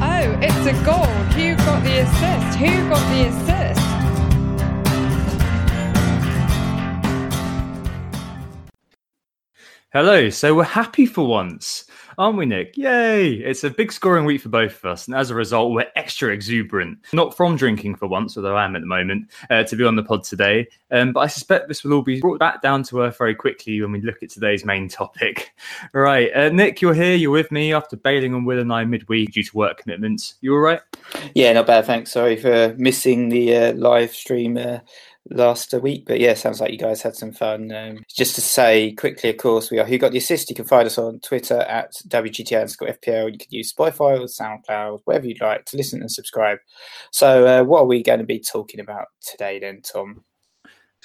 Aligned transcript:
Oh, 0.00 0.38
it's 0.40 0.64
a 0.64 0.72
goal. 0.84 1.06
Who 1.34 1.56
got 1.56 1.82
the 1.82 1.98
assist? 1.98 2.58
Who 2.58 2.88
got 2.88 3.02
the 3.10 3.26
assist? 3.26 3.80
Hello. 9.92 10.30
So 10.30 10.54
we're 10.54 10.62
happy 10.62 11.04
for 11.04 11.26
once, 11.26 11.84
aren't 12.18 12.36
we, 12.36 12.44
Nick? 12.44 12.76
Yay! 12.76 13.34
It's 13.34 13.64
a 13.64 13.70
big 13.70 13.92
scoring 13.92 14.24
week 14.24 14.42
for 14.42 14.48
both 14.48 14.76
of 14.76 14.84
us, 14.84 15.06
and 15.06 15.16
as 15.16 15.30
a 15.30 15.34
result, 15.34 15.72
we're 15.72 15.86
extra 15.96 16.30
exuberant. 16.30 16.98
Not 17.12 17.36
from 17.36 17.56
drinking 17.56 17.94
for 17.94 18.08
once, 18.08 18.36
although 18.36 18.56
I 18.56 18.64
am 18.64 18.76
at 18.76 18.80
the 18.80 18.86
moment, 18.86 19.30
uh, 19.48 19.62
to 19.62 19.76
be 19.76 19.84
on 19.84 19.96
the 19.96 20.02
pod 20.02 20.24
today. 20.24 20.68
Um, 20.90 21.12
but 21.12 21.20
I 21.20 21.26
suspect 21.28 21.68
this 21.68 21.84
will 21.84 21.94
all 21.94 22.02
be 22.02 22.20
brought 22.20 22.38
back 22.38 22.60
down 22.60 22.82
to 22.84 23.00
earth 23.02 23.16
very 23.16 23.34
quickly 23.34 23.80
when 23.80 23.92
we 23.92 24.00
look 24.00 24.22
at 24.22 24.30
today's 24.30 24.64
main 24.64 24.88
topic. 24.88 25.54
Right, 25.92 26.30
uh, 26.34 26.48
Nick, 26.50 26.80
you're 26.82 26.94
here. 26.94 27.14
You're 27.14 27.30
with 27.30 27.50
me 27.50 27.72
after 27.72 27.96
bailing 27.96 28.34
on 28.34 28.44
Will 28.44 28.58
and 28.58 28.72
I 28.72 28.84
midweek 28.84 29.32
due 29.32 29.42
to 29.42 29.56
work 29.56 29.78
commitments. 29.78 30.34
You 30.40 30.54
all 30.54 30.60
right? 30.60 30.80
Yeah, 31.34 31.52
not 31.52 31.66
bad. 31.66 31.86
Thanks. 31.86 32.12
Sorry 32.12 32.36
for 32.36 32.74
missing 32.78 33.28
the 33.28 33.56
uh, 33.56 33.72
live 33.74 34.12
stream 34.12 34.56
uh, 34.56 34.78
last 35.30 35.72
week. 35.74 36.04
But 36.06 36.20
yeah, 36.20 36.34
sounds 36.34 36.60
like 36.60 36.72
you 36.72 36.78
guys 36.78 37.02
had 37.02 37.16
some 37.16 37.32
fun. 37.32 37.72
Um, 37.72 37.98
just 38.08 38.34
to 38.36 38.40
say 38.40 38.92
quickly, 38.92 39.30
of 39.30 39.36
course, 39.36 39.70
we 39.70 39.78
are 39.78 39.84
Who 39.84 39.98
Got 39.98 40.12
the 40.12 40.18
Assist. 40.18 40.50
You 40.50 40.56
can 40.56 40.64
find 40.64 40.86
us 40.86 40.98
on 40.98 41.20
Twitter 41.20 41.60
at 41.60 41.92
WGTA 42.08 42.56
underscore 42.60 42.88
FPL. 42.88 43.32
You 43.32 43.38
can 43.38 43.48
use 43.50 43.72
Spotify 43.72 44.20
or 44.20 44.26
SoundCloud, 44.26 45.00
wherever 45.04 45.26
you'd 45.26 45.40
like 45.40 45.64
to 45.66 45.76
listen 45.76 46.00
and 46.00 46.10
subscribe. 46.10 46.58
So, 47.12 47.46
uh, 47.46 47.64
what 47.64 47.82
are 47.82 47.86
we 47.86 48.02
going 48.02 48.20
to 48.20 48.26
be 48.26 48.40
talking 48.40 48.80
about 48.80 49.06
today 49.22 49.58
then, 49.58 49.82
Tom? 49.82 50.24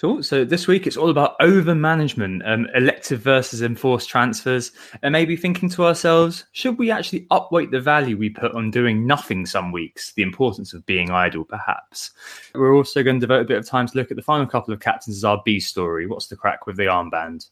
Cool. 0.01 0.23
So 0.23 0.43
this 0.43 0.67
week 0.67 0.87
it's 0.87 0.97
all 0.97 1.11
about 1.11 1.35
over 1.39 1.75
management, 1.75 2.41
um, 2.45 2.67
elective 2.73 3.21
versus 3.21 3.61
enforced 3.61 4.09
transfers, 4.09 4.71
and 5.03 5.13
maybe 5.13 5.37
thinking 5.37 5.69
to 5.69 5.85
ourselves, 5.85 6.45
should 6.51 6.79
we 6.79 6.89
actually 6.89 7.27
upweight 7.31 7.69
the 7.69 7.79
value 7.79 8.17
we 8.17 8.29
put 8.29 8.53
on 8.55 8.71
doing 8.71 9.05
nothing 9.05 9.45
some 9.45 9.71
weeks? 9.71 10.11
The 10.13 10.23
importance 10.23 10.73
of 10.73 10.85
being 10.87 11.11
idle, 11.11 11.45
perhaps. 11.45 12.09
We're 12.55 12.75
also 12.75 13.03
going 13.03 13.19
to 13.19 13.27
devote 13.27 13.41
a 13.41 13.47
bit 13.47 13.57
of 13.57 13.67
time 13.67 13.87
to 13.87 13.95
look 13.95 14.09
at 14.09 14.17
the 14.17 14.23
final 14.23 14.47
couple 14.47 14.73
of 14.73 14.79
captains 14.79 15.17
as 15.17 15.23
our 15.23 15.41
B 15.45 15.59
story. 15.59 16.07
What's 16.07 16.27
the 16.27 16.35
crack 16.35 16.65
with 16.65 16.75
the 16.75 16.83
armband? 16.83 17.49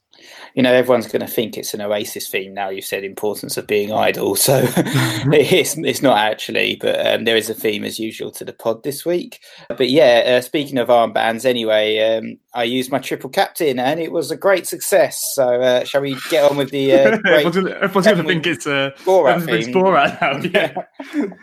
You 0.54 0.64
know, 0.64 0.72
everyone's 0.72 1.06
going 1.06 1.24
to 1.24 1.32
think 1.32 1.56
it's 1.56 1.74
an 1.74 1.80
Oasis 1.80 2.28
theme 2.28 2.52
now. 2.52 2.70
You've 2.70 2.84
said 2.84 3.04
importance 3.04 3.56
of 3.56 3.68
being 3.68 3.92
idle, 3.92 4.34
so 4.34 4.62
it's 4.76 5.76
it's 5.78 6.02
not 6.02 6.18
actually, 6.18 6.76
but 6.76 7.06
um, 7.06 7.24
there 7.24 7.36
is 7.36 7.48
a 7.48 7.54
theme 7.54 7.84
as 7.84 8.00
usual 8.00 8.32
to 8.32 8.44
the 8.44 8.52
pod 8.52 8.82
this 8.82 9.06
week. 9.06 9.40
But 9.68 9.90
yeah, 9.90 10.24
uh, 10.26 10.40
speaking 10.40 10.78
of 10.78 10.88
armbands, 10.88 11.44
anyway. 11.44 11.98
Um, 11.98 12.31
I 12.54 12.64
used 12.64 12.90
my 12.90 12.98
triple 12.98 13.30
captain, 13.30 13.78
and 13.78 14.00
it 14.00 14.12
was 14.12 14.30
a 14.30 14.36
great 14.36 14.66
success. 14.66 15.32
So, 15.34 15.60
uh, 15.60 15.84
shall 15.84 16.00
we 16.00 16.16
get 16.30 16.50
on 16.50 16.56
with 16.56 16.70
the? 16.70 16.92
Uh, 16.92 17.18
everyone's 17.26 18.06
going 18.06 18.16
to 18.16 18.22
think 18.24 18.46
it's 18.46 18.66
a 18.66 18.92
Borat 19.04 19.44
theme. 19.44 19.74
Borat 19.74 20.20
now. 20.20 21.32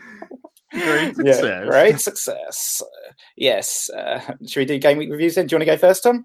Yeah. 0.72 0.84
great 0.84 1.16
success. 1.16 1.42
Yeah, 1.42 1.64
great 1.64 2.00
success. 2.00 2.82
yes. 3.36 3.90
Uh, 3.90 4.20
should 4.46 4.60
we 4.60 4.64
do 4.66 4.78
game 4.78 4.98
week 4.98 5.10
reviews 5.10 5.34
then? 5.34 5.48
Do 5.48 5.54
you 5.54 5.58
want 5.58 5.68
to 5.68 5.74
go 5.74 5.76
first, 5.76 6.04
Tom? 6.04 6.24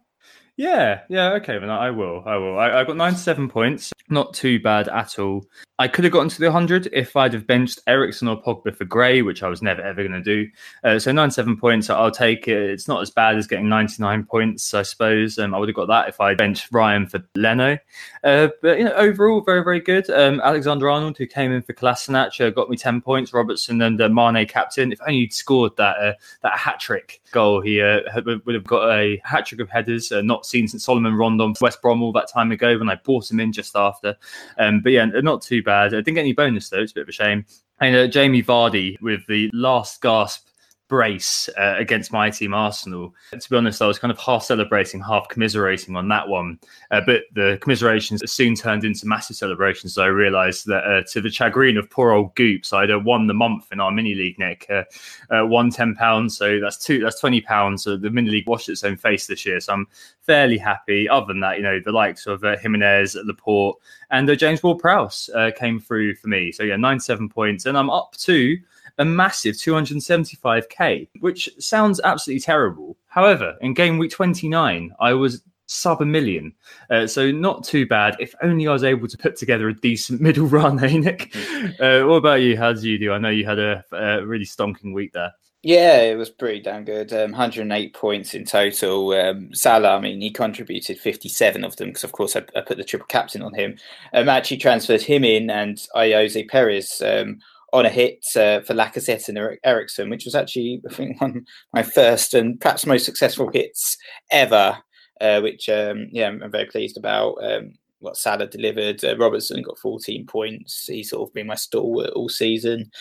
Yeah, 0.58 1.02
yeah, 1.09 1.34
okay, 1.34 1.59
then 1.59 1.70
I 1.70 1.90
will. 1.92 2.24
I 2.26 2.38
will. 2.38 2.58
I, 2.58 2.80
I 2.80 2.84
got 2.86 2.96
97 2.96 3.50
points. 3.50 3.92
Not 4.09 4.34
too 4.34 4.59
bad 4.59 4.88
at 4.88 5.20
all. 5.20 5.46
I 5.78 5.90
could 5.90 6.06
have 6.06 6.13
gotten 6.13 6.30
to 6.30 6.40
the 6.40 6.46
100 6.46 6.88
if 6.94 7.18
I'd 7.18 7.34
have 7.34 7.46
benched 7.46 7.81
Eriksen 7.86 8.30
or 8.30 8.41
Pogba 8.41 8.74
for 8.74 8.86
Gray, 8.86 9.22
which 9.22 9.44
I 9.44 9.50
was 9.50 9.62
never 9.62 9.81
ever 9.81 10.08
going 10.08 10.13
to 10.13 10.22
do. 10.22 10.50
Uh, 10.86 11.00
so 11.00 11.12
97 11.12 11.58
points, 11.58 11.90
I'll 11.90 12.12
take 12.12 12.47
it. 12.47 12.69
It's 12.69 12.88
not 12.88 13.02
as 13.02 13.12
bad 13.12 13.36
as 13.36 13.46
getting 13.46 13.68
99 13.68 14.24
points, 14.24 14.74
I 14.74 14.84
suppose. 14.84 15.38
Um, 15.38 15.53
I 15.53 15.59
would 15.59 15.68
have 15.68 15.75
got 15.75 15.90
that 15.90 16.08
if 16.08 16.22
I 16.22 16.34
benched 16.34 16.72
Ryan 16.72 17.08
for 17.08 17.22
Leno. 17.35 17.78
Uh, 18.24 18.47
but 18.62 18.78
you 18.78 18.85
know, 18.85 18.94
overall, 18.94 19.41
very, 19.41 19.66
very 19.66 19.81
good. 19.81 20.09
Um, 20.09 20.40
Alexander 20.40 20.90
Arnold, 20.90 21.18
who 21.18 21.28
came 21.28 21.52
in 21.52 21.62
for 21.62 21.74
Kolasinac, 21.74 22.40
uh, 22.40 22.52
got 22.52 22.69
me 22.69 22.78
10 22.78 23.02
points. 23.02 23.34
Robertson 23.34 23.81
and 23.81 24.02
uh, 24.02 24.08
Mane 24.08 24.47
captain. 24.47 24.94
If 24.94 25.02
only 25.02 25.19
he'd 25.22 25.34
scored 25.34 25.75
that 25.75 25.97
uh, 25.97 26.14
that 26.41 26.58
hat 26.58 26.80
trick 26.80 27.22
goal, 27.31 27.59
he 27.59 27.81
uh, 27.81 28.00
would 28.24 28.56
have 28.56 28.64
got 28.64 28.90
a 28.91 29.22
hat 29.25 29.47
trick 29.47 29.59
of 29.59 29.69
headers, 29.69 30.09
uh, 30.14 30.22
not 30.22 30.46
seen 30.46 30.69
since 30.69 30.85
Salomon 30.85 31.16
Rondon 31.16 31.53
for 31.53 31.66
West 31.66 31.81
Brom 31.81 32.02
all 32.02 32.14
that 32.14 32.30
time 32.30 32.53
ago 32.53 32.78
when 32.78 32.88
I 32.88 32.96
bought 32.96 33.30
him 33.30 33.41
in 33.41 33.52
just 33.52 33.75
after. 33.75 34.16
Um, 34.58 34.80
but 34.80 34.94
yeah, 34.94 35.03
not 35.06 35.41
too 35.41 35.65
bad. 35.66 35.94
I 35.94 35.98
didn't 35.98 36.16
get 36.16 36.22
any 36.22 36.34
bonus 36.34 36.70
though. 36.70 36.81
It's 36.81 36.92
a 36.94 36.96
bit 36.96 37.02
of 37.03 37.09
a 37.09 37.14
shame. 37.14 37.46
And 37.81 37.96
uh, 37.96 38.08
Jamie 38.08 38.44
Vardy 38.44 39.00
with 39.02 39.28
the 39.28 39.50
last 39.53 40.02
gasp 40.02 40.48
brace 40.88 41.50
uh, 41.57 41.75
against 41.78 42.12
my 42.12 42.29
team 42.29 42.53
Arsenal. 42.53 43.13
To 43.31 43.50
be 43.50 43.56
honest, 43.56 43.81
I 43.81 43.88
was 43.88 43.97
kind 43.97 44.12
of 44.12 44.19
half 44.19 44.44
celebrating, 44.44 45.01
half 45.01 45.28
commiserating 45.29 45.96
on 45.96 46.07
that 46.09 46.28
one. 46.28 46.59
Uh, 46.91 47.01
but 47.06 47.23
the 47.34 47.57
commiserations 47.62 48.29
soon 48.31 48.56
turned 48.56 48.84
into 48.84 49.07
massive 49.07 49.35
celebrations. 49.35 49.96
So 49.96 50.03
I 50.03 50.07
realised 50.07 50.68
that 50.68 50.84
uh, 50.84 51.01
to 51.12 51.22
the 51.22 51.31
chagrin 51.31 51.78
of 51.78 51.90
poor 51.90 52.12
old 52.12 52.35
Goops, 52.35 52.72
I'd 52.72 52.91
uh, 52.91 53.00
won 53.00 53.28
the 53.28 53.34
month 53.34 53.68
in 53.72 53.79
our 53.79 53.91
mini 53.91 54.13
league, 54.13 54.38
Nick. 54.38 54.68
Uh, 54.69 54.84
uh, 55.31 55.46
won 55.46 55.72
ten 55.72 55.96
pounds, 55.96 56.38
so 56.38 56.59
that's 56.59 56.78
two. 56.78 57.00
That's 57.00 57.19
twenty 57.19 57.41
pounds. 57.41 57.84
So 57.84 57.97
the 57.97 58.09
mini 58.09 58.29
league 58.29 58.47
washed 58.47 58.69
its 58.69 58.84
own 58.84 58.97
face 58.97 59.28
this 59.28 59.46
year. 59.46 59.59
So 59.59 59.73
I'm 59.73 59.88
fairly 60.22 60.57
happy. 60.57 61.09
Other 61.09 61.28
than 61.28 61.40
that, 61.40 61.57
you 61.57 61.63
know, 61.63 61.79
the 61.84 61.91
likes 61.91 62.28
of 62.28 62.44
uh, 62.44 62.57
Jimenez, 62.57 63.17
Laporte, 63.25 63.78
and 64.12 64.29
James 64.38 64.62
Ward-Prowse 64.62 65.29
came 65.57 65.79
through 65.79 66.16
for 66.16 66.28
me. 66.28 66.52
So 66.52 66.63
yeah, 66.63 66.75
nine 66.75 67.00
seven 67.00 67.29
points, 67.29 67.66
and 67.66 67.78
I'm 67.78 67.90
up 67.90 68.16
to 68.19 68.57
a 68.97 69.06
massive 69.06 69.56
275k, 69.56 71.07
which 71.19 71.50
sounds 71.59 72.00
absolutely 72.03 72.41
terrible. 72.41 72.97
However, 73.07 73.56
in 73.61 73.73
game 73.73 73.97
week 73.97 74.11
29, 74.11 74.94
I 75.00 75.13
was 75.13 75.41
sub 75.67 76.01
a 76.01 76.06
million. 76.06 76.53
Uh, 76.89 77.07
so 77.07 77.31
not 77.31 77.63
too 77.63 77.85
bad. 77.85 78.16
If 78.19 78.35
only 78.41 78.67
I 78.67 78.73
was 78.73 78.84
able 78.84 79.07
to 79.07 79.17
put 79.17 79.35
together 79.35 79.69
a 79.69 79.73
decent 79.73 80.22
middle 80.28 80.47
run, 80.47 80.84
eh, 80.84 80.97
Nick? 80.97 81.35
Uh, 81.79 82.03
what 82.03 82.17
about 82.17 82.41
you? 82.41 82.55
How 82.55 82.72
did 82.72 82.84
you 82.84 82.97
do? 82.97 83.11
I 83.11 83.17
know 83.17 83.29
you 83.29 83.45
had 83.45 83.59
a, 83.59 83.84
a 83.91 84.25
really 84.25 84.45
stonking 84.45 84.94
week 84.94 85.11
there. 85.13 85.31
Yeah, 85.63 86.01
it 86.01 86.16
was 86.16 86.29
pretty 86.29 86.61
damn 86.61 86.85
good. 86.85 87.11
Um, 87.11 87.31
108 87.31 87.94
points 87.95 88.35
in 88.35 88.45
total. 88.45 89.09
Um, 89.13 89.51
Salah, 89.51 89.97
I 89.97 90.00
mean, 90.00 90.22
he 90.22 90.29
contributed 90.29 91.00
57 91.00 91.63
of 91.63 91.75
them 91.78 91.88
because, 91.89 92.03
of 92.03 92.11
course, 92.11 92.35
I, 92.35 92.44
I, 92.55 92.61
put 92.61 92.78
the 92.78 92.84
triple 92.84 93.07
captain 93.07 93.41
on 93.41 93.55
him. 93.55 93.75
Um, 94.13 94.29
actually 94.29 94.57
transferred 94.57 95.01
him 95.01 95.23
in 95.23 95.50
and 95.50 95.78
Ayoze 95.95 96.47
Perez 96.47 97.01
um, 97.03 97.39
on 97.75 97.86
a 97.86 97.90
hit 97.90 98.25
uh, 98.36 98.62
for 98.62 98.74
Lacazette 98.74 99.28
and 99.28 99.58
Eriksen, 99.64 100.09
which 100.09 100.26
was 100.26 100.35
actually, 100.35 100.82
I 100.90 100.94
think, 100.94 101.22
one 101.22 101.38
of 101.38 101.44
my 101.73 101.84
first 101.84 102.34
and 102.34 102.59
perhaps 102.59 102.85
most 102.85 103.05
successful 103.05 103.49
hits 103.52 103.97
ever, 104.32 104.78
uh, 105.22 105.41
which, 105.41 105.70
um, 105.70 106.08
yeah, 106.11 106.28
I'm 106.28 106.52
very 106.52 106.66
pleased 106.66 106.97
about. 106.97 107.35
Um, 107.44 107.73
what 107.99 108.17
Salah 108.17 108.47
delivered. 108.47 109.03
Uh, 109.03 109.17
Robertson 109.17 109.61
got 109.61 109.79
14 109.79 110.26
points. 110.28 110.85
He's 110.85 111.09
sort 111.09 111.28
of 111.28 111.34
been 111.34 111.47
my 111.47 111.55
stalwart 111.55 112.11
all 112.11 112.29
season. 112.29 112.91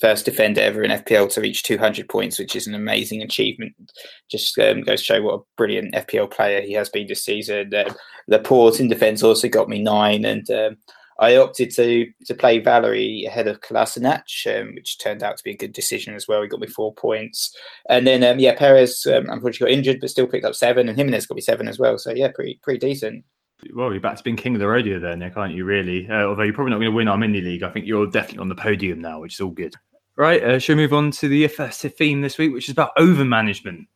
First 0.00 0.26
defender 0.26 0.60
ever 0.60 0.82
in 0.82 0.90
FPL 0.90 1.32
to 1.32 1.40
reach 1.40 1.62
200 1.62 2.08
points, 2.08 2.38
which 2.38 2.54
is 2.54 2.66
an 2.66 2.74
amazing 2.74 3.22
achievement. 3.22 3.74
Just 4.30 4.58
um, 4.58 4.82
goes 4.82 5.00
to 5.00 5.04
show 5.04 5.22
what 5.22 5.40
a 5.40 5.44
brilliant 5.56 5.94
FPL 5.94 6.30
player 6.30 6.60
he 6.60 6.74
has 6.74 6.88
been 6.88 7.06
this 7.06 7.24
season. 7.24 7.74
Uh, 7.74 7.92
Laporte 8.28 8.78
in 8.78 8.88
defence 8.88 9.22
also 9.22 9.48
got 9.48 9.68
me 9.68 9.82
nine, 9.82 10.24
and 10.24 10.48
um, 10.50 10.76
I 11.18 11.36
opted 11.36 11.70
to 11.76 12.06
to 12.26 12.34
play 12.34 12.58
Valery 12.58 13.24
ahead 13.26 13.48
of 13.48 13.60
Kolasinac, 13.60 14.24
um, 14.46 14.74
which 14.74 14.98
turned 14.98 15.22
out 15.22 15.36
to 15.36 15.44
be 15.44 15.52
a 15.52 15.56
good 15.56 15.72
decision 15.72 16.14
as 16.14 16.28
well. 16.28 16.42
He 16.42 16.48
got 16.48 16.60
me 16.60 16.66
four 16.66 16.94
points, 16.94 17.54
and 17.88 18.06
then 18.06 18.22
um, 18.22 18.38
yeah, 18.38 18.54
Perez 18.54 19.06
um, 19.06 19.28
unfortunately 19.30 19.72
got 19.72 19.78
injured, 19.78 20.00
but 20.00 20.10
still 20.10 20.26
picked 20.26 20.44
up 20.44 20.54
seven, 20.54 20.88
and 20.88 20.96
Jimenez 20.96 21.26
got 21.26 21.36
me 21.36 21.40
seven 21.40 21.68
as 21.68 21.78
well. 21.78 21.98
So 21.98 22.12
yeah, 22.12 22.30
pretty 22.34 22.60
pretty 22.62 22.78
decent. 22.78 23.24
Well, 23.74 23.92
you're 23.92 24.00
back 24.00 24.16
to 24.18 24.22
being 24.22 24.36
king 24.36 24.54
of 24.54 24.60
the 24.60 24.68
rodeo 24.68 24.98
there, 25.00 25.16
Nick, 25.16 25.36
aren't 25.36 25.54
you, 25.54 25.64
really? 25.64 26.06
Uh, 26.08 26.24
although 26.24 26.42
you're 26.42 26.52
probably 26.52 26.72
not 26.72 26.78
going 26.78 26.90
to 26.90 26.96
win 26.96 27.08
our 27.08 27.16
mini 27.16 27.40
league. 27.40 27.62
I 27.62 27.70
think 27.70 27.86
you're 27.86 28.06
definitely 28.06 28.40
on 28.40 28.48
the 28.50 28.54
podium 28.54 29.00
now, 29.00 29.20
which 29.20 29.34
is 29.34 29.40
all 29.40 29.50
good. 29.50 29.74
Right, 30.16 30.42
uh, 30.42 30.58
shall 30.58 30.76
we 30.76 30.82
move 30.82 30.92
on 30.92 31.10
to 31.12 31.28
the 31.28 31.46
first 31.48 31.80
theme 31.80 32.20
this 32.20 32.38
week, 32.38 32.52
which 32.52 32.68
is 32.68 32.72
about 32.72 32.90
over 32.98 33.24
management. 33.24 33.86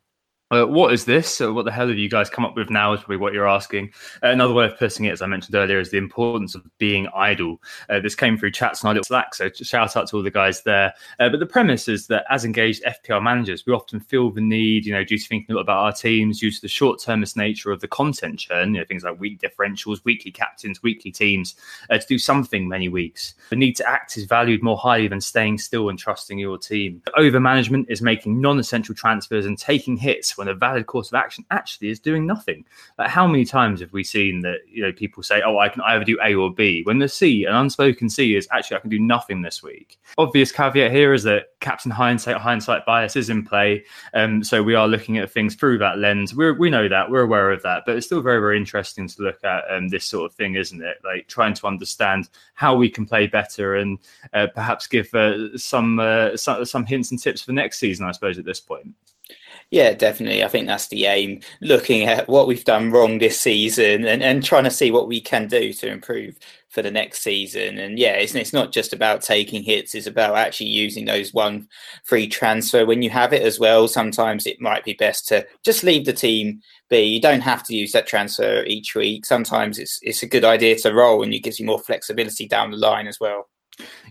Uh, 0.53 0.65
what 0.65 0.93
is 0.93 1.05
this? 1.05 1.29
So 1.29 1.53
what 1.53 1.65
the 1.65 1.71
hell 1.71 1.87
have 1.87 1.97
you 1.97 2.09
guys 2.09 2.29
come 2.29 2.45
up 2.45 2.57
with 2.57 2.71
now? 2.71 2.93
Is 2.93 3.01
probably 3.01 3.19
what 3.19 3.33
you're 3.33 3.47
asking. 3.47 3.93
Uh, 4.21 4.31
another 4.31 4.53
way 4.53 4.65
of 4.65 4.77
putting 4.77 5.07
it, 5.07 5.13
as 5.13 5.23
I 5.23 5.27
mentioned 5.27 5.55
earlier, 5.55 5.79
is 5.79 5.93
the 5.93 5.97
importance 5.97 6.57
of 6.57 6.63
being 6.79 7.07
idle. 7.15 7.63
Uh, 7.89 8.01
this 8.01 8.17
came 8.17 8.37
through 8.37 8.51
chats 8.51 8.85
on 8.85 8.89
our 8.89 8.95
little 8.95 9.05
Slack, 9.05 9.33
so 9.33 9.49
shout 9.53 9.97
out 9.97 10.09
to 10.09 10.17
all 10.17 10.25
the 10.25 10.31
guys 10.31 10.65
there. 10.65 10.93
Uh, 11.21 11.29
but 11.29 11.39
the 11.39 11.47
premise 11.47 11.87
is 11.87 12.09
that 12.09 12.25
as 12.31 12.45
engaged 12.45 12.83
FPL 12.83 13.23
managers, 13.23 13.65
we 13.65 13.73
often 13.73 14.01
feel 14.01 14.33
the 14.33 14.41
need, 14.41 14.85
you 14.85 14.93
know, 14.93 15.05
due 15.05 15.19
to 15.19 15.25
thinking 15.25 15.53
a 15.53 15.55
lot 15.55 15.63
about 15.63 15.85
our 15.85 15.93
teams, 15.93 16.41
due 16.41 16.51
to 16.51 16.61
the 16.61 16.69
short-termist 16.69 17.37
nature 17.37 17.71
of 17.71 17.81
the 17.81 17.89
content 17.89 18.41
churn, 18.41 18.75
you 18.75 18.81
know, 18.81 18.87
things 18.87 19.05
like 19.05 19.21
week 19.21 19.41
differentials, 19.41 20.05
weekly 20.05 20.33
captains, 20.33 20.83
weekly 20.83 21.13
teams, 21.13 21.55
uh, 21.91 21.99
to 21.99 22.07
do 22.09 22.19
something 22.19 22.69
many 22.69 22.89
weeks. 22.89 23.35
The 23.51 23.57
need 23.57 23.77
to 23.77 23.89
act 23.89 24.17
is 24.17 24.25
valued 24.25 24.65
more 24.65 24.77
highly 24.77 25.07
than 25.07 25.21
staying 25.21 25.59
still 25.59 25.91
and 25.91 25.99
trusting 25.99 26.41
your 26.41 26.59
team. 26.59 27.03
Over 27.17 27.39
management 27.39 27.87
is 27.89 28.03
making 28.03 28.41
non-essential 28.41 28.97
transfers 28.97 29.47
and 29.47 29.57
taking 29.57 29.97
hits 29.97 30.37
when 30.41 30.49
a 30.49 30.55
valid 30.55 30.87
course 30.87 31.09
of 31.09 31.15
action 31.15 31.45
actually 31.51 31.91
is 31.91 32.01
doing 32.01 32.27
nothing. 32.27 32.65
Like 32.99 33.11
how 33.11 33.27
many 33.27 33.45
times 33.45 33.81
have 33.81 33.93
we 33.93 34.03
seen 34.03 34.41
that 34.41 34.61
you 34.67 34.83
know 34.83 34.91
people 34.91 35.23
say, 35.23 35.43
"Oh, 35.45 35.59
I 35.59 35.69
can 35.69 35.83
either 35.83 36.03
do 36.03 36.19
A 36.25 36.35
or 36.35 36.51
B," 36.51 36.83
when 36.85 36.99
the 36.99 37.09
C, 37.09 37.45
an 37.45 37.55
unspoken 37.55 38.09
C, 38.09 38.35
is 38.37 38.49
actually 38.51 38.79
I 38.79 38.81
can 38.81 38.89
do 38.89 38.99
nothing 38.99 39.43
this 39.43 39.63
week. 39.63 39.99
Obvious 40.17 40.51
caveat 40.51 40.91
here 40.91 41.13
is 41.13 41.23
that 41.25 41.49
captain 41.61 41.91
hindsight, 41.91 42.39
hindsight 42.39 42.87
bias 42.87 43.17
is 43.17 43.29
in 43.29 43.45
play, 43.45 43.85
um, 44.15 44.43
so 44.43 44.63
we 44.63 44.75
are 44.75 44.89
looking 44.89 45.19
at 45.19 45.31
things 45.31 45.55
through 45.55 45.77
that 45.79 45.99
lens. 45.99 46.35
we 46.35 46.51
we 46.53 46.71
know 46.71 46.89
that 46.89 47.11
we're 47.11 47.21
aware 47.21 47.53
of 47.53 47.63
that, 47.63 47.83
but 47.85 47.97
it's 47.97 48.07
still 48.07 48.23
very 48.23 48.41
very 48.41 48.57
interesting 48.57 49.07
to 49.07 49.23
look 49.23 49.45
at 49.45 49.65
um, 49.71 49.89
this 49.89 50.07
sort 50.07 50.25
of 50.25 50.35
thing, 50.35 50.55
isn't 50.55 50.83
it? 50.83 50.97
Like 51.05 51.29
trying 51.29 51.53
to 51.53 51.67
understand 51.67 52.31
how 52.55 52.75
we 52.75 52.89
can 52.89 53.05
play 53.05 53.27
better 53.27 53.77
and 53.77 53.99
uh, 54.33 54.47
perhaps 54.55 54.87
give 54.87 55.13
uh, 55.15 55.57
some, 55.59 56.01
uh, 56.01 56.35
some 56.35 56.65
some 56.65 56.87
hints 56.87 57.11
and 57.11 57.21
tips 57.23 57.43
for 57.43 57.53
next 57.53 57.79
season. 57.79 58.07
I 58.07 58.13
suppose 58.13 58.39
at 58.39 58.47
this 58.47 58.61
point. 58.61 58.95
Yeah, 59.71 59.93
definitely. 59.93 60.43
I 60.43 60.49
think 60.49 60.67
that's 60.67 60.89
the 60.89 61.07
aim. 61.07 61.43
Looking 61.61 62.03
at 62.03 62.29
what 62.29 62.49
we've 62.49 62.65
done 62.65 62.91
wrong 62.91 63.19
this 63.19 63.39
season 63.39 64.05
and, 64.05 64.21
and 64.21 64.43
trying 64.43 64.65
to 64.65 64.71
see 64.71 64.91
what 64.91 65.07
we 65.07 65.21
can 65.21 65.47
do 65.47 65.73
to 65.75 65.89
improve 65.89 66.37
for 66.71 66.83
the 66.83 66.91
next 66.91 67.23
season. 67.23 67.79
And 67.79 67.97
yeah, 67.97 68.15
it's, 68.15 68.35
it's 68.35 68.53
not 68.53 68.73
just 68.73 68.93
about 68.93 69.23
taking 69.23 69.63
hits, 69.63 69.95
it's 69.95 70.09
about 70.09 70.37
actually 70.37 70.71
using 70.71 71.05
those 71.05 71.33
one 71.33 71.69
free 72.05 72.27
transfer 72.27 72.85
when 72.85 73.03
you 73.03 73.11
have 73.11 73.33
it 73.33 73.43
as 73.43 73.61
well. 73.61 73.87
Sometimes 73.87 74.45
it 74.45 74.61
might 74.61 74.85
be 74.85 74.95
best 74.95 75.29
to 75.29 75.47
just 75.65 75.85
leave 75.85 76.05
the 76.05 76.13
team 76.13 76.61
be. 76.89 77.03
You 77.03 77.21
don't 77.21 77.41
have 77.41 77.63
to 77.65 77.75
use 77.75 77.93
that 77.93 78.09
transfer 78.09 78.65
each 78.67 78.97
week. 78.97 79.25
Sometimes 79.25 79.79
it's 79.79 80.01
it's 80.03 80.23
a 80.25 80.29
good 80.29 80.45
idea 80.45 80.77
to 80.81 80.93
roll 80.93 81.23
and 81.23 81.33
it 81.33 81.41
gives 81.45 81.61
you 81.61 81.67
more 81.67 81.79
flexibility 81.79 82.49
down 82.49 82.73
the 82.73 82.77
line 82.77 83.07
as 83.07 83.21
well. 83.21 83.49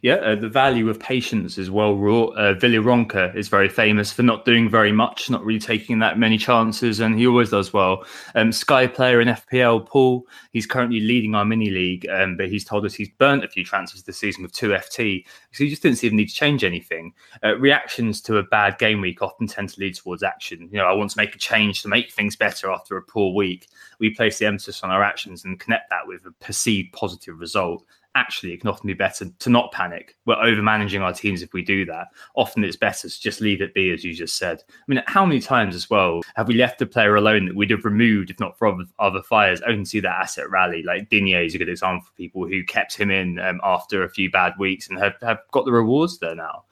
Yeah, 0.02 0.16
uh, 0.16 0.36
the 0.36 0.48
value 0.48 0.90
of 0.90 1.00
patience 1.00 1.58
is 1.58 1.70
well 1.70 1.96
wrought. 1.96 2.38
Uh, 2.38 2.54
Villieronka 2.54 3.36
is 3.36 3.50
very 3.50 3.68
famous 3.68 4.14
for 4.14 4.24
not 4.24 4.46
doing 4.46 4.70
very 4.70 4.94
much, 4.94 5.30
not 5.30 5.44
really 5.44 5.60
taking 5.60 6.00
that 6.00 6.18
many 6.18 6.38
chances, 6.38 7.02
and 7.02 7.20
he 7.20 7.28
always 7.28 7.50
does 7.50 7.74
well. 7.74 8.06
Um, 8.34 8.52
Sky 8.54 8.88
player 8.88 9.20
in 9.20 9.28
FPL, 9.28 9.86
Paul, 9.86 10.26
he's 10.52 10.66
currently 10.66 11.02
leading 11.02 11.36
our 11.36 11.44
mini 11.44 11.70
league, 11.70 12.08
um, 12.10 12.38
but 12.38 12.48
he's 12.48 12.64
told 12.64 12.86
us 12.86 12.94
he's 12.94 13.10
burnt 13.10 13.44
a 13.44 13.50
few 13.50 13.66
transfers 13.66 14.04
this 14.04 14.18
season 14.18 14.42
with 14.42 14.54
two 14.54 14.70
FT, 14.70 15.26
so 15.52 15.64
he 15.66 15.70
just 15.70 15.84
didn't 15.84 16.02
even 16.04 16.16
need 16.16 16.30
to 16.30 16.36
change 16.36 16.64
anything. 16.64 17.14
Uh, 17.44 17.58
reactions 17.58 18.22
to 18.22 18.38
a 18.38 18.44
bad 18.44 18.78
game 18.78 19.02
week 19.02 19.22
often 19.22 19.48
tend 19.48 19.68
to 19.70 19.80
lead 19.82 19.96
towards 19.96 20.24
action. 20.24 20.70
You 20.72 20.78
know, 20.78 20.86
I 20.86 20.94
want 20.94 21.12
to 21.12 21.18
make 21.18 21.36
a 21.36 21.40
change 21.40 21.82
to 21.82 21.90
make 21.90 22.12
things 22.12 22.38
better 22.38 22.72
after 22.72 22.96
a 22.96 23.02
poor 23.02 23.34
week. 23.36 23.68
We 24.00 24.12
place 24.12 24.40
the 24.40 24.46
emphasis 24.46 24.82
on 24.82 24.92
our 24.92 25.04
actions 25.04 25.44
and 25.44 25.60
connect 25.60 25.90
that 25.90 26.08
with 26.08 26.26
a 26.26 26.32
perceived 26.40 26.94
positive 26.94 27.38
result 27.38 27.84
actually 28.16 28.54
it 28.54 28.62
can 28.62 28.70
often 28.70 28.88
be 28.88 28.94
better 28.94 29.26
to 29.40 29.50
not 29.50 29.72
panic. 29.72 30.16
We're 30.26 30.42
over 30.42 30.62
managing 30.62 31.02
our 31.02 31.14
teams 31.14 31.42
if 31.42 31.54
we 31.54 31.62
do 31.62 31.86
that. 31.86 32.08
Often 32.36 32.64
it's 32.64 32.76
better 32.76 33.08
to 33.08 33.22
just 33.22 33.42
leave 33.42 33.62
it 33.62 33.74
be, 33.74 33.92
as 33.92 34.04
you 34.04 34.14
just 34.14 34.38
said. 34.38 34.64
I 34.68 34.84
mean, 34.88 35.04
how 35.08 35.26
many 35.26 35.40
times 35.40 35.76
as 35.76 35.90
well 35.90 36.22
have 36.36 36.48
we 36.48 36.56
left 36.56 36.82
a 36.82 36.86
player 36.86 37.16
alone 37.16 37.46
that 37.46 37.56
we'd 37.56 37.72
have 37.72 37.86
removed 37.86 38.30
if 38.30 38.40
not 38.40 38.58
for 38.58 38.68
other, 38.68 38.86
other 38.98 39.22
fires, 39.22 39.62
only 39.62 39.86
see 39.86 40.00
that 40.00 40.20
asset 40.20 40.50
rally? 40.50 40.84
Like 40.84 41.10
Digne 41.10 41.46
is 41.46 41.56
a 41.56 41.58
good 41.58 41.70
example 41.70 42.06
for 42.06 42.14
people 42.14 42.48
who 42.48 42.64
kept 42.64 42.96
him 42.98 43.12
in 43.12 43.40
um, 43.40 43.62
after 43.64 44.04
a 44.04 44.10
few 44.10 44.30
bad 44.32 44.54
weeks 44.58 44.90
and 44.90 44.98
have, 44.98 45.16
have 45.22 45.40
got 45.52 45.66
the 45.66 45.72
rewards 45.72 46.18
there 46.20 46.36
now. 46.36 46.64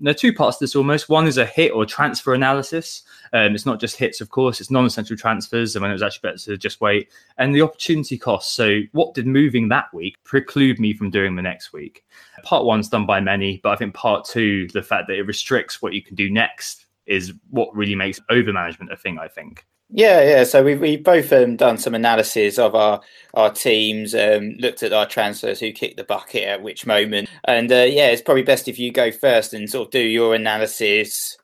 There 0.00 0.12
are 0.12 0.14
two 0.14 0.32
parts 0.32 0.58
to 0.58 0.64
this 0.64 0.76
almost. 0.76 1.08
One 1.08 1.26
is 1.26 1.38
a 1.38 1.46
hit 1.46 1.72
or 1.72 1.84
transfer 1.84 2.34
analysis. 2.34 3.02
Um, 3.32 3.54
it's 3.54 3.66
not 3.66 3.80
just 3.80 3.96
hits, 3.96 4.20
of 4.20 4.30
course, 4.30 4.60
it's 4.60 4.70
non 4.70 4.84
essential 4.86 5.16
transfers. 5.16 5.74
And 5.74 5.82
when 5.82 5.90
it 5.90 5.94
was 5.94 6.02
actually 6.02 6.30
better 6.30 6.38
to 6.38 6.56
just 6.56 6.80
wait. 6.80 7.08
And 7.36 7.54
the 7.54 7.62
opportunity 7.62 8.16
cost. 8.16 8.54
So, 8.54 8.80
what 8.92 9.14
did 9.14 9.26
moving 9.26 9.68
that 9.68 9.92
week 9.92 10.22
preclude 10.24 10.78
me 10.78 10.93
from 10.94 11.10
doing 11.10 11.36
the 11.36 11.42
next 11.42 11.72
week? 11.72 12.04
Part 12.42 12.64
one's 12.64 12.88
done 12.88 13.06
by 13.06 13.20
many, 13.20 13.60
but 13.62 13.70
I 13.70 13.76
think 13.76 13.94
part 13.94 14.24
two, 14.24 14.68
the 14.68 14.82
fact 14.82 15.08
that 15.08 15.16
it 15.16 15.22
restricts 15.22 15.82
what 15.82 15.92
you 15.92 16.02
can 16.02 16.14
do 16.14 16.30
next, 16.30 16.86
is 17.06 17.32
what 17.50 17.74
really 17.74 17.94
makes 17.94 18.20
over 18.30 18.52
management 18.52 18.92
a 18.92 18.96
thing, 18.96 19.18
I 19.18 19.28
think. 19.28 19.66
Yeah, 19.90 20.22
yeah. 20.22 20.44
So 20.44 20.62
we've 20.62 20.80
we 20.80 20.96
both 20.96 21.32
um, 21.32 21.56
done 21.56 21.76
some 21.78 21.94
analysis 21.94 22.58
of 22.58 22.74
our 22.74 23.00
our 23.34 23.52
teams, 23.52 24.14
um, 24.14 24.54
looked 24.58 24.82
at 24.82 24.92
our 24.92 25.06
transfers, 25.06 25.60
who 25.60 25.72
kicked 25.72 25.98
the 25.98 26.04
bucket 26.04 26.44
at 26.44 26.62
which 26.62 26.86
moment, 26.86 27.28
and 27.44 27.70
uh, 27.70 27.86
yeah, 27.86 28.08
it's 28.08 28.22
probably 28.22 28.42
best 28.42 28.66
if 28.66 28.78
you 28.78 28.90
go 28.90 29.12
first 29.12 29.52
and 29.52 29.68
sort 29.68 29.88
of 29.88 29.92
do 29.92 30.00
your 30.00 30.34
analysis, 30.34 31.36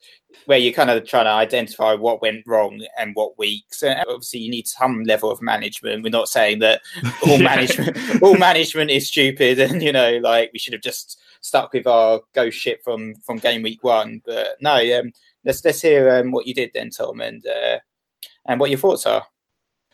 where 0.50 0.58
you're 0.58 0.72
kind 0.72 0.90
of 0.90 1.06
trying 1.06 1.26
to 1.26 1.30
identify 1.30 1.94
what 1.94 2.20
went 2.20 2.42
wrong 2.44 2.84
and 2.98 3.14
what 3.14 3.38
weeks. 3.38 3.84
And 3.84 4.00
obviously, 4.08 4.40
you 4.40 4.50
need 4.50 4.66
some 4.66 5.04
level 5.04 5.30
of 5.30 5.40
management. 5.40 6.02
We're 6.02 6.08
not 6.08 6.26
saying 6.26 6.58
that 6.58 6.82
all 7.28 7.38
management 7.38 7.96
all 8.20 8.36
management 8.36 8.90
is 8.90 9.06
stupid, 9.06 9.60
and 9.60 9.80
you 9.80 9.92
know, 9.92 10.18
like 10.20 10.50
we 10.52 10.58
should 10.58 10.72
have 10.72 10.82
just 10.82 11.20
stuck 11.40 11.72
with 11.72 11.86
our 11.86 12.22
ghost 12.34 12.58
ship 12.58 12.82
from 12.82 13.14
from 13.24 13.38
game 13.38 13.62
week 13.62 13.84
one. 13.84 14.22
But 14.26 14.56
no, 14.60 14.74
um, 14.98 15.12
let's 15.44 15.64
let's 15.64 15.82
hear 15.82 16.10
um, 16.16 16.32
what 16.32 16.48
you 16.48 16.54
did 16.54 16.72
then, 16.74 16.90
Tom, 16.90 17.20
and 17.20 17.46
uh, 17.46 17.78
and 18.46 18.58
what 18.58 18.70
your 18.70 18.80
thoughts 18.80 19.06
are. 19.06 19.24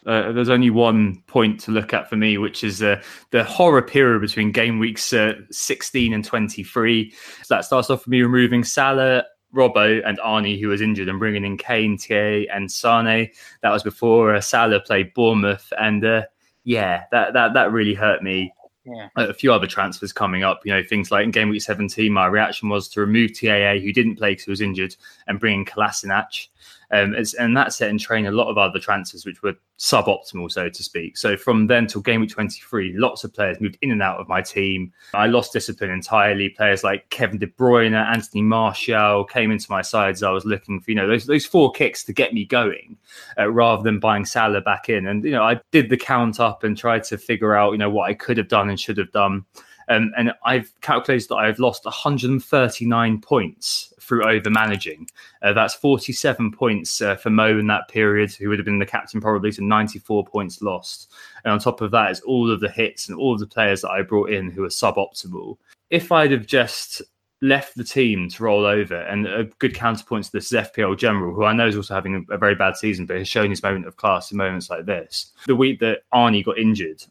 Uh, 0.07 0.33
there's 0.33 0.49
only 0.49 0.71
one 0.71 1.21
point 1.27 1.61
to 1.61 1.71
look 1.71 1.93
at 1.93 2.09
for 2.09 2.17
me, 2.17 2.39
which 2.39 2.65
is 2.65 2.83
uh, 2.83 3.03
the 3.31 3.45
horror 3.45 3.83
period 3.83 4.23
between 4.23 4.53
game 4.53 4.79
weeks 4.79 5.13
uh, 5.13 5.35
16 5.51 6.15
and 6.15 6.25
23. 6.25 7.13
So 7.43 7.55
that 7.55 7.65
starts 7.65 7.91
off 7.91 8.07
with 8.07 8.09
me 8.09 8.23
removing 8.23 8.65
Salah 8.65 9.25
Robbo 9.57 10.03
and 10.07 10.19
Arnie, 10.19 10.61
who 10.61 10.69
was 10.69 10.81
injured, 10.81 11.09
and 11.09 11.19
bringing 11.19 11.45
in 11.45 11.57
Kane, 11.57 11.97
Tie, 11.97 12.47
and 12.53 12.71
Sane. 12.71 13.31
That 13.63 13.71
was 13.71 13.83
before 13.83 14.35
uh, 14.35 14.41
Salah 14.41 14.81
played 14.81 15.15
Bournemouth, 15.15 15.73
and 15.79 16.05
uh, 16.05 16.23
yeah, 16.65 17.05
that 17.11 17.33
that 17.33 17.55
that 17.55 17.73
really 17.73 17.95
hurt 17.95 18.23
me. 18.23 18.53
Yeah. 18.85 19.09
A 19.17 19.35
few 19.35 19.53
other 19.53 19.67
transfers 19.67 20.13
coming 20.13 20.45
up, 20.45 20.61
you 20.65 20.73
know, 20.73 20.81
things 20.81 21.11
like 21.11 21.25
in 21.25 21.33
game 21.33 21.49
week 21.49 21.61
17, 21.61 22.13
my 22.13 22.27
reaction 22.27 22.69
was 22.69 22.87
to 22.91 23.01
remove 23.01 23.33
TAA, 23.37 23.79
who 23.81 23.93
didn't 23.93 24.15
play 24.15 24.31
because 24.31 24.45
he 24.45 24.51
was 24.53 24.61
injured, 24.61 24.95
and 25.27 25.41
bring 25.41 25.59
in 25.59 25.65
Kolasinac. 25.65 26.47
Um, 26.93 27.15
and 27.39 27.57
that 27.57 27.73
set 27.73 27.91
in 27.91 27.99
train 27.99 28.27
a 28.27 28.31
lot 28.31 28.49
of 28.49 28.59
other 28.59 28.79
transfers 28.79 29.27
which 29.27 29.43
were 29.43 29.55
suboptimal, 29.79 30.51
so 30.51 30.69
to 30.69 30.83
speak. 30.83 31.17
So 31.17 31.37
from 31.37 31.67
then 31.67 31.87
till 31.87 32.01
game 32.01 32.21
week 32.21 32.31
23, 32.31 32.95
lots 32.97 33.25
of 33.25 33.35
players 33.35 33.61
moved 33.61 33.79
in 33.83 33.91
and 33.91 34.03
out 34.03 34.21
of 34.21 34.29
my 34.29 34.41
team. 34.41 34.93
I 35.15 35.27
lost 35.27 35.53
discipline 35.53 35.91
entirely. 35.91 36.49
Players 36.49 36.85
like 36.85 37.09
Kevin 37.11 37.39
De 37.39 37.47
Bruyne, 37.47 37.95
Anthony 37.95 38.43
Martial 38.43 39.25
came 39.25 39.51
into 39.51 39.71
my 39.71 39.83
sides. 39.83 40.23
I 40.23 40.31
was 40.31 40.45
looking 40.45 40.81
for, 40.81 40.91
you 40.91 40.97
know, 40.97 41.09
those, 41.09 41.27
those 41.27 41.45
four 41.47 41.73
kicks 41.73 42.05
to 42.05 42.13
get 42.13 42.33
me 42.33 42.45
going 42.45 42.97
uh, 43.39 43.51
rather 43.51 43.83
than 43.83 44.01
buying 44.01 44.25
Salah 44.25 44.61
back 44.61 44.89
in. 44.89 45.07
And, 45.07 45.25
you 45.25 45.33
know, 45.33 45.43
I 45.43 45.61
did 45.73 45.91
the 45.91 45.97
count 45.97 46.41
up 46.41 46.65
and 46.65 46.77
tried 46.77 47.05
to 47.05 47.19
figure 47.19 47.55
out, 47.55 47.73
you 47.73 47.79
know, 47.79 47.91
what 47.91 48.09
I 48.09 48.15
could 48.15 48.39
have 48.39 48.49
done 48.49 48.71
and 48.71 48.79
should 48.79 48.99
have 48.99 49.13
done. 49.13 49.45
Um, 49.89 50.13
and 50.17 50.33
I've 50.45 50.73
calculated 50.81 51.29
that 51.29 51.37
I've 51.37 51.59
lost 51.59 51.85
139 51.85 53.21
points 53.21 53.93
through 54.01 54.25
over 54.29 54.51
managing. 54.51 55.09
Uh, 55.43 55.53
that's 55.53 55.75
47 55.75 56.53
points 56.53 57.01
uh, 57.01 57.17
for 57.17 57.31
Mo 57.31 57.59
in 57.59 57.67
that 57.69 57.89
period, 57.89 58.33
who 58.33 58.49
would 58.49 58.59
have 58.59 58.67
been 58.67 58.79
the 58.79 58.87
captain 58.87 59.21
probably, 59.21 59.53
to 59.53 59.65
94 59.65 60.25
points 60.25 60.63
lost. 60.63 61.13
And 61.45 61.53
on 61.53 61.59
top 61.59 61.81
of 61.81 61.91
that 61.93 62.11
is 62.11 62.21
all 62.21 62.51
of 62.51 62.61
the 62.61 62.71
hits 62.71 63.09
and 63.09 63.19
all 63.19 63.35
of 63.35 63.41
the 63.41 63.47
players 63.47 63.83
that 63.83 63.91
I 63.91 64.03
brought 64.03 64.31
in 64.31 64.51
who 64.51 64.65
are 64.65 64.69
suboptimal. 64.69 65.57
If 65.91 66.11
I'd 66.11 66.33
have 66.33 66.47
just 66.47 67.03
left 67.43 67.77
the 67.77 67.85
team 67.85 68.29
to 68.31 68.43
roll 68.43 68.65
over. 68.65 69.03
And 69.03 69.27
a 69.27 69.45
good 69.59 69.75
counterpoint 69.75 70.25
to 70.25 70.33
this 70.33 70.53
is 70.53 70.59
FPL 70.59 70.99
General, 70.99 71.35
who 71.35 71.45
I 71.45 71.53
know 71.53 71.67
is 71.67 71.77
also 71.77 71.95
having 71.95 72.27
a, 72.31 72.39
very 72.39 72.55
bad 72.55 72.77
season, 72.77 73.07
but 73.07 73.19
has 73.19 73.29
shown 73.29 73.51
his 73.51 73.63
moment 73.63 73.87
of 73.87 73.97
class 73.97 74.31
in 74.31 74.39
moments 74.39 74.71
like 74.71 74.87
this. 74.87 75.33
The 75.47 75.57
week 75.57 75.81
that 75.81 76.01
Arnie 76.13 76.45
got 76.45 76.59
injured, 76.59 77.05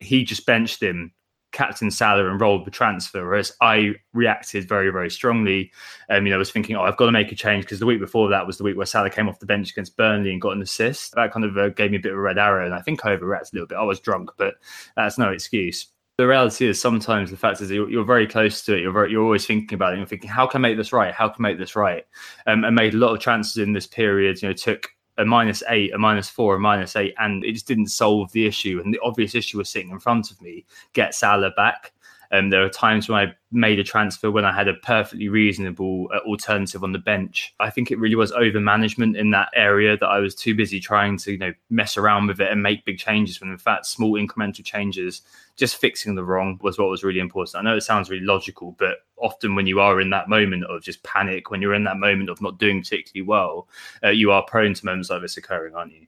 he 0.00 0.24
just 0.24 0.46
benched 0.46 0.82
him 0.82 1.12
captain 1.58 1.90
Salah 1.90 2.30
and 2.30 2.40
rolled 2.40 2.64
the 2.64 2.70
transfer, 2.70 3.24
whereas 3.24 3.52
I 3.60 3.96
reacted 4.14 4.68
very, 4.68 4.90
very 4.90 5.10
strongly. 5.10 5.72
Um, 6.08 6.24
you 6.24 6.30
know, 6.30 6.36
I 6.36 6.38
was 6.38 6.52
thinking, 6.52 6.76
oh, 6.76 6.82
I've 6.82 6.96
got 6.96 7.06
to 7.06 7.12
make 7.12 7.32
a 7.32 7.34
change 7.34 7.64
because 7.64 7.80
the 7.80 7.86
week 7.86 7.98
before 7.98 8.28
that 8.28 8.46
was 8.46 8.58
the 8.58 8.64
week 8.64 8.76
where 8.76 8.86
Salah 8.86 9.10
came 9.10 9.28
off 9.28 9.40
the 9.40 9.46
bench 9.46 9.72
against 9.72 9.96
Burnley 9.96 10.30
and 10.30 10.40
got 10.40 10.54
an 10.54 10.62
assist. 10.62 11.16
That 11.16 11.32
kind 11.32 11.44
of 11.44 11.58
uh, 11.58 11.70
gave 11.70 11.90
me 11.90 11.96
a 11.96 12.00
bit 12.00 12.12
of 12.12 12.18
a 12.18 12.20
red 12.20 12.38
arrow, 12.38 12.64
and 12.64 12.72
I 12.72 12.80
think 12.80 13.04
I 13.04 13.16
overreacted 13.16 13.52
a 13.52 13.56
little 13.56 13.66
bit. 13.66 13.76
I 13.76 13.82
was 13.82 13.98
drunk, 13.98 14.30
but 14.38 14.54
that's 14.94 15.18
no 15.18 15.30
excuse. 15.30 15.88
The 16.16 16.28
reality 16.28 16.68
is 16.68 16.80
sometimes 16.80 17.32
the 17.32 17.36
fact 17.36 17.60
is 17.60 17.72
you're, 17.72 17.90
you're 17.90 18.04
very 18.04 18.28
close 18.28 18.64
to 18.64 18.76
it. 18.76 18.80
You're 18.80 18.92
very, 18.92 19.10
you're 19.10 19.24
always 19.24 19.44
thinking 19.44 19.74
about 19.74 19.94
it. 19.94 19.98
You're 19.98 20.06
thinking, 20.06 20.30
how 20.30 20.46
can 20.46 20.60
I 20.60 20.68
make 20.68 20.76
this 20.76 20.92
right? 20.92 21.12
How 21.12 21.28
can 21.28 21.44
I 21.44 21.48
make 21.48 21.58
this 21.58 21.74
right? 21.74 22.04
Um, 22.46 22.62
and 22.62 22.74
made 22.76 22.94
a 22.94 22.98
lot 22.98 23.14
of 23.14 23.20
chances 23.20 23.56
in 23.56 23.72
this 23.72 23.86
period. 23.86 24.42
You 24.42 24.48
know, 24.48 24.52
took 24.52 24.90
a 25.18 25.24
minus 25.24 25.62
eight, 25.68 25.92
a 25.92 25.98
minus 25.98 26.28
four, 26.28 26.54
a 26.54 26.60
minus 26.60 26.96
eight, 26.96 27.14
and 27.18 27.44
it 27.44 27.52
just 27.52 27.66
didn't 27.66 27.88
solve 27.88 28.32
the 28.32 28.46
issue. 28.46 28.80
And 28.82 28.94
the 28.94 29.00
obvious 29.02 29.34
issue 29.34 29.58
was 29.58 29.68
sitting 29.68 29.90
in 29.90 29.98
front 29.98 30.30
of 30.30 30.40
me: 30.40 30.64
get 30.92 31.14
Salah 31.14 31.50
back. 31.50 31.92
Um, 32.30 32.50
there 32.50 32.60
were 32.60 32.68
times 32.68 33.08
when 33.08 33.18
I 33.18 33.32
made 33.50 33.78
a 33.78 33.84
transfer 33.84 34.30
when 34.30 34.44
I 34.44 34.52
had 34.52 34.68
a 34.68 34.74
perfectly 34.74 35.28
reasonable 35.28 36.10
uh, 36.14 36.18
alternative 36.18 36.84
on 36.84 36.92
the 36.92 36.98
bench. 36.98 37.54
I 37.58 37.70
think 37.70 37.90
it 37.90 37.98
really 37.98 38.14
was 38.14 38.32
over 38.32 38.60
management 38.60 39.16
in 39.16 39.30
that 39.30 39.48
area 39.54 39.96
that 39.96 40.06
I 40.06 40.18
was 40.18 40.34
too 40.34 40.54
busy 40.54 40.78
trying 40.78 41.16
to 41.18 41.32
you 41.32 41.38
know 41.38 41.54
mess 41.70 41.96
around 41.96 42.26
with 42.26 42.40
it 42.40 42.50
and 42.52 42.62
make 42.62 42.84
big 42.84 42.98
changes. 42.98 43.40
When 43.40 43.50
in 43.50 43.58
fact, 43.58 43.86
small 43.86 44.12
incremental 44.12 44.64
changes, 44.64 45.22
just 45.56 45.76
fixing 45.76 46.14
the 46.14 46.24
wrong 46.24 46.58
was 46.62 46.78
what 46.78 46.90
was 46.90 47.02
really 47.02 47.20
important. 47.20 47.56
I 47.56 47.62
know 47.62 47.76
it 47.76 47.82
sounds 47.82 48.10
really 48.10 48.24
logical, 48.24 48.76
but 48.78 48.98
often 49.16 49.54
when 49.54 49.66
you 49.66 49.80
are 49.80 50.00
in 50.00 50.10
that 50.10 50.28
moment 50.28 50.64
of 50.64 50.82
just 50.82 51.02
panic, 51.02 51.50
when 51.50 51.62
you're 51.62 51.74
in 51.74 51.84
that 51.84 51.96
moment 51.96 52.28
of 52.28 52.42
not 52.42 52.58
doing 52.58 52.82
particularly 52.82 53.26
well, 53.26 53.68
uh, 54.04 54.10
you 54.10 54.30
are 54.32 54.42
prone 54.42 54.74
to 54.74 54.84
moments 54.84 55.10
like 55.10 55.22
this 55.22 55.36
occurring, 55.36 55.74
aren't 55.74 55.92
you? 55.92 56.06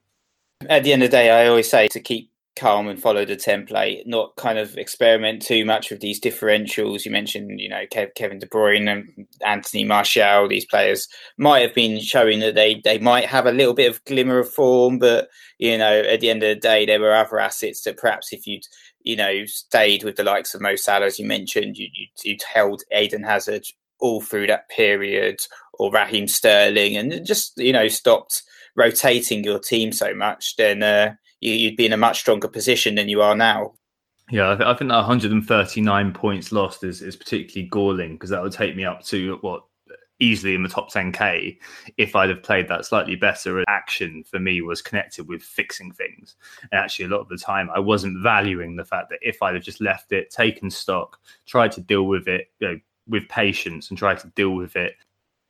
At 0.68 0.84
the 0.84 0.92
end 0.92 1.02
of 1.02 1.10
the 1.10 1.16
day, 1.16 1.30
I 1.30 1.46
always 1.46 1.70
say 1.70 1.88
to 1.88 2.00
keep 2.00 2.29
calm 2.56 2.88
and 2.88 3.00
follow 3.00 3.24
the 3.24 3.36
template, 3.36 4.06
not 4.06 4.34
kind 4.36 4.58
of 4.58 4.76
experiment 4.76 5.42
too 5.42 5.64
much 5.64 5.90
with 5.90 6.00
these 6.00 6.20
differentials. 6.20 7.04
You 7.04 7.10
mentioned, 7.10 7.60
you 7.60 7.68
know, 7.68 7.84
Kevin 7.90 8.38
De 8.38 8.46
Bruyne 8.46 8.88
and 8.88 9.26
Anthony 9.44 9.84
Martial. 9.84 10.48
These 10.48 10.66
players 10.66 11.08
might 11.38 11.60
have 11.60 11.74
been 11.74 12.00
showing 12.00 12.40
that 12.40 12.54
they 12.54 12.80
they 12.84 12.98
might 12.98 13.26
have 13.26 13.46
a 13.46 13.52
little 13.52 13.74
bit 13.74 13.90
of 13.90 14.04
glimmer 14.04 14.38
of 14.38 14.52
form, 14.52 14.98
but 14.98 15.28
you 15.58 15.78
know, 15.78 16.00
at 16.00 16.20
the 16.20 16.30
end 16.30 16.42
of 16.42 16.48
the 16.48 16.60
day, 16.60 16.86
there 16.86 17.00
were 17.00 17.14
other 17.14 17.38
assets 17.38 17.82
that 17.82 17.96
perhaps 17.96 18.32
if 18.32 18.46
you'd 18.46 18.64
you 19.02 19.16
know 19.16 19.44
stayed 19.46 20.02
with 20.04 20.16
the 20.16 20.24
likes 20.24 20.54
of 20.54 20.60
Mo 20.60 20.76
Salah, 20.76 21.06
as 21.06 21.18
you 21.18 21.26
mentioned, 21.26 21.76
you, 21.76 21.88
you 21.92 22.06
you'd 22.24 22.42
held 22.42 22.82
Eden 22.94 23.22
Hazard 23.22 23.64
all 24.00 24.20
through 24.20 24.48
that 24.48 24.68
period, 24.68 25.40
or 25.74 25.92
Raheem 25.92 26.26
Sterling, 26.26 26.96
and 26.96 27.24
just 27.24 27.56
you 27.56 27.72
know 27.72 27.88
stopped 27.88 28.42
rotating 28.76 29.44
your 29.44 29.60
team 29.60 29.92
so 29.92 30.14
much, 30.14 30.56
then. 30.56 30.82
Uh, 30.82 31.14
you, 31.40 31.70
would 31.70 31.76
be 31.76 31.86
in 31.86 31.92
a 31.92 31.96
much 31.96 32.20
stronger 32.20 32.48
position 32.48 32.94
than 32.94 33.08
you 33.08 33.22
are 33.22 33.36
now. 33.36 33.74
Yeah, 34.30 34.52
I, 34.52 34.56
th- 34.56 34.66
I 34.66 34.74
think 34.74 34.90
that 34.90 34.96
139 34.96 36.12
points 36.12 36.52
lost 36.52 36.84
is, 36.84 37.02
is 37.02 37.16
particularly 37.16 37.68
galling 37.68 38.12
because 38.12 38.30
that 38.30 38.42
would 38.42 38.52
take 38.52 38.76
me 38.76 38.84
up 38.84 39.02
to 39.06 39.38
what 39.40 39.64
easily 40.20 40.54
in 40.54 40.62
the 40.62 40.68
top 40.68 40.92
10k 40.92 41.58
if 41.96 42.14
I'd 42.14 42.28
have 42.28 42.42
played 42.42 42.68
that 42.68 42.84
slightly 42.84 43.16
better. 43.16 43.64
Action 43.66 44.22
for 44.22 44.38
me 44.38 44.60
was 44.60 44.82
connected 44.82 45.26
with 45.26 45.42
fixing 45.42 45.90
things, 45.92 46.36
and 46.70 46.80
actually 46.80 47.06
a 47.06 47.08
lot 47.08 47.20
of 47.20 47.28
the 47.28 47.38
time 47.38 47.70
I 47.74 47.80
wasn't 47.80 48.22
valuing 48.22 48.76
the 48.76 48.84
fact 48.84 49.10
that 49.10 49.18
if 49.22 49.42
I'd 49.42 49.54
have 49.54 49.64
just 49.64 49.80
left 49.80 50.12
it, 50.12 50.30
taken 50.30 50.70
stock, 50.70 51.18
tried 51.46 51.72
to 51.72 51.80
deal 51.80 52.04
with 52.04 52.28
it 52.28 52.48
you 52.60 52.68
know, 52.68 52.80
with 53.08 53.28
patience, 53.28 53.88
and 53.88 53.98
tried 53.98 54.18
to 54.20 54.28
deal 54.36 54.50
with 54.50 54.76
it 54.76 54.94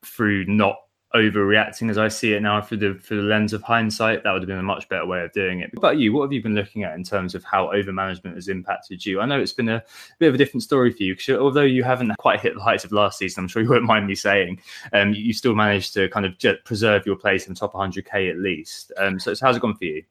through 0.03 0.45
not 0.45 0.77
overreacting 1.13 1.89
as 1.89 1.97
I 1.97 2.07
see 2.07 2.33
it 2.33 2.41
now 2.41 2.61
through 2.61 2.77
the 2.77 2.93
through 2.95 3.21
the 3.21 3.27
lens 3.27 3.53
of 3.53 3.61
hindsight, 3.61 4.23
that 4.23 4.31
would 4.31 4.41
have 4.41 4.47
been 4.47 4.57
a 4.57 4.63
much 4.63 4.87
better 4.89 5.05
way 5.05 5.23
of 5.23 5.31
doing 5.33 5.59
it. 5.59 5.71
But 5.73 5.79
about 5.79 5.97
you, 5.97 6.13
what 6.13 6.23
have 6.23 6.33
you 6.33 6.41
been 6.41 6.55
looking 6.55 6.83
at 6.83 6.95
in 6.95 7.03
terms 7.03 7.35
of 7.35 7.43
how 7.43 7.67
overmanagement 7.67 8.35
has 8.35 8.47
impacted 8.47 9.05
you? 9.05 9.21
I 9.21 9.25
know 9.25 9.39
it's 9.39 9.53
been 9.53 9.69
a 9.69 9.83
bit 10.19 10.29
of 10.29 10.35
a 10.35 10.37
different 10.37 10.63
story 10.63 10.91
for 10.91 11.03
you 11.03 11.15
because 11.15 11.37
although 11.37 11.61
you 11.61 11.83
haven't 11.83 12.15
quite 12.17 12.39
hit 12.39 12.55
the 12.55 12.61
heights 12.61 12.83
of 12.83 12.91
last 12.91 13.17
season, 13.17 13.43
I'm 13.43 13.47
sure 13.47 13.61
you 13.61 13.69
won't 13.69 13.83
mind 13.91 14.07
me 14.07 14.15
saying, 14.15 14.61
um, 14.93 15.13
you 15.13 15.33
still 15.33 15.55
managed 15.55 15.93
to 15.95 16.09
kind 16.09 16.25
of 16.25 16.63
preserve 16.63 17.05
your 17.05 17.15
place 17.15 17.47
in 17.47 17.53
the 17.53 17.59
top 17.59 17.73
100k 17.73 18.29
at 18.29 18.37
least. 18.37 18.91
Um, 18.97 19.19
so, 19.19 19.33
so 19.33 19.45
how's 19.45 19.57
it 19.57 19.61
gone 19.61 19.75
for 19.75 19.85
you? 19.85 20.03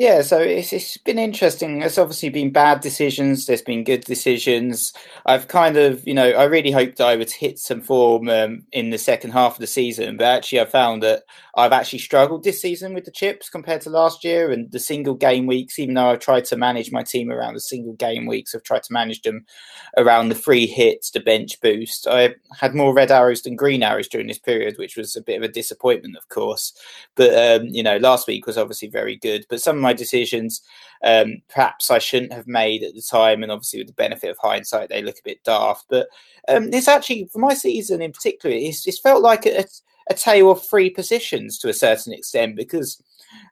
Yeah, 0.00 0.22
so 0.22 0.38
it's, 0.38 0.72
it's 0.72 0.96
been 0.96 1.18
interesting. 1.18 1.80
There's 1.80 1.98
obviously 1.98 2.30
been 2.30 2.52
bad 2.52 2.80
decisions. 2.80 3.44
There's 3.44 3.60
been 3.60 3.84
good 3.84 4.00
decisions. 4.02 4.94
I've 5.26 5.46
kind 5.48 5.76
of, 5.76 6.06
you 6.08 6.14
know, 6.14 6.30
I 6.30 6.44
really 6.44 6.70
hoped 6.70 7.02
I 7.02 7.16
would 7.16 7.30
hit 7.30 7.58
some 7.58 7.82
form 7.82 8.30
um, 8.30 8.62
in 8.72 8.88
the 8.88 8.96
second 8.96 9.32
half 9.32 9.52
of 9.52 9.58
the 9.58 9.66
season, 9.66 10.16
but 10.16 10.24
actually, 10.24 10.60
I 10.60 10.64
found 10.64 11.02
that 11.02 11.24
I've 11.54 11.72
actually 11.72 11.98
struggled 11.98 12.44
this 12.44 12.62
season 12.62 12.94
with 12.94 13.04
the 13.04 13.10
chips 13.10 13.50
compared 13.50 13.82
to 13.82 13.90
last 13.90 14.24
year 14.24 14.50
and 14.50 14.72
the 14.72 14.78
single 14.78 15.12
game 15.14 15.46
weeks. 15.46 15.78
Even 15.78 15.96
though 15.96 16.08
I've 16.12 16.20
tried 16.20 16.46
to 16.46 16.56
manage 16.56 16.90
my 16.90 17.02
team 17.02 17.30
around 17.30 17.52
the 17.52 17.60
single 17.60 17.92
game 17.92 18.24
weeks, 18.24 18.54
I've 18.54 18.62
tried 18.62 18.84
to 18.84 18.94
manage 18.94 19.20
them 19.20 19.44
around 19.98 20.30
the 20.30 20.34
free 20.34 20.66
hits, 20.66 21.10
the 21.10 21.20
bench 21.20 21.60
boost. 21.60 22.06
I 22.06 22.36
had 22.58 22.74
more 22.74 22.94
red 22.94 23.10
arrows 23.10 23.42
than 23.42 23.54
green 23.54 23.82
arrows 23.82 24.08
during 24.08 24.28
this 24.28 24.38
period, 24.38 24.76
which 24.78 24.96
was 24.96 25.14
a 25.14 25.22
bit 25.22 25.36
of 25.36 25.42
a 25.42 25.52
disappointment, 25.52 26.16
of 26.16 26.28
course. 26.28 26.72
But 27.16 27.34
um, 27.34 27.66
you 27.68 27.82
know, 27.82 27.98
last 27.98 28.26
week 28.26 28.46
was 28.46 28.56
obviously 28.56 28.88
very 28.88 29.16
good. 29.16 29.44
But 29.50 29.60
some 29.60 29.76
of 29.76 29.82
my 29.82 29.89
decisions, 29.92 30.62
um, 31.04 31.42
perhaps 31.48 31.90
I 31.90 31.98
shouldn't 31.98 32.32
have 32.32 32.46
made 32.46 32.82
at 32.82 32.94
the 32.94 33.02
time, 33.02 33.42
and 33.42 33.50
obviously 33.50 33.80
with 33.80 33.88
the 33.88 33.94
benefit 33.94 34.30
of 34.30 34.38
hindsight, 34.38 34.88
they 34.88 35.02
look 35.02 35.18
a 35.18 35.24
bit 35.24 35.42
daft. 35.44 35.86
But 35.88 36.08
um, 36.48 36.72
it's 36.72 36.88
actually 36.88 37.28
for 37.32 37.38
my 37.38 37.54
season 37.54 38.02
in 38.02 38.12
particular, 38.12 38.54
it's, 38.54 38.86
it's 38.86 39.00
felt 39.00 39.22
like 39.22 39.46
a, 39.46 39.64
a 40.08 40.14
tale 40.14 40.50
of 40.50 40.64
three 40.66 40.90
positions 40.90 41.58
to 41.58 41.68
a 41.68 41.74
certain 41.74 42.12
extent 42.12 42.56
because. 42.56 43.02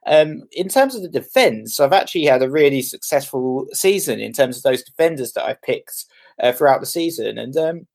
Um, 0.05 0.43
in 0.51 0.67
terms 0.67 0.93
of 0.93 1.03
the 1.03 1.07
defence, 1.07 1.79
I've 1.79 1.93
actually 1.93 2.25
had 2.25 2.43
a 2.43 2.49
really 2.49 2.81
successful 2.81 3.65
season 3.71 4.19
in 4.19 4.33
terms 4.33 4.57
of 4.57 4.63
those 4.63 4.83
defenders 4.83 5.31
that 5.33 5.45
I've 5.45 5.61
picked 5.61 6.03
uh, 6.37 6.51
throughout 6.51 6.81
the 6.81 6.85
season. 6.85 7.37
And 7.37 7.55
um, 7.55 7.87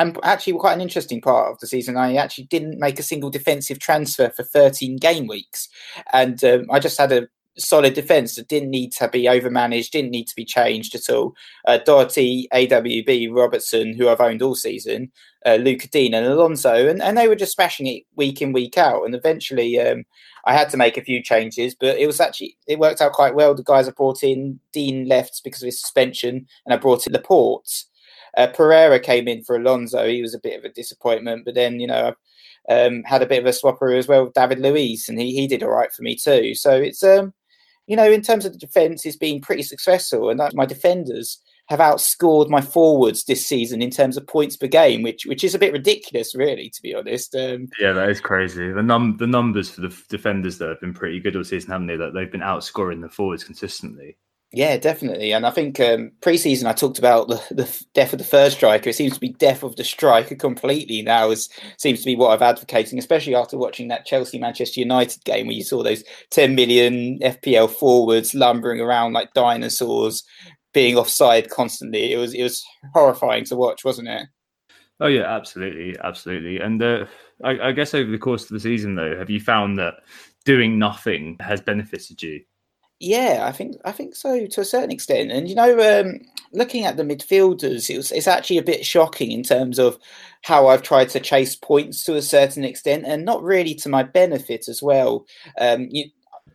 and 0.00 0.18
actually, 0.22 0.54
quite 0.54 0.72
an 0.72 0.80
interesting 0.80 1.20
part 1.20 1.52
of 1.52 1.58
the 1.58 1.66
season, 1.66 1.98
I 1.98 2.14
actually 2.14 2.44
didn't 2.44 2.78
make 2.78 2.98
a 2.98 3.02
single 3.02 3.28
defensive 3.28 3.78
transfer 3.80 4.30
for 4.30 4.42
13 4.42 4.96
game 4.96 5.26
weeks. 5.26 5.68
And 6.14 6.42
um, 6.42 6.64
I 6.70 6.78
just 6.78 6.96
had 6.96 7.12
a 7.12 7.28
solid 7.60 7.94
defence 7.94 8.36
that 8.36 8.48
didn't 8.48 8.70
need 8.70 8.92
to 8.92 9.08
be 9.08 9.24
overmanaged, 9.24 9.90
didn't 9.90 10.10
need 10.10 10.26
to 10.28 10.36
be 10.36 10.44
changed 10.44 10.94
at 10.94 11.08
all. 11.08 11.34
Uh, 11.66 11.78
Doherty, 11.78 12.48
AWB, 12.52 13.34
Robertson, 13.34 13.94
who 13.94 14.08
I've 14.08 14.20
owned 14.20 14.42
all 14.42 14.54
season, 14.54 15.10
uh, 15.46 15.56
Lucas 15.56 15.90
Digne, 15.90 16.14
and 16.14 16.26
Alonso, 16.26 16.88
and, 16.88 17.02
and 17.02 17.16
they 17.16 17.28
were 17.28 17.36
just 17.36 17.54
smashing 17.54 17.86
it 17.86 18.04
week 18.16 18.42
in, 18.42 18.52
week 18.52 18.76
out. 18.76 19.04
And 19.04 19.14
eventually, 19.14 19.78
um, 19.80 20.04
I 20.44 20.54
had 20.54 20.70
to 20.70 20.76
make 20.76 20.96
a 20.96 21.04
few 21.04 21.22
changes, 21.22 21.74
but 21.74 21.98
it 21.98 22.06
was 22.06 22.20
actually 22.20 22.56
it 22.66 22.78
worked 22.78 23.00
out 23.00 23.12
quite 23.12 23.34
well. 23.34 23.54
The 23.54 23.62
guys 23.62 23.88
I 23.88 23.92
brought 23.92 24.22
in, 24.22 24.60
Digne 24.72 25.06
left 25.06 25.42
because 25.44 25.62
of 25.62 25.66
his 25.66 25.80
suspension, 25.80 26.46
and 26.64 26.74
I 26.74 26.76
brought 26.76 27.06
in 27.06 27.12
Laporte. 27.12 27.84
Uh, 28.36 28.46
Pereira 28.46 29.00
came 29.00 29.26
in 29.26 29.42
for 29.42 29.56
Alonso. 29.56 30.06
He 30.06 30.22
was 30.22 30.34
a 30.34 30.40
bit 30.40 30.58
of 30.58 30.64
a 30.64 30.72
disappointment, 30.72 31.44
but 31.44 31.54
then 31.54 31.80
you 31.80 31.86
know 31.86 32.14
um, 32.68 33.02
had 33.04 33.22
a 33.22 33.26
bit 33.26 33.40
of 33.40 33.46
a 33.46 33.50
swapper 33.50 33.96
as 33.96 34.08
well 34.08 34.24
with 34.24 34.34
David 34.34 34.60
Luiz, 34.60 35.08
and 35.08 35.20
he 35.20 35.34
he 35.34 35.46
did 35.46 35.62
all 35.62 35.70
right 35.70 35.92
for 35.92 36.02
me 36.02 36.16
too. 36.16 36.54
So 36.54 36.72
it's 36.72 37.02
um 37.02 37.32
you 37.90 37.96
know 37.96 38.08
in 38.10 38.22
terms 38.22 38.44
of 38.46 38.52
the 38.52 38.58
defence, 38.58 39.04
is 39.04 39.16
being 39.16 39.40
pretty 39.40 39.64
successful, 39.64 40.30
and 40.30 40.40
my 40.54 40.64
defenders 40.64 41.42
have 41.66 41.80
outscored 41.80 42.48
my 42.48 42.60
forwards 42.60 43.24
this 43.24 43.44
season 43.44 43.82
in 43.82 43.90
terms 43.90 44.16
of 44.16 44.26
points 44.28 44.56
per 44.56 44.68
game, 44.68 45.02
which 45.02 45.26
which 45.26 45.42
is 45.42 45.56
a 45.56 45.58
bit 45.58 45.72
ridiculous, 45.72 46.32
really, 46.36 46.70
to 46.70 46.82
be 46.82 46.94
honest. 46.94 47.34
Um, 47.34 47.68
yeah, 47.80 47.92
that 47.92 48.08
is 48.08 48.20
crazy. 48.20 48.70
The 48.70 48.82
num 48.82 49.16
the 49.16 49.26
numbers 49.26 49.70
for 49.70 49.80
the 49.80 50.02
defenders 50.08 50.58
though 50.58 50.68
have 50.68 50.80
been 50.80 50.94
pretty 50.94 51.18
good 51.18 51.34
all 51.34 51.42
season, 51.42 51.72
haven't 51.72 51.88
they? 51.88 51.96
That 51.96 52.14
they've 52.14 52.30
been 52.30 52.42
outscoring 52.42 53.02
the 53.02 53.08
forwards 53.08 53.42
consistently. 53.42 54.16
Yeah, 54.52 54.76
definitely. 54.78 55.30
And 55.30 55.46
I 55.46 55.50
think 55.50 55.78
um, 55.78 56.10
preseason 56.20 56.66
I 56.66 56.72
talked 56.72 56.98
about 56.98 57.28
the, 57.28 57.40
the 57.54 57.84
death 57.94 58.12
of 58.12 58.18
the 58.18 58.24
third 58.24 58.50
striker. 58.50 58.90
It 58.90 58.96
seems 58.96 59.14
to 59.14 59.20
be 59.20 59.28
death 59.28 59.62
of 59.62 59.76
the 59.76 59.84
striker 59.84 60.34
completely 60.34 61.02
now. 61.02 61.30
Is 61.30 61.48
seems 61.76 62.00
to 62.00 62.06
be 62.06 62.16
what 62.16 62.32
I'm 62.32 62.42
advocating, 62.42 62.98
especially 62.98 63.36
after 63.36 63.56
watching 63.56 63.86
that 63.88 64.06
Chelsea 64.06 64.40
Manchester 64.40 64.80
United 64.80 65.24
game 65.24 65.46
where 65.46 65.54
you 65.54 65.62
saw 65.62 65.84
those 65.84 66.02
10 66.30 66.56
million 66.56 67.20
FPL 67.20 67.70
forwards 67.70 68.34
lumbering 68.34 68.80
around 68.80 69.12
like 69.12 69.32
dinosaurs, 69.34 70.24
being 70.72 70.96
offside 70.96 71.48
constantly. 71.50 72.12
It 72.12 72.16
was 72.16 72.34
it 72.34 72.42
was 72.42 72.64
horrifying 72.92 73.44
to 73.44 73.56
watch, 73.56 73.84
wasn't 73.84 74.08
it? 74.08 74.26
Oh 74.98 75.06
yeah, 75.06 75.32
absolutely, 75.32 75.96
absolutely. 76.02 76.58
And 76.58 76.82
uh, 76.82 77.06
I, 77.44 77.68
I, 77.68 77.72
guess 77.72 77.94
over 77.94 78.10
the 78.10 78.18
course 78.18 78.42
of 78.42 78.50
the 78.50 78.60
season, 78.60 78.96
though, 78.96 79.16
have 79.16 79.30
you 79.30 79.40
found 79.40 79.78
that 79.78 79.94
doing 80.44 80.78
nothing 80.78 81.38
has 81.40 81.60
benefited 81.62 82.22
you? 82.22 82.40
Yeah, 83.02 83.44
I 83.48 83.52
think 83.52 83.76
I 83.84 83.92
think 83.92 84.14
so 84.14 84.46
to 84.46 84.60
a 84.60 84.64
certain 84.64 84.90
extent. 84.90 85.32
And 85.32 85.48
you 85.48 85.54
know, 85.54 86.00
um, 86.00 86.20
looking 86.52 86.84
at 86.84 86.96
the 86.98 87.02
midfielders, 87.02 87.88
it 87.88 87.96
was, 87.96 88.12
it's 88.12 88.28
actually 88.28 88.58
a 88.58 88.62
bit 88.62 88.84
shocking 88.84 89.30
in 89.32 89.42
terms 89.42 89.78
of 89.78 89.98
how 90.42 90.68
I've 90.68 90.82
tried 90.82 91.08
to 91.10 91.20
chase 91.20 91.56
points 91.56 92.04
to 92.04 92.16
a 92.16 92.22
certain 92.22 92.62
extent, 92.64 93.04
and 93.06 93.24
not 93.24 93.42
really 93.42 93.74
to 93.76 93.88
my 93.88 94.02
benefit 94.02 94.68
as 94.68 94.82
well. 94.82 95.24
Um, 95.58 95.88
you, 95.90 96.10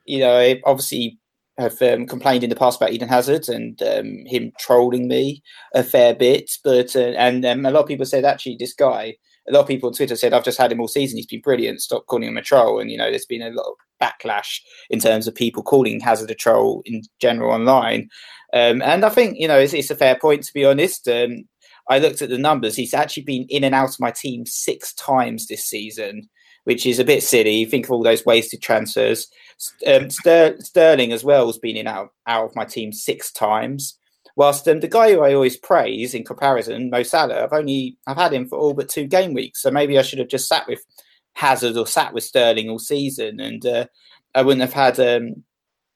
you 0.06 0.20
know, 0.20 0.38
I 0.38 0.62
obviously 0.66 1.20
have 1.58 1.82
um, 1.82 2.06
complained 2.06 2.44
in 2.44 2.50
the 2.52 2.56
past 2.56 2.78
about 2.80 2.92
Eden 2.92 3.08
Hazard 3.10 3.50
and 3.50 3.82
um, 3.82 4.26
him 4.28 4.52
trolling 4.60 5.08
me 5.08 5.42
a 5.74 5.84
fair 5.84 6.14
bit. 6.14 6.52
But 6.64 6.96
uh, 6.96 7.00
and 7.18 7.44
um, 7.46 7.66
a 7.66 7.72
lot 7.72 7.82
of 7.82 7.88
people 7.88 8.06
said 8.06 8.24
actually 8.26 8.58
this 8.60 8.74
guy. 8.74 9.16
A 9.48 9.52
lot 9.52 9.62
of 9.62 9.68
people 9.68 9.88
on 9.88 9.94
Twitter 9.94 10.16
said 10.16 10.34
I've 10.34 10.44
just 10.44 10.58
had 10.58 10.72
him 10.72 10.80
all 10.82 10.88
season. 10.88 11.18
He's 11.18 11.28
been 11.28 11.42
brilliant. 11.42 11.82
Stop 11.82 12.08
calling 12.08 12.28
him 12.28 12.38
a 12.38 12.42
troll. 12.42 12.80
And 12.80 12.90
you 12.90 12.98
know, 12.98 13.10
there's 13.10 13.26
been 13.26 13.42
a 13.42 13.50
lot 13.50 13.68
of 13.68 13.76
backlash 14.02 14.60
in 14.90 15.00
terms 15.00 15.28
of 15.28 15.36
people 15.36 15.64
calling 15.64 16.00
Hazard 16.00 16.32
a 16.32 16.36
troll 16.36 16.82
in 16.86 17.02
general 17.20 17.52
online. 17.52 18.10
Um, 18.54 18.82
and 18.82 19.04
I 19.04 19.10
think 19.10 19.38
you 19.38 19.48
know 19.48 19.60
it's, 19.60 19.74
it's, 19.74 19.92
a 19.92 19.96
fair 19.96 20.18
point 20.18 20.44
to 20.44 20.54
be 20.54 20.66
honest. 20.66 21.08
Um, 21.08 21.46
I 21.90 22.00
looked 22.00 22.22
at 22.22 22.30
the 22.30 22.38
numbers. 22.38 22.76
He's 22.76 22.94
actually 22.94 23.24
been 23.24 23.46
in 23.50 23.64
and 23.64 23.76
out 23.76 23.90
of 23.90 24.00
my 24.00 24.12
team 24.12 24.46
six 24.46 24.94
times 24.94 25.48
this 25.48 25.66
season, 25.66 26.30
which 26.64 26.86
is 26.86 27.00
a 27.00 27.04
bit 27.04 27.22
silly. 27.22 27.66
Think 27.66 27.86
of 27.86 27.92
all 27.92 28.04
those 28.04 28.26
wasted 28.26 28.62
transfers. 28.62 29.28
Um, 29.86 30.10
Ster- 30.10 30.60
Sterling 30.60 31.12
as 31.12 31.24
well 31.24 31.46
has 31.48 31.60
been 31.60 31.78
in 31.78 31.88
out, 31.88 32.10
out 32.28 32.46
of 32.46 32.56
my 32.56 32.66
team 32.66 32.92
six 32.92 33.32
times. 33.32 33.98
Whilst 34.36 34.68
um, 34.68 34.82
the 34.82 34.88
guy 34.88 35.14
who 35.14 35.22
I 35.22 35.34
always 35.34 35.58
praise 35.58 36.14
in 36.14 36.26
comparison, 36.26 36.90
Mo 36.90 37.04
Salah, 37.04 37.44
I've 37.44 37.54
only 37.54 37.98
I've 38.06 38.18
had 38.18 38.34
him 38.34 38.48
for 38.48 38.58
all 38.58 38.74
but 38.74 38.90
two 38.90 39.08
game 39.08 39.34
weeks. 39.34 39.62
So 39.62 39.72
maybe 39.72 39.98
I 39.98 40.02
should 40.02 40.20
have 40.20 40.28
just 40.28 40.48
sat 40.48 40.68
with 40.68 40.84
Hazard 41.34 41.78
or 41.78 41.88
sat 41.88 42.14
with 42.14 42.24
Sterling 42.24 42.70
all 42.70 42.80
season. 42.80 43.40
And 43.40 43.66
uh, 43.66 43.86
I 44.34 44.42
wouldn't 44.42 44.62
have 44.62 44.74
had 44.74 45.00
um, 45.00 45.44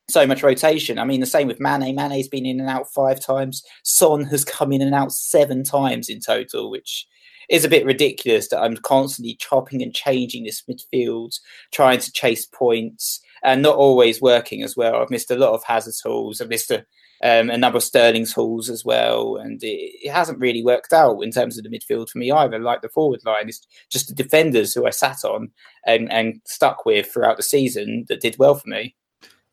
so 0.10 0.25
much 0.25 0.43
rotation. 0.43 1.00
I 1.00 1.05
mean, 1.05 1.19
the 1.19 1.25
same 1.25 1.48
with 1.48 1.60
Mane. 1.60 1.96
Mane's 1.96 2.27
been 2.27 2.46
in 2.46 2.60
and 2.60 2.69
out 2.69 2.91
five 2.91 3.19
times. 3.19 3.63
Son 3.84 4.24
has 4.25 4.46
come 4.46 4.72
in 4.72 4.81
and 4.81 4.96
out 4.96 5.12
seven 5.12 5.63
times 5.63 6.10
in 6.10 6.19
total, 6.19 6.72
which 6.72 7.05
is 7.50 7.65
a 7.65 7.69
bit 7.69 7.86
ridiculous 7.86 8.50
that 8.50 8.62
I'm 8.62 8.77
constantly 8.77 9.36
chopping 9.36 9.81
and 9.81 9.93
changing 9.93 10.43
this 10.43 10.63
midfield, 10.69 11.38
trying 11.74 12.00
to 12.00 12.12
chase 12.12 12.46
points, 12.46 13.22
and 13.43 13.62
not 13.62 13.75
always 13.75 14.22
working 14.22 14.63
as 14.63 14.75
well. 14.77 14.96
I've 14.96 15.10
missed 15.10 15.31
a 15.31 15.36
lot 15.36 15.53
of 15.53 15.63
Hazard's 15.63 16.01
hauls. 16.01 16.41
I've 16.41 16.50
missed 16.50 16.72
a, 16.72 16.86
um, 17.23 17.49
a 17.49 17.57
number 17.57 17.77
of 17.77 17.83
Sterling's 17.83 18.33
hauls 18.33 18.69
as 18.69 18.85
well, 18.85 19.35
and 19.38 19.61
it, 19.63 19.91
it, 20.03 20.11
hasn't 20.11 20.39
really 20.39 20.63
worked 20.63 20.93
out 20.93 21.21
in 21.21 21.31
terms 21.31 21.57
of 21.57 21.63
the 21.63 21.69
midfield 21.69 22.09
for 22.09 22.17
me 22.17 22.31
either. 22.31 22.59
Like 22.59 22.81
the 22.81 22.89
forward 22.89 23.21
line, 23.25 23.49
it's 23.49 23.65
just 23.89 24.07
the 24.07 24.15
defenders 24.15 24.73
who 24.73 24.85
I 24.85 24.91
sat 24.91 25.23
on 25.23 25.51
and, 25.85 26.11
and 26.11 26.41
stuck 26.45 26.85
with 26.85 27.11
throughout 27.11 27.38
the 27.38 27.43
season 27.43 28.05
that 28.07 28.21
did 28.21 28.38
well 28.39 28.55
for 28.55 28.69
me. 28.69 28.95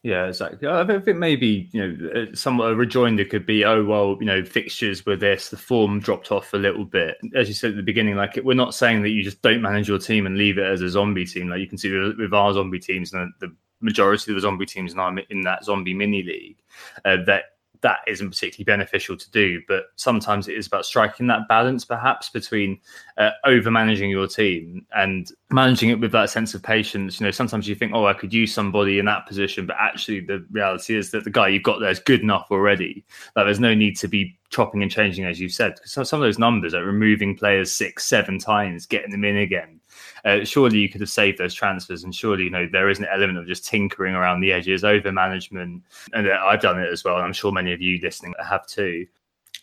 Yeah, 0.07 0.27
exactly. 0.27 0.69
I 0.69 0.85
think 1.01 1.19
maybe 1.19 1.69
you 1.73 1.89
know, 1.89 2.11
uh, 2.11 2.27
some 2.33 2.61
a 2.61 2.73
rejoinder 2.77 3.25
could 3.25 3.45
be, 3.45 3.65
oh 3.65 3.85
well, 3.85 4.17
you 4.21 4.27
know, 4.27 4.45
fixtures 4.45 5.05
were 5.05 5.17
this, 5.17 5.49
the 5.49 5.57
form 5.57 5.99
dropped 5.99 6.31
off 6.31 6.55
a 6.55 6.59
little 6.59 6.85
bit. 6.85 7.17
As 7.35 7.49
you 7.49 7.55
said 7.55 7.71
at 7.71 7.77
the 7.77 7.83
beginning, 7.83 8.15
like 8.15 8.39
we're 8.45 8.55
not 8.55 8.73
saying 8.73 9.03
that 9.03 9.11
you 9.11 9.25
just 9.25 9.43
don't 9.43 9.63
manage 9.63 9.89
your 9.89 9.99
team 9.99 10.25
and 10.25 10.39
leave 10.39 10.59
it 10.59 10.65
as 10.65 10.81
a 10.81 10.89
zombie 10.89 11.25
team. 11.25 11.49
Like 11.49 11.59
you 11.59 11.67
can 11.67 11.77
see 11.77 11.91
with 11.91 12.33
our 12.33 12.53
zombie 12.53 12.79
teams 12.79 13.13
and 13.13 13.33
the 13.41 13.53
majority 13.81 14.31
of 14.31 14.37
the 14.37 14.43
zombie 14.43 14.65
teams 14.65 14.95
our, 14.95 15.19
in 15.29 15.41
that 15.41 15.65
zombie 15.65 15.95
mini 15.95 16.23
league, 16.23 16.59
uh, 17.05 17.17
that 17.27 17.56
that 17.83 17.99
isn't 18.07 18.31
particularly 18.31 18.65
beneficial 18.65 19.17
to 19.17 19.31
do. 19.31 19.61
But 19.69 19.85
sometimes 19.97 20.49
it 20.49 20.57
is 20.57 20.67
about 20.67 20.87
striking 20.87 21.27
that 21.29 21.49
balance, 21.49 21.85
perhaps 21.85 22.31
between 22.31 22.81
uh, 23.19 23.31
over 23.45 23.71
managing 23.71 24.11
your 24.11 24.27
team 24.27 24.87
and 24.95 25.31
managing 25.51 25.91
it 25.91 26.01
with 26.01 26.13
that 26.13 26.31
sense 26.31 26.55
of 26.55 26.63
patience. 26.63 27.21
You 27.21 27.27
know, 27.27 27.31
sometimes 27.31 27.69
you 27.69 27.75
think, 27.75 27.93
oh, 27.95 28.07
I 28.07 28.15
could 28.15 28.35
use 28.35 28.53
somebody 28.53 28.99
in 28.99 29.07
that 29.07 29.27
position, 29.27 29.67
but 29.67 29.77
actually 29.79 30.21
the 30.21 30.45
reality 30.51 30.97
is 30.97 31.11
that 31.11 31.25
the 31.25 31.31
guy 31.31 31.49
you've 31.49 31.63
got 31.63 31.81
there 31.81 31.91
is 31.91 32.01
good 32.01 32.21
enough 32.21 32.49
already. 32.51 33.05
That 33.35 33.45
there's 33.45 33.61
no 33.61 33.75
need 33.75 33.97
to 33.99 34.09
be 34.09 34.37
chopping 34.51 34.83
and 34.83 34.91
changing, 34.91 35.25
as 35.25 35.41
you 35.41 35.49
said. 35.49 35.75
Because 35.75 36.09
some 36.09 36.21
of 36.21 36.27
those 36.27 36.39
numbers, 36.39 36.75
like 36.75 36.85
removing 36.85 37.37
players 37.37 37.73
six, 37.73 38.05
seven 38.05 38.39
times, 38.39 38.87
getting 38.87 39.11
them 39.11 39.25
in 39.25 39.37
again, 39.37 39.81
uh, 40.27 40.45
surely 40.45 40.79
you 40.79 40.89
could 40.89 41.01
have 41.01 41.09
saved 41.09 41.39
those 41.39 41.55
transfers, 41.55 42.05
and 42.05 42.15
surely 42.15 42.45
you 42.45 42.51
know 42.51 42.69
there 42.71 42.91
is 42.91 42.99
an 42.99 43.07
element 43.13 43.39
of 43.39 43.47
just 43.47 43.65
tinkering 43.65 44.15
around 44.15 44.41
the 44.41 44.53
edges, 44.53 44.85
over 44.85 45.13
management, 45.13 45.83
and 46.13 46.29
uh, 46.29 46.39
I've 46.45 46.61
done 46.61 46.81
it 46.81 46.93
as 46.93 47.05
well. 47.05 47.17
And 47.17 47.25
I'm 47.25 47.33
sure 47.33 47.53
many 47.53 47.73
of 47.73 47.81
you 47.81 47.99
listening 48.03 48.35
have 48.45 48.67
too 48.67 49.07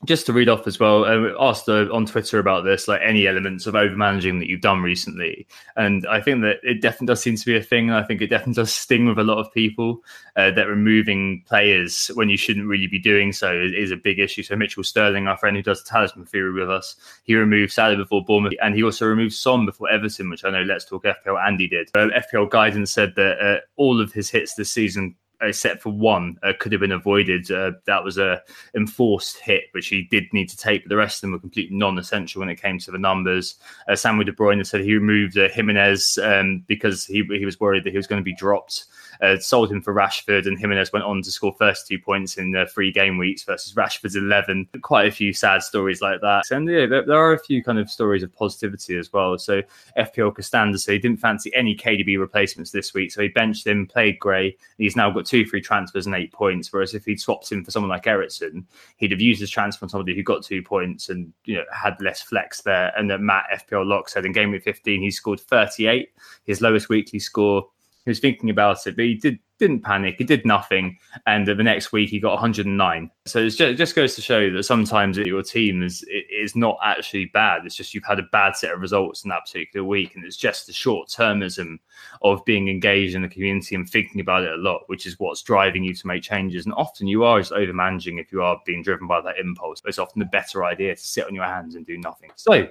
just 0.05 0.25
to 0.25 0.33
read 0.33 0.50
off 0.50 0.67
as 0.67 0.79
well, 0.79 1.05
uh, 1.05 1.33
asked 1.39 1.69
uh, 1.69 1.88
on 1.93 2.05
Twitter 2.05 2.39
about 2.39 2.63
this, 2.63 2.88
like 2.88 3.01
any 3.03 3.27
elements 3.27 3.65
of 3.65 3.75
over 3.75 3.95
managing 3.95 4.39
that 4.39 4.48
you've 4.48 4.62
done 4.62 4.81
recently. 4.81 5.48
And 5.75 6.05
I 6.07 6.22
think 6.22 6.41
that 6.41 6.57
it 6.63 6.81
definitely 6.81 7.07
does 7.07 7.22
seem 7.22 7.38
to 7.38 7.45
be 7.45 7.55
a 7.55 7.63
thing. 7.63 7.89
And 7.89 7.98
I 7.98 8.03
think 8.03 8.22
it 8.22 8.27
definitely 8.27 8.55
does 8.55 8.74
sting 8.74 9.07
with 9.07 9.19
a 9.19 9.24
lot 9.24 9.38
of 9.38 9.51
people 9.53 10.00
uh, 10.36 10.51
that 10.51 10.67
removing 10.67 11.43
players 11.48 12.12
when 12.15 12.29
you 12.29 12.38
shouldn't 12.38 12.67
really 12.67 12.88
be 12.88 13.00
doing 13.00 13.31
so 13.31 13.53
is, 13.53 13.74
is, 13.74 13.91
a 13.91 13.98
big 13.98 14.19
issue. 14.19 14.43
So 14.43 14.55
Mitchell 14.55 14.83
Sterling, 14.83 15.27
our 15.27 15.38
friend 15.38 15.55
who 15.55 15.63
does 15.63 15.83
the 15.83 15.89
talisman 15.89 16.25
theory 16.25 16.51
with 16.51 16.69
us, 16.69 16.95
he 17.24 17.36
removed 17.36 17.72
Salah 17.72 17.95
before 17.95 18.24
Bournemouth 18.25 18.53
and 18.62 18.75
he 18.75 18.83
also 18.83 19.05
removed 19.05 19.33
Son 19.33 19.65
before 19.65 19.89
Everton, 19.89 20.29
which 20.29 20.43
I 20.43 20.50
know 20.50 20.63
Let's 20.63 20.86
Talk 20.86 21.03
FPL 21.03 21.45
Andy 21.45 21.67
did. 21.67 21.89
Uh, 21.95 22.07
FPL 22.07 22.50
Guidance 22.50 22.91
said 22.91 23.13
that 23.15 23.39
uh, 23.39 23.60
all 23.75 24.01
of 24.01 24.12
his 24.12 24.29
hits 24.29 24.55
this 24.55 24.72
season 24.72 25.15
except 25.42 25.82
for 25.82 25.92
one, 25.92 26.38
uh, 26.44 26.54
could 26.60 26.72
have 26.72 26.82
been 26.82 26.92
avoided. 26.92 27.50
Uh, 27.52 27.72
that 27.86 28.04
was 28.04 28.18
a 28.18 28.42
enforced 28.75 29.40
hit, 29.40 29.66
which 29.72 29.88
he 29.88 30.04
did 30.04 30.25
need 30.34 30.50
to 30.50 30.58
take, 30.58 30.84
but 30.84 30.90
the 30.90 30.98
rest 30.98 31.18
of 31.18 31.22
them 31.22 31.32
were 31.32 31.40
completely 31.40 31.75
non-essential 31.75 32.40
when 32.40 32.50
it 32.50 32.62
came 32.62 32.80
to 32.80 32.92
the 32.92 32.98
numbers. 32.98 33.56
Uh, 33.88 33.96
Samuel 33.96 34.25
De 34.25 34.32
Bruyne 34.32 34.66
said 34.66 34.82
he 34.82 34.94
removed 34.94 35.38
uh, 35.38 35.50
Jimenez 35.50 36.18
um, 36.22 36.63
because 36.68 37.06
he 37.06 37.24
he 37.30 37.46
was 37.46 37.60
worried 37.60 37.84
that 37.84 37.92
he 37.92 37.98
was 37.98 38.08
going 38.08 38.22
to 38.22 38.24
be 38.24 38.36
dropped 38.36 38.86
uh, 39.22 39.38
sold 39.38 39.72
him 39.72 39.82
for 39.82 39.93
Rashford, 39.93 40.48
and 40.48 40.60
Jimenez 40.60 40.93
went 40.93 41.05
on 41.05 41.22
to 41.22 41.32
score 41.32 41.55
32 41.60 42.00
points 42.00 42.38
in 42.38 42.51
the 42.51 42.67
three 42.67 42.91
game 42.91 43.17
weeks 43.17 43.43
versus 43.43 43.74
Rashford's 43.74 44.15
11. 44.15 44.70
Quite 44.82 45.08
a 45.08 45.12
few 45.12 45.34
sad 45.34 45.63
stories 45.63 46.01
like 46.01 46.22
that. 46.22 46.50
And 46.51 46.70
yeah, 46.70 46.86
there, 46.86 47.05
there 47.05 47.17
are 47.17 47.34
a 47.34 47.39
few 47.39 47.63
kind 47.63 47.79
of 47.79 47.89
stories 47.89 48.24
of 48.24 48.34
positivity 48.34 48.98
as 48.98 49.12
well. 49.12 49.38
So 49.38 49.62
FPL 49.98 50.36
Costanza, 50.36 50.79
so 50.79 50.91
he 50.91 51.00
didn't 51.00 51.20
fancy 51.20 51.53
any 51.53 51.75
KDB 51.75 52.20
replacements 52.20 52.72
this 52.72 52.93
week, 52.93 53.12
so 53.12 53.22
he 53.22 53.27
benched 53.29 53.65
him, 53.65 53.88
played 53.88 54.19
Gray. 54.19 54.58
He's 54.78 54.95
now 54.95 55.12
got 55.12 55.26
two 55.26 55.45
free 55.45 55.62
transfers 55.62 56.06
and 56.06 56.15
eight 56.15 56.32
points. 56.32 56.71
Whereas 56.71 56.93
if 56.93 57.06
he'd 57.06 57.19
swapped 57.19 57.52
him 57.52 57.63
for 57.63 57.71
someone 57.71 57.89
like 57.89 58.08
Eriksen, 58.08 58.67
he'd 58.97 59.12
have 59.12 59.21
used 59.21 59.41
his 59.41 59.49
transfer 59.49 59.86
on 59.86 59.89
somebody 59.89 60.15
who 60.15 60.23
got 60.23 60.43
two 60.43 60.62
points 60.62 61.10
and 61.10 61.32
you 61.45 61.56
know 61.56 61.63
had 61.71 61.99
less 62.02 62.21
flex 62.21 62.62
there. 62.62 62.91
And 62.97 63.10
then 63.10 63.26
Matt 63.26 63.45
FPL 63.54 63.86
Lock 63.86 64.10
said 64.10 64.26
in 64.26 64.32
game 64.32 64.52
week 64.52 64.63
15 64.63 65.02
he 65.02 65.12
scored 65.12 65.39
38, 65.39 66.10
his 66.45 66.62
lowest 66.62 66.89
weekly 66.89 67.19
score 67.19 67.67
he 68.06 68.10
was 68.12 68.20
thinking 68.20 68.50
about 68.50 68.86
it, 68.86 68.96
but 68.96 69.06
he 69.06 69.16
did 69.16 69.39
didn't 69.60 69.82
panic. 69.82 70.16
He 70.18 70.26
did 70.26 70.46
nothing, 70.46 70.98
and 71.26 71.48
the 71.48 71.56
next 71.56 71.94
week 71.94 72.10
he 72.10 72.20
got 72.20 72.34
109. 72.34 73.10
So 73.26 73.46
just, 73.46 73.62
it 73.62 73.76
just 73.76 73.96
goes 73.96 74.13
to 74.16 74.22
show 74.22 74.50
that 74.52 74.63
sometimes 74.63 75.18
your 75.18 75.42
team 75.42 75.82
is 75.82 76.04
is 76.30 76.56
not 76.56 76.78
actually 76.84 77.26
bad. 77.26 77.66
It's 77.66 77.76
just 77.76 77.94
you've 77.94 78.04
had 78.04 78.20
a 78.20 78.28
bad 78.32 78.58
set 78.58 78.74
of 78.74 78.82
results 78.82 79.24
in 79.24 79.30
that 79.30 79.46
particular 79.46 79.86
week, 79.86 80.16
and 80.16 80.26
it's 80.26 80.36
just 80.36 80.68
the 80.68 80.74
short 80.74 81.08
termism 81.08 81.78
of 82.24 82.44
being 82.44 82.68
engaged 82.68 83.16
in 83.16 83.22
the 83.22 83.30
community 83.30 83.76
and 83.76 83.89
thinking 83.89 84.20
about 84.20 84.44
it 84.44 84.52
a 84.52 84.58
lot, 84.58 84.82
which 84.88 85.06
is 85.06 85.18
what's 85.20 85.42
driving 85.42 85.84
you 85.84 85.94
to 85.94 86.08
make 86.08 86.24
changes. 86.24 86.66
And 86.66 86.74
often 86.76 87.08
you 87.08 87.24
are 87.24 87.39
just 87.39 87.54
over 87.54 87.72
managing 87.72 88.18
if 88.18 88.34
you 88.34 88.42
are 88.44 88.60
being 88.66 88.84
driven 88.84 89.08
by 89.08 89.22
that 89.22 89.38
impulse. 89.39 89.82
It's 89.86 90.00
often 90.00 90.20
the 90.20 90.26
better 90.26 90.66
idea 90.66 90.94
to 90.96 91.02
sit 91.02 91.26
on 91.26 91.36
your 91.36 91.46
hands 91.46 91.76
and 91.76 91.86
do 91.86 91.98
nothing. 92.00 92.32
So, 92.36 92.68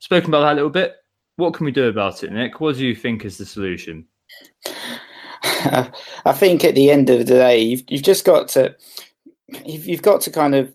spoken 0.00 0.28
about 0.28 0.42
that 0.42 0.52
a 0.52 0.56
little 0.56 0.70
bit. 0.70 0.96
What 1.36 1.54
can 1.54 1.64
we 1.64 1.72
do 1.72 1.88
about 1.88 2.24
it, 2.24 2.32
Nick? 2.32 2.60
What 2.60 2.76
do 2.76 2.86
you 2.86 2.94
think 2.94 3.24
is 3.24 3.38
the 3.38 3.46
solution? 3.46 4.06
I 6.24 6.32
think 6.32 6.64
at 6.64 6.74
the 6.74 6.90
end 6.90 7.10
of 7.10 7.18
the 7.18 7.24
day, 7.24 7.60
you've, 7.60 7.82
you've 7.88 8.02
just 8.02 8.24
got 8.24 8.48
to 8.48 8.74
you've, 9.64 10.02
got 10.02 10.20
to 10.22 10.30
kind 10.30 10.54
of 10.54 10.72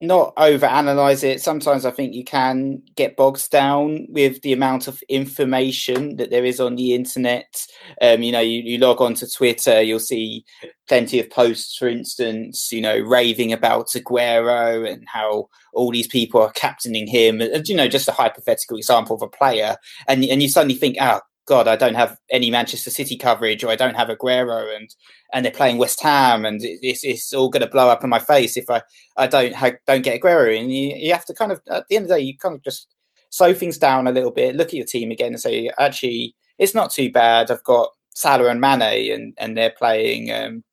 not 0.00 0.34
over 0.36 0.66
analyze 0.66 1.24
it. 1.24 1.40
Sometimes 1.40 1.86
I 1.86 1.90
think 1.90 2.14
you 2.14 2.24
can 2.24 2.82
get 2.94 3.16
bogged 3.16 3.50
down 3.50 4.06
with 4.10 4.42
the 4.42 4.52
amount 4.52 4.86
of 4.86 5.02
information 5.08 6.16
that 6.16 6.30
there 6.30 6.44
is 6.44 6.60
on 6.60 6.76
the 6.76 6.94
internet. 6.94 7.66
Um, 8.02 8.22
you 8.22 8.32
know, 8.32 8.40
you, 8.40 8.60
you 8.62 8.78
log 8.78 9.00
on 9.00 9.14
to 9.14 9.30
Twitter, 9.30 9.80
you'll 9.80 10.00
see 10.00 10.44
plenty 10.88 11.20
of 11.20 11.30
posts, 11.30 11.76
for 11.76 11.88
instance, 11.88 12.70
you 12.70 12.82
know, 12.82 12.98
raving 12.98 13.52
about 13.52 13.88
Aguero 13.88 14.90
and 14.90 15.04
how 15.08 15.48
all 15.72 15.90
these 15.90 16.08
people 16.08 16.42
are 16.42 16.52
captaining 16.52 17.06
him. 17.06 17.40
You 17.64 17.76
know, 17.76 17.88
just 17.88 18.08
a 18.08 18.12
hypothetical 18.12 18.76
example 18.76 19.16
of 19.16 19.22
a 19.22 19.28
player. 19.28 19.76
And, 20.06 20.24
and 20.24 20.42
you 20.42 20.48
suddenly 20.48 20.74
think, 20.74 20.96
oh, 21.00 21.20
God, 21.46 21.68
I 21.68 21.76
don't 21.76 21.94
have 21.94 22.16
any 22.30 22.50
Manchester 22.50 22.90
City 22.90 23.16
coverage, 23.16 23.62
or 23.62 23.68
I 23.68 23.76
don't 23.76 23.96
have 23.96 24.08
Aguero, 24.08 24.74
and 24.74 24.94
and 25.32 25.44
they're 25.44 25.52
playing 25.52 25.78
West 25.78 26.00
Ham, 26.02 26.44
and 26.44 26.60
it's, 26.62 27.04
it's 27.04 27.32
all 27.32 27.50
going 27.50 27.62
to 27.62 27.70
blow 27.70 27.88
up 27.88 28.02
in 28.02 28.10
my 28.10 28.18
face 28.18 28.56
if 28.56 28.70
I, 28.70 28.82
I 29.16 29.26
don't 29.26 29.54
ha- 29.54 29.72
don't 29.86 30.02
get 30.02 30.20
Aguero. 30.20 30.58
And 30.58 30.72
you, 30.72 30.94
you 30.96 31.12
have 31.12 31.26
to 31.26 31.34
kind 31.34 31.52
of 31.52 31.60
at 31.70 31.86
the 31.88 31.96
end 31.96 32.04
of 32.04 32.08
the 32.08 32.16
day, 32.16 32.22
you 32.22 32.38
kind 32.38 32.54
of 32.54 32.62
just 32.62 32.88
slow 33.30 33.52
things 33.52 33.78
down 33.78 34.06
a 34.06 34.12
little 34.12 34.30
bit, 34.30 34.56
look 34.56 34.68
at 34.68 34.74
your 34.74 34.86
team 34.86 35.10
again, 35.10 35.32
and 35.32 35.40
say, 35.40 35.70
actually, 35.78 36.34
it's 36.58 36.74
not 36.74 36.90
too 36.90 37.10
bad. 37.10 37.50
I've 37.50 37.64
got 37.64 37.90
Salah 38.14 38.48
and 38.48 38.60
Mane, 38.60 39.12
and 39.12 39.34
and 39.36 39.56
they're 39.56 39.74
playing, 39.76 40.32
um, 40.32 40.64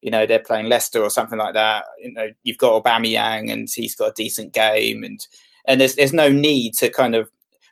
you 0.00 0.12
know, 0.12 0.26
they're 0.26 0.38
playing 0.38 0.68
Leicester 0.68 1.02
or 1.02 1.10
something 1.10 1.38
like 1.38 1.54
that. 1.54 1.86
You 2.00 2.12
know, 2.12 2.28
you've 2.44 2.58
got 2.58 2.84
Aubameyang, 2.84 3.52
and 3.52 3.68
he's 3.74 3.96
got 3.96 4.10
a 4.10 4.14
decent 4.16 4.52
game, 4.52 5.02
and 5.02 5.18
and 5.66 5.80
there's 5.80 5.96
there's 5.96 6.12
no 6.12 6.30
need 6.30 6.74
to 6.74 6.88
kind 6.88 7.16
of 7.16 7.28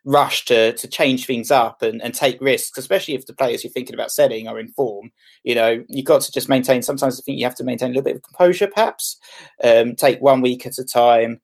rush 0.09 0.47
to 0.47 0.73
to 0.73 0.89
change 0.89 1.27
things 1.27 1.51
up 1.51 1.83
and, 1.83 2.03
and 2.03 2.15
take 2.15 2.41
risks, 2.41 2.79
especially 2.79 3.15
if 3.15 3.27
the 3.27 3.35
players 3.35 3.63
you're 3.63 3.71
thinking 3.71 3.95
about 3.95 4.11
setting 4.11 4.49
are 4.49 4.59
in 4.59 4.69
form. 4.69 5.13
You 5.45 5.55
know, 5.55 5.85
you've 5.87 6.07
got 6.07 6.23
to 6.23 6.33
just 6.33 6.49
maintain. 6.49 6.83
Sometimes 6.83 7.21
I 7.21 7.23
think 7.23 7.39
you 7.39 7.45
have 7.45 7.55
to 7.57 7.65
maintain 7.65 7.91
a 7.91 7.93
little 7.93 8.03
bit 8.03 8.17
of 8.17 8.23
composure, 8.23 8.69
perhaps. 8.69 9.19
Um, 9.63 9.95
take 9.95 10.21
one 10.21 10.41
week 10.41 10.67
at 10.67 10.79
a 10.79 10.85
time 10.85 11.41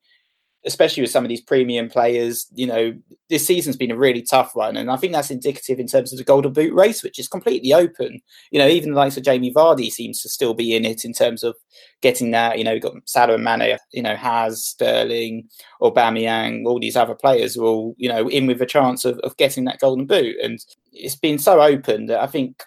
especially 0.66 1.02
with 1.02 1.10
some 1.10 1.24
of 1.24 1.28
these 1.28 1.42
premium 1.42 1.88
players, 1.88 2.46
you 2.54 2.66
know, 2.66 2.94
this 3.28 3.46
season's 3.46 3.76
been 3.76 3.90
a 3.90 3.96
really 3.96 4.22
tough 4.22 4.54
one. 4.54 4.76
And 4.76 4.90
I 4.90 4.96
think 4.96 5.12
that's 5.12 5.30
indicative 5.30 5.78
in 5.78 5.86
terms 5.86 6.12
of 6.12 6.18
the 6.18 6.24
Golden 6.24 6.52
Boot 6.52 6.72
race, 6.72 7.02
which 7.02 7.18
is 7.18 7.28
completely 7.28 7.72
open. 7.74 8.20
You 8.50 8.58
know, 8.58 8.68
even 8.68 8.90
the 8.90 8.96
likes 8.96 9.16
of 9.16 9.24
Jamie 9.24 9.52
Vardy 9.52 9.90
seems 9.90 10.22
to 10.22 10.28
still 10.28 10.54
be 10.54 10.74
in 10.74 10.84
it 10.84 11.04
in 11.04 11.12
terms 11.12 11.42
of 11.42 11.54
getting 12.00 12.30
that. 12.30 12.58
You 12.58 12.64
know, 12.64 12.78
got 12.78 12.94
Salah 13.04 13.34
and 13.34 13.44
Mane, 13.44 13.76
you 13.92 14.02
know, 14.02 14.16
Has, 14.16 14.64
Sterling, 14.64 15.48
or 15.80 15.92
Aubameyang, 15.92 16.64
all 16.66 16.80
these 16.80 16.96
other 16.96 17.14
players 17.14 17.56
are 17.56 17.64
all, 17.64 17.94
you 17.98 18.08
know, 18.08 18.28
in 18.28 18.46
with 18.46 18.62
a 18.62 18.66
chance 18.66 19.04
of, 19.04 19.18
of 19.18 19.36
getting 19.36 19.64
that 19.64 19.80
Golden 19.80 20.06
Boot. 20.06 20.36
And 20.42 20.58
it's 20.92 21.16
been 21.16 21.38
so 21.38 21.60
open 21.60 22.06
that 22.06 22.20
I 22.20 22.26
think 22.26 22.62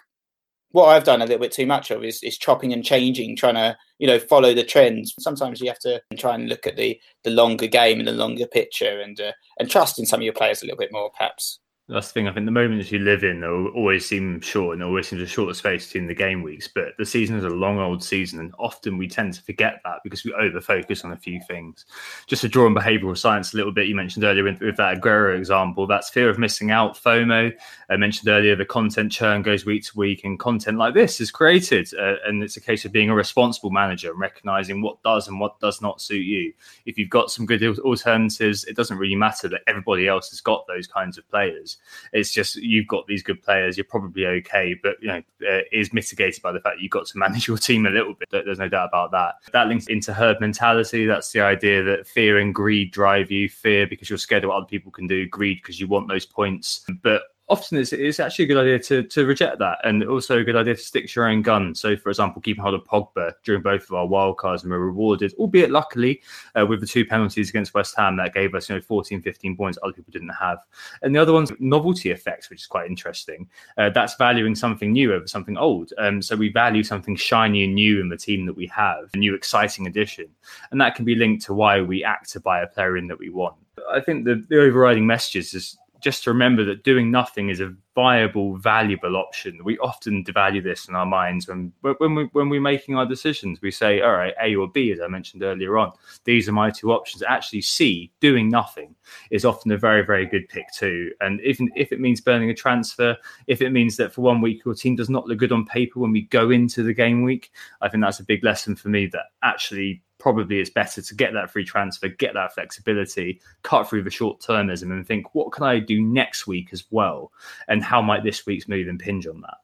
what 0.72 0.86
I've 0.86 1.04
done 1.04 1.22
a 1.22 1.24
little 1.24 1.40
bit 1.40 1.52
too 1.52 1.66
much 1.66 1.90
of 1.90 2.04
is, 2.04 2.22
is 2.22 2.38
chopping 2.38 2.72
and 2.72 2.84
changing, 2.84 3.36
trying 3.36 3.54
to 3.54 3.76
you 3.98 4.06
know 4.06 4.18
follow 4.18 4.54
the 4.54 4.64
trends. 4.64 5.14
Sometimes 5.18 5.60
you 5.60 5.68
have 5.68 5.78
to 5.80 6.00
try 6.16 6.34
and 6.34 6.48
look 6.48 6.66
at 6.66 6.76
the 6.76 7.00
the 7.24 7.30
longer 7.30 7.66
game 7.66 7.98
and 7.98 8.08
the 8.08 8.12
longer 8.12 8.46
picture, 8.46 9.00
and 9.00 9.20
uh, 9.20 9.32
and 9.58 9.70
trust 9.70 9.98
in 9.98 10.06
some 10.06 10.20
of 10.20 10.24
your 10.24 10.34
players 10.34 10.62
a 10.62 10.66
little 10.66 10.78
bit 10.78 10.92
more, 10.92 11.10
perhaps. 11.10 11.60
That's 11.90 12.08
the 12.08 12.12
thing. 12.12 12.28
I 12.28 12.34
think 12.34 12.44
the 12.44 12.52
moments 12.52 12.92
you 12.92 12.98
live 12.98 13.24
in 13.24 13.42
always 13.42 14.06
seem 14.06 14.42
short, 14.42 14.74
and 14.74 14.82
always 14.82 15.08
seems 15.08 15.22
a 15.22 15.26
shorter 15.26 15.54
space 15.54 15.86
between 15.86 16.06
the 16.06 16.14
game 16.14 16.42
weeks. 16.42 16.68
But 16.68 16.88
the 16.98 17.06
season 17.06 17.38
is 17.38 17.44
a 17.44 17.48
long 17.48 17.78
old 17.78 18.04
season, 18.04 18.40
and 18.40 18.52
often 18.58 18.98
we 18.98 19.08
tend 19.08 19.32
to 19.34 19.42
forget 19.42 19.80
that 19.84 20.00
because 20.04 20.22
we 20.22 20.34
over 20.34 20.60
focus 20.60 21.02
on 21.02 21.12
a 21.12 21.16
few 21.16 21.40
things. 21.48 21.86
Just 22.26 22.42
to 22.42 22.48
draw 22.48 22.66
on 22.66 22.74
behavioural 22.74 23.16
science 23.16 23.54
a 23.54 23.56
little 23.56 23.72
bit, 23.72 23.86
you 23.86 23.94
mentioned 23.94 24.26
earlier 24.26 24.44
with, 24.44 24.60
with 24.60 24.76
that 24.76 25.00
Aguero 25.00 25.38
example, 25.38 25.86
that's 25.86 26.10
fear 26.10 26.28
of 26.28 26.38
missing 26.38 26.70
out, 26.70 26.94
FOMO. 26.94 27.54
I 27.88 27.96
mentioned 27.96 28.28
earlier 28.28 28.54
the 28.54 28.66
content 28.66 29.10
churn 29.10 29.40
goes 29.40 29.64
week 29.64 29.84
to 29.84 29.96
week, 29.96 30.24
and 30.24 30.38
content 30.38 30.76
like 30.76 30.92
this 30.92 31.22
is 31.22 31.30
created, 31.30 31.88
uh, 31.98 32.16
and 32.26 32.42
it's 32.42 32.58
a 32.58 32.60
case 32.60 32.84
of 32.84 32.92
being 32.92 33.08
a 33.08 33.14
responsible 33.14 33.70
manager 33.70 34.10
and 34.10 34.20
recognising 34.20 34.82
what 34.82 35.02
does 35.02 35.28
and 35.28 35.40
what 35.40 35.58
does 35.58 35.80
not 35.80 36.02
suit 36.02 36.26
you. 36.26 36.52
If 36.84 36.98
you've 36.98 37.08
got 37.08 37.30
some 37.30 37.46
good 37.46 37.62
alternatives, 37.78 38.64
it 38.64 38.76
doesn't 38.76 38.98
really 38.98 39.16
matter 39.16 39.48
that 39.48 39.62
everybody 39.66 40.06
else 40.06 40.28
has 40.28 40.42
got 40.42 40.66
those 40.66 40.86
kinds 40.86 41.16
of 41.16 41.26
players 41.30 41.77
it's 42.12 42.32
just 42.32 42.56
you've 42.56 42.86
got 42.86 43.06
these 43.06 43.22
good 43.22 43.42
players, 43.42 43.76
you're 43.76 43.84
probably 43.84 44.26
okay, 44.26 44.74
but 44.82 44.96
you 45.00 45.08
know 45.08 45.22
uh, 45.48 45.60
is 45.72 45.92
mitigated 45.92 46.42
by 46.42 46.52
the 46.52 46.60
fact 46.60 46.80
you've 46.80 46.90
got 46.90 47.06
to 47.06 47.18
manage 47.18 47.48
your 47.48 47.58
team 47.58 47.86
a 47.86 47.90
little 47.90 48.14
bit. 48.14 48.28
There's 48.30 48.58
no 48.58 48.68
doubt 48.68 48.88
about 48.88 49.10
that. 49.12 49.34
That 49.52 49.68
links 49.68 49.86
into 49.86 50.12
herd 50.12 50.40
mentality. 50.40 51.06
That's 51.06 51.32
the 51.32 51.40
idea 51.40 51.82
that 51.84 52.06
fear 52.06 52.38
and 52.38 52.54
greed 52.54 52.92
drive 52.92 53.30
you. 53.30 53.48
Fear 53.48 53.86
because 53.86 54.08
you're 54.10 54.18
scared 54.18 54.44
of 54.44 54.48
what 54.48 54.56
other 54.56 54.66
people 54.66 54.90
can 54.92 55.06
do. 55.06 55.26
Greed 55.26 55.58
because 55.62 55.80
you 55.80 55.86
want 55.86 56.08
those 56.08 56.26
points. 56.26 56.84
But 57.02 57.22
often 57.48 57.78
it's, 57.78 57.92
it's 57.92 58.20
actually 58.20 58.44
a 58.44 58.48
good 58.48 58.58
idea 58.58 58.78
to, 58.78 59.02
to 59.02 59.24
reject 59.24 59.58
that 59.58 59.78
and 59.84 60.04
also 60.04 60.38
a 60.38 60.44
good 60.44 60.56
idea 60.56 60.74
to 60.74 60.80
stick 60.80 61.08
to 61.08 61.20
your 61.20 61.28
own 61.28 61.42
gun. 61.42 61.74
So, 61.74 61.96
for 61.96 62.10
example, 62.10 62.42
keeping 62.42 62.62
hold 62.62 62.74
of 62.74 62.84
Pogba 62.84 63.32
during 63.42 63.62
both 63.62 63.84
of 63.84 63.94
our 63.94 64.06
wildcards 64.06 64.62
and 64.62 64.70
we're 64.70 64.78
rewarded, 64.78 65.32
albeit 65.34 65.70
luckily 65.70 66.22
uh, 66.58 66.66
with 66.66 66.80
the 66.80 66.86
two 66.86 67.04
penalties 67.06 67.48
against 67.48 67.74
West 67.74 67.94
Ham 67.96 68.16
that 68.16 68.34
gave 68.34 68.54
us, 68.54 68.68
you 68.68 68.74
know, 68.74 68.80
14, 68.80 69.22
15 69.22 69.56
points 69.56 69.78
other 69.82 69.92
people 69.92 70.12
didn't 70.12 70.28
have. 70.28 70.58
And 71.02 71.14
the 71.14 71.20
other 71.20 71.32
one's 71.32 71.52
novelty 71.58 72.10
effects, 72.10 72.50
which 72.50 72.60
is 72.60 72.66
quite 72.66 72.86
interesting. 72.86 73.48
Uh, 73.78 73.90
that's 73.90 74.16
valuing 74.16 74.54
something 74.54 74.92
new 74.92 75.14
over 75.14 75.26
something 75.26 75.56
old. 75.56 75.92
Um, 75.98 76.20
so 76.20 76.36
we 76.36 76.50
value 76.50 76.82
something 76.82 77.16
shiny 77.16 77.64
and 77.64 77.74
new 77.74 78.00
in 78.00 78.08
the 78.08 78.16
team 78.16 78.44
that 78.46 78.56
we 78.56 78.66
have, 78.66 79.10
a 79.14 79.16
new 79.16 79.34
exciting 79.34 79.86
addition. 79.86 80.26
And 80.70 80.80
that 80.80 80.94
can 80.94 81.04
be 81.04 81.14
linked 81.14 81.44
to 81.46 81.54
why 81.54 81.80
we 81.80 82.04
act 82.04 82.30
to 82.32 82.40
buy 82.40 82.60
a 82.60 82.66
player 82.66 82.96
in 82.96 83.06
that 83.08 83.18
we 83.18 83.30
want. 83.30 83.56
I 83.90 84.00
think 84.00 84.24
the, 84.24 84.44
the 84.48 84.60
overriding 84.60 85.06
message 85.06 85.54
is 85.54 85.78
just 86.00 86.24
to 86.24 86.30
remember 86.30 86.64
that 86.64 86.84
doing 86.84 87.10
nothing 87.10 87.48
is 87.48 87.60
a 87.60 87.74
viable, 87.94 88.56
valuable 88.56 89.16
option. 89.16 89.62
We 89.64 89.78
often 89.78 90.24
devalue 90.24 90.62
this 90.62 90.88
in 90.88 90.94
our 90.94 91.06
minds 91.06 91.48
when 91.48 91.72
when 91.80 92.14
we 92.14 92.24
when 92.32 92.48
we're 92.48 92.60
making 92.60 92.94
our 92.94 93.06
decisions. 93.06 93.60
We 93.60 93.70
say, 93.70 94.00
"All 94.00 94.12
right, 94.12 94.34
A 94.40 94.54
or 94.54 94.68
B," 94.68 94.92
as 94.92 95.00
I 95.00 95.08
mentioned 95.08 95.42
earlier 95.42 95.76
on. 95.78 95.92
These 96.24 96.48
are 96.48 96.52
my 96.52 96.70
two 96.70 96.92
options. 96.92 97.22
Actually, 97.22 97.62
C, 97.62 98.12
doing 98.20 98.48
nothing, 98.48 98.94
is 99.30 99.44
often 99.44 99.72
a 99.72 99.78
very 99.78 100.04
very 100.04 100.26
good 100.26 100.48
pick 100.48 100.72
too. 100.72 101.10
And 101.20 101.40
even 101.40 101.70
if 101.74 101.92
it 101.92 102.00
means 102.00 102.20
burning 102.20 102.50
a 102.50 102.54
transfer, 102.54 103.16
if 103.46 103.60
it 103.60 103.70
means 103.70 103.96
that 103.96 104.12
for 104.12 104.22
one 104.22 104.40
week 104.40 104.64
your 104.64 104.74
team 104.74 104.94
does 104.94 105.10
not 105.10 105.26
look 105.26 105.38
good 105.38 105.52
on 105.52 105.66
paper 105.66 106.00
when 106.00 106.12
we 106.12 106.22
go 106.22 106.50
into 106.50 106.82
the 106.82 106.94
game 106.94 107.22
week, 107.22 107.50
I 107.80 107.88
think 107.88 108.02
that's 108.02 108.20
a 108.20 108.24
big 108.24 108.44
lesson 108.44 108.76
for 108.76 108.88
me. 108.88 109.06
That 109.06 109.26
actually 109.42 110.02
probably 110.18 110.58
it's 110.58 110.70
better 110.70 111.00
to 111.00 111.14
get 111.14 111.32
that 111.32 111.50
free 111.50 111.64
transfer, 111.64 112.08
get 112.08 112.34
that 112.34 112.54
flexibility, 112.54 113.40
cut 113.62 113.88
through 113.88 114.02
the 114.02 114.10
short 114.10 114.40
termism, 114.40 114.92
and 114.92 115.06
think, 115.06 115.34
what 115.34 115.52
can 115.52 115.64
I 115.64 115.78
do 115.78 116.00
next 116.00 116.46
week 116.46 116.70
as 116.72 116.84
well? 116.90 117.32
And 117.68 117.82
how 117.82 118.02
might 118.02 118.24
this 118.24 118.46
week's 118.46 118.68
move 118.68 118.88
impinge 118.88 119.26
on 119.26 119.40
that? 119.42 119.58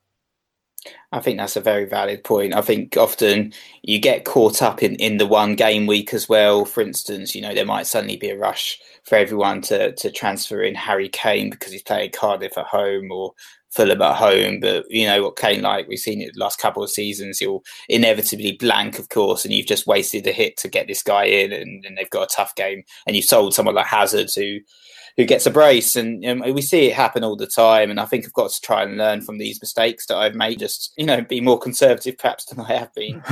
I 1.12 1.20
think 1.20 1.38
that's 1.38 1.56
a 1.56 1.60
very 1.60 1.86
valid 1.86 2.24
point. 2.24 2.54
I 2.54 2.60
think 2.60 2.96
often 2.96 3.52
you 3.82 3.98
get 3.98 4.24
caught 4.24 4.60
up 4.62 4.82
in, 4.82 4.96
in 4.96 5.16
the 5.16 5.26
one 5.26 5.54
game 5.54 5.86
week 5.86 6.12
as 6.12 6.28
well. 6.28 6.64
For 6.64 6.82
instance, 6.82 7.34
you 7.34 7.40
know, 7.40 7.54
there 7.54 7.64
might 7.64 7.86
suddenly 7.86 8.16
be 8.16 8.30
a 8.30 8.38
rush 8.38 8.78
for 9.04 9.16
everyone 9.16 9.62
to, 9.62 9.92
to 9.92 10.10
transfer 10.10 10.62
in 10.62 10.74
Harry 10.74 11.08
Kane 11.08 11.50
because 11.50 11.72
he's 11.72 11.82
playing 11.82 12.10
Cardiff 12.10 12.58
at 12.58 12.66
home 12.66 13.10
or 13.10 13.32
Fulham 13.74 14.02
at 14.02 14.16
home. 14.16 14.60
But 14.60 14.86
you 14.88 15.06
know 15.06 15.22
what 15.22 15.36
Kane 15.36 15.62
like, 15.62 15.88
we've 15.88 15.98
seen 15.98 16.20
it 16.20 16.32
the 16.34 16.40
last 16.40 16.58
couple 16.58 16.82
of 16.82 16.90
seasons. 16.90 17.38
He'll 17.38 17.62
inevitably 17.88 18.52
blank, 18.52 18.98
of 18.98 19.08
course, 19.08 19.44
and 19.44 19.52
you've 19.52 19.66
just 19.66 19.86
wasted 19.86 20.26
a 20.26 20.32
hit 20.32 20.56
to 20.58 20.68
get 20.68 20.86
this 20.86 21.02
guy 21.02 21.24
in, 21.24 21.52
and, 21.52 21.84
and 21.84 21.96
they've 21.96 22.10
got 22.10 22.30
a 22.30 22.34
tough 22.34 22.54
game. 22.54 22.82
And 23.06 23.16
you've 23.16 23.24
sold 23.24 23.54
someone 23.54 23.74
like 23.74 23.86
Hazard 23.86 24.30
who 24.34 24.58
who 25.16 25.24
gets 25.24 25.46
a 25.46 25.50
brace. 25.50 25.96
And 25.96 26.24
um, 26.26 26.40
we 26.52 26.62
see 26.62 26.86
it 26.86 26.94
happen 26.94 27.22
all 27.22 27.36
the 27.36 27.46
time. 27.46 27.90
And 27.90 28.00
I 28.00 28.04
think 28.04 28.24
I've 28.24 28.32
got 28.32 28.50
to 28.50 28.60
try 28.60 28.82
and 28.82 28.96
learn 28.96 29.20
from 29.20 29.38
these 29.38 29.60
mistakes 29.60 30.06
that 30.06 30.16
I've 30.16 30.34
made. 30.34 30.58
Just 30.58 30.92
you 30.96 31.06
know, 31.06 31.22
be 31.22 31.40
more 31.40 31.58
conservative 31.58 32.18
perhaps 32.18 32.46
than 32.46 32.60
I 32.60 32.72
have 32.72 32.92
been. 32.94 33.20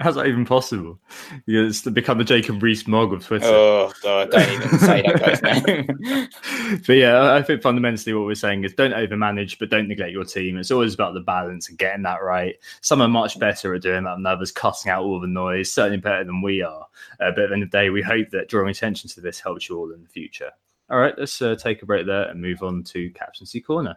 How's 0.00 0.14
that 0.14 0.26
even 0.26 0.44
possible? 0.44 0.98
You 1.46 1.66
it's 1.66 1.82
become 1.82 2.18
the 2.18 2.24
Jacob 2.24 2.62
Rees-Mogg 2.62 3.12
of 3.12 3.24
Twitter. 3.24 3.46
Oh 3.46 3.92
God, 4.02 4.30
don't 4.30 4.50
even 4.50 4.78
say 4.78 5.02
that 5.02 5.20
guy's 5.20 5.42
name. 5.66 6.80
but 6.86 6.92
yeah, 6.94 7.34
I 7.34 7.42
think 7.42 7.62
fundamentally 7.62 8.14
what 8.14 8.26
we're 8.26 8.34
saying 8.34 8.64
is 8.64 8.74
don't 8.74 8.92
overmanage, 8.92 9.58
but 9.58 9.70
don't 9.70 9.88
neglect 9.88 10.12
your 10.12 10.24
team. 10.24 10.56
It's 10.56 10.70
always 10.70 10.94
about 10.94 11.14
the 11.14 11.20
balance 11.20 11.68
and 11.68 11.78
getting 11.78 12.02
that 12.02 12.22
right. 12.22 12.56
Some 12.80 13.00
are 13.00 13.08
much 13.08 13.38
better 13.38 13.74
at 13.74 13.82
doing 13.82 14.04
that 14.04 14.16
than 14.16 14.26
others, 14.26 14.52
cutting 14.52 14.90
out 14.90 15.04
all 15.04 15.20
the 15.20 15.26
noise. 15.26 15.72
Certainly 15.72 15.98
better 15.98 16.24
than 16.24 16.42
we 16.42 16.62
are. 16.62 16.86
Uh, 17.20 17.30
but 17.30 17.40
at 17.40 17.48
the 17.48 17.54
end 17.54 17.62
of 17.62 17.70
the 17.70 17.78
day, 17.78 17.90
we 17.90 18.02
hope 18.02 18.30
that 18.30 18.48
drawing 18.48 18.70
attention 18.70 19.10
to 19.10 19.20
this 19.20 19.40
helps 19.40 19.68
you 19.68 19.78
all 19.78 19.92
in 19.92 20.02
the 20.02 20.08
future. 20.08 20.50
All 20.90 20.98
right, 20.98 21.14
let's 21.16 21.40
uh, 21.40 21.54
take 21.54 21.80
a 21.82 21.86
break 21.86 22.04
there 22.04 22.24
and 22.24 22.42
move 22.42 22.62
on 22.62 22.82
to 22.84 23.08
Captaincy 23.12 23.58
Corner. 23.58 23.96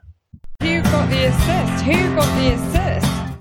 Who 0.62 0.82
got 0.84 1.10
the 1.10 1.26
assist? 1.26 1.84
Who 1.84 2.15
got 2.15 2.39
the 2.39 2.54
assist? 2.54 3.38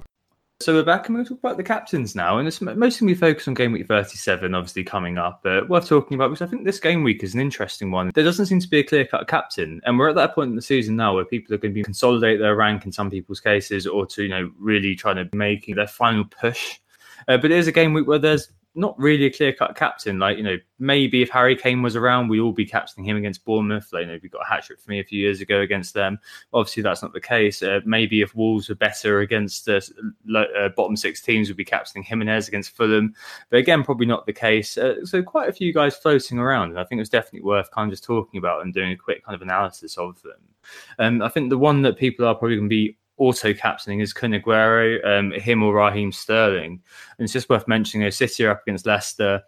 So 0.59 0.75
we're 0.75 0.83
back 0.83 1.07
and 1.07 1.17
we're 1.17 1.23
talk 1.23 1.39
about 1.39 1.57
the 1.57 1.63
captains 1.63 2.17
now, 2.17 2.39
and 2.39 2.49
it's 2.49 2.61
mostly 2.61 3.07
we 3.07 3.15
focus 3.15 3.47
on 3.47 3.55
game 3.55 3.71
week 3.71 3.87
37, 3.87 4.53
obviously 4.53 4.83
coming 4.83 5.17
up. 5.17 5.43
But 5.45 5.69
worth 5.69 5.87
talking 5.87 6.17
about 6.17 6.31
because 6.31 6.45
I 6.45 6.51
think 6.51 6.65
this 6.65 6.81
game 6.81 7.05
week 7.05 7.23
is 7.23 7.35
an 7.35 7.41
interesting 7.41 7.93
one. 7.93 8.11
There 8.13 8.25
doesn't 8.25 8.47
seem 8.47 8.59
to 8.59 8.69
be 8.69 8.81
a 8.81 8.85
clear 8.85 9.07
cut 9.07 9.29
captain, 9.29 9.81
and 9.85 9.97
we're 9.97 10.09
at 10.09 10.17
that 10.17 10.35
point 10.35 10.51
in 10.51 10.57
the 10.57 10.63
season 10.63 10.97
now 10.97 11.15
where 11.15 11.25
people 11.25 11.55
are 11.55 11.59
going 11.59 11.73
to 11.73 11.79
be 11.79 11.85
consolidate 11.85 12.41
their 12.41 12.57
rank 12.57 12.85
in 12.85 12.91
some 12.91 13.13
people's 13.13 13.39
cases, 13.39 13.87
or 13.87 14.07
to 14.07 14.25
you 14.25 14.29
know 14.29 14.51
really 14.59 14.97
trying 14.97 15.17
to 15.17 15.37
make 15.37 15.73
their 15.73 15.87
final 15.87 16.25
push. 16.25 16.81
Uh, 17.29 17.37
but 17.37 17.53
it 17.53 17.59
is 17.59 17.69
a 17.69 17.73
game 17.73 17.93
week 17.93 18.09
where 18.09 18.19
there's 18.19 18.51
not 18.77 18.99
really 18.99 19.25
a 19.25 19.31
clear 19.31 19.53
cut 19.53 19.75
captain. 19.75 20.19
Like, 20.19 20.37
you 20.37 20.43
know, 20.43 20.59
maybe 20.79 21.23
if 21.23 21.31
Harry 21.31 21.57
Kane 21.57 21.83
was 21.83 21.97
around, 21.97 22.29
we'd 22.29 22.41
all 22.41 22.53
be 22.53 22.67
captaining 22.67 23.09
him 23.09 23.17
against 23.17 23.45
Bournemouth. 23.45 23.91
Like, 23.93 24.03
you 24.03 24.13
know, 24.13 24.19
we 24.23 24.29
got 24.29 24.43
a 24.43 24.49
hat 24.49 24.65
trick 24.65 24.79
for 24.79 24.91
me 24.91 25.01
a 25.01 25.05
few 25.05 25.19
years 25.19 25.41
ago 25.41 25.61
against 25.61 25.95
them. 25.95 26.19
Obviously, 26.53 26.83
that's 26.83 27.03
not 27.03 27.15
the 27.15 27.21
case. 27.21 27.63
Uh, 27.63 27.81
maybe 27.87 28.21
if 28.21 28.35
Wolves 28.35 28.69
were 28.69 28.75
better 28.75 29.21
against 29.21 29.69
uh, 29.69 29.81
uh, 30.37 30.69
bottom 30.77 30.95
six 30.95 31.23
teams, 31.23 31.49
we'd 31.49 31.57
be 31.57 31.65
captaining 31.65 32.05
Jimenez 32.05 32.49
against 32.49 32.77
Fulham. 32.77 33.15
But 33.51 33.59
again, 33.59 33.83
probably 33.83 34.07
not 34.07 34.27
the 34.27 34.33
case. 34.35 34.77
Uh, 34.77 35.05
so, 35.05 35.23
quite 35.23 35.49
a 35.49 35.55
few 35.55 35.73
guys 35.73 35.97
floating 35.97 36.39
around. 36.39 36.71
And 36.71 36.79
I 36.79 36.85
think 36.85 36.99
it 36.99 37.03
was 37.03 37.09
definitely 37.09 37.47
worth 37.47 37.71
kind 37.71 37.89
of 37.89 37.93
just 37.93 38.05
talking 38.05 38.39
about 38.39 38.63
and 38.63 38.75
doing 38.75 38.93
a 38.93 38.97
quick 38.97 39.25
kind 39.25 39.35
of 39.35 39.43
analysis 39.43 39.97
of 39.97 40.21
them. 40.23 40.41
Um, 40.99 41.23
I 41.23 41.29
think 41.29 41.49
the 41.49 41.59
one 41.59 41.83
that 41.83 41.97
people 41.97 42.27
are 42.27 42.35
probably 42.35 42.57
going 42.57 42.69
to 42.69 42.75
be 42.75 42.99
auto 43.19 43.55
captaining 43.55 44.01
is 44.01 44.13
Kun 44.13 44.33
Aguero, 44.33 45.05
um, 45.07 45.33
him 45.33 45.63
or 45.63 45.75
Raheem 45.75 46.13
Sterling. 46.13 46.83
And 47.19 47.25
it's 47.25 47.33
just 47.33 47.49
worth 47.49 47.67
mentioning, 47.69 48.11
City 48.11 48.45
are 48.45 48.51
up 48.51 48.63
against 48.67 48.87
Leicester. 48.87 49.43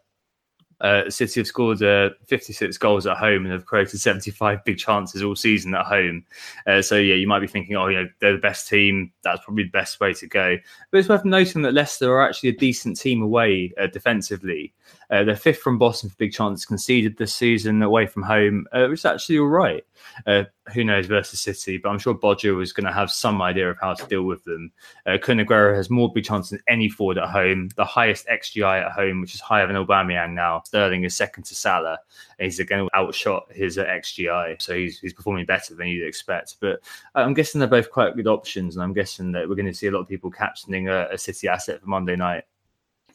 Uh, 0.81 1.11
City 1.11 1.41
have 1.41 1.47
scored 1.47 1.83
uh, 1.83 2.11
56 2.27 2.79
goals 2.79 3.07
at 3.07 3.17
home 3.17 3.45
and 3.45 3.53
have 3.53 3.67
created 3.67 3.99
75 3.99 4.65
big 4.65 4.79
chances 4.79 5.23
all 5.23 5.35
season 5.35 5.75
at 5.75 5.87
home. 5.87 6.25
Uh, 6.67 6.81
so 6.81 6.97
yeah, 6.97 7.17
you 7.17 7.27
might 7.27 7.41
be 7.41 7.49
thinking, 7.49 7.77
oh, 7.77 7.89
you 7.89 7.97
know, 7.97 8.09
they're 8.21 8.35
the 8.35 8.39
best 8.39 8.69
team. 8.69 9.13
That's 9.25 9.45
probably 9.45 9.65
the 9.65 9.71
best 9.71 9.99
way 9.99 10.15
to 10.15 10.27
go. 10.29 10.57
But 10.91 10.99
it's 10.99 11.09
worth 11.09 11.25
noting 11.25 11.63
that 11.63 11.75
Leicester 11.75 12.13
are 12.13 12.23
actually 12.23 12.51
a 12.51 12.57
decent 12.57 12.99
team 12.99 13.23
away 13.23 13.73
uh, 13.81 13.89
defensively. 13.89 14.73
Uh, 15.11 15.25
they're 15.25 15.37
fifth 15.37 15.61
from 15.61 15.79
Boston 15.79 16.11
for 16.11 16.17
big 16.17 16.33
chances 16.33 16.65
conceded 16.65 17.17
this 17.17 17.35
season 17.35 17.83
away 17.83 18.07
from 18.07 18.23
home, 18.23 18.67
uh, 18.75 18.91
is 18.91 19.05
actually 19.05 19.39
all 19.39 19.47
right. 19.47 19.85
Uh, 20.27 20.45
who 20.75 20.85
knows 20.85 21.07
versus 21.07 21.41
City, 21.41 21.79
but 21.79 21.89
I'm 21.89 21.99
sure 21.99 22.19
Rodgers 22.23 22.55
was 22.55 22.73
going 22.73 22.87
to 22.87 22.93
have 22.93 23.11
some 23.11 23.41
idea 23.41 23.71
of 23.71 23.79
how 23.81 23.95
to 23.95 24.07
deal 24.07 24.25
with 24.25 24.45
them. 24.45 24.71
Uh, 25.07 25.17
Kun 25.21 25.39
Aguero 25.39 25.75
has 25.75 25.91
more 25.91 26.13
big 26.13 26.25
chances 26.25 26.51
than 26.51 26.61
any 26.69 26.89
forward 26.89 27.19
at 27.19 27.29
home, 27.29 27.71
the 27.77 27.85
highest 27.85 28.27
XGI 28.27 28.85
at 28.85 28.93
home, 28.93 29.21
which 29.21 29.35
is 29.35 29.41
higher 29.41 29.67
than 29.67 29.77
Aubameyang 29.77 30.35
now. 30.35 30.63
Sterling 30.65 31.05
is 31.05 31.17
second 31.17 31.45
to 31.45 31.55
Salah, 31.55 31.99
and 32.39 32.45
he's 32.45 32.61
again 32.61 32.89
outshot 32.95 33.47
his 33.51 33.79
uh, 33.79 33.85
XGI, 33.87 34.61
so 34.61 34.75
he's, 34.75 34.99
he's 34.99 35.15
performing 35.15 35.47
better 35.47 35.75
than 35.75 35.89
you'd 35.89 36.07
expect. 36.07 36.57
But 36.61 36.81
uh, 37.15 37.21
I'm 37.21 37.35
guessing 37.35 37.59
they're 37.59 37.69
both 37.69 37.91
quite 37.91 38.17
good 38.17 38.27
options, 38.27 38.77
and 38.77 38.83
I'm 38.83 38.93
guessing 38.93 39.33
that 39.33 39.49
we're 39.49 39.57
going 39.57 39.67
to 39.67 39.75
see 39.75 39.87
a 39.87 39.91
lot 39.91 40.01
of 40.01 40.09
people 40.09 40.31
captioning 40.31 40.89
a, 40.89 41.13
a 41.15 41.19
City 41.19 41.49
asset 41.49 41.81
for 41.81 41.87
Monday 41.87 42.17
night. 42.17 42.45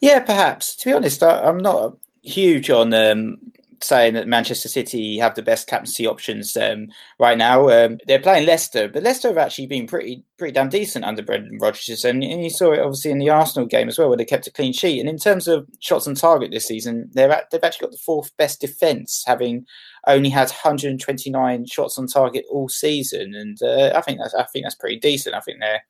Yeah, 0.00 0.20
perhaps. 0.20 0.76
To 0.76 0.90
be 0.90 0.92
honest, 0.92 1.22
I, 1.22 1.48
am 1.48 1.58
not 1.58 1.96
huge 2.22 2.70
on 2.70 2.92
um, 2.92 3.38
saying 3.84 4.14
that 4.14 4.26
Manchester 4.26 4.68
City 4.68 5.18
have 5.18 5.34
the 5.34 5.42
best 5.42 5.68
captaincy 5.68 6.06
options 6.06 6.56
um, 6.56 6.88
right 7.18 7.36
now. 7.38 7.68
Um, 7.68 7.98
they're 8.06 8.18
playing 8.18 8.46
Leicester, 8.46 8.88
but 8.88 9.02
Leicester 9.02 9.28
have 9.28 9.38
actually 9.38 9.66
been 9.66 9.86
pretty 9.86 10.24
pretty 10.36 10.52
damn 10.52 10.68
decent 10.68 11.04
under 11.04 11.22
Brendan 11.22 11.58
Rodgers, 11.60 12.04
and, 12.04 12.22
and, 12.24 12.42
you 12.42 12.50
saw 12.50 12.72
it 12.72 12.80
obviously 12.80 13.12
in 13.12 13.18
the 13.18 13.30
Arsenal 13.30 13.68
game 13.68 13.88
as 13.88 13.98
well, 13.98 14.08
where 14.08 14.16
they 14.16 14.24
kept 14.24 14.46
a 14.46 14.52
clean 14.52 14.72
sheet. 14.72 14.98
And 14.98 15.08
in 15.08 15.18
terms 15.18 15.46
of 15.46 15.68
shots 15.80 16.08
on 16.08 16.14
target 16.14 16.50
this 16.50 16.66
season, 16.66 17.08
they're 17.12 17.30
at, 17.30 17.50
they've 17.50 17.62
actually 17.62 17.86
got 17.86 17.92
the 17.92 17.98
fourth 17.98 18.36
best 18.36 18.60
defence, 18.60 19.22
having 19.26 19.64
only 20.06 20.28
had 20.28 20.48
129 20.48 21.66
shots 21.66 21.98
on 21.98 22.06
target 22.06 22.44
all 22.50 22.68
season, 22.68 23.34
and 23.34 23.60
uh, 23.62 23.92
I 23.94 24.00
think 24.00 24.18
that's 24.18 24.34
I 24.34 24.44
think 24.44 24.64
that's 24.64 24.74
pretty 24.74 24.98
decent. 24.98 25.34
I 25.34 25.40
think 25.40 25.60
they're 25.60 25.84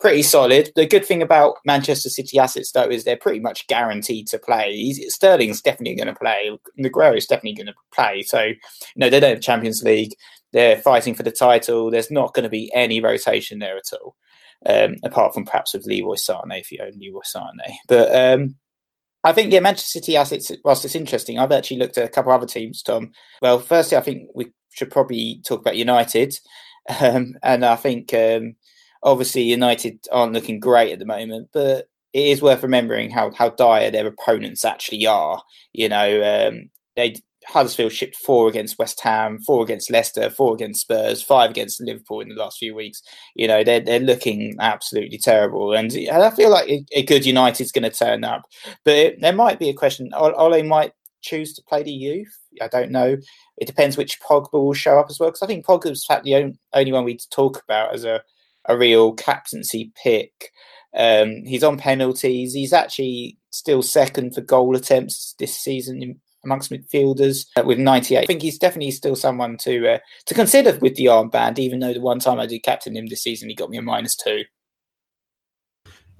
pretty 0.00 0.22
solid. 0.22 0.72
The 0.76 0.86
good 0.86 1.04
thing 1.04 1.22
about 1.22 1.56
Manchester 1.64 2.08
City 2.08 2.38
assets 2.38 2.72
though 2.72 2.88
is 2.88 3.04
they're 3.04 3.16
pretty 3.16 3.40
much 3.40 3.66
guaranteed 3.66 4.26
to 4.28 4.38
play. 4.38 4.92
Sterling's 5.08 5.62
definitely 5.62 5.96
going 5.96 6.12
to 6.12 6.18
play. 6.18 6.58
Negreira 6.78 7.16
is 7.16 7.26
definitely 7.26 7.54
going 7.54 7.66
to 7.66 7.74
play. 7.94 8.22
So 8.22 8.42
you 8.42 8.56
know 8.96 9.10
they 9.10 9.20
don't 9.20 9.34
have 9.34 9.40
Champions 9.40 9.82
League. 9.82 10.14
They're 10.52 10.78
fighting 10.78 11.14
for 11.14 11.22
the 11.22 11.30
title. 11.30 11.90
There's 11.90 12.10
not 12.10 12.34
going 12.34 12.44
to 12.44 12.50
be 12.50 12.72
any 12.74 13.00
rotation 13.00 13.60
there 13.60 13.76
at 13.76 13.92
all. 13.92 14.16
Um, 14.66 14.96
apart 15.04 15.32
from 15.32 15.46
perhaps 15.46 15.72
with 15.72 15.86
Leroy 15.86 16.16
Sane 16.16 16.50
if 16.50 16.70
you 16.70 16.80
own 16.82 16.92
Leroy 16.98 17.22
Sane. 17.24 17.78
But 17.88 18.14
um, 18.14 18.56
I 19.22 19.32
think 19.32 19.52
yeah, 19.52 19.60
Manchester 19.60 20.00
City 20.00 20.16
assets. 20.16 20.50
Whilst 20.64 20.84
it's 20.84 20.94
interesting, 20.94 21.38
I've 21.38 21.52
actually 21.52 21.78
looked 21.78 21.98
at 21.98 22.06
a 22.06 22.10
couple 22.10 22.32
other 22.32 22.46
teams. 22.46 22.82
Tom. 22.82 23.12
Well, 23.42 23.58
firstly, 23.58 23.98
I 23.98 24.00
think 24.00 24.28
we 24.34 24.52
should 24.70 24.90
probably 24.90 25.40
talk 25.44 25.60
about 25.60 25.76
United, 25.76 26.38
um, 27.00 27.34
and 27.42 27.64
I 27.64 27.76
think 27.76 28.14
um, 28.14 28.56
obviously 29.02 29.42
United 29.42 30.06
aren't 30.10 30.32
looking 30.32 30.60
great 30.60 30.92
at 30.92 30.98
the 30.98 31.06
moment, 31.06 31.50
but 31.52 31.88
it 32.12 32.26
is 32.26 32.42
worth 32.42 32.62
remembering 32.62 33.10
how 33.10 33.30
how 33.32 33.50
dire 33.50 33.90
their 33.90 34.06
opponents 34.06 34.64
actually 34.64 35.06
are. 35.06 35.42
You 35.72 35.88
know, 35.88 36.48
um, 36.48 36.70
they 36.96 37.16
Huddersfield 37.50 37.92
shipped 37.92 38.16
four 38.16 38.48
against 38.48 38.78
West 38.78 39.00
Ham, 39.02 39.40
four 39.40 39.62
against 39.62 39.90
Leicester, 39.90 40.30
four 40.30 40.54
against 40.54 40.82
Spurs, 40.82 41.22
five 41.22 41.50
against 41.50 41.80
Liverpool 41.80 42.20
in 42.20 42.28
the 42.28 42.34
last 42.34 42.58
few 42.58 42.74
weeks. 42.74 43.02
You 43.34 43.48
know, 43.48 43.64
they're, 43.64 43.80
they're 43.80 44.00
looking 44.00 44.56
absolutely 44.60 45.18
terrible. 45.18 45.72
And 45.74 45.92
I 46.10 46.30
feel 46.30 46.50
like 46.50 46.68
a, 46.92 47.02
good 47.02 47.26
United's 47.26 47.72
going 47.72 47.90
to 47.90 47.96
turn 47.96 48.24
up. 48.24 48.42
But 48.84 48.96
it, 48.96 49.20
there 49.20 49.32
might 49.32 49.58
be 49.58 49.68
a 49.68 49.74
question. 49.74 50.10
Ole 50.14 50.62
might 50.62 50.92
choose 51.22 51.52
to 51.54 51.62
play 51.62 51.82
the 51.82 51.90
youth. 51.90 52.38
I 52.62 52.68
don't 52.68 52.90
know. 52.90 53.16
It 53.58 53.66
depends 53.66 53.96
which 53.96 54.20
Pogba 54.20 54.52
will 54.52 54.72
show 54.72 54.98
up 54.98 55.06
as 55.10 55.18
well. 55.18 55.30
Because 55.30 55.42
I 55.42 55.46
think 55.46 55.66
Pogba's 55.66 56.06
fact 56.06 56.24
the 56.24 56.36
only, 56.36 56.58
only 56.72 56.92
one 56.92 57.04
we 57.04 57.18
talk 57.30 57.62
about 57.62 57.94
as 57.94 58.04
a, 58.04 58.22
a 58.66 58.78
real 58.78 59.12
captaincy 59.12 59.92
pick. 60.00 60.50
Um, 60.96 61.44
he's 61.44 61.64
on 61.64 61.78
penalties. 61.78 62.54
He's 62.54 62.72
actually 62.72 63.38
still 63.50 63.82
second 63.82 64.34
for 64.34 64.40
goal 64.40 64.76
attempts 64.76 65.34
this 65.38 65.58
season 65.58 66.20
amongst 66.44 66.70
midfielders 66.70 67.46
uh, 67.56 67.62
with 67.64 67.78
98. 67.78 68.18
I 68.18 68.26
think 68.26 68.42
he's 68.42 68.58
definitely 68.58 68.90
still 68.90 69.16
someone 69.16 69.56
to 69.58 69.94
uh, 69.94 69.98
to 70.26 70.34
consider 70.34 70.78
with 70.78 70.96
the 70.96 71.06
armband, 71.06 71.58
even 71.58 71.80
though 71.80 71.92
the 71.92 72.00
one 72.00 72.18
time 72.18 72.38
I 72.38 72.46
did 72.46 72.60
captain 72.60 72.96
him 72.96 73.06
this 73.06 73.22
season, 73.22 73.48
he 73.48 73.54
got 73.54 73.70
me 73.70 73.78
a 73.78 73.82
minus 73.82 74.16
two. 74.16 74.44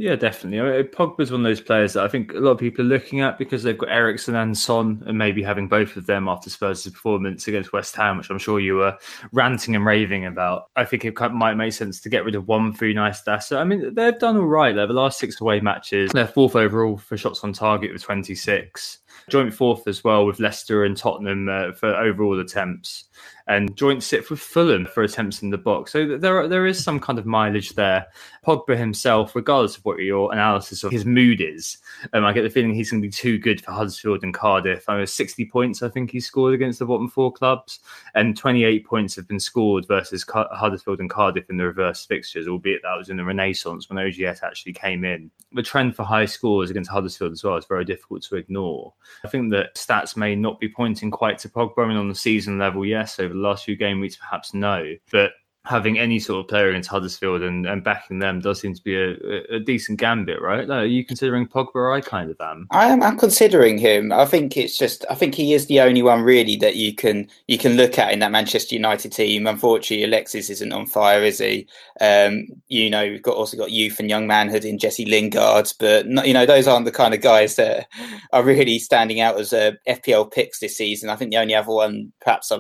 Yeah, 0.01 0.17
definitely. 0.17 0.61
I 0.61 0.79
mean, 0.79 0.91
Pogba's 0.93 1.31
one 1.31 1.43
of 1.43 1.45
those 1.45 1.61
players 1.61 1.93
that 1.93 2.05
I 2.05 2.09
think 2.09 2.33
a 2.33 2.39
lot 2.39 2.53
of 2.53 2.59
people 2.59 2.83
are 2.83 2.89
looking 2.89 3.21
at 3.21 3.37
because 3.37 3.63
they've 3.63 3.77
got 3.77 3.91
Eriksen 3.91 4.35
and 4.35 4.57
Son, 4.57 5.03
and 5.07 5.19
maybe 5.19 5.43
having 5.43 5.69
both 5.69 5.95
of 5.95 6.07
them 6.07 6.27
after 6.27 6.49
Spurs' 6.49 6.89
performance 6.89 7.47
against 7.47 7.75
West 7.75 7.95
Ham, 7.97 8.17
which 8.17 8.31
I'm 8.31 8.39
sure 8.39 8.61
you 8.61 8.77
were 8.77 8.97
ranting 9.33 9.77
and 9.77 9.85
raving 9.85 10.25
about. 10.25 10.71
I 10.75 10.87
think 10.87 11.05
it 11.05 11.21
might 11.33 11.53
make 11.53 11.75
sense 11.75 12.01
to 12.01 12.09
get 12.09 12.25
rid 12.25 12.35
of 12.35 12.49
one 12.49 12.73
for 12.73 12.87
nice 12.87 13.29
asset. 13.29 13.59
I 13.59 13.65
mean, 13.65 13.93
they've 13.93 14.19
done 14.19 14.39
all 14.39 14.47
right. 14.47 14.75
They're 14.75 14.87
the 14.87 14.95
last 14.95 15.19
six 15.19 15.39
away 15.39 15.61
matches. 15.61 16.13
They're 16.15 16.27
fourth 16.27 16.57
overall 16.57 16.97
for 16.97 17.19
shots 17.19 17.45
on 17.45 17.53
target 17.53 17.93
with 17.93 18.01
26 18.01 19.01
joint 19.29 19.55
fourth 19.55 19.87
as 19.87 20.03
well 20.05 20.27
with 20.27 20.41
Leicester 20.41 20.85
and 20.85 20.97
Tottenham 20.97 21.49
uh, 21.49 21.73
for 21.73 21.95
overall 21.95 22.39
attempts 22.41 23.05
and 23.51 23.75
joint 23.77 24.03
sixth 24.03 24.31
with 24.31 24.39
Fulham 24.39 24.87
for 24.87 25.03
attempts 25.03 25.43
in 25.43 25.51
the 25.51 25.59
box. 25.59 25.93
So 25.93 26.17
there 26.17 26.47
there 26.47 26.67
is 26.67 26.83
some 26.83 27.01
kind 27.01 27.19
of 27.19 27.27
mileage 27.27 27.71
there. 27.71 28.07
Pogba 28.47 28.77
himself, 28.77 29.35
regardless 29.35 29.77
of 29.77 29.85
what 29.85 29.99
your 29.99 30.33
analysis 30.33 30.85
of 30.85 30.93
his 30.93 31.05
mood 31.05 31.41
is, 31.41 31.79
um, 32.13 32.25
I 32.25 32.33
get 32.33 32.43
the 32.43 32.51
feeling 32.51 32.73
he's 32.73 32.93
going 32.93 33.03
to 33.03 33.09
be 33.09 33.13
too 33.13 33.39
good 33.39 33.61
for 33.61 33.73
Huddersfield 33.73 34.23
and 34.23 34.33
Cardiff. 34.33 34.89
I 34.89 34.97
mean, 34.97 35.07
60 35.07 35.45
points 35.47 35.83
I 35.83 35.89
think 35.89 36.13
he 36.13 36.21
scored 36.21 36.55
against 36.55 36.79
the 36.79 36.87
bottom 36.87 37.09
four 37.09 37.33
clubs, 37.33 37.81
and 38.15 38.37
28 38.37 38.87
points 38.87 39.17
have 39.17 39.27
been 39.27 39.41
scored 39.41 39.87
versus 39.89 40.25
Huddersfield 40.29 41.01
and 41.01 41.11
Cardiff 41.11 41.51
in 41.51 41.57
the 41.57 41.67
reverse 41.67 42.07
fixtures, 42.07 42.47
albeit 42.47 42.83
that 42.83 42.97
was 42.97 43.09
in 43.09 43.17
the 43.17 43.25
Renaissance 43.25 43.91
when 43.91 43.99
OGS 43.99 44.45
actually 44.45 44.75
came 44.75 45.05
in. 45.05 45.29
The 45.53 45.63
trend 45.63 45.97
for 45.97 46.05
high 46.05 46.27
scores 46.27 46.71
against 46.71 46.91
Huddersfield 46.91 47.33
as 47.33 47.43
well 47.43 47.57
is 47.57 47.67
very 47.67 47.85
difficult 47.85 48.23
to 48.23 48.37
ignore. 48.37 48.95
I 49.25 49.29
think 49.29 49.51
that 49.53 49.75
stats 49.75 50.17
may 50.17 50.35
not 50.35 50.61
be 50.61 50.69
pointing 50.69 51.11
quite 51.11 51.39
to 51.41 51.49
Pogba. 51.49 51.89
Mean, 51.89 51.97
on 51.97 52.09
the 52.09 52.15
season 52.15 52.59
level, 52.59 52.85
yes, 52.85 53.19
over 53.19 53.35
the 53.35 53.41
last 53.41 53.65
few 53.65 53.77
game 53.77 54.01
weeks, 54.01 54.17
perhaps 54.17 54.55
no. 54.55 54.95
But 55.11 55.33
having 55.65 55.99
any 55.99 56.19
sort 56.19 56.41
of 56.41 56.49
player 56.49 56.71
against 56.71 56.89
Huddersfield 56.89 57.43
and, 57.43 57.67
and 57.67 57.85
backing 57.85 58.19
them 58.19 58.41
does 58.41 58.61
seem 58.61 58.75
to 58.75 58.83
be 58.83 58.97
a, 58.97 59.57
a 59.57 59.61
decent 59.61 60.01
gambit, 60.01 60.41
right? 60.41 60.67
Like, 60.67 60.85
are 60.85 60.87
you 60.87 61.05
considering 61.05 61.47
Pogba? 61.47 61.95
I 61.95 62.01
kind 62.01 62.31
of 62.31 62.41
am. 62.41 62.67
I 62.71 62.87
am. 62.87 63.03
I'm 63.03 63.19
considering 63.19 63.77
him. 63.77 64.11
I 64.11 64.25
think 64.25 64.57
it's 64.57 64.79
just. 64.79 65.05
I 65.11 65.15
think 65.15 65.35
he 65.35 65.53
is 65.53 65.67
the 65.67 65.81
only 65.81 66.03
one 66.03 66.23
really 66.23 66.57
that 66.57 66.77
you 66.77 66.95
can 66.95 67.29
you 67.47 67.59
can 67.59 67.75
look 67.75 67.99
at 67.99 68.13
in 68.13 68.21
that 68.21 68.33
Manchester 68.33 68.75
United 68.75 69.13
team. 69.13 69.47
Unfortunately, 69.47 70.05
Alexis 70.05 70.49
isn't 70.49 70.73
on 70.73 70.87
fire, 70.87 71.23
is 71.23 71.39
he? 71.39 71.69
Um, 72.01 72.47
you 72.69 72.89
know, 72.89 73.05
we've 73.05 73.23
got 73.23 73.37
also 73.37 73.57
got 73.57 73.71
youth 73.71 74.01
and 74.01 74.09
young 74.09 74.27
manhood 74.27 74.65
in 74.65 74.79
Jesse 74.79 75.05
Lingard, 75.05 75.73
but 75.79 76.09
not, 76.09 76.27
you 76.27 76.33
know 76.33 76.47
those 76.47 76.67
aren't 76.67 76.87
the 76.87 76.93
kind 76.93 77.13
of 77.13 77.21
guys 77.21 77.57
that 77.57 77.87
are 78.33 78.43
really 78.43 78.79
standing 78.79 79.21
out 79.21 79.39
as 79.39 79.53
uh, 79.53 79.73
FPL 79.87 80.33
picks 80.33 80.61
this 80.61 80.77
season. 80.77 81.11
I 81.11 81.17
think 81.17 81.31
the 81.31 81.39
only 81.39 81.55
other 81.55 81.73
one, 81.73 82.13
perhaps 82.23 82.51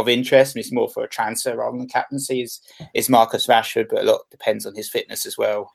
of 0.00 0.08
interest, 0.08 0.54
and 0.54 0.60
it's 0.60 0.72
more 0.72 0.88
for 0.88 1.04
a 1.04 1.08
transfer 1.08 1.56
rather 1.56 1.76
than 1.76 1.88
captaincy, 1.88 2.42
is, 2.42 2.60
is 2.94 3.08
Marcus 3.08 3.46
Rashford, 3.46 3.86
but 3.90 4.02
a 4.02 4.10
lot 4.10 4.22
depends 4.30 4.66
on 4.66 4.74
his 4.74 4.88
fitness 4.88 5.26
as 5.26 5.36
well. 5.36 5.70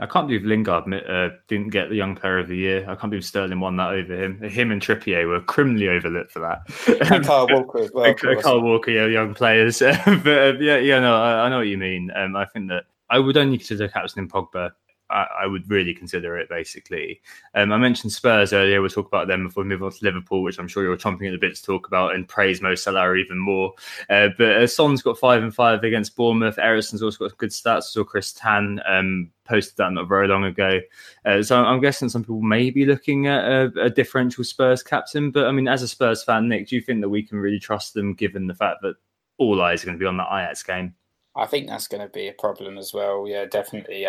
I 0.00 0.06
can't 0.06 0.26
believe 0.26 0.44
Lingard 0.44 0.92
uh, 0.92 1.36
didn't 1.46 1.68
get 1.68 1.88
the 1.88 1.94
Young 1.94 2.16
Player 2.16 2.40
of 2.40 2.48
the 2.48 2.56
Year. 2.56 2.82
I 2.82 2.96
can't 2.96 3.10
believe 3.10 3.24
Sterling 3.24 3.60
won 3.60 3.76
that 3.76 3.92
over 3.92 4.24
him. 4.24 4.40
Him 4.42 4.72
and 4.72 4.82
Trippier 4.82 5.28
were 5.28 5.40
criminally 5.40 5.88
overlooked 5.88 6.32
for 6.32 6.40
that. 6.40 7.10
And 7.12 7.24
Kyle 7.24 7.46
Walker 7.48 7.78
as 7.78 7.92
well. 7.92 8.12
Kyle 8.14 8.60
Walker, 8.62 8.90
yeah, 8.90 9.06
young 9.06 9.34
players. 9.34 9.78
but 9.78 10.26
uh, 10.26 10.54
yeah, 10.58 10.78
yeah, 10.78 10.98
no, 10.98 11.14
I, 11.14 11.44
I, 11.44 11.48
know 11.48 11.58
what 11.58 11.68
you 11.68 11.78
mean. 11.78 12.10
Um, 12.16 12.34
I 12.34 12.44
think 12.44 12.70
that 12.70 12.86
I 13.08 13.20
would 13.20 13.36
only 13.36 13.56
consider 13.56 13.86
captaining 13.86 14.28
Pogba 14.28 14.72
I, 15.10 15.26
I, 15.42 15.46
would 15.46 15.68
really 15.68 15.94
consider 15.94 16.38
it 16.38 16.48
basically. 16.48 17.20
Um, 17.54 17.72
I 17.72 17.76
mentioned 17.76 18.12
Spurs 18.12 18.52
earlier. 18.52 18.80
We'll 18.80 18.90
talk 18.90 19.06
about 19.06 19.28
them 19.28 19.46
before 19.46 19.62
we 19.62 19.68
move 19.68 19.82
on 19.82 19.92
to 19.92 20.04
Liverpool, 20.04 20.42
which 20.42 20.58
I'm 20.58 20.68
sure 20.68 20.82
you're 20.82 20.96
chomping 20.96 21.28
at 21.28 21.32
the 21.32 21.38
bit 21.38 21.54
to 21.56 21.62
talk 21.62 21.86
about 21.86 22.14
and 22.14 22.26
praise 22.26 22.62
Mo 22.62 22.74
Salah 22.74 23.14
even 23.14 23.38
more. 23.38 23.74
Uh, 24.08 24.28
but 24.38 24.56
uh, 24.56 24.66
Son's 24.66 25.02
got 25.02 25.18
five 25.18 25.42
and 25.42 25.54
five 25.54 25.84
against 25.84 26.16
Bournemouth. 26.16 26.58
Eriksen's 26.58 27.02
also 27.02 27.28
got 27.28 27.36
good 27.38 27.50
stats. 27.50 27.84
So 27.84 28.02
Chris 28.02 28.32
Tan 28.32 28.80
um, 28.86 29.30
posted 29.44 29.76
that 29.76 29.92
not 29.92 30.08
very 30.08 30.26
long 30.26 30.44
ago. 30.44 30.80
Uh, 31.24 31.42
so 31.42 31.62
I'm 31.62 31.80
guessing 31.80 32.08
some 32.08 32.22
people 32.22 32.40
may 32.40 32.70
be 32.70 32.86
looking 32.86 33.26
at 33.26 33.44
a, 33.44 33.72
a, 33.82 33.90
differential 33.90 34.44
Spurs 34.44 34.82
captain. 34.82 35.30
But 35.30 35.46
I 35.46 35.52
mean, 35.52 35.68
as 35.68 35.82
a 35.82 35.88
Spurs 35.88 36.24
fan, 36.24 36.48
Nick, 36.48 36.68
do 36.68 36.76
you 36.76 36.82
think 36.82 37.02
that 37.02 37.08
we 37.08 37.22
can 37.22 37.38
really 37.38 37.60
trust 37.60 37.94
them 37.94 38.14
given 38.14 38.46
the 38.46 38.54
fact 38.54 38.78
that 38.82 38.94
all 39.38 39.60
eyes 39.60 39.82
are 39.82 39.86
going 39.86 39.98
to 39.98 40.02
be 40.02 40.06
on 40.06 40.16
the 40.16 40.24
Ajax 40.24 40.62
game? 40.62 40.94
I 41.36 41.46
think 41.46 41.68
that's 41.68 41.88
going 41.88 42.00
to 42.00 42.08
be 42.08 42.28
a 42.28 42.32
problem 42.32 42.78
as 42.78 42.92
well. 42.92 43.26
Yeah, 43.26 43.44
definitely. 43.46 44.06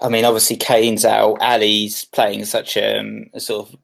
I 0.00 0.08
mean, 0.08 0.24
obviously, 0.24 0.56
Kane's 0.56 1.04
out. 1.04 1.38
Alli's 1.40 2.04
playing 2.06 2.44
such 2.44 2.76
um, 2.76 3.26
a 3.34 3.40
sort 3.40 3.68
of 3.68 3.76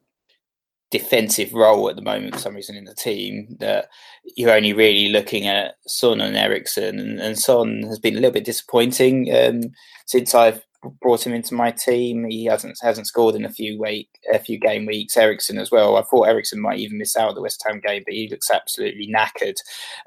defensive 0.91 1.53
role 1.53 1.89
at 1.89 1.95
the 1.95 2.01
moment 2.01 2.35
for 2.35 2.39
some 2.39 2.55
reason 2.55 2.75
in 2.75 2.85
the 2.85 2.93
team 2.93 3.55
that 3.59 3.89
you're 4.35 4.51
only 4.51 4.73
really 4.73 5.09
looking 5.09 5.47
at 5.47 5.75
Son 5.87 6.21
and 6.21 6.35
Eriksen. 6.37 6.99
And, 6.99 7.19
and 7.19 7.39
Son 7.39 7.83
has 7.83 7.99
been 7.99 8.13
a 8.13 8.17
little 8.17 8.31
bit 8.31 8.45
disappointing 8.45 9.33
um, 9.33 9.61
since 10.05 10.35
I've 10.35 10.63
brought 11.01 11.25
him 11.25 11.33
into 11.33 11.53
my 11.53 11.71
team. 11.71 12.25
He 12.29 12.45
hasn't 12.45 12.77
hasn't 12.81 13.07
scored 13.07 13.35
in 13.35 13.45
a 13.45 13.49
few 13.49 13.79
week 13.79 14.09
a 14.31 14.39
few 14.39 14.59
game 14.59 14.85
weeks. 14.85 15.17
Eriksen 15.17 15.57
as 15.57 15.71
well. 15.71 15.97
I 15.97 16.03
thought 16.03 16.27
Eriksen 16.27 16.61
might 16.61 16.79
even 16.79 16.97
miss 16.97 17.15
out 17.15 17.35
the 17.35 17.41
West 17.41 17.63
Ham 17.67 17.81
game, 17.85 18.03
but 18.05 18.13
he 18.13 18.27
looks 18.29 18.49
absolutely 18.49 19.11
knackered. 19.13 19.55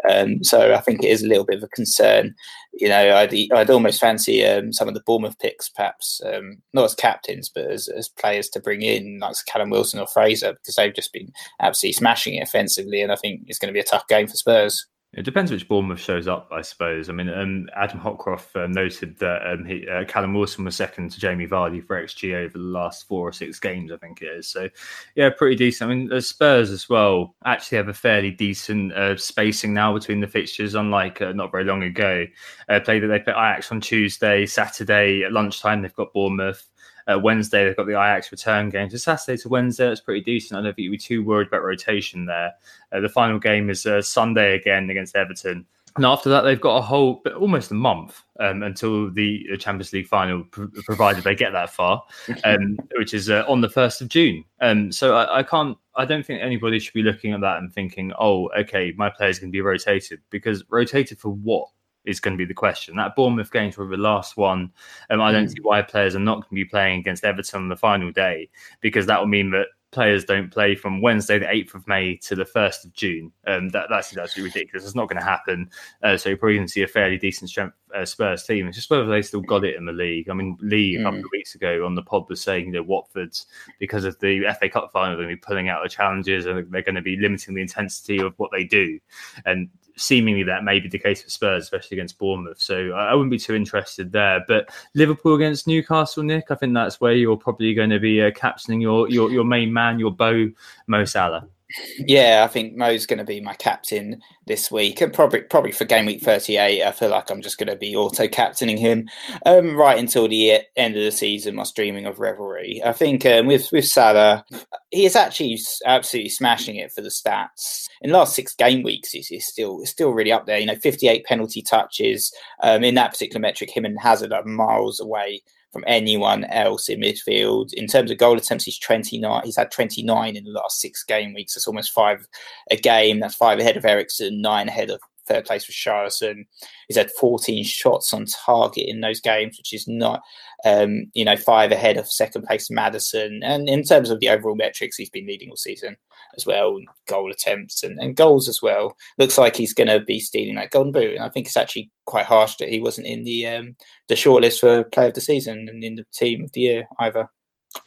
Um, 0.09 0.43
so 0.43 0.75
I 0.75 0.81
think 0.81 1.03
it 1.03 1.11
is 1.11 1.23
a 1.23 1.29
little 1.29 1.45
bit 1.45 1.59
of 1.59 1.65
a 1.65 1.69
concern. 1.69 2.35
You 2.73 2.89
know, 2.89 3.17
I'd 3.17 3.35
I'd 3.53 3.71
almost 3.71 4.01
fancy 4.01 4.45
um, 4.45 4.73
some 4.73 4.89
of 4.89 4.95
the 4.95 5.03
Bournemouth 5.07 5.39
picks, 5.39 5.69
perhaps 5.69 6.21
um, 6.25 6.59
not 6.73 6.85
as 6.85 6.95
captains, 6.95 7.49
but 7.49 7.71
as, 7.71 7.89
as 7.89 8.09
players 8.09 8.49
to 8.51 8.61
bring 8.61 8.83
in, 8.83 9.19
like 9.21 9.37
Callum 9.47 9.71
Wilson 9.71 10.01
or 10.01 10.07
Fraser, 10.07 10.53
because 10.55 10.77
they've 10.77 10.95
just 10.95 11.13
been 11.13 11.33
absolutely 11.61 11.95
smashing 11.95 12.35
it 12.35 12.43
offensively, 12.43 13.01
and 13.01 13.13
I 13.13 13.17
think 13.17 13.43
it's 13.47 13.59
going 13.59 13.69
to 13.69 13.77
be 13.77 13.81
a 13.81 13.85
tough 13.85 14.07
game 14.09 14.27
for 14.27 14.37
Spurs. 14.37 14.87
It 15.17 15.25
depends 15.25 15.51
which 15.51 15.67
Bournemouth 15.67 15.99
shows 15.99 16.29
up, 16.29 16.51
I 16.53 16.61
suppose. 16.61 17.09
I 17.09 17.15
mean, 17.15 17.31
um, 17.31 17.71
Adam 17.75 17.99
Hotcroft 17.99 18.55
uh, 18.55 18.67
noted 18.67 19.19
that 19.19 19.51
um, 19.51 19.65
he, 19.65 19.89
uh, 19.89 20.05
Callum 20.05 20.35
Wilson 20.35 20.67
was 20.67 20.77
second 20.77 21.11
to 21.13 21.19
Jamie 21.19 21.49
Vardy 21.49 21.83
for 21.83 22.03
XG 22.03 22.35
over 22.35 22.59
the 22.59 22.65
last 22.65 23.09
four 23.09 23.27
or 23.27 23.33
six 23.33 23.59
games, 23.59 23.91
I 23.91 23.97
think 23.97 24.21
it 24.21 24.27
is. 24.27 24.47
So, 24.47 24.69
yeah, 25.15 25.31
pretty 25.31 25.57
decent. 25.57 25.91
I 25.91 25.95
mean, 25.95 26.09
the 26.09 26.21
Spurs 26.21 26.71
as 26.71 26.91
well 26.91 27.35
actually 27.47 27.79
have 27.79 27.89
a 27.89 27.95
fairly 27.95 28.31
decent 28.31 28.93
uh, 28.93 29.17
spacing 29.17 29.73
now 29.73 29.95
between 29.95 30.21
the 30.21 30.27
fixtures, 30.27 30.75
unlike 30.75 31.23
uh, 31.23 31.33
not 31.33 31.51
very 31.51 31.65
long 31.65 31.83
ago. 31.83 32.27
Uh, 32.69 32.81
play 32.81 33.01
that 33.01 33.07
they 33.07 33.19
play 33.19 33.33
Ajax 33.33 33.73
on 33.73 33.81
Tuesday, 33.81 34.45
Saturday 34.45 35.23
at 35.23 35.33
lunchtime, 35.33 35.81
they've 35.81 35.95
got 35.95 36.13
Bournemouth. 36.13 36.69
Uh, 37.07 37.19
Wednesday, 37.19 37.65
they've 37.65 37.77
got 37.77 37.87
the 37.87 37.93
Ajax 37.93 38.33
return 38.33 38.69
game. 38.69 38.91
So 38.91 38.97
Saturday 38.97 39.41
to 39.43 39.49
Wednesday, 39.49 39.89
that's 39.89 40.01
pretty 40.01 40.23
decent. 40.23 40.59
I 40.59 40.63
don't 40.63 40.75
think 40.75 40.85
you'd 40.85 40.91
be 40.91 40.99
too 40.99 41.25
worried 41.25 41.49
about 41.49 41.63
rotation 41.63 42.27
there. 42.27 42.53
Uh, 42.93 43.01
the 43.01 43.09
final 43.09 43.39
game 43.39 43.71
is 43.71 43.87
uh, 43.87 44.03
Sunday 44.03 44.55
again 44.55 44.91
against 44.91 45.15
Everton. 45.15 45.67
And 45.97 46.05
after 46.05 46.29
that, 46.29 46.43
they've 46.43 46.61
got 46.61 46.77
a 46.77 46.83
whole, 46.83 47.23
but 47.25 47.33
almost 47.35 47.71
a 47.71 47.75
month 47.75 48.23
um, 48.39 48.63
until 48.63 49.11
the 49.11 49.47
Champions 49.59 49.95
League 49.95 50.07
final, 50.07 50.45
pr- 50.45 50.67
provided 50.85 51.25
they 51.25 51.35
get 51.35 51.53
that 51.53 51.71
far, 51.71 52.05
um, 52.45 52.79
which 52.97 53.15
is 53.15 53.31
uh, 53.31 53.45
on 53.49 53.63
the 53.63 53.69
first 53.69 54.03
of 54.03 54.09
June. 54.09 54.45
Um, 54.61 54.93
so 54.93 55.17
I, 55.17 55.39
I, 55.39 55.43
can't, 55.43 55.77
I 55.97 56.05
don't 56.05 56.25
think 56.25 56.43
anybody 56.43 56.79
should 56.79 56.93
be 56.93 57.03
looking 57.03 57.33
at 57.33 57.41
that 57.41 57.59
and 57.59 57.73
thinking, 57.73 58.13
"Oh, 58.19 58.51
okay, 58.59 58.93
my 58.97 59.09
players 59.09 59.39
can 59.39 59.51
be 59.51 59.63
rotated," 59.63 60.21
because 60.29 60.65
rotated 60.69 61.19
for 61.19 61.31
what 61.31 61.69
is 62.07 62.21
going 62.21 62.35
to 62.35 62.39
be 62.39 62.47
the 62.47 62.55
question. 62.55 62.97
That 62.97 63.17
Bournemouth 63.17 63.53
game 63.53 63.73
for 63.73 63.87
the 63.87 63.97
last 63.97 64.37
one, 64.37 64.73
um, 65.11 65.21
I 65.21 65.33
don't 65.33 65.47
mm. 65.47 65.51
see 65.51 65.61
why 65.63 65.83
players 65.83 66.15
are 66.15 66.21
not 66.21 66.37
going 66.37 66.49
to 66.51 66.55
be 66.55 66.65
playing 66.65 67.01
against 67.01 67.25
Everton 67.25 67.63
on 67.63 67.69
the 67.69 67.77
final 67.77 68.11
day 68.11 68.49
because 68.81 69.07
that 69.07 69.21
will 69.21 69.27
mean 69.27 69.51
that 69.51 69.67
players 69.97 70.27
don't 70.27 70.51
play 70.51 70.75
from 70.75 71.01
Wednesday, 71.01 71.39
the 71.39 71.47
8th 71.47 71.75
of 71.75 71.89
May 71.89 72.17
to 72.17 72.35
the 72.35 72.45
1st 72.45 72.85
of 72.85 72.93
June. 72.93 73.33
Um, 73.47 73.71
that, 73.71 73.87
that's 73.89 74.15
absolutely 74.15 74.51
ridiculous. 74.51 74.85
It's 74.85 74.95
not 74.95 75.09
going 75.09 75.21
to 75.21 75.27
happen. 75.27 75.71
Uh, 76.03 76.19
so 76.19 76.29
you're 76.29 76.39
probably 76.39 76.57
going 76.57 76.67
to 76.67 76.73
see 76.73 76.83
a 76.83 76.87
fairly 76.87 77.17
decent 77.17 77.49
strength, 77.49 77.75
uh, 77.95 78.05
Spurs 78.05 78.43
team. 78.43 78.67
It's 78.67 78.77
just 78.77 78.91
whether 78.91 79.07
they 79.07 79.23
still 79.23 79.41
got 79.41 79.65
it 79.65 79.77
in 79.77 79.87
the 79.87 79.93
league. 79.93 80.29
I 80.29 80.35
mean, 80.35 80.59
Lee, 80.61 80.97
a 80.97 81.03
couple 81.03 81.21
mm. 81.21 81.25
of 81.25 81.31
weeks 81.33 81.55
ago 81.55 81.87
on 81.87 81.95
the 81.95 82.03
pod, 82.03 82.29
was 82.29 82.43
saying, 82.43 82.67
you 82.67 82.73
know, 82.73 82.83
Watford's, 82.83 83.47
because 83.79 84.05
of 84.05 84.19
the 84.19 84.45
FA 84.61 84.69
Cup 84.69 84.91
final, 84.93 85.17
they're 85.17 85.25
going 85.25 85.31
to 85.31 85.37
be 85.37 85.47
pulling 85.47 85.71
out 85.71 85.83
the 85.83 85.89
challenges 85.89 86.45
and 86.45 86.71
they're 86.71 86.83
going 86.83 86.95
to 86.95 87.01
be 87.01 87.17
limiting 87.17 87.55
the 87.55 87.63
intensity 87.63 88.19
of 88.19 88.35
what 88.37 88.51
they 88.53 88.65
do. 88.65 88.99
And 89.47 89.71
seemingly 89.97 90.43
that 90.45 90.65
may 90.65 90.79
be 90.79 90.89
the 90.89 90.99
case 90.99 91.23
for 91.23 91.31
Spurs, 91.31 91.65
especially 91.65 91.97
against 91.97 92.19
Bournemouth. 92.19 92.61
So 92.61 92.93
I 92.93 93.15
wouldn't 93.15 93.31
be 93.31 93.39
too 93.39 93.55
interested 93.55 94.13
there. 94.13 94.45
But 94.47 94.69
Liverpool 94.95 95.35
against 95.35 95.67
Newcastle, 95.67 96.23
Nick, 96.23 96.51
I 96.51 96.55
think 96.55 96.75
that's 96.75 97.01
where 97.01 97.13
you're 97.13 97.37
probably 97.37 97.75
going 97.75 97.91
to 97.91 97.99
be 97.99 98.23
uh, 98.23 98.31
your, 98.69 99.09
your 99.09 99.31
your 99.31 99.45
main 99.45 99.73
man, 99.73 99.99
your 99.99 100.13
bow, 100.13 100.49
Mo 100.87 101.05
Salah. 101.05 101.49
Yeah, 101.99 102.43
I 102.45 102.53
think 102.53 102.77
Mo's 102.77 103.07
going 103.07 103.19
to 103.19 103.25
be 103.25 103.41
my 103.41 103.55
captain 103.55 104.23
this 104.47 104.71
week, 104.71 105.01
and 105.01 105.13
probably 105.13 105.41
probably 105.41 105.73
for 105.73 105.85
game 105.85 106.07
week 106.07 106.23
thirty 106.23 106.57
eight. 106.57 106.85
I 106.85 106.93
feel 106.93 107.11
like 107.11 107.29
I'm 107.29 107.43
just 107.43 107.59
going 107.59 107.69
to 107.69 107.77
be 107.77 107.97
auto 107.97 108.29
captaining 108.29 108.77
him 108.77 109.09
um, 109.45 109.77
right 109.77 109.99
until 109.99 110.29
the 110.29 110.61
end 110.77 110.97
of 110.97 111.03
the 111.03 111.11
season. 111.11 111.57
My 111.57 111.65
streaming 111.65 112.07
of 112.07 112.21
revelry. 112.21 112.81
I 112.85 112.93
think 112.93 113.27
um, 113.27 113.47
with 113.47 113.71
with 113.73 113.85
Salah, 113.85 114.45
he 114.93 115.07
is 115.07 115.17
actually 115.17 115.59
absolutely 115.85 116.31
smashing 116.31 116.77
it 116.77 116.93
for 116.93 117.01
the 117.01 117.09
stats. 117.09 117.89
In 118.01 118.13
the 118.13 118.19
last 118.19 118.37
six 118.37 118.55
game 118.55 118.85
weeks, 118.85 119.11
he's, 119.11 119.27
he's 119.27 119.47
still 119.47 119.85
still 119.87 120.11
really 120.11 120.33
up 120.33 120.47
there. 120.47 120.61
You 120.61 120.67
know, 120.67 120.77
fifty 120.77 121.09
eight 121.09 121.25
penalty 121.25 121.63
touches 121.63 122.33
um, 122.63 122.85
in 122.85 122.95
that 122.95 123.11
particular 123.11 123.41
metric. 123.41 123.77
Him 123.77 123.85
and 123.85 123.99
Hazard 123.99 124.33
are 124.33 124.45
miles 124.45 125.01
away 125.01 125.43
from 125.73 125.85
anyone 125.87 126.45
else 126.45 126.89
in 126.89 127.01
midfield. 127.01 127.73
In 127.75 127.87
terms 127.87 128.11
of 128.11 128.19
goal 128.19 128.37
attempts, 128.37 128.65
he's 128.65 128.79
29. 128.79 129.43
He's 129.45 129.57
had 129.57 129.71
29 129.71 130.37
in 130.37 130.45
the 130.45 130.51
last 130.51 130.81
six 130.81 131.03
game 131.03 131.35
weeks. 131.35 131.55
That's 131.55 131.67
almost 131.67 131.93
five 131.93 132.27
a 132.71 132.77
game. 132.77 133.21
That's 133.21 133.35
five 133.35 133.59
ahead 133.59 133.77
of 133.77 133.85
Eriksen, 133.85 134.41
nine 134.41 134.69
ahead 134.69 134.91
of 134.91 135.01
third 135.27 135.45
place 135.45 135.65
for 135.65 135.73
Richarlison. 135.73 136.47
He's 136.89 136.97
had 136.97 137.11
14 137.13 137.65
shots 137.65 138.13
on 138.13 138.27
target 138.27 138.85
in 138.89 139.01
those 139.01 139.21
games, 139.21 139.59
which 139.59 139.73
is 139.73 139.87
not, 139.89 140.23
um, 140.65 141.11
you 141.15 141.25
know, 141.25 141.37
five 141.37 141.73
ahead 141.73 141.97
of 141.97 142.11
second 142.11 142.43
place 142.43 142.71
Maddison. 142.71 143.43
And 143.43 143.69
in 143.69 143.83
terms 143.83 144.11
of 144.11 144.21
the 144.21 144.29
overall 144.29 144.55
metrics, 144.55 144.97
he's 144.97 145.11
been 145.11 145.27
leading 145.27 145.51
all 145.51 145.57
season 145.57 145.97
as 146.37 146.47
well, 146.47 146.79
goal 147.09 147.31
attempts 147.31 147.83
and, 147.83 147.99
and 147.99 148.17
goals 148.17 148.49
as 148.49 148.61
well. 148.63 148.97
Looks 149.19 149.39
like 149.39 149.57
he's 149.57 149.75
going 149.75 149.89
to 149.89 150.01
be 150.01 150.21
stealing 150.21 150.57
that 150.57 150.71
golden 150.71 150.93
boot. 150.93 151.15
And 151.15 151.25
I 151.25 151.29
think 151.29 151.47
it's 151.47 151.57
actually 151.57 151.91
quite 152.05 152.27
harsh 152.27 152.57
that 152.57 152.69
he 152.69 152.81
wasn't 152.81 153.07
in 153.07 153.25
the 153.25 153.47
um, 153.47 153.77
the 154.09 154.15
shortlist 154.15 154.61
for 154.61 154.85
player 154.85 155.09
of 155.09 155.15
the 155.15 155.21
season 155.21 155.69
and 155.69 155.83
in 155.83 155.97
the 155.97 156.05
team 156.13 156.45
of 156.45 156.53
the 156.53 156.61
year 156.61 156.89
either. 156.99 157.29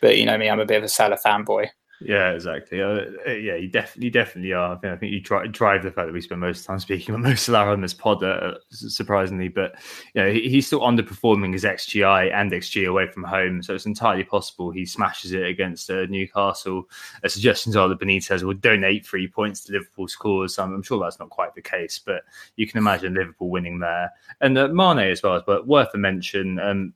But 0.01 0.17
you 0.17 0.25
know 0.25 0.37
me, 0.37 0.49
I'm 0.49 0.59
a 0.59 0.65
bit 0.65 0.77
of 0.77 0.83
a 0.83 0.89
Salah 0.89 1.17
fanboy. 1.25 1.69
Yeah, 2.01 2.31
exactly. 2.31 2.81
Uh, 2.81 3.01
uh, 3.27 3.31
yeah, 3.31 3.55
you 3.55 3.67
definitely, 3.67 4.09
definitely 4.09 4.53
are. 4.53 4.73
I 4.73 4.77
think, 4.77 4.93
I 4.93 4.97
think 4.97 5.11
you 5.11 5.21
try, 5.21 5.47
drive 5.47 5.83
the 5.83 5.91
fact 5.91 6.07
that 6.07 6.13
we 6.13 6.21
spend 6.21 6.39
most 6.39 6.65
time 6.65 6.79
speaking 6.79 7.13
about 7.15 7.27
most 7.27 7.43
Salah 7.43 7.71
on 7.71 7.81
this 7.81 7.93
pod, 7.93 8.23
uh, 8.23 8.55
surprisingly. 8.69 9.49
But 9.49 9.75
you 10.13 10.21
know, 10.21 10.31
he, 10.31 10.47
he's 10.49 10.67
still 10.67 10.79
underperforming 10.79 11.51
his 11.51 11.65
XGI 11.65 12.33
and 12.33 12.51
XG 12.51 12.87
away 12.87 13.07
from 13.07 13.23
home, 13.23 13.61
so 13.61 13.75
it's 13.75 13.85
entirely 13.85 14.23
possible 14.23 14.71
he 14.71 14.85
smashes 14.85 15.33
it 15.33 15.43
against 15.43 15.89
uh, 15.89 16.05
Newcastle. 16.05 16.89
A 17.23 17.29
suggestions 17.29 17.75
are 17.75 17.89
that 17.89 17.99
Benitez 17.99 18.43
will 18.43 18.53
donate 18.53 19.05
three 19.05 19.27
points 19.27 19.65
to 19.65 19.73
Liverpool 19.73 20.07
scores. 20.07 20.57
I'm, 20.57 20.73
I'm, 20.73 20.83
sure 20.83 20.99
that's 20.99 21.19
not 21.19 21.29
quite 21.29 21.53
the 21.53 21.61
case, 21.61 21.99
but 21.99 22.23
you 22.55 22.65
can 22.65 22.77
imagine 22.77 23.13
Liverpool 23.13 23.49
winning 23.49 23.79
there, 23.79 24.11
and 24.39 24.57
uh, 24.57 24.69
Mane 24.69 24.99
as 24.99 25.21
well. 25.21 25.43
But 25.45 25.67
worth 25.67 25.93
a 25.93 25.97
mention. 25.97 26.59
Um, 26.59 26.93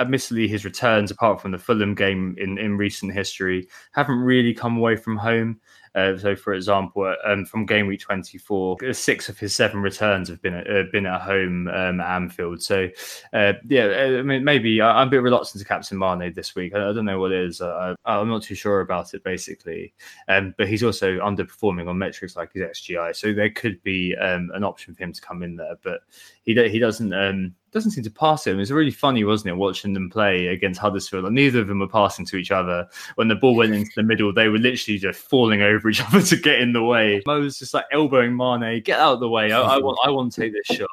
admittedly, 0.00 0.48
his 0.48 0.64
returns, 0.64 1.10
apart 1.10 1.40
from 1.40 1.52
the 1.52 1.58
Fulham 1.58 1.94
game 1.94 2.34
in, 2.38 2.58
in 2.58 2.76
recent 2.76 3.12
history, 3.12 3.68
haven't 3.92 4.18
really 4.18 4.54
come 4.54 4.76
away 4.76 4.96
from 4.96 5.16
home. 5.16 5.60
Uh, 5.94 6.16
so, 6.16 6.36
for 6.36 6.54
example, 6.54 7.14
um, 7.24 7.44
from 7.44 7.66
game 7.66 7.86
week 7.86 8.00
24, 8.00 8.92
six 8.92 9.28
of 9.28 9.38
his 9.38 9.54
seven 9.54 9.80
returns 9.80 10.28
have 10.28 10.40
been 10.40 10.54
at, 10.54 10.70
uh, 10.70 10.84
been 10.92 11.06
at 11.06 11.20
home 11.20 11.68
um, 11.68 12.00
at 12.00 12.16
Anfield. 12.16 12.62
So, 12.62 12.88
uh, 13.32 13.54
yeah, 13.68 13.84
uh, 13.86 14.18
I 14.18 14.22
mean, 14.22 14.44
maybe 14.44 14.80
I, 14.80 15.02
am 15.02 15.08
a 15.08 15.10
bit 15.10 15.22
reluctant 15.22 15.60
to 15.60 15.66
captain 15.66 15.98
Mane 15.98 16.32
this 16.32 16.54
week. 16.54 16.74
I, 16.74 16.78
don't 16.78 17.04
know 17.04 17.18
what 17.18 17.32
it 17.32 17.44
is. 17.44 17.60
I, 17.60 17.94
am 18.06 18.28
not 18.28 18.42
too 18.42 18.54
sure 18.54 18.80
about 18.80 19.14
it, 19.14 19.24
basically. 19.24 19.92
Um, 20.28 20.54
but 20.56 20.68
he's 20.68 20.84
also 20.84 21.18
underperforming 21.18 21.88
on 21.88 21.98
metrics 21.98 22.36
like 22.36 22.52
his 22.52 22.62
XGI. 22.62 23.16
So, 23.16 23.32
there 23.32 23.50
could 23.50 23.82
be 23.82 24.16
um, 24.16 24.50
an 24.54 24.64
option 24.64 24.94
for 24.94 25.02
him 25.02 25.12
to 25.12 25.20
come 25.20 25.42
in 25.42 25.56
there. 25.56 25.76
But 25.82 26.00
he, 26.42 26.54
he 26.68 26.78
doesn't 26.78 27.12
um, 27.12 27.54
doesn't 27.72 27.92
seem 27.92 28.04
to 28.04 28.10
pass 28.10 28.46
him. 28.46 28.56
It 28.56 28.60
was 28.60 28.72
really 28.72 28.90
funny, 28.90 29.24
wasn't 29.24 29.50
it, 29.50 29.56
watching 29.56 29.92
them 29.92 30.10
play 30.10 30.48
against 30.48 30.80
Huddersfield? 30.80 31.24
Like, 31.24 31.32
neither 31.32 31.60
of 31.60 31.68
them 31.68 31.78
were 31.78 31.88
passing 31.88 32.26
to 32.26 32.36
each 32.36 32.50
other. 32.50 32.88
When 33.14 33.28
the 33.28 33.36
ball 33.36 33.54
went 33.54 33.74
into 33.74 33.90
the 33.94 34.02
middle, 34.02 34.32
they 34.32 34.48
were 34.48 34.58
literally 34.58 34.98
just 34.98 35.20
falling 35.20 35.62
over 35.62 35.79
each 35.88 36.02
other 36.06 36.22
to 36.22 36.36
get 36.36 36.60
in 36.60 36.72
the 36.72 36.82
way. 36.82 37.22
Mo 37.26 37.40
was 37.40 37.58
just 37.58 37.72
like 37.72 37.86
elbowing 37.92 38.36
Mane, 38.36 38.82
get 38.82 38.98
out 38.98 39.14
of 39.14 39.20
the 39.20 39.28
way. 39.28 39.52
I, 39.52 39.60
I 39.60 39.78
want, 39.78 39.98
I 40.04 40.10
want 40.10 40.32
to 40.32 40.40
take 40.40 40.52
this 40.52 40.76
shot. 40.76 40.88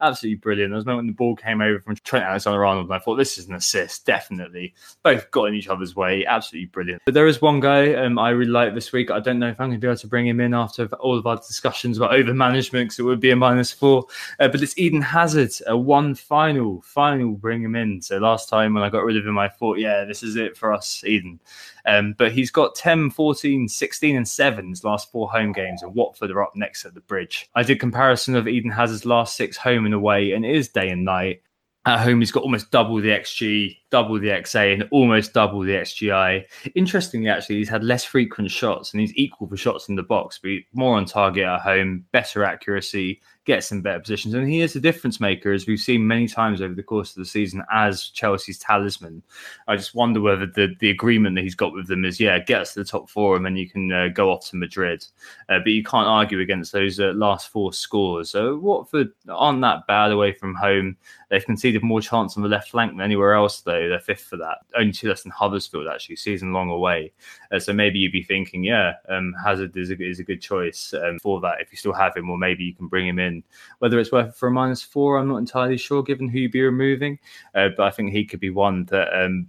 Absolutely 0.00 0.36
brilliant. 0.36 0.70
There 0.70 0.76
was 0.76 0.84
a 0.84 0.88
moment 0.88 0.98
when 0.98 1.06
the 1.08 1.12
ball 1.14 1.34
came 1.34 1.60
over 1.60 1.80
from 1.80 1.96
Trent 1.96 2.24
Alexander-Arnold, 2.24 2.86
and 2.86 2.94
I 2.94 2.98
thought 2.98 3.16
this 3.16 3.38
is 3.38 3.48
an 3.48 3.54
assist, 3.54 4.06
definitely. 4.06 4.74
Both 5.02 5.30
got 5.32 5.46
in 5.46 5.54
each 5.54 5.68
other's 5.68 5.96
way. 5.96 6.24
Absolutely 6.24 6.66
brilliant. 6.66 7.02
But 7.04 7.14
there 7.14 7.26
is 7.26 7.42
one 7.42 7.58
guy 7.58 7.94
um, 7.94 8.18
I 8.18 8.30
really 8.30 8.50
like 8.50 8.74
this 8.74 8.92
week. 8.92 9.10
I 9.10 9.18
don't 9.18 9.38
know 9.38 9.48
if 9.48 9.60
I'm 9.60 9.70
going 9.70 9.80
to 9.80 9.84
be 9.84 9.88
able 9.88 9.98
to 9.98 10.06
bring 10.06 10.28
him 10.28 10.40
in 10.40 10.54
after 10.54 10.86
all 10.96 11.18
of 11.18 11.26
our 11.26 11.36
discussions 11.36 11.96
about 11.96 12.14
over 12.14 12.32
management, 12.32 12.86
because 12.86 12.98
it 13.00 13.02
would 13.02 13.20
be 13.20 13.30
a 13.30 13.36
minus 13.36 13.72
four. 13.72 14.06
Uh, 14.38 14.48
but 14.48 14.62
it's 14.62 14.78
Eden 14.78 15.02
Hazard, 15.02 15.50
a 15.66 15.76
one 15.76 16.14
final 16.14 16.80
final 16.82 17.32
bring 17.32 17.62
him 17.62 17.74
in. 17.74 18.00
So 18.02 18.18
last 18.18 18.48
time 18.48 18.74
when 18.74 18.82
I 18.82 18.90
got 18.90 19.04
rid 19.04 19.16
of 19.16 19.26
him, 19.26 19.38
I 19.38 19.48
thought, 19.48 19.78
yeah, 19.78 20.04
this 20.04 20.22
is 20.22 20.36
it 20.36 20.56
for 20.56 20.72
us, 20.72 21.02
Eden. 21.04 21.40
Um, 21.88 22.14
but 22.18 22.32
he's 22.32 22.50
got 22.50 22.74
10, 22.74 23.10
14, 23.10 23.66
16, 23.66 24.16
and 24.16 24.28
7 24.28 24.68
his 24.68 24.84
last 24.84 25.10
four 25.10 25.30
home 25.30 25.52
games, 25.52 25.82
and 25.82 25.94
Watford 25.94 26.30
are 26.30 26.42
up 26.42 26.54
next 26.54 26.84
at 26.84 26.92
the 26.92 27.00
bridge. 27.00 27.48
I 27.54 27.62
did 27.62 27.80
comparison 27.80 28.36
of 28.36 28.46
Eden 28.46 28.70
Hazard's 28.70 29.06
last 29.06 29.36
six 29.36 29.56
home 29.56 29.86
and 29.86 29.94
away, 29.94 30.32
and 30.32 30.44
it 30.44 30.54
is 30.54 30.68
day 30.68 30.90
and 30.90 31.06
night. 31.06 31.40
At 31.86 32.00
home, 32.00 32.20
he's 32.20 32.30
got 32.30 32.42
almost 32.42 32.70
double 32.70 32.96
the 32.96 33.08
XG, 33.08 33.78
double 33.90 34.18
the 34.18 34.28
XA, 34.28 34.74
and 34.74 34.88
almost 34.90 35.32
double 35.32 35.60
the 35.60 35.72
XGI. 35.72 36.44
Interestingly, 36.74 37.28
actually, 37.28 37.56
he's 37.56 37.68
had 37.68 37.84
less 37.84 38.04
frequent 38.04 38.50
shots 38.50 38.92
and 38.92 39.00
he's 39.00 39.16
equal 39.16 39.48
for 39.48 39.56
shots 39.56 39.88
in 39.88 39.94
the 39.94 40.02
box, 40.02 40.38
but 40.42 40.50
more 40.72 40.96
on 40.96 41.04
target 41.04 41.44
at 41.44 41.60
home, 41.60 42.04
better 42.12 42.44
accuracy, 42.44 43.20
gets 43.48 43.72
in 43.72 43.80
better 43.80 43.98
positions. 43.98 44.34
And 44.34 44.46
he 44.46 44.60
is 44.60 44.76
a 44.76 44.80
difference 44.80 45.20
maker, 45.20 45.52
as 45.52 45.66
we've 45.66 45.80
seen 45.80 46.06
many 46.06 46.28
times 46.28 46.60
over 46.60 46.74
the 46.74 46.82
course 46.82 47.10
of 47.10 47.16
the 47.16 47.24
season 47.24 47.64
as 47.72 48.10
Chelsea's 48.10 48.58
talisman. 48.58 49.22
I 49.66 49.76
just 49.76 49.94
wonder 49.94 50.20
whether 50.20 50.46
the, 50.46 50.76
the 50.80 50.90
agreement 50.90 51.34
that 51.34 51.44
he's 51.44 51.54
got 51.54 51.72
with 51.72 51.88
them 51.88 52.04
is, 52.04 52.20
yeah, 52.20 52.38
get 52.38 52.60
us 52.60 52.74
to 52.74 52.80
the 52.80 52.84
top 52.84 53.08
four 53.08 53.36
and 53.36 53.46
then 53.46 53.56
you 53.56 53.68
can 53.68 53.90
uh, 53.90 54.08
go 54.08 54.30
off 54.30 54.46
to 54.50 54.56
Madrid. 54.56 55.04
Uh, 55.48 55.60
but 55.60 55.68
you 55.68 55.82
can't 55.82 56.06
argue 56.06 56.40
against 56.40 56.72
those 56.72 57.00
uh, 57.00 57.12
last 57.16 57.48
four 57.48 57.72
scores. 57.72 58.28
So 58.28 58.58
Watford 58.58 59.12
aren't 59.30 59.62
that 59.62 59.86
bad 59.86 60.12
away 60.12 60.34
from 60.34 60.54
home. 60.54 60.98
They've 61.30 61.44
conceded 61.44 61.82
more 61.82 62.02
chance 62.02 62.36
on 62.36 62.42
the 62.42 62.50
left 62.50 62.70
flank 62.70 62.92
than 62.92 63.00
anywhere 63.00 63.32
else, 63.32 63.62
though. 63.62 63.77
They're 63.86 64.00
fifth 64.00 64.24
for 64.24 64.38
that. 64.38 64.58
Only 64.76 64.92
two 64.92 65.08
less 65.08 65.22
than 65.22 65.32
Huddersfield, 65.32 65.86
actually, 65.86 66.16
season 66.16 66.52
long 66.52 66.70
away. 66.70 67.12
Uh, 67.52 67.58
so 67.58 67.72
maybe 67.72 67.98
you'd 67.98 68.12
be 68.12 68.22
thinking, 68.22 68.64
yeah, 68.64 68.94
um, 69.08 69.34
Hazard 69.44 69.76
is 69.76 69.90
a, 69.90 70.02
is 70.02 70.18
a 70.18 70.24
good 70.24 70.40
choice 70.40 70.94
um, 70.94 71.18
for 71.20 71.40
that 71.42 71.60
if 71.60 71.70
you 71.70 71.76
still 71.76 71.92
have 71.92 72.16
him, 72.16 72.30
or 72.30 72.38
maybe 72.38 72.64
you 72.64 72.74
can 72.74 72.88
bring 72.88 73.06
him 73.06 73.18
in 73.18 73.44
whether 73.78 73.98
it's 73.98 74.12
worth 74.12 74.28
it 74.28 74.34
for 74.34 74.48
a 74.48 74.50
minus 74.50 74.82
four, 74.82 75.18
I'm 75.18 75.28
not 75.28 75.38
entirely 75.38 75.76
sure, 75.76 76.02
given 76.02 76.28
who 76.28 76.38
you'd 76.38 76.52
be 76.52 76.62
removing. 76.62 77.18
Uh, 77.54 77.68
but 77.76 77.84
I 77.84 77.90
think 77.90 78.12
he 78.12 78.24
could 78.24 78.40
be 78.40 78.50
one 78.50 78.84
that 78.86 79.08
um, 79.14 79.48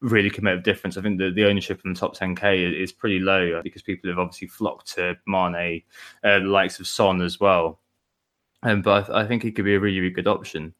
really 0.00 0.30
could 0.30 0.44
make 0.44 0.58
a 0.58 0.62
difference. 0.62 0.96
I 0.96 1.02
think 1.02 1.18
the, 1.18 1.30
the 1.30 1.46
ownership 1.46 1.80
in 1.84 1.92
the 1.92 1.98
top 1.98 2.16
10k 2.16 2.80
is, 2.80 2.92
pretty 2.92 3.18
low 3.18 3.60
because 3.62 3.82
people 3.82 4.10
have 4.10 4.18
obviously 4.18 4.48
flocked 4.48 4.94
to 4.94 5.16
Mane, 5.26 5.82
uh, 6.24 6.38
the 6.40 6.46
likes 6.46 6.80
of 6.80 6.86
Son 6.86 7.20
as 7.20 7.40
well. 7.40 7.80
Um, 8.62 8.82
but 8.82 9.08
I, 9.10 9.22
I 9.22 9.26
think 9.26 9.42
he 9.42 9.52
could 9.52 9.64
be 9.64 9.74
a 9.74 9.80
really, 9.80 10.00
really 10.00 10.12
good 10.12 10.26
option. 10.26 10.74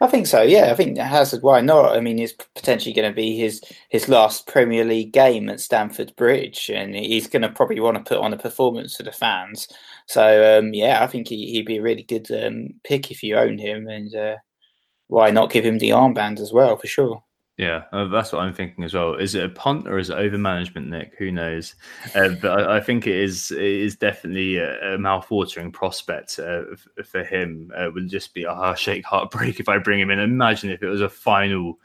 I 0.00 0.06
think 0.06 0.26
so. 0.26 0.40
Yeah, 0.40 0.70
I 0.70 0.74
think 0.74 0.96
Hazard. 0.96 1.42
Why 1.42 1.60
not? 1.60 1.96
I 1.96 2.00
mean, 2.00 2.18
it's 2.18 2.32
potentially 2.32 2.94
going 2.94 3.10
to 3.10 3.14
be 3.14 3.36
his 3.36 3.62
his 3.90 4.08
last 4.08 4.46
Premier 4.46 4.84
League 4.84 5.12
game 5.12 5.50
at 5.50 5.60
Stamford 5.60 6.14
Bridge, 6.16 6.70
and 6.70 6.94
he's 6.94 7.26
going 7.26 7.42
to 7.42 7.50
probably 7.50 7.80
want 7.80 7.98
to 7.98 8.08
put 8.08 8.22
on 8.22 8.32
a 8.32 8.38
performance 8.38 8.96
for 8.96 9.02
the 9.02 9.12
fans. 9.12 9.68
So 10.06 10.58
um, 10.58 10.72
yeah, 10.72 11.02
I 11.04 11.06
think 11.06 11.28
he, 11.28 11.58
would 11.58 11.66
be 11.66 11.76
a 11.76 11.82
really 11.82 12.04
good 12.04 12.30
um, 12.32 12.68
pick 12.84 13.10
if 13.10 13.22
you 13.22 13.36
own 13.36 13.58
him, 13.58 13.86
and 13.86 14.14
uh, 14.14 14.36
why 15.08 15.30
not 15.30 15.50
give 15.50 15.64
him 15.64 15.78
the 15.78 15.90
armband 15.90 16.40
as 16.40 16.52
well 16.52 16.76
for 16.78 16.86
sure. 16.86 17.22
Yeah, 17.56 17.84
uh, 17.90 18.04
that's 18.08 18.32
what 18.32 18.42
I'm 18.42 18.52
thinking 18.52 18.84
as 18.84 18.92
well. 18.92 19.14
Is 19.14 19.34
it 19.34 19.44
a 19.44 19.48
punt 19.48 19.88
or 19.88 19.98
is 19.98 20.10
it 20.10 20.18
over 20.18 20.36
management, 20.36 20.88
Nick? 20.88 21.14
Who 21.16 21.30
knows? 21.32 21.74
Uh, 22.14 22.30
but 22.42 22.60
I, 22.60 22.76
I, 22.76 22.80
think 22.80 23.06
it 23.06 23.16
is 23.16 23.50
it 23.50 23.62
is 23.62 23.96
definitely 23.96 24.58
a, 24.58 24.94
a 24.94 24.98
mouth-watering 24.98 25.72
prospect 25.72 26.38
uh, 26.38 26.64
f- 26.72 27.06
for 27.06 27.24
him. 27.24 27.72
Uh, 27.74 27.88
would 27.94 28.10
just 28.10 28.34
be 28.34 28.44
a 28.44 28.54
heart-shake 28.54 29.06
heartbreak 29.06 29.58
if 29.60 29.70
I 29.70 29.78
bring 29.78 30.00
him 30.00 30.10
in. 30.10 30.18
Imagine 30.18 30.68
if 30.68 30.82
it 30.82 30.88
was 30.88 31.00
a 31.00 31.08
final 31.08 31.78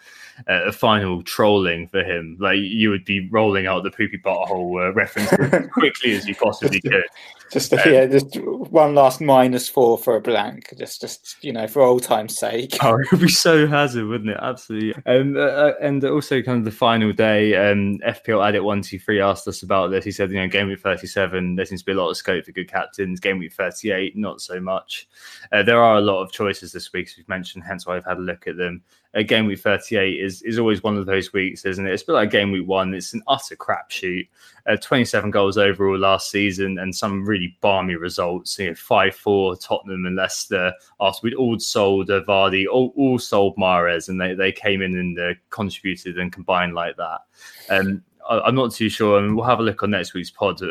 uh, 0.50 0.66
a 0.66 0.72
final 0.72 1.24
trolling 1.24 1.88
for 1.88 2.04
him. 2.04 2.38
Like 2.40 2.60
you 2.60 2.90
would 2.90 3.06
be 3.06 3.30
rolling 3.30 3.68
out 3.68 3.84
the 3.84 3.92
poopy 3.92 4.20
butthole 4.24 4.90
uh, 4.90 4.94
reference 4.94 5.32
as 5.34 5.68
quickly 5.74 6.14
as 6.14 6.28
you 6.28 6.36
possibly 6.36 6.82
could. 6.82 7.04
Just 7.52 7.74
um, 7.74 7.80
yeah, 7.86 8.06
just 8.06 8.38
one 8.38 8.96
last 8.96 9.20
minus 9.20 9.68
four 9.68 9.98
for 9.98 10.16
a 10.16 10.22
blank, 10.22 10.74
just 10.78 11.02
just 11.02 11.36
you 11.42 11.52
know 11.52 11.68
for 11.68 11.82
old 11.82 12.02
time's 12.02 12.38
sake. 12.38 12.78
Oh, 12.82 12.98
it 12.98 13.12
would 13.12 13.20
be 13.20 13.28
so 13.28 13.68
hazard, 13.68 14.06
wouldn't 14.06 14.30
it? 14.30 14.38
Absolutely. 14.42 15.04
Um, 15.06 15.36
uh, 15.62 15.74
and 15.80 16.04
also 16.04 16.42
kind 16.42 16.58
of 16.58 16.66
the 16.66 16.72
final 16.72 17.14
day, 17.14 17.56
um, 17.56 18.00
FPL 18.00 18.48
Addict 18.48 18.64
one 18.64 18.82
two 18.82 18.98
three 18.98 19.22
asked 19.22 19.48
us 19.48 19.62
about 19.62 19.92
this. 19.92 20.04
He 20.04 20.12
said, 20.12 20.32
you 20.32 20.40
know, 20.40 20.48
game 20.48 20.68
week 20.68 20.80
thirty 20.80 21.08
seven, 21.08 21.56
there 21.56 21.66
seems 21.66 21.82
to 21.82 21.86
be 21.86 21.92
a 21.92 21.96
lot 21.96 22.10
of 22.10 22.18
scope 22.18 22.46
for 22.46 22.52
good 22.52 22.70
captains. 22.70 23.20
Game 23.20 23.38
week 23.38 23.54
thirty 23.54 23.92
eight, 23.92 24.18
not 24.18 24.42
so 24.42 24.60
much. 24.60 25.08
Uh, 25.52 25.64
there 25.64 25.82
are 25.82 25.98
a 25.98 26.02
lot 26.02 26.22
of 26.22 26.32
choices 26.32 26.72
this 26.72 26.92
week, 26.94 27.08
as 27.08 27.18
we've 27.18 27.30
mentioned. 27.30 27.64
Hence 27.64 27.86
why 27.86 27.98
I've 27.98 28.06
had 28.06 28.18
a 28.18 28.22
look 28.22 28.48
at 28.48 28.58
them 28.58 28.82
a 29.14 29.24
game 29.24 29.46
week 29.46 29.60
38 29.60 30.24
is 30.24 30.42
is 30.44 30.58
always 30.58 30.84
one 30.84 30.98
of 30.98 31.06
those 31.06 31.34
weeks, 31.34 31.66
isn't 31.66 31.86
it? 31.86 31.94
It's 31.94 32.04
a 32.04 32.06
bit 32.08 32.14
like 32.14 32.32
game 32.32 32.52
week 32.52 32.68
one. 32.68 32.94
It's 32.94 33.14
an 33.14 33.22
utter 33.28 33.56
crapshoot. 33.56 34.28
Uh, 34.68 34.78
27 34.78 35.32
goals 35.32 35.58
overall 35.58 35.98
last 35.98 36.32
season 36.32 36.78
and 36.78 36.96
some 36.96 37.26
really 37.26 37.58
balmy 37.62 37.96
results. 37.96 38.58
You 38.58 38.70
know, 38.70 38.76
5 38.76 39.16
4 39.16 39.56
Tottenham 39.58 40.06
and 40.06 40.16
Leicester 40.16 40.74
after 41.00 41.20
we'd 41.24 41.34
all 41.34 41.60
sold 41.60 42.08
Vardy, 42.08 42.66
all, 42.72 42.94
all 42.96 43.20
sold 43.20 43.58
Mahrez, 43.58 44.08
and 44.08 44.20
they, 44.20 44.34
they 44.34 44.52
came 44.52 44.82
in 44.82 44.96
and 44.96 45.20
uh, 45.20 45.34
contributed 45.50 46.18
and 46.18 46.32
combined 46.32 46.74
like 46.74 46.96
that. 46.98 47.22
Um, 47.70 48.04
I, 48.30 48.48
am 48.48 48.56
not 48.56 48.72
too 48.72 48.88
sure. 48.88 49.20
I 49.20 49.22
mean, 49.22 49.36
we'll 49.36 49.46
have 49.46 49.60
a 49.60 49.64
look 49.64 49.84
on 49.84 49.92
next 49.92 50.14
week's 50.14 50.32
pod 50.32 50.62
uh, 50.62 50.68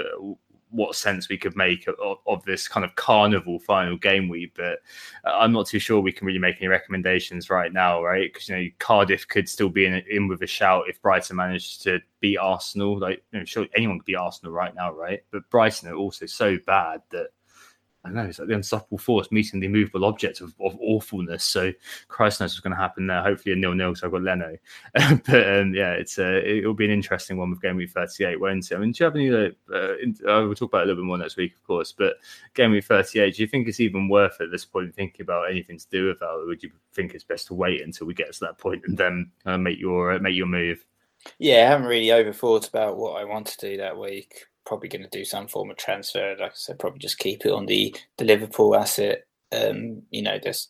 what 0.70 0.94
sense 0.94 1.28
we 1.28 1.36
could 1.36 1.56
make 1.56 1.86
of, 1.88 2.18
of, 2.26 2.44
this 2.44 2.68
kind 2.68 2.84
of 2.84 2.94
carnival 2.94 3.58
final 3.58 3.96
game 3.96 4.28
week, 4.28 4.52
but 4.56 4.78
uh, 5.24 5.36
I'm 5.36 5.52
not 5.52 5.66
too 5.66 5.78
sure 5.78 6.00
we 6.00 6.12
can 6.12 6.26
really 6.26 6.38
make 6.38 6.56
any 6.58 6.68
recommendations 6.68 7.50
right 7.50 7.72
now, 7.72 8.02
right? 8.02 8.32
Because 8.32 8.48
you 8.48 8.56
know 8.56 8.68
Cardiff 8.78 9.26
could 9.28 9.48
still 9.48 9.68
be 9.68 9.84
in, 9.84 9.94
in 10.10 10.28
with 10.28 10.42
a 10.42 10.46
shout 10.46 10.84
if 10.88 11.00
Brighton 11.02 11.36
managed 11.36 11.82
to 11.82 12.00
beat 12.20 12.38
Arsenal. 12.38 12.98
Like, 12.98 13.22
know, 13.38 13.44
sure 13.44 13.66
anyone 13.74 13.98
could 13.98 14.06
beat 14.06 14.16
Arsenal 14.16 14.52
right 14.52 14.74
now, 14.74 14.92
right? 14.92 15.20
But 15.30 15.48
Brighton 15.50 15.88
are 15.88 15.96
also 15.96 16.26
so 16.26 16.56
bad 16.66 17.02
that 17.10 17.28
I 18.02 18.10
know 18.10 18.22
it's 18.22 18.38
like 18.38 18.48
the 18.48 18.54
unstoppable 18.54 18.96
force 18.96 19.30
meeting 19.30 19.60
the 19.60 19.66
immovable 19.66 20.06
object 20.06 20.40
of, 20.40 20.54
of 20.60 20.76
awfulness. 20.80 21.44
So 21.44 21.70
Christ 22.08 22.40
knows 22.40 22.52
what's 22.52 22.60
going 22.60 22.74
to 22.74 22.80
happen 22.80 23.06
there. 23.06 23.22
Hopefully 23.22 23.52
a 23.52 23.56
nil 23.56 23.74
nil. 23.74 23.94
So 23.94 24.06
I've 24.06 24.12
got 24.12 24.22
Leno, 24.22 24.56
but 24.94 25.58
um, 25.58 25.74
yeah, 25.74 25.92
it's 25.92 26.18
uh, 26.18 26.40
it'll 26.44 26.72
be 26.72 26.86
an 26.86 26.90
interesting 26.90 27.36
one 27.36 27.50
with 27.50 27.60
game 27.60 27.76
week 27.76 27.90
thirty 27.90 28.24
eight, 28.24 28.40
won't 28.40 28.70
it? 28.70 28.74
I 28.74 28.78
mean, 28.78 28.92
do 28.92 29.04
you 29.04 29.04
have 29.04 29.16
any? 29.16 29.30
Uh, 29.30 30.30
uh, 30.30 30.46
we'll 30.46 30.54
talk 30.54 30.70
about 30.70 30.84
a 30.84 30.86
little 30.86 31.02
bit 31.02 31.06
more 31.06 31.18
next 31.18 31.36
week, 31.36 31.54
of 31.54 31.62
course. 31.62 31.92
But 31.92 32.14
game 32.54 32.70
week 32.70 32.84
thirty 32.84 33.20
eight, 33.20 33.36
do 33.36 33.42
you 33.42 33.48
think 33.48 33.68
it's 33.68 33.80
even 33.80 34.08
worth 34.08 34.40
at 34.40 34.50
this 34.50 34.64
point 34.64 34.94
thinking 34.94 35.22
about 35.22 35.50
anything 35.50 35.78
to 35.78 35.88
do 35.90 36.08
with 36.08 36.20
that, 36.20 36.28
or 36.28 36.46
would 36.46 36.62
you 36.62 36.70
think 36.94 37.14
it's 37.14 37.24
best 37.24 37.48
to 37.48 37.54
wait 37.54 37.82
until 37.82 38.06
we 38.06 38.14
get 38.14 38.32
to 38.32 38.40
that 38.40 38.58
point 38.58 38.82
and 38.86 38.96
then 38.96 39.30
uh, 39.44 39.58
make 39.58 39.78
your 39.78 40.12
uh, 40.12 40.18
make 40.18 40.36
your 40.36 40.46
move? 40.46 40.84
Yeah, 41.38 41.66
I 41.66 41.70
haven't 41.70 41.86
really 41.86 42.06
overthought 42.06 42.66
about 42.66 42.96
what 42.96 43.20
I 43.20 43.24
want 43.24 43.46
to 43.48 43.58
do 43.58 43.76
that 43.76 43.98
week 43.98 44.46
probably 44.70 44.88
going 44.88 45.02
to 45.02 45.08
do 45.10 45.24
some 45.24 45.48
form 45.48 45.68
of 45.68 45.76
transfer. 45.76 46.36
Like 46.38 46.52
I 46.52 46.54
said, 46.54 46.78
probably 46.78 47.00
just 47.00 47.18
keep 47.18 47.44
it 47.44 47.50
on 47.50 47.66
the 47.66 47.94
the 48.18 48.24
Liverpool 48.24 48.76
asset. 48.76 49.24
Um, 49.50 50.02
you 50.10 50.22
know, 50.22 50.38
there's 50.40 50.68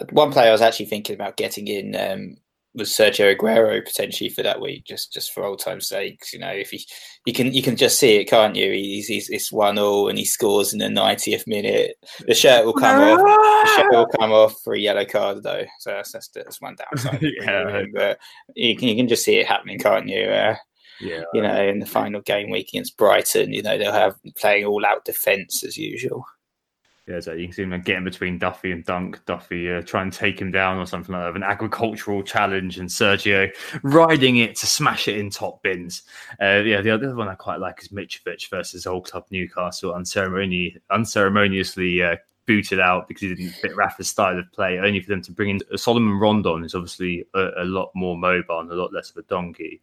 uh, 0.00 0.04
one 0.12 0.30
player 0.30 0.50
I 0.50 0.52
was 0.52 0.60
actually 0.60 0.86
thinking 0.86 1.16
about 1.16 1.36
getting 1.36 1.66
in 1.66 1.96
um, 1.96 2.36
was 2.76 2.90
Sergio 2.90 3.36
Aguero 3.36 3.84
potentially 3.84 4.30
for 4.30 4.44
that 4.44 4.60
week, 4.60 4.84
just 4.84 5.12
just 5.12 5.32
for 5.32 5.42
old 5.42 5.58
time's 5.58 5.88
sakes. 5.88 6.32
You 6.32 6.38
know, 6.38 6.52
if 6.52 6.70
he 6.70 6.86
you 7.26 7.32
can 7.32 7.52
you 7.52 7.60
can 7.60 7.74
just 7.74 7.98
see 7.98 8.14
it, 8.14 8.26
can't 8.26 8.54
you? 8.54 8.70
He's, 8.70 9.08
he's 9.08 9.28
it's 9.28 9.50
one 9.50 9.80
all 9.80 10.08
and 10.08 10.16
he 10.16 10.24
scores 10.24 10.72
in 10.72 10.78
the 10.78 10.88
ninetieth 10.88 11.44
minute. 11.48 11.96
The 12.28 12.34
shirt 12.34 12.64
will 12.64 12.72
come 12.72 13.00
off. 13.00 13.18
The 13.18 13.82
shirt 13.82 13.92
will 13.92 14.06
come 14.06 14.30
off 14.30 14.54
for 14.62 14.74
a 14.74 14.78
yellow 14.78 15.04
card 15.04 15.42
though, 15.42 15.64
so 15.80 15.90
that's 15.90 16.12
that's, 16.12 16.28
that's 16.28 16.60
one 16.60 16.76
downside. 16.76 17.20
yeah, 17.40 17.82
but 17.92 18.20
you 18.54 18.76
can 18.76 18.86
you 18.86 18.94
can 18.94 19.08
just 19.08 19.24
see 19.24 19.38
it 19.38 19.48
happening, 19.48 19.80
can't 19.80 20.08
you? 20.08 20.22
Uh, 20.22 20.54
yeah, 21.00 21.22
you 21.32 21.42
know, 21.42 21.62
in 21.66 21.80
the 21.80 21.86
final 21.86 22.20
game 22.20 22.50
week 22.50 22.68
against 22.68 22.96
Brighton, 22.96 23.52
you 23.52 23.62
know 23.62 23.78
they'll 23.78 23.92
have 23.92 24.16
playing 24.36 24.64
all 24.64 24.84
out 24.84 25.04
defence 25.04 25.64
as 25.64 25.76
usual. 25.76 26.24
Yeah, 27.06 27.20
so 27.20 27.34
you 27.34 27.48
can 27.48 27.52
see 27.52 27.62
him 27.64 27.82
getting 27.82 28.04
between 28.04 28.38
Duffy 28.38 28.72
and 28.72 28.82
Dunk. 28.82 29.22
Duffy 29.26 29.70
uh, 29.70 29.82
try 29.82 30.00
and 30.00 30.10
take 30.10 30.40
him 30.40 30.50
down 30.50 30.78
or 30.78 30.86
something 30.86 31.14
like 31.14 31.24
that, 31.24 31.36
an 31.36 31.42
agricultural 31.42 32.22
challenge, 32.22 32.78
and 32.78 32.88
Sergio 32.88 33.50
riding 33.82 34.38
it 34.38 34.56
to 34.56 34.66
smash 34.66 35.06
it 35.06 35.18
in 35.18 35.28
top 35.28 35.62
bins. 35.62 36.04
Uh, 36.40 36.62
yeah, 36.64 36.80
the 36.80 36.90
other 36.90 37.14
one 37.14 37.28
I 37.28 37.34
quite 37.34 37.60
like 37.60 37.82
is 37.82 37.88
Mitrovic 37.88 38.48
versus 38.48 38.86
Old 38.86 39.10
Club 39.10 39.26
Newcastle, 39.30 39.92
unceremoni- 39.92 40.78
unceremoniously 40.90 42.02
uh, 42.02 42.16
booted 42.46 42.80
out 42.80 43.08
because 43.08 43.22
he 43.22 43.34
didn't 43.34 43.54
fit 43.54 43.76
Rafa's 43.76 44.08
style 44.08 44.38
of 44.38 44.50
play, 44.52 44.78
only 44.78 45.00
for 45.00 45.08
them 45.08 45.22
to 45.22 45.32
bring 45.32 45.50
in 45.50 45.60
Salomon 45.76 46.18
Rondon, 46.18 46.62
who's 46.62 46.74
obviously 46.74 47.24
a, 47.34 47.50
a 47.58 47.64
lot 47.64 47.90
more 47.94 48.16
mobile 48.16 48.60
and 48.60 48.70
a 48.70 48.74
lot 48.74 48.92
less 48.92 49.10
of 49.10 49.16
a 49.16 49.22
donkey. 49.22 49.80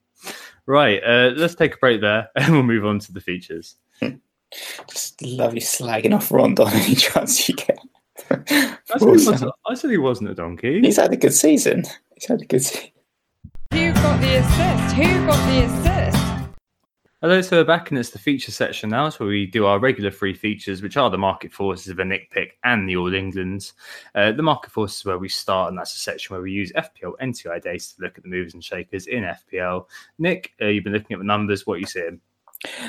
Right, 0.66 1.02
uh, 1.04 1.32
let's 1.36 1.56
take 1.56 1.76
a 1.76 1.78
break 1.78 2.02
there 2.02 2.30
and 2.36 2.54
we'll 2.54 2.64
move 2.64 2.86
on 2.86 3.00
to 3.00 3.12
the 3.12 3.22
features. 3.22 3.76
Just 4.90 5.22
love 5.22 5.54
you 5.56 5.62
slagging 5.62 6.14
off 6.14 6.32
Rondon 6.32 6.68
any 6.74 6.96
chance 6.96 7.48
you 7.48 7.56
get. 7.56 7.80
I 8.30 9.18
said, 9.18 9.50
I 9.66 9.74
said, 9.74 9.90
he 9.90 9.98
wasn't 9.98 10.30
a 10.30 10.36
donkey. 10.36 10.82
He's 10.82 10.98
had 10.98 11.12
a 11.12 11.18
good 11.18 11.34
season. 11.34 11.84
He's 12.14 12.28
had 12.28 12.42
a 12.42 12.46
good 12.46 12.62
season. 12.62 12.92
Who 13.74 13.94
got 13.94 14.22
the 14.22 14.36
assist? 14.36 14.96
Who 14.96 15.26
got 15.26 15.48
the 15.48 15.66
assist? 15.66 16.21
Hello, 17.24 17.40
so 17.40 17.58
we're 17.58 17.64
back 17.64 17.92
and 17.92 18.00
it's 18.00 18.10
the 18.10 18.18
feature 18.18 18.50
section 18.50 18.90
now. 18.90 19.08
So 19.10 19.28
we 19.28 19.46
do 19.46 19.68
our 19.68 19.78
regular 19.78 20.10
free 20.10 20.34
features, 20.34 20.82
which 20.82 20.98
are 20.98 21.12
the 21.12 21.20
market 21.20 21.54
forces 21.54 21.90
of 21.90 22.00
a 22.00 22.04
Nick 22.04 22.32
pick 22.32 22.58
and 22.64 22.90
the 22.90 22.96
All 22.96 23.14
Englands. 23.14 23.74
Uh, 24.16 24.32
the 24.32 24.42
market 24.42 24.72
forces 24.72 25.06
where 25.06 25.20
we 25.20 25.30
start, 25.30 25.70
and 25.70 25.78
that's 25.78 25.96
a 25.96 26.00
section 26.00 26.34
where 26.34 26.42
we 26.42 26.52
use 26.52 26.72
FPL 26.72 27.14
NTI 27.22 27.62
data 27.62 27.96
to 27.96 28.02
look 28.02 28.18
at 28.18 28.24
the 28.24 28.30
movers 28.30 28.56
and 28.56 28.64
shakers 28.64 29.06
in 29.06 29.22
FPL. 29.22 29.86
Nick, 30.18 30.54
uh, 30.60 30.66
you've 30.66 30.84
been 30.84 30.94
looking 30.94 31.14
at 31.14 31.20
the 31.20 31.24
numbers. 31.24 31.68
What 31.68 31.76
are 31.76 31.82
you 31.82 31.86
seeing? 31.86 32.20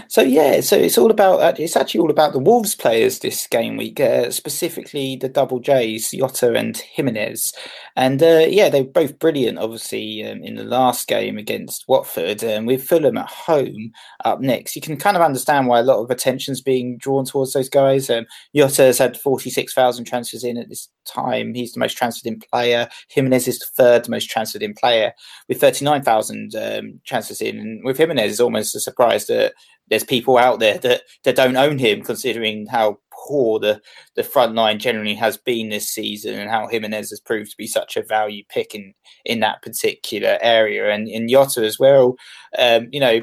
So 0.09 0.20
yeah, 0.20 0.61
so 0.61 0.77
it's 0.77 0.99
all 0.99 1.11
about 1.11 1.41
uh, 1.41 1.55
it's 1.59 1.77
actually 1.77 2.01
all 2.01 2.11
about 2.11 2.35
the 2.35 2.39
Wolves 2.39 2.75
players 2.75 3.20
this 3.20 3.47
game 3.47 3.79
week, 3.79 4.01
uh, 4.01 4.31
specifically 4.31 5.16
the 5.16 5.31
double 5.31 5.61
J's, 5.61 6.11
Jota 6.11 6.55
and 6.55 6.77
Jimenez, 6.77 7.55
and 7.97 8.23
uh, 8.23 8.45
yeah, 8.49 8.68
they're 8.68 8.85
both 8.85 9.18
brilliant. 9.18 9.59
Obviously, 9.59 10.25
um, 10.25 10.43
in 10.43 10.57
the 10.57 10.64
last 10.64 11.09
game 11.09 11.39
against 11.39 11.89
Watford, 11.89 12.43
and 12.43 12.59
um, 12.59 12.66
with 12.66 12.85
Fulham 12.87 13.16
at 13.16 13.31
home 13.31 13.93
up 14.27 14.41
next, 14.41 14.77
you 14.77 14.83
can 14.83 14.99
kind 14.99 15.16
of 15.16 15.23
understand 15.23 15.68
why 15.68 15.81
a 15.81 15.85
lot 15.85 16.03
of 16.03 16.11
attention's 16.11 16.61
being 16.61 16.99
drawn 16.99 17.25
towards 17.25 17.55
those 17.55 17.70
guys. 17.70 18.11
Um, 18.11 18.27
has 18.55 18.99
had 18.99 19.18
forty 19.18 19.49
six 19.49 19.73
thousand 19.73 20.05
transfers 20.05 20.45
in 20.45 20.59
at 20.59 20.68
this 20.68 20.89
time. 21.07 21.55
He's 21.55 21.73
the 21.73 21.81
most 21.81 21.97
transferred 21.97 22.31
in 22.31 22.41
player. 22.41 22.89
Jimenez 23.09 23.49
is 23.49 23.59
the 23.59 23.66
third 23.66 24.09
most 24.09 24.29
transferred 24.29 24.62
in 24.62 24.75
player 24.75 25.12
with 25.49 25.61
39,000 25.61 26.55
um, 26.55 27.01
transfers 27.05 27.41
in. 27.41 27.59
And 27.59 27.85
with 27.85 27.99
Jimenez, 27.99 28.33
it's 28.33 28.41
almost 28.41 28.75
a 28.75 28.81
surprise 28.81 29.27
that 29.27 29.55
there's 29.93 30.05
people 30.05 30.38
out 30.38 30.59
there 30.59 30.78
that, 30.78 31.03
that 31.24 31.36
don't 31.36 31.55
own 31.55 31.78
him, 31.78 32.01
considering 32.01 32.64
how 32.64 32.99
poor 33.12 33.61
the, 33.61 33.78
the 34.16 34.22
front 34.22 34.55
line 34.55 34.78
generally 34.78 35.14
has 35.14 35.36
been 35.36 35.68
this 35.68 35.86
season 35.86 36.38
and 36.38 36.49
how 36.49 36.66
Jimenez 36.66 37.11
has 37.11 37.20
proved 37.20 37.51
to 37.51 37.57
be 37.59 37.66
such 37.66 37.99
a 37.99 38.03
value 38.03 38.43
pick 38.49 38.74
in, 38.74 38.95
in 39.26 39.40
that 39.40 39.61
particular 39.61 40.38
area. 40.40 40.90
And 40.90 41.09
in 41.09 41.28
Jota 41.28 41.62
as 41.66 41.78
well, 41.78 42.16
um, 42.59 42.88
you 42.90 43.01
know, 43.01 43.20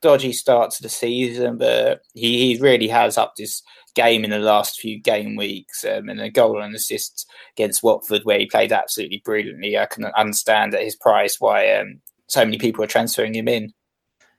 dodgy 0.00 0.32
start 0.32 0.70
to 0.70 0.82
the 0.82 0.88
season, 0.88 1.58
but 1.58 2.00
he, 2.14 2.54
he 2.54 2.62
really 2.62 2.88
has 2.88 3.18
upped 3.18 3.36
his 3.36 3.62
game 3.94 4.24
in 4.24 4.30
the 4.30 4.38
last 4.38 4.80
few 4.80 4.98
game 4.98 5.36
weeks 5.36 5.84
um, 5.84 6.08
and 6.08 6.22
a 6.22 6.30
goal 6.30 6.62
and 6.62 6.74
assist 6.74 7.30
against 7.58 7.82
Watford 7.82 8.22
where 8.24 8.38
he 8.38 8.46
played 8.46 8.72
absolutely 8.72 9.20
brilliantly. 9.22 9.76
I 9.76 9.84
can 9.84 10.06
understand 10.16 10.74
at 10.74 10.82
his 10.82 10.96
price 10.96 11.36
why 11.40 11.74
um, 11.74 12.00
so 12.26 12.42
many 12.42 12.56
people 12.56 12.82
are 12.82 12.86
transferring 12.86 13.34
him 13.34 13.48
in. 13.48 13.74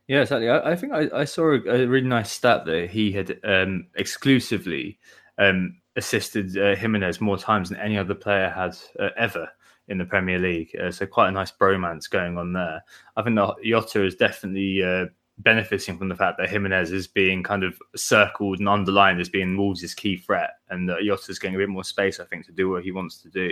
Yeah, 0.08 0.22
exactly. 0.22 0.50
I, 0.50 0.72
I 0.72 0.76
think 0.76 0.94
I, 0.94 1.10
I, 1.14 1.26
saw 1.26 1.52
a, 1.52 1.84
a, 1.84 1.86
really 1.86 2.08
nice 2.08 2.32
stat 2.32 2.66
that 2.66 2.90
he 2.90 3.12
had 3.12 3.40
um, 3.44 3.88
exclusively 3.96 5.00
um, 5.38 5.82
assisted 5.98 6.58
uh, 6.58 6.76
Jimenez 6.76 7.20
more 7.20 7.38
times 7.38 7.70
than 7.70 7.80
any 7.80 7.98
other 7.98 8.16
player 8.16 8.50
has 8.50 8.88
uh, 9.00 9.10
ever 9.18 9.50
in 9.90 9.98
the 9.98 10.06
Premier 10.06 10.40
League. 10.40 10.76
Uh, 10.82 10.92
so 10.92 11.06
quite 11.06 11.28
a 11.28 11.32
nice 11.32 11.52
bromance 11.52 12.10
going 12.10 12.38
on 12.38 12.54
there. 12.54 12.84
I 13.18 13.22
think 13.22 13.36
that 13.36 13.56
Jota 13.66 14.06
is 14.06 14.16
definitely 14.16 14.82
uh, 14.82 15.08
benefiting 15.40 15.98
from 15.98 16.10
the 16.10 16.16
fact 16.16 16.38
that 16.38 16.50
Jimenez 16.50 16.92
is 16.92 17.08
being 17.08 17.44
kind 17.44 17.64
of 17.64 17.78
circled 17.96 18.60
and 18.60 18.70
underlined 18.70 19.20
as 19.20 19.30
being 19.30 19.58
Wolves' 19.58 19.94
key 19.94 20.18
threat, 20.18 20.52
and 20.70 20.88
that 20.90 21.04
Jota's 21.04 21.40
getting 21.40 21.56
a 21.56 21.60
bit 21.60 21.70
more 21.70 21.84
space, 21.84 22.20
I 22.20 22.26
think, 22.26 22.46
to 22.46 22.52
do 22.52 22.70
what 22.70 22.84
he 22.84 22.92
wants 22.92 23.22
to 23.24 23.30
do. 23.30 23.52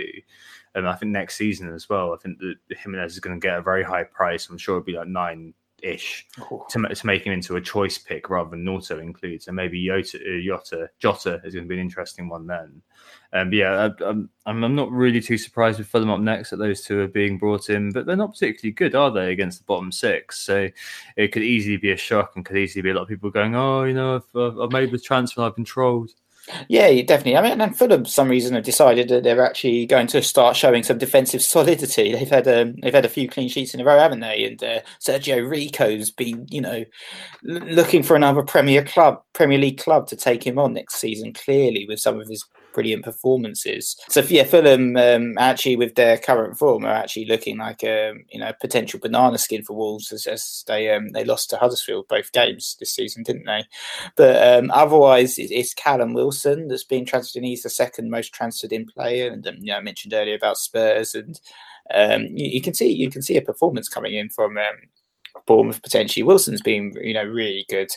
And 0.74 0.88
I 0.88 0.94
think 0.94 1.12
next 1.12 1.36
season 1.36 1.72
as 1.72 1.88
well, 1.88 2.14
I 2.14 2.16
think 2.16 2.38
that 2.38 2.56
Jimenez 2.76 3.12
is 3.12 3.20
going 3.20 3.38
to 3.38 3.46
get 3.46 3.58
a 3.58 3.62
very 3.62 3.82
high 3.82 4.04
price. 4.04 4.48
I'm 4.48 4.58
sure 4.58 4.76
it'll 4.76 4.86
be 4.86 4.92
like 4.92 5.08
nine 5.08 5.54
ish 5.86 6.26
to, 6.70 6.88
to 6.88 7.06
make 7.06 7.24
him 7.24 7.32
into 7.32 7.56
a 7.56 7.60
choice 7.60 7.98
pick 7.98 8.28
rather 8.28 8.50
than 8.50 8.68
auto 8.68 8.98
include. 8.98 9.42
So 9.42 9.52
maybe 9.52 9.82
Yota, 9.82 10.16
uh, 10.16 10.44
Jota, 10.44 10.90
Jota 10.98 11.40
is 11.44 11.54
going 11.54 11.64
to 11.64 11.68
be 11.68 11.76
an 11.76 11.80
interesting 11.80 12.28
one 12.28 12.46
then. 12.46 12.82
Um, 13.32 13.52
yeah, 13.52 13.88
I, 14.00 14.04
I'm, 14.04 14.30
I'm 14.46 14.74
not 14.74 14.90
really 14.90 15.20
too 15.20 15.38
surprised 15.38 15.78
with 15.78 15.88
Fulham 15.88 16.10
up 16.10 16.20
next 16.20 16.50
that 16.50 16.56
those 16.56 16.82
two 16.82 17.00
are 17.00 17.08
being 17.08 17.38
brought 17.38 17.70
in, 17.70 17.92
but 17.92 18.06
they're 18.06 18.16
not 18.16 18.32
particularly 18.32 18.72
good, 18.72 18.94
are 18.94 19.10
they, 19.10 19.32
against 19.32 19.58
the 19.58 19.64
bottom 19.64 19.92
six? 19.92 20.40
So 20.40 20.68
it 21.16 21.32
could 21.32 21.42
easily 21.42 21.76
be 21.76 21.92
a 21.92 21.96
shock 21.96 22.32
and 22.36 22.44
could 22.44 22.56
easily 22.56 22.82
be 22.82 22.90
a 22.90 22.94
lot 22.94 23.02
of 23.02 23.08
people 23.08 23.30
going, 23.30 23.54
oh, 23.54 23.84
you 23.84 23.94
know, 23.94 24.16
I've, 24.16 24.58
I've 24.60 24.72
made 24.72 24.90
the 24.90 24.98
transfer 24.98 25.42
I've 25.42 25.56
been 25.56 25.64
trolled. 25.64 26.10
Yeah, 26.68 27.02
definitely. 27.02 27.36
I 27.36 27.42
mean, 27.42 27.60
and 27.60 27.76
Fulham, 27.76 28.04
for 28.04 28.10
some 28.10 28.28
reason, 28.28 28.54
have 28.54 28.62
decided 28.64 29.08
that 29.08 29.24
they're 29.24 29.44
actually 29.44 29.84
going 29.86 30.06
to 30.08 30.22
start 30.22 30.56
showing 30.56 30.84
some 30.84 30.98
defensive 30.98 31.42
solidity. 31.42 32.12
They've 32.12 32.28
had 32.28 32.46
um, 32.46 32.76
they've 32.82 32.94
had 32.94 33.04
a 33.04 33.08
few 33.08 33.28
clean 33.28 33.48
sheets 33.48 33.74
in 33.74 33.80
a 33.80 33.84
row, 33.84 33.98
haven't 33.98 34.20
they? 34.20 34.44
And 34.44 34.62
uh, 34.62 34.80
Sergio 35.00 35.48
Rico's 35.48 36.10
been, 36.10 36.46
you 36.50 36.60
know, 36.60 36.84
looking 37.42 38.02
for 38.02 38.14
another 38.14 38.42
Premier 38.42 38.84
club, 38.84 39.22
Premier 39.32 39.58
League 39.58 39.78
club 39.78 40.06
to 40.08 40.16
take 40.16 40.46
him 40.46 40.58
on 40.58 40.74
next 40.74 40.96
season. 40.96 41.32
Clearly, 41.32 41.84
with 41.88 41.98
some 41.98 42.20
of 42.20 42.28
his 42.28 42.44
brilliant 42.76 43.04
performances. 43.04 43.96
So 44.10 44.20
yeah, 44.20 44.44
Fulham 44.44 44.98
um, 44.98 45.38
actually 45.38 45.76
with 45.76 45.94
their 45.94 46.18
current 46.18 46.58
form 46.58 46.84
are 46.84 46.92
actually 46.92 47.24
looking 47.24 47.56
like 47.56 47.82
a 47.82 48.10
um, 48.10 48.24
you 48.28 48.38
know 48.38 48.52
potential 48.60 49.00
banana 49.00 49.38
skin 49.38 49.62
for 49.62 49.74
Wolves 49.74 50.12
as, 50.12 50.26
as 50.26 50.62
they 50.66 50.94
um, 50.94 51.08
they 51.08 51.24
lost 51.24 51.48
to 51.50 51.56
Huddersfield 51.56 52.06
both 52.08 52.30
games 52.32 52.76
this 52.78 52.94
season, 52.94 53.22
didn't 53.22 53.46
they? 53.46 53.64
But 54.14 54.36
um, 54.46 54.70
otherwise, 54.70 55.36
it's 55.38 55.72
Callum 55.72 56.12
Wilson 56.12 56.68
that's 56.68 56.84
been 56.84 57.06
transferred. 57.06 57.40
In. 57.40 57.44
He's 57.44 57.62
the 57.62 57.70
second 57.70 58.10
most 58.10 58.34
transferred 58.34 58.72
in 58.72 58.84
player, 58.84 59.32
and 59.32 59.46
um, 59.46 59.56
you 59.60 59.72
know, 59.72 59.78
I 59.78 59.80
mentioned 59.80 60.12
earlier 60.12 60.36
about 60.36 60.58
Spurs 60.58 61.14
and. 61.14 61.40
Um, 61.94 62.22
you, 62.34 62.48
you, 62.48 62.60
can 62.60 62.74
see 62.74 62.90
you 62.90 63.08
can 63.08 63.22
see 63.22 63.36
a 63.36 63.42
performance 63.42 63.88
coming 63.88 64.12
in 64.12 64.28
from 64.28 64.58
um, 64.58 64.88
Bournemouth 65.46 65.82
potentially. 65.82 66.22
Wilson's 66.22 66.62
been, 66.62 66.92
you 67.02 67.14
know, 67.14 67.24
really 67.24 67.64
good. 67.68 67.90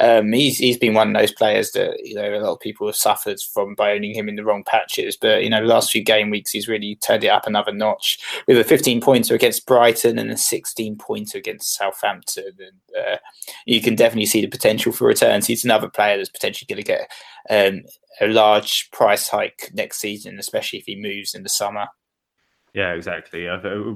Um, 0.00 0.32
he's 0.32 0.58
he's 0.58 0.78
been 0.78 0.94
one 0.94 1.14
of 1.14 1.20
those 1.20 1.32
players 1.32 1.72
that 1.72 1.98
you 2.02 2.14
know 2.14 2.34
a 2.34 2.40
lot 2.40 2.52
of 2.52 2.60
people 2.60 2.86
have 2.86 2.96
suffered 2.96 3.38
from 3.52 3.74
by 3.74 3.92
owning 3.92 4.14
him 4.14 4.28
in 4.28 4.36
the 4.36 4.44
wrong 4.44 4.64
patches. 4.64 5.16
But 5.16 5.42
you 5.42 5.50
know, 5.50 5.60
the 5.60 5.72
last 5.72 5.90
few 5.90 6.02
game 6.02 6.30
weeks 6.30 6.50
he's 6.50 6.68
really 6.68 6.96
turned 6.96 7.24
it 7.24 7.28
up 7.28 7.46
another 7.46 7.72
notch 7.72 8.18
with 8.46 8.58
a 8.58 8.64
15 8.64 9.00
pointer 9.00 9.34
against 9.34 9.66
Brighton 9.66 10.18
and 10.18 10.30
a 10.30 10.36
16 10.36 10.96
pointer 10.96 11.38
against 11.38 11.74
Southampton. 11.74 12.52
And 12.58 13.06
uh, 13.06 13.18
you 13.66 13.80
can 13.80 13.94
definitely 13.94 14.26
see 14.26 14.40
the 14.40 14.48
potential 14.48 14.92
for 14.92 15.06
returns. 15.06 15.46
He's 15.46 15.64
another 15.64 15.88
player 15.88 16.16
that's 16.16 16.28
potentially 16.28 16.66
going 16.68 16.84
to 16.84 16.92
get 16.92 17.10
um, 17.50 17.82
a 18.20 18.28
large 18.28 18.90
price 18.92 19.28
hike 19.28 19.70
next 19.74 19.98
season, 19.98 20.38
especially 20.38 20.78
if 20.78 20.86
he 20.86 20.96
moves 20.96 21.34
in 21.34 21.42
the 21.42 21.48
summer. 21.48 21.88
Yeah, 22.74 22.92
exactly. 22.94 23.46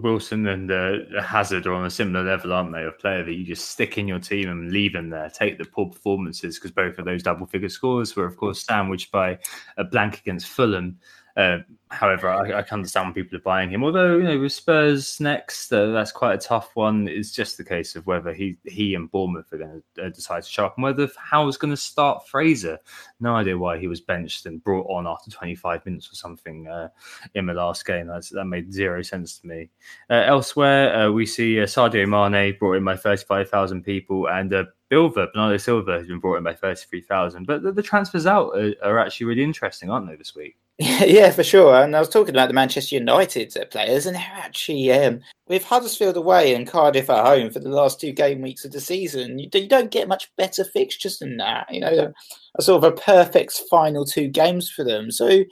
Wilson 0.02 0.46
and 0.46 0.70
uh, 0.70 1.20
Hazard 1.20 1.66
are 1.66 1.72
on 1.72 1.84
a 1.86 1.90
similar 1.90 2.24
level, 2.24 2.52
aren't 2.52 2.72
they? 2.72 2.84
Of 2.84 2.96
player 3.00 3.24
that 3.24 3.32
you 3.32 3.44
just 3.44 3.70
stick 3.70 3.98
in 3.98 4.06
your 4.06 4.20
team 4.20 4.48
and 4.48 4.70
leave 4.70 4.92
them 4.92 5.10
there, 5.10 5.28
take 5.30 5.58
the 5.58 5.64
poor 5.64 5.86
performances 5.86 6.56
because 6.58 6.70
both 6.70 6.96
of 6.96 7.04
those 7.04 7.24
double 7.24 7.46
figure 7.46 7.68
scores 7.68 8.14
were, 8.14 8.24
of 8.24 8.36
course, 8.36 8.64
sandwiched 8.64 9.10
by 9.10 9.36
a 9.78 9.84
blank 9.84 10.20
against 10.20 10.46
Fulham. 10.46 10.96
Uh, 11.38 11.58
however, 11.90 12.28
I, 12.28 12.58
I, 12.58 12.62
can 12.62 12.78
understand 12.78 13.06
when 13.06 13.14
people 13.14 13.38
are 13.38 13.42
buying 13.42 13.70
him. 13.70 13.84
Although 13.84 14.16
you 14.16 14.24
know, 14.24 14.40
with 14.40 14.52
Spurs 14.52 15.20
next, 15.20 15.72
uh, 15.72 15.92
that's 15.92 16.10
quite 16.10 16.34
a 16.34 16.38
tough 16.38 16.74
one. 16.74 17.06
It's 17.06 17.30
just 17.30 17.56
the 17.56 17.64
case 17.64 17.94
of 17.94 18.04
whether 18.08 18.34
he 18.34 18.56
he 18.64 18.96
and 18.96 19.08
Bournemouth 19.08 19.52
are 19.52 19.58
going 19.58 19.82
to 19.94 20.06
uh, 20.06 20.08
decide 20.08 20.42
to 20.42 20.50
sharpen. 20.50 20.82
Whether 20.82 21.08
Howe's 21.16 21.56
going 21.56 21.70
to 21.70 21.76
start 21.76 22.26
Fraser, 22.26 22.76
no 23.20 23.36
idea 23.36 23.56
why 23.56 23.78
he 23.78 23.86
was 23.86 24.00
benched 24.00 24.46
and 24.46 24.62
brought 24.64 24.88
on 24.90 25.06
after 25.06 25.30
25 25.30 25.86
minutes 25.86 26.10
or 26.10 26.16
something 26.16 26.66
uh, 26.66 26.88
in 27.36 27.46
the 27.46 27.54
last 27.54 27.86
game. 27.86 28.08
That's, 28.08 28.30
that 28.30 28.46
made 28.46 28.72
zero 28.72 29.02
sense 29.02 29.38
to 29.38 29.46
me. 29.46 29.70
Uh, 30.10 30.24
elsewhere, 30.26 31.12
we 31.12 31.24
see 31.24 31.54
Sadio 31.54 32.08
Mane 32.08 32.56
brought 32.58 32.78
in 32.78 32.84
by 32.84 32.96
35,000 32.96 33.84
people 33.84 34.28
and 34.28 34.52
Silva, 34.90 35.28
Bernardo 35.32 35.56
Silva, 35.58 35.98
has 35.98 36.08
been 36.08 36.18
brought 36.18 36.38
in 36.38 36.44
by 36.44 36.54
33,000. 36.54 37.46
But 37.46 37.62
the, 37.62 37.70
the 37.70 37.82
transfers 37.82 38.26
out 38.26 38.56
are, 38.56 38.74
are, 38.82 38.98
actually 38.98 39.26
really 39.26 39.44
interesting, 39.44 39.88
aren't 39.88 40.08
they, 40.08 40.16
this 40.16 40.34
week? 40.34 40.56
Yeah, 41.06 41.30
for 41.32 41.42
sure. 41.42 41.74
And 41.82 41.96
I 41.96 41.98
was 41.98 42.08
talking 42.08 42.34
about 42.34 42.46
the 42.48 42.54
Manchester 42.54 42.94
United 42.94 43.56
uh, 43.56 43.64
players, 43.66 44.06
and 44.06 44.14
they're 44.14 44.32
actually, 44.34 44.92
um, 44.92 45.20
with 45.48 45.64
Huddersfield 45.64 46.16
away 46.16 46.54
and 46.54 46.68
Cardiff 46.68 47.10
at 47.10 47.24
home 47.26 47.50
for 47.50 47.58
the 47.58 47.68
last 47.68 48.00
two 48.00 48.12
game 48.12 48.42
weeks 48.42 48.64
of 48.64 48.70
the 48.70 48.80
season, 48.80 49.38
you, 49.40 49.48
you 49.52 49.68
don't 49.68 49.90
get 49.90 50.06
much 50.06 50.30
better 50.36 50.64
fixtures 50.64 51.18
than 51.18 51.36
that. 51.38 51.66
You 51.72 51.80
know, 51.80 52.12
a 52.58 52.62
sort 52.62 52.84
of 52.84 52.92
a 52.92 52.96
perfect 52.96 53.60
final 53.68 54.04
two 54.04 54.28
games 54.28 54.70
for 54.70 54.84
them. 54.84 55.10
So 55.10 55.42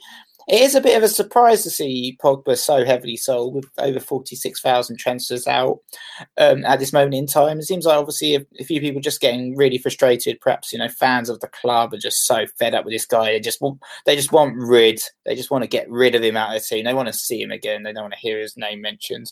it 0.47 0.61
is 0.61 0.75
a 0.75 0.81
bit 0.81 0.95
of 0.95 1.03
a 1.03 1.09
surprise 1.09 1.63
to 1.63 1.69
see 1.69 2.17
Pogba 2.23 2.57
so 2.57 2.85
heavily 2.85 3.17
sold 3.17 3.55
with 3.55 3.65
over 3.79 3.99
46,000 3.99 4.97
transfers 4.97 5.45
out 5.45 5.79
um, 6.37 6.63
at 6.63 6.79
this 6.79 6.93
moment 6.93 7.15
in 7.15 7.27
time. 7.27 7.59
It 7.59 7.65
seems 7.65 7.85
like 7.85 7.97
obviously 7.97 8.35
a, 8.35 8.45
a, 8.57 8.63
few 8.63 8.79
people 8.79 9.01
just 9.01 9.19
getting 9.19 9.57
really 9.57 9.77
frustrated. 9.77 10.39
Perhaps, 10.39 10.71
you 10.71 10.79
know, 10.79 10.87
fans 10.87 11.29
of 11.29 11.41
the 11.41 11.49
club 11.49 11.93
are 11.93 11.97
just 11.97 12.25
so 12.25 12.45
fed 12.57 12.73
up 12.73 12.85
with 12.85 12.93
this 12.93 13.05
guy. 13.05 13.33
They 13.33 13.41
just 13.41 13.59
want, 13.59 13.81
they 14.05 14.15
just 14.15 14.31
want 14.31 14.55
rid. 14.55 15.01
They 15.25 15.35
just 15.35 15.51
want 15.51 15.65
to 15.65 15.69
get 15.69 15.89
rid 15.89 16.15
of 16.15 16.23
him 16.23 16.37
out 16.37 16.55
of 16.55 16.61
the 16.61 16.65
team. 16.65 16.85
They 16.85 16.93
want 16.93 17.07
to 17.07 17.13
see 17.13 17.41
him 17.41 17.51
again. 17.51 17.83
They 17.83 17.91
don't 17.91 18.03
want 18.03 18.13
to 18.13 18.19
hear 18.19 18.39
his 18.39 18.55
name 18.55 18.81
mentioned. 18.81 19.29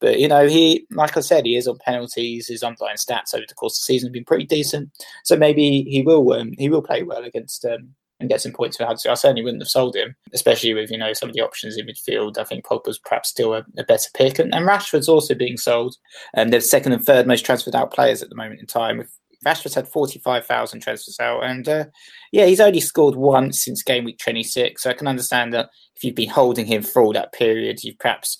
But, 0.00 0.18
you 0.18 0.28
know, 0.28 0.48
he, 0.48 0.86
like 0.90 1.14
I 1.18 1.20
said, 1.20 1.44
he 1.44 1.56
is 1.56 1.68
on 1.68 1.76
penalties. 1.84 2.48
His 2.48 2.62
underlying 2.62 2.96
stats 2.96 3.34
over 3.34 3.44
the 3.46 3.54
course 3.54 3.76
of 3.76 3.82
the 3.82 3.92
season 3.92 4.08
have 4.08 4.14
been 4.14 4.24
pretty 4.24 4.46
decent. 4.46 4.90
So 5.24 5.36
maybe 5.36 5.82
he 5.82 6.00
will, 6.00 6.32
um, 6.32 6.52
he 6.56 6.70
will 6.70 6.82
play 6.82 7.02
well 7.02 7.22
against 7.22 7.66
um, 7.66 7.94
and 8.20 8.28
get 8.28 8.40
some 8.40 8.52
points 8.52 8.76
for 8.76 8.84
Huddersfield. 8.84 9.12
I 9.12 9.16
certainly 9.16 9.42
wouldn't 9.42 9.62
have 9.62 9.68
sold 9.68 9.96
him, 9.96 10.14
especially 10.32 10.74
with 10.74 10.90
you 10.90 10.98
know 10.98 11.12
some 11.12 11.28
of 11.28 11.34
the 11.34 11.42
options 11.42 11.76
in 11.76 11.86
midfield. 11.86 12.38
I 12.38 12.44
think 12.44 12.64
Pogba's 12.64 12.98
perhaps 12.98 13.28
still 13.28 13.54
a, 13.54 13.64
a 13.78 13.84
better 13.84 14.08
pick, 14.14 14.38
and, 14.38 14.54
and, 14.54 14.66
Rashford's 14.66 15.08
also 15.08 15.34
being 15.34 15.56
sold. 15.56 15.96
And 16.34 16.48
um, 16.48 16.50
they're 16.50 16.60
second 16.60 16.92
and 16.92 17.04
third 17.04 17.26
most 17.26 17.44
transferred 17.44 17.74
out 17.74 17.92
players 17.92 18.22
at 18.22 18.28
the 18.28 18.36
moment 18.36 18.60
in 18.60 18.66
time. 18.66 18.98
With 18.98 19.10
Rashford's 19.44 19.74
had 19.74 19.88
forty 19.88 20.18
five 20.18 20.46
thousand 20.46 20.80
transfers 20.80 21.18
out, 21.20 21.44
and 21.44 21.68
uh, 21.68 21.84
yeah, 22.32 22.46
he's 22.46 22.60
only 22.60 22.80
scored 22.80 23.16
once 23.16 23.64
since 23.64 23.82
game 23.82 24.04
week 24.04 24.18
twenty 24.18 24.42
six. 24.42 24.82
So 24.82 24.90
I 24.90 24.94
can 24.94 25.08
understand 25.08 25.52
that 25.52 25.70
if 25.96 26.02
you've 26.02 26.14
been 26.14 26.28
holding 26.28 26.66
him 26.66 26.82
for 26.82 27.02
all 27.02 27.12
that 27.12 27.32
period, 27.32 27.84
you've 27.84 27.98
perhaps 27.98 28.38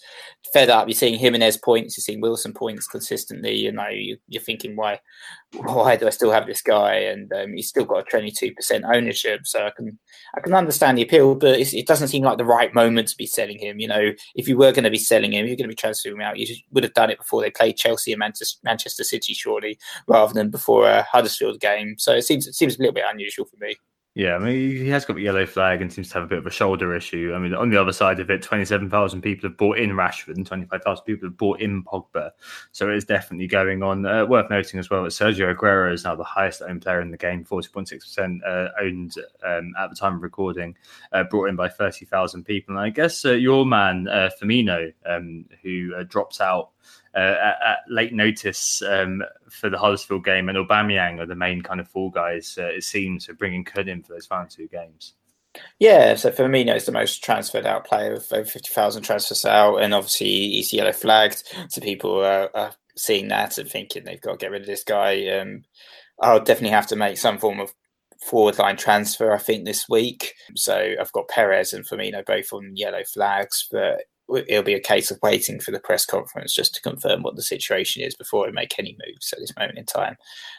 fed 0.52 0.70
up. 0.70 0.88
You're 0.88 0.94
seeing 0.94 1.18
Jimenez 1.18 1.56
points, 1.58 1.96
you're 1.96 2.02
seeing 2.02 2.20
Wilson 2.20 2.52
points 2.52 2.86
consistently. 2.86 3.54
You 3.54 3.72
know, 3.72 3.88
you, 3.88 4.16
are 4.34 4.40
thinking, 4.40 4.76
why, 4.76 5.00
why 5.52 5.96
do 5.96 6.06
I 6.06 6.10
still 6.10 6.32
have 6.32 6.46
this 6.46 6.62
guy? 6.62 6.94
And 6.94 7.32
um, 7.32 7.54
he's 7.54 7.68
still 7.68 7.84
got 7.84 8.12
a 8.12 8.16
22% 8.16 8.54
ownership, 8.92 9.46
so 9.46 9.66
I 9.66 9.70
can, 9.70 9.98
I 10.36 10.40
can 10.40 10.54
understand 10.54 10.98
the 10.98 11.02
appeal, 11.02 11.34
but 11.34 11.58
it 11.58 11.86
doesn't 11.86 12.08
seem 12.08 12.24
like 12.24 12.38
the 12.38 12.44
right 12.44 12.74
moment 12.74 13.08
to 13.08 13.16
be 13.16 13.26
selling 13.26 13.58
him. 13.58 13.78
You 13.78 13.88
know, 13.88 14.12
if 14.34 14.48
you 14.48 14.56
were 14.56 14.72
going 14.72 14.84
to 14.84 14.90
be 14.90 14.98
selling 14.98 15.32
him, 15.32 15.46
you're 15.46 15.56
going 15.56 15.68
to 15.68 15.68
be 15.68 15.74
transferring 15.74 16.16
him 16.16 16.22
out. 16.22 16.38
You 16.38 16.54
would 16.72 16.84
have 16.84 16.94
done 16.94 17.10
it 17.10 17.18
before 17.18 17.40
they 17.40 17.50
played 17.50 17.76
Chelsea 17.76 18.12
and 18.12 18.18
Manchester, 18.18 18.58
Manchester 18.64 19.04
City, 19.04 19.34
surely, 19.34 19.78
rather 20.08 20.34
than 20.34 20.50
before 20.50 20.88
a 20.88 21.02
Huddersfield 21.04 21.60
game. 21.60 21.96
So 21.98 22.12
it 22.12 22.22
seems, 22.22 22.46
it 22.46 22.54
seems 22.54 22.76
a 22.76 22.78
little 22.78 22.94
bit 22.94 23.04
unusual 23.08 23.46
for 23.46 23.56
me. 23.64 23.76
Yeah, 24.16 24.36
I 24.36 24.38
mean, 24.38 24.70
he 24.70 24.88
has 24.90 25.04
got 25.04 25.16
the 25.16 25.22
yellow 25.22 25.44
flag 25.44 25.82
and 25.82 25.92
seems 25.92 26.08
to 26.10 26.14
have 26.14 26.22
a 26.22 26.28
bit 26.28 26.38
of 26.38 26.46
a 26.46 26.50
shoulder 26.50 26.94
issue. 26.94 27.32
I 27.34 27.40
mean, 27.40 27.52
on 27.52 27.70
the 27.70 27.80
other 27.80 27.90
side 27.90 28.20
of 28.20 28.30
it, 28.30 28.42
27,000 28.42 29.20
people 29.20 29.48
have 29.48 29.56
bought 29.56 29.76
in 29.76 29.90
Rashford 29.90 30.36
and 30.36 30.46
25,000 30.46 31.04
people 31.04 31.28
have 31.28 31.36
bought 31.36 31.60
in 31.60 31.82
Pogba. 31.82 32.30
So 32.70 32.88
it 32.88 32.94
is 32.94 33.04
definitely 33.04 33.48
going 33.48 33.82
on. 33.82 34.06
Uh, 34.06 34.24
worth 34.24 34.50
noting 34.50 34.78
as 34.78 34.88
well 34.88 35.02
that 35.02 35.08
Sergio 35.08 35.52
Aguero 35.52 35.92
is 35.92 36.04
now 36.04 36.14
the 36.14 36.22
highest 36.22 36.62
owned 36.62 36.82
player 36.82 37.00
in 37.00 37.10
the 37.10 37.16
game, 37.16 37.44
40.6% 37.44 38.38
uh, 38.46 38.68
owned 38.80 39.16
um, 39.42 39.72
at 39.76 39.90
the 39.90 39.96
time 39.96 40.14
of 40.14 40.22
recording, 40.22 40.76
uh, 41.10 41.24
brought 41.24 41.48
in 41.48 41.56
by 41.56 41.68
30,000 41.68 42.44
people. 42.44 42.76
And 42.76 42.84
I 42.84 42.90
guess 42.90 43.24
uh, 43.24 43.32
your 43.32 43.66
man, 43.66 44.06
uh, 44.06 44.30
Firmino, 44.40 44.92
um, 45.06 45.44
who 45.60 45.92
uh, 45.98 46.04
drops 46.04 46.40
out 46.40 46.70
at, 47.14 47.56
at, 47.66 47.78
late 47.88 48.12
notice 48.12 48.82
um, 48.82 49.22
for 49.48 49.70
the 49.70 49.78
Huddersfield 49.78 50.24
game, 50.24 50.48
and 50.48 50.58
Aubameyang 50.58 51.20
are 51.20 51.26
the 51.26 51.34
main 51.34 51.62
kind 51.62 51.80
of 51.80 51.88
fall 51.88 52.10
guys. 52.10 52.56
Uh, 52.58 52.66
it 52.66 52.84
seems 52.84 53.26
for 53.26 53.34
bringing 53.34 53.64
Kun 53.64 53.88
in 53.88 54.02
for 54.02 54.14
those 54.14 54.26
final 54.26 54.48
two 54.48 54.68
games. 54.68 55.14
Yeah, 55.78 56.16
so 56.16 56.30
Firmino 56.30 56.74
is 56.74 56.86
the 56.86 56.92
most 56.92 57.22
transferred 57.22 57.66
out 57.66 57.86
player 57.86 58.14
of 58.14 58.26
over 58.32 58.44
fifty 58.44 58.72
thousand 58.72 59.02
transfers 59.02 59.44
out, 59.44 59.76
and 59.76 59.94
obviously 59.94 60.26
he's 60.26 60.72
yellow 60.72 60.92
flagged. 60.92 61.44
So 61.68 61.80
people 61.80 62.24
are, 62.24 62.50
are, 62.54 62.72
seeing 62.96 63.28
that 63.28 63.58
and 63.58 63.68
thinking 63.68 64.04
they've 64.04 64.20
got 64.20 64.32
to 64.32 64.36
get 64.38 64.50
rid 64.50 64.62
of 64.62 64.66
this 64.66 64.84
guy. 64.84 65.26
Um, 65.28 65.64
I'll 66.20 66.38
definitely 66.38 66.70
have 66.70 66.86
to 66.88 66.96
make 66.96 67.18
some 67.18 67.38
form 67.38 67.60
of 67.60 67.74
forward 68.24 68.58
line 68.58 68.76
transfer, 68.76 69.32
I 69.32 69.38
think, 69.38 69.64
this 69.64 69.88
week. 69.88 70.34
So 70.54 70.94
I've 71.00 71.12
got 71.12 71.28
Perez 71.28 71.72
and 71.72 71.86
Firmino 71.86 72.24
both 72.24 72.52
on 72.52 72.76
yellow 72.76 73.02
flags, 73.04 73.66
but 73.70 74.04
it'll 74.28 74.62
be 74.62 74.74
a 74.74 74.80
case 74.80 75.10
of 75.10 75.18
waiting 75.22 75.60
for 75.60 75.70
the 75.70 75.80
press 75.80 76.06
conference 76.06 76.54
just 76.54 76.74
to 76.74 76.82
confirm 76.82 77.22
what 77.22 77.36
the 77.36 77.42
situation 77.42 78.02
is 78.02 78.14
before 78.14 78.46
we 78.46 78.52
make 78.52 78.74
any 78.78 78.96
moves 79.06 79.32
at 79.32 79.38
this 79.38 79.54
moment 79.58 79.78
in 79.78 79.84
time. 79.84 80.16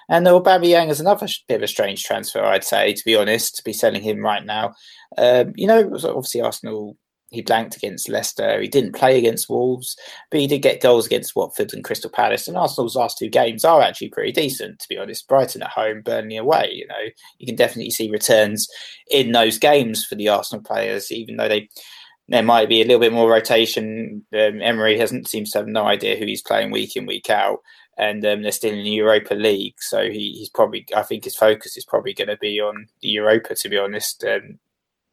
And 0.10 0.26
Aubameyang 0.28 0.90
is 0.90 1.00
another 1.00 1.28
bit 1.48 1.56
of 1.56 1.64
a 1.64 1.68
strange 1.68 2.04
transfer, 2.04 2.44
I'd 2.44 2.64
say, 2.64 2.94
to 2.94 3.06
be 3.06 3.16
honest, 3.16 3.56
to 3.56 3.64
be 3.64 3.74
selling 3.74 4.02
him 4.02 4.20
right 4.20 4.46
now. 4.46 4.74
Um, 5.18 5.54
you 5.56 5.68
know, 5.68 5.84
obviously 6.04 6.42
Arsenal, 6.42 6.98
he 7.32 7.42
blanked 7.42 7.76
against 7.76 8.08
Leicester. 8.08 8.62
He 8.62 8.68
didn't 8.68 8.96
play 8.96 9.18
against 9.18 9.50
Wolves, 9.50 9.98
but 10.30 10.40
he 10.40 10.48
did 10.48 10.62
get 10.62 10.82
goals 10.82 11.08
against 11.08 11.36
Watford 11.36 11.74
and 11.74 11.84
Crystal 11.84 12.10
Palace. 12.10 12.48
And 12.48 12.56
Arsenal's 12.56 12.96
last 12.96 13.18
two 13.18 13.30
games 13.30 13.66
are 13.66 13.82
actually 13.82 14.10
pretty 14.10 14.32
decent, 14.32 14.80
to 14.80 14.88
be 14.88 14.98
honest. 14.98 15.28
Brighton 15.28 15.64
at 15.64 15.72
home, 15.72 16.02
Burnley 16.02 16.38
away. 16.38 16.72
You 16.72 16.88
know, 16.88 17.10
you 17.40 17.48
can 17.48 17.56
definitely 17.56 17.92
see 17.92 18.12
returns 18.12 18.68
in 19.10 19.32
those 19.32 19.58
games 19.58 20.06
for 20.06 20.16
the 20.16 20.30
Arsenal 20.30 20.64
players, 20.64 21.12
even 21.12 21.38
though 21.38 21.50
they 21.50 21.68
there 22.28 22.44
might 22.44 22.70
be 22.70 22.82
a 22.82 22.86
little 22.86 23.00
bit 23.00 23.14
more 23.14 23.30
rotation. 23.30 24.26
Um, 24.34 24.62
Emery 24.62 24.98
hasn't 24.98 25.28
seems 25.28 25.52
to 25.52 25.60
have 25.60 25.68
no 25.68 25.86
idea 25.86 26.18
who 26.18 26.26
he's 26.26 26.42
playing 26.42 26.72
week 26.72 26.96
in 26.96 27.06
week 27.06 27.30
out. 27.30 27.60
and 27.98 28.26
um, 28.26 28.42
they're 28.42 28.52
still 28.52 28.74
in 28.74 28.84
the 28.84 28.90
Europa 28.90 29.34
League. 29.34 29.76
So 29.80 30.10
he, 30.10 30.34
he's 30.38 30.50
probably, 30.50 30.86
I 30.96 31.04
think 31.04 31.24
his 31.24 31.36
focus 31.36 31.78
is 31.78 31.86
probably 31.86 32.14
going 32.14 32.28
to 32.28 32.38
be 32.38 32.60
on 32.60 32.88
the 33.02 33.08
Europa, 33.10 33.56
to 33.56 33.70
be 33.70 33.78
honest, 33.78 34.24
um, 34.24 34.60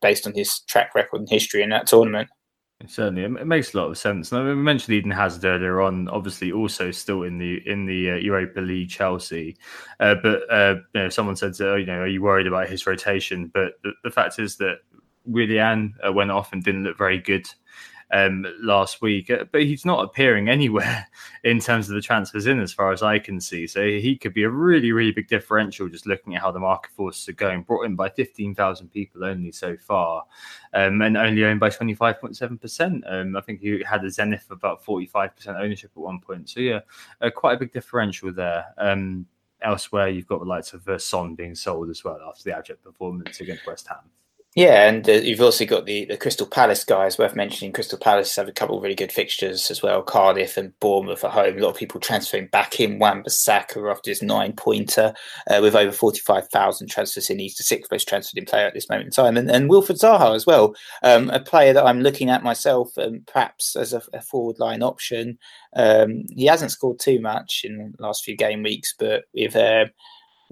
based 0.01 0.27
on 0.27 0.35
his 0.35 0.61
track 0.61 0.95
record 0.95 1.21
and 1.21 1.29
history 1.29 1.63
in 1.63 1.71
that 1.71 1.87
tournament. 1.87 2.29
Certainly, 2.89 3.23
it 3.23 3.47
makes 3.47 3.73
a 3.73 3.77
lot 3.77 3.91
of 3.91 3.97
sense. 3.97 4.33
Now, 4.33 4.45
we 4.45 4.57
mentioned 4.57 4.97
Eden 4.97 5.13
Hazard 5.13 5.45
earlier 5.45 5.81
on. 5.81 6.09
Obviously, 6.09 6.51
also 6.51 6.91
still 6.91 7.23
in 7.23 7.39
the 7.39 7.61
in 7.65 7.87
the 7.87 8.11
uh, 8.11 8.15
Europa 8.17 8.59
League, 8.59 8.91
Chelsea. 8.91 9.57
Uh, 10.01 10.17
but 10.21 10.43
uh, 10.51 10.75
you 10.93 11.03
know, 11.03 11.09
someone 11.09 11.37
said, 11.37 11.55
uh, 11.61 11.77
you 11.77 11.87
know, 11.87 12.01
are 12.01 12.09
you 12.09 12.21
worried 12.21 12.49
about 12.49 12.69
his 12.69 12.85
rotation? 12.85 13.53
But 13.55 13.75
the, 13.85 13.93
the 14.03 14.11
fact 14.11 14.41
is 14.41 14.57
that 14.57 14.79
Willian 15.25 15.95
uh, 16.07 16.13
went 16.13 16.31
off 16.31 16.53
and 16.53 16.63
didn't 16.63 16.85
look 16.85 16.99
very 16.99 17.19
good 17.19 17.47
um, 18.13 18.47
last 18.61 19.01
week, 19.01 19.31
uh, 19.31 19.45
but 19.51 19.63
he's 19.63 19.85
not 19.85 20.05
appearing 20.05 20.49
anywhere 20.49 21.09
in 21.45 21.59
terms 21.61 21.89
of 21.89 21.95
the 21.95 22.01
transfers 22.01 22.47
in, 22.47 22.61
as 22.61 22.73
far 22.73 22.93
as 22.93 23.03
I 23.03 23.19
can 23.19 23.41
see. 23.41 23.67
So 23.67 23.83
he 23.83 24.17
could 24.17 24.35
be 24.35 24.45
a 24.45 24.51
really, 24.51 24.93
really 24.93 25.13
big 25.13 25.29
differential 25.29 25.89
just 25.89 26.07
looking 26.07 26.35
at 26.35 26.43
how 26.43 26.53
the 26.53 26.61
market 26.61 26.93
forces 26.93 27.29
are 27.29 27.33
going. 27.33 27.63
Brought 27.63 27.87
in 27.87 27.97
by 27.97 28.11
15,000 28.11 28.89
people 28.89 29.25
only 29.25 29.51
so 29.51 29.77
far, 29.77 30.25
um, 30.75 31.01
and 31.01 31.17
only 31.17 31.45
owned 31.45 31.61
by 31.61 31.71
25.7%. 31.71 33.03
Um, 33.11 33.37
I 33.37 33.41
think 33.41 33.61
he 33.61 33.83
had 33.83 34.05
a 34.05 34.11
Zenith 34.11 34.45
of 34.51 34.59
about 34.59 34.85
45% 34.85 35.59
ownership 35.59 35.91
at 35.97 36.01
one 36.01 36.21
point. 36.21 36.51
So 36.51 36.61
yeah, 36.61 36.81
uh, 37.21 37.31
quite 37.31 37.55
a 37.55 37.59
big 37.59 37.73
differential 37.73 38.33
there. 38.33 38.67
Um, 38.77 39.27
elsewhere, 39.63 40.09
you've 40.09 40.27
got 40.27 40.41
the 40.41 40.47
likes 40.47 40.75
of 40.75 40.87
uh, 40.89 40.99
being 41.37 41.55
sold 41.55 41.89
as 41.89 42.05
well 42.05 42.19
after 42.29 42.45
the 42.45 42.57
abject 42.57 42.83
performance 42.83 43.41
against 43.41 43.67
West 43.67 43.89
Ham. 43.89 44.11
Yeah, 44.55 44.87
and 44.87 45.09
uh, 45.09 45.13
you've 45.13 45.41
also 45.41 45.65
got 45.65 45.87
the, 45.87 46.05
the 46.05 46.19
Crystal 46.19 46.47
Palace 46.47 46.85
guys. 46.85 47.17
Worth 47.17 47.35
mentioning, 47.35 47.73
Crystal 47.73 47.99
Palace 47.99 48.37
have 48.37 48.49
a 48.49 48.53
couple 48.53 48.77
of 48.77 48.83
really 48.83 48.95
good 48.95 49.11
fixtures 49.11 49.71
as 49.71 49.83
well. 49.83 50.03
Cardiff 50.03 50.59
and 50.59 50.79
Bournemouth 50.79 51.25
at 51.25 51.31
home. 51.31 51.57
A 51.57 51.61
lot 51.63 51.71
of 51.71 51.77
people 51.79 51.99
transferring 51.99 52.49
back 52.49 52.79
in 52.79 52.99
Wan-Bissaka 52.99 53.91
after 53.91 54.11
his 54.11 54.21
nine 54.21 54.53
pointer, 54.53 55.15
uh, 55.49 55.61
with 55.63 55.75
over 55.75 55.91
forty 55.91 56.21
five 56.21 56.49
thousand 56.49 56.89
transfers 56.89 57.31
in. 57.31 57.39
He's 57.39 57.57
the 57.57 57.63
sixth 57.63 57.91
most 57.91 58.07
transferred 58.07 58.37
in 58.37 58.45
player 58.45 58.67
at 58.67 58.75
this 58.75 58.91
moment 58.91 59.07
in 59.07 59.13
time, 59.13 59.39
and, 59.39 59.51
and 59.51 59.71
Wilfried 59.71 59.99
Zaha 59.99 60.37
as 60.37 60.45
well, 60.45 60.75
um, 61.03 61.31
a 61.31 61.41
player 61.41 61.73
that 61.73 61.87
I'm 61.87 62.03
looking 62.03 62.29
at 62.29 62.43
myself, 62.43 62.91
um, 62.99 63.23
perhaps 63.27 63.75
as 63.75 63.95
a, 63.95 64.03
a 64.13 64.21
forward 64.21 64.59
line 64.59 64.83
option. 64.83 65.39
Um, 65.75 66.25
he 66.29 66.45
hasn't 66.45 66.73
scored 66.73 66.99
too 66.99 67.23
much 67.23 67.63
in 67.65 67.95
the 67.97 68.03
last 68.03 68.23
few 68.23 68.37
game 68.37 68.63
weeks, 68.63 68.95
but 68.99 69.25
with 69.33 69.57
uh, 69.57 69.87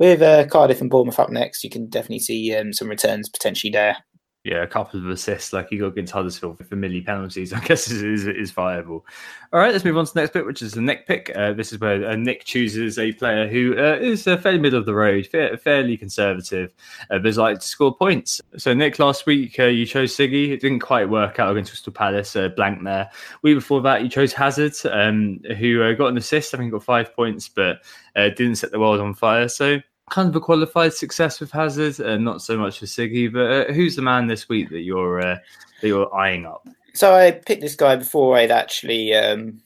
with 0.00 0.22
uh, 0.22 0.46
Cardiff 0.46 0.80
and 0.80 0.90
Bournemouth 0.90 1.20
up 1.20 1.30
next, 1.30 1.62
you 1.62 1.68
can 1.68 1.86
definitely 1.86 2.20
see 2.20 2.56
um, 2.56 2.72
some 2.72 2.88
returns 2.88 3.28
potentially 3.28 3.70
there. 3.70 3.98
Yeah, 4.42 4.62
a 4.62 4.66
couple 4.66 4.98
of 4.98 5.06
assists 5.10 5.52
like 5.52 5.68
he 5.68 5.76
got 5.76 5.88
against 5.88 6.14
Huddersfield 6.14 6.56
for 6.66 6.74
milli 6.74 7.04
penalties, 7.04 7.52
I 7.52 7.60
guess 7.60 7.90
is, 7.90 8.02
is, 8.02 8.26
is 8.26 8.50
viable. 8.50 9.04
All 9.52 9.60
right, 9.60 9.70
let's 9.70 9.84
move 9.84 9.98
on 9.98 10.06
to 10.06 10.14
the 10.14 10.20
next 10.20 10.32
bit, 10.32 10.46
which 10.46 10.62
is 10.62 10.72
the 10.72 10.80
Nick 10.80 11.06
pick. 11.06 11.30
Uh, 11.36 11.52
this 11.52 11.74
is 11.74 11.78
where 11.78 12.08
uh, 12.08 12.16
Nick 12.16 12.44
chooses 12.44 12.98
a 12.98 13.12
player 13.12 13.46
who 13.46 13.76
uh, 13.76 13.98
is 14.00 14.26
uh, 14.26 14.38
fairly 14.38 14.58
middle 14.58 14.78
of 14.78 14.86
the 14.86 14.94
road, 14.94 15.26
fair, 15.26 15.58
fairly 15.58 15.98
conservative, 15.98 16.72
uh, 17.10 17.18
but 17.18 17.36
like 17.36 17.58
to 17.58 17.66
score 17.66 17.94
points. 17.94 18.40
So, 18.56 18.72
Nick, 18.72 18.98
last 18.98 19.26
week 19.26 19.58
you 19.58 19.84
chose 19.84 20.16
Siggy. 20.16 20.52
It 20.52 20.60
didn't 20.62 20.80
quite 20.80 21.10
work 21.10 21.38
out 21.38 21.50
against 21.50 21.72
Crystal 21.72 21.92
Palace, 21.92 22.34
blank 22.56 22.82
there. 22.82 23.10
Week 23.42 23.56
before 23.58 23.82
that, 23.82 24.02
you 24.02 24.08
chose 24.08 24.32
Hazard, 24.32 24.72
um, 24.90 25.40
who 25.58 25.94
got 25.96 26.06
an 26.06 26.16
assist. 26.16 26.54
I 26.54 26.58
think 26.58 26.72
got 26.72 26.82
five 26.82 27.14
points, 27.14 27.50
but 27.50 27.82
didn't 28.16 28.56
set 28.56 28.70
the 28.70 28.80
world 28.80 29.00
on 29.00 29.12
fire. 29.12 29.48
So, 29.48 29.80
kind 30.10 30.28
of 30.28 30.36
a 30.36 30.40
qualified 30.40 30.92
success 30.92 31.40
with 31.40 31.50
Hazard, 31.50 31.98
and 32.00 32.24
not 32.24 32.42
so 32.42 32.58
much 32.58 32.78
for 32.80 32.86
Siggy. 32.86 33.32
But 33.32 33.50
uh, 33.50 33.72
who's 33.72 33.96
the 33.96 34.02
man 34.02 34.26
this 34.26 34.48
week 34.48 34.68
that 34.70 34.80
you're 34.80 35.20
uh, 35.20 35.38
that 35.80 35.88
you're 35.88 36.14
eyeing 36.14 36.46
up? 36.46 36.66
So 36.92 37.14
I 37.14 37.30
picked 37.30 37.62
this 37.62 37.76
guy 37.76 37.96
before 37.96 38.36
I'd 38.36 38.50
actually 38.50 39.14
um, 39.14 39.60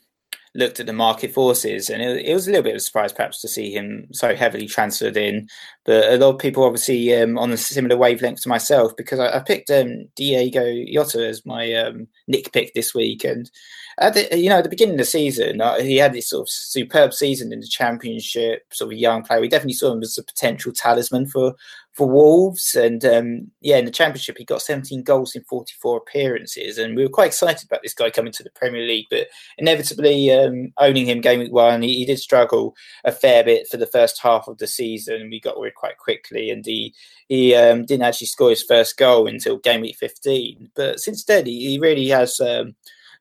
looked 0.54 0.78
at 0.78 0.86
the 0.86 0.92
market 0.92 1.32
forces, 1.32 1.90
and 1.90 2.02
it, 2.02 2.26
it, 2.26 2.34
was 2.34 2.46
a 2.46 2.50
little 2.50 2.62
bit 2.62 2.74
of 2.74 2.76
a 2.76 2.80
surprise, 2.80 3.12
perhaps, 3.12 3.40
to 3.40 3.48
see 3.48 3.72
him 3.72 4.06
so 4.12 4.34
heavily 4.34 4.66
transferred 4.66 5.16
in. 5.16 5.48
But 5.84 6.12
a 6.12 6.16
lot 6.16 6.34
of 6.34 6.38
people, 6.38 6.64
obviously, 6.64 7.14
um, 7.14 7.36
on 7.38 7.52
a 7.52 7.56
similar 7.56 7.96
wavelength 7.96 8.42
to 8.42 8.48
myself, 8.48 8.96
because 8.96 9.18
I, 9.18 9.36
I 9.36 9.40
picked 9.40 9.70
um, 9.70 10.08
Diego 10.16 10.64
Jota 10.92 11.26
as 11.26 11.44
my 11.44 11.72
um, 11.74 12.06
nick 12.28 12.52
pick 12.52 12.72
this 12.74 12.94
week, 12.94 13.24
and 13.24 13.50
at 13.98 14.14
the, 14.14 14.38
you 14.38 14.48
know, 14.48 14.58
at 14.58 14.64
the 14.64 14.70
beginning 14.70 14.94
of 14.94 14.98
the 14.98 15.04
season, 15.04 15.60
uh, 15.60 15.80
he 15.80 15.96
had 15.96 16.12
this 16.12 16.28
sort 16.28 16.42
of 16.42 16.50
superb 16.50 17.12
season 17.14 17.52
in 17.52 17.60
the 17.60 17.66
championship, 17.66 18.62
sort 18.72 18.92
of 18.92 18.98
young 18.98 19.22
player. 19.22 19.40
We 19.40 19.48
definitely 19.48 19.74
saw 19.74 19.92
him 19.92 20.02
as 20.02 20.18
a 20.18 20.24
potential 20.24 20.72
talisman 20.72 21.26
for 21.26 21.54
for 21.94 22.08
Wolves. 22.08 22.74
And 22.74 23.04
um, 23.04 23.50
yeah, 23.60 23.76
in 23.76 23.84
the 23.84 23.90
championship, 23.90 24.36
he 24.36 24.44
got 24.44 24.62
17 24.62 25.02
goals 25.02 25.34
in 25.34 25.44
44 25.44 25.98
appearances. 25.98 26.76
And 26.76 26.96
we 26.96 27.04
were 27.04 27.08
quite 27.08 27.28
excited 27.28 27.64
about 27.64 27.82
this 27.82 27.94
guy 27.94 28.10
coming 28.10 28.32
to 28.32 28.42
the 28.42 28.50
Premier 28.50 28.82
League. 28.82 29.06
But 29.10 29.28
inevitably, 29.58 30.32
um, 30.32 30.72
owning 30.78 31.06
him 31.06 31.20
game 31.20 31.40
week 31.40 31.52
one, 31.52 31.82
he, 31.82 31.94
he, 31.98 32.04
did 32.04 32.18
struggle 32.18 32.74
a 33.04 33.12
fair 33.12 33.44
bit 33.44 33.68
for 33.68 33.76
the 33.76 33.86
first 33.86 34.20
half 34.20 34.48
of 34.48 34.58
the 34.58 34.66
season. 34.66 35.30
We 35.30 35.40
got 35.40 35.58
rid 35.58 35.74
quite 35.74 35.98
quickly, 35.98 36.50
and 36.50 36.66
he 36.66 36.94
he 37.28 37.54
um, 37.54 37.86
didn't 37.86 38.04
actually 38.04 38.26
score 38.26 38.50
his 38.50 38.62
first 38.62 38.96
goal 38.96 39.26
until 39.26 39.58
game 39.58 39.80
week 39.80 39.96
15. 39.96 40.70
But 40.74 41.00
since 41.00 41.24
then, 41.24 41.46
he, 41.46 41.70
he 41.70 41.78
really 41.78 42.08
has 42.08 42.40
um, 42.40 42.74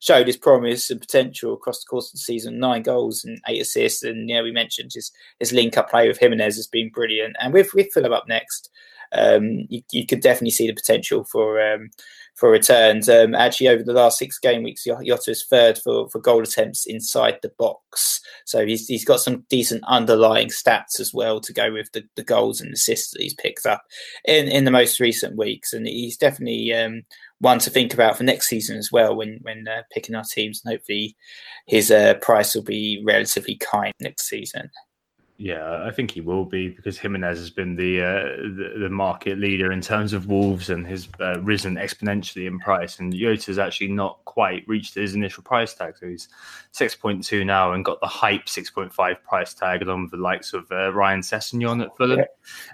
showed 0.03 0.27
his 0.27 0.35
promise 0.35 0.89
and 0.89 0.99
potential 0.99 1.53
across 1.53 1.79
the 1.79 1.87
course 1.89 2.09
of 2.09 2.13
the 2.13 2.17
season. 2.17 2.59
Nine 2.59 2.81
goals 2.81 3.23
and 3.23 3.39
eight 3.47 3.61
assists, 3.61 4.03
and 4.03 4.29
yeah, 4.29 4.41
we 4.41 4.51
mentioned 4.51 4.91
his 4.93 5.11
his 5.39 5.53
link 5.53 5.77
up 5.77 5.89
play 5.89 6.07
with 6.07 6.19
Jimenez 6.19 6.57
has 6.57 6.67
been 6.67 6.89
brilliant. 6.89 7.37
And 7.39 7.53
with 7.53 7.73
with 7.73 7.91
Fulham 7.93 8.11
up 8.11 8.27
next, 8.27 8.69
um, 9.13 9.65
you, 9.69 9.81
you, 9.91 10.05
could 10.05 10.21
definitely 10.21 10.51
see 10.51 10.67
the 10.67 10.73
potential 10.73 11.23
for 11.23 11.61
um, 11.61 11.89
for 12.35 12.49
returns. 12.49 13.07
Um, 13.07 13.33
actually, 13.33 13.69
over 13.69 13.81
the 13.81 13.93
last 13.93 14.17
six 14.17 14.39
game 14.39 14.63
weeks, 14.63 14.83
Jota 14.83 15.31
is 15.31 15.45
third 15.45 15.77
for, 15.77 16.09
for 16.09 16.19
goal 16.19 16.41
attempts 16.41 16.85
inside 16.85 17.37
the 17.41 17.51
box. 17.57 18.19
So 18.45 18.65
he's 18.65 18.87
he's 18.87 19.05
got 19.05 19.21
some 19.21 19.45
decent 19.49 19.83
underlying 19.87 20.49
stats 20.49 20.99
as 20.99 21.13
well 21.13 21.39
to 21.39 21.53
go 21.53 21.71
with 21.71 21.91
the, 21.93 22.03
the 22.17 22.23
goals 22.23 22.59
and 22.59 22.73
assists 22.73 23.11
that 23.11 23.21
he's 23.21 23.35
picked 23.35 23.65
up 23.65 23.83
in, 24.25 24.47
in 24.49 24.65
the 24.65 24.71
most 24.71 24.99
recent 24.99 25.37
weeks. 25.37 25.71
And 25.71 25.87
he's 25.87 26.17
definitely 26.17 26.73
um, 26.73 27.03
one 27.43 27.59
to 27.59 27.69
think 27.69 27.93
about 27.93 28.17
for 28.17 28.23
next 28.23 28.47
season 28.47 28.77
as 28.77 28.89
well 28.91 29.15
when 29.15 29.39
when 29.41 29.67
uh, 29.67 29.83
picking 29.91 30.15
our 30.15 30.23
teams. 30.23 30.61
And 30.63 30.73
hopefully, 30.73 31.15
his 31.67 31.91
uh, 31.91 32.15
price 32.15 32.55
will 32.55 32.63
be 32.63 33.03
relatively 33.05 33.57
kind 33.57 33.93
next 33.99 34.27
season. 34.27 34.69
Yeah, 35.37 35.83
I 35.83 35.89
think 35.89 36.11
he 36.11 36.21
will 36.21 36.45
be 36.45 36.69
because 36.69 36.99
Jimenez 36.99 37.39
has 37.39 37.49
been 37.49 37.75
the 37.75 38.01
uh, 38.01 38.23
the, 38.55 38.75
the, 38.81 38.89
market 38.89 39.39
leader 39.39 39.71
in 39.71 39.81
terms 39.81 40.13
of 40.13 40.27
Wolves 40.27 40.69
and 40.69 40.85
has 40.85 41.07
uh, 41.19 41.41
risen 41.41 41.75
exponentially 41.75 42.45
in 42.45 42.59
price. 42.59 42.99
And 42.99 43.11
Jota's 43.11 43.57
actually 43.57 43.87
not 43.87 44.23
quite 44.25 44.63
reached 44.67 44.93
his 44.93 45.15
initial 45.15 45.41
price 45.41 45.73
tag, 45.73 45.97
so 45.99 46.05
he's 46.05 46.29
six 46.71 46.95
point 46.95 47.23
two 47.23 47.43
now 47.43 47.73
and 47.73 47.83
got 47.83 47.99
the 47.99 48.07
hype 48.07 48.47
six 48.47 48.69
point 48.69 48.93
five 48.93 49.23
price 49.23 49.55
tag 49.55 49.81
along 49.81 50.03
with 50.03 50.11
the 50.11 50.17
likes 50.17 50.53
of 50.53 50.71
uh, 50.71 50.93
Ryan 50.93 51.21
Sessegnon 51.21 51.83
at 51.83 51.97
Fulham. 51.97 52.19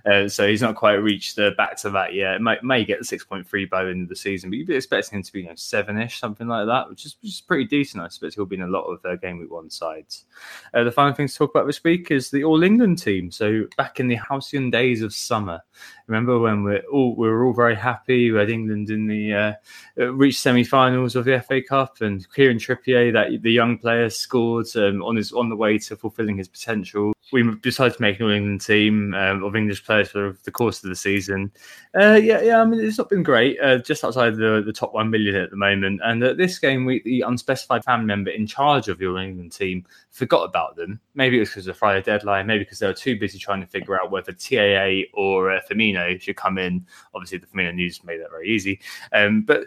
Yeah. 0.06 0.12
Uh, 0.12 0.28
so 0.28 0.46
he's 0.46 0.62
not 0.62 0.76
quite 0.76 0.96
reached 0.96 1.38
the 1.38 1.52
back 1.56 1.78
to 1.78 1.90
that 1.92 2.14
yet. 2.14 2.42
May, 2.42 2.58
may 2.62 2.84
get 2.84 3.00
the 3.00 3.06
six 3.06 3.24
point 3.24 3.48
three 3.48 3.66
by 3.66 3.86
the 3.86 3.92
end 3.92 4.04
of 4.04 4.10
the 4.10 4.18
season, 4.18 4.50
but 4.50 4.58
you'd 4.58 4.68
be 4.68 4.76
expecting 4.76 5.18
him 5.18 5.24
to 5.24 5.32
be 5.32 5.44
you 5.44 5.48
know, 5.48 5.56
seven 5.56 5.98
ish, 5.98 6.20
something 6.20 6.48
like 6.48 6.68
that, 6.68 6.90
which 6.90 7.06
is, 7.06 7.16
which 7.22 7.32
is 7.32 7.42
pretty 7.42 7.66
decent. 7.66 8.04
I 8.04 8.08
expect 8.08 8.36
he'll 8.36 8.46
be 8.46 8.58
in 8.58 8.64
a 8.64 8.68
lot 8.68 8.84
of 8.84 9.00
uh, 9.06 9.16
game 9.16 9.40
week 9.40 9.50
one 9.50 9.70
sides. 9.70 10.26
Uh, 10.74 10.84
the 10.84 10.92
final 10.92 11.14
thing 11.14 11.30
to 11.30 11.34
talk 11.34 11.52
about 11.52 11.66
this 11.66 11.82
week 11.86 12.12
is 12.12 12.30
the 12.30 12.49
All 12.50 12.64
England 12.64 12.98
team. 12.98 13.30
So 13.30 13.66
back 13.78 14.00
in 14.00 14.08
the 14.08 14.16
halcyon 14.16 14.72
days 14.72 15.04
of 15.04 15.14
summer, 15.14 15.62
remember 16.10 16.40
when 16.40 16.64
we're 16.64 16.84
all 16.92 17.16
we 17.16 17.28
were 17.28 17.46
all 17.46 17.54
very 17.54 17.76
happy. 17.76 18.32
We 18.32 18.40
had 18.40 18.50
England 18.50 18.90
in 18.90 19.08
the 19.08 19.34
uh, 19.34 19.54
uh 19.98 20.14
reached 20.14 20.40
semi-finals 20.42 21.16
of 21.16 21.26
the 21.26 21.40
FA 21.42 21.62
Cup, 21.62 22.02
and 22.02 22.26
Kieran 22.34 22.58
Trippier, 22.58 23.14
that 23.14 23.42
the 23.44 23.52
young 23.52 23.78
player, 23.78 24.10
scored 24.10 24.68
um, 24.76 25.04
on 25.04 25.16
his 25.16 25.32
on 25.32 25.50
the 25.50 25.56
way 25.56 25.78
to 25.78 25.96
fulfilling 25.96 26.38
his 26.38 26.48
potential. 26.48 27.14
We 27.32 27.44
decided 27.62 27.96
to 27.96 28.02
make 28.02 28.20
an 28.20 28.32
England 28.32 28.62
team 28.62 29.14
um, 29.14 29.44
of 29.44 29.56
English 29.56 29.86
players 29.86 30.10
for 30.10 30.36
the 30.44 30.52
course 30.52 30.84
of 30.84 30.90
the 30.90 30.96
season. 30.96 31.52
Uh, 31.96 32.20
yeah, 32.22 32.42
yeah. 32.42 32.60
I 32.60 32.66
mean, 32.66 32.80
it's 32.80 32.98
not 32.98 33.10
been 33.10 33.22
great. 33.22 33.60
Uh, 33.62 33.78
just 33.78 34.04
outside 34.04 34.36
the, 34.36 34.64
the 34.66 34.74
top 34.74 34.96
one 34.96 35.12
million 35.12 35.36
at 35.36 35.52
the 35.52 35.56
moment. 35.56 36.02
And 36.04 36.24
at 36.24 36.38
this 36.38 36.58
game 36.58 36.86
week, 36.86 37.04
the 37.04 37.22
unspecified 37.22 37.84
family 37.84 38.08
member 38.08 38.32
in 38.32 38.48
charge 38.48 38.88
of 38.88 39.00
All 39.02 39.18
England 39.18 39.52
team 39.52 39.86
forgot 40.10 40.44
about 40.44 40.76
them. 40.76 41.00
Maybe 41.14 41.38
it 41.38 41.42
was 41.42 41.50
because 41.50 41.68
of 41.68 41.76
the 41.76 41.80
Friday 41.80 42.02
deadline. 42.02 42.48
Maybe 42.48 42.64
because 42.64 42.80
they 42.80 42.88
were 42.88 42.94
too 42.94 43.20
busy 43.20 43.38
trying 43.38 43.62
to 43.62 43.68
figure 43.68 44.00
out 44.02 44.10
whether 44.10 44.32
TAA 44.32 45.10
or 45.14 45.52
uh, 45.52 45.62
Firmino 45.70 45.99
should 46.20 46.36
come 46.36 46.58
in. 46.58 46.86
Obviously, 47.14 47.38
the 47.38 47.48
Firmino 47.48 47.74
news 47.74 48.04
made 48.04 48.22
that 48.22 48.32
very 48.32 48.50
easy. 48.50 48.80
Um, 49.14 49.42
but 49.42 49.66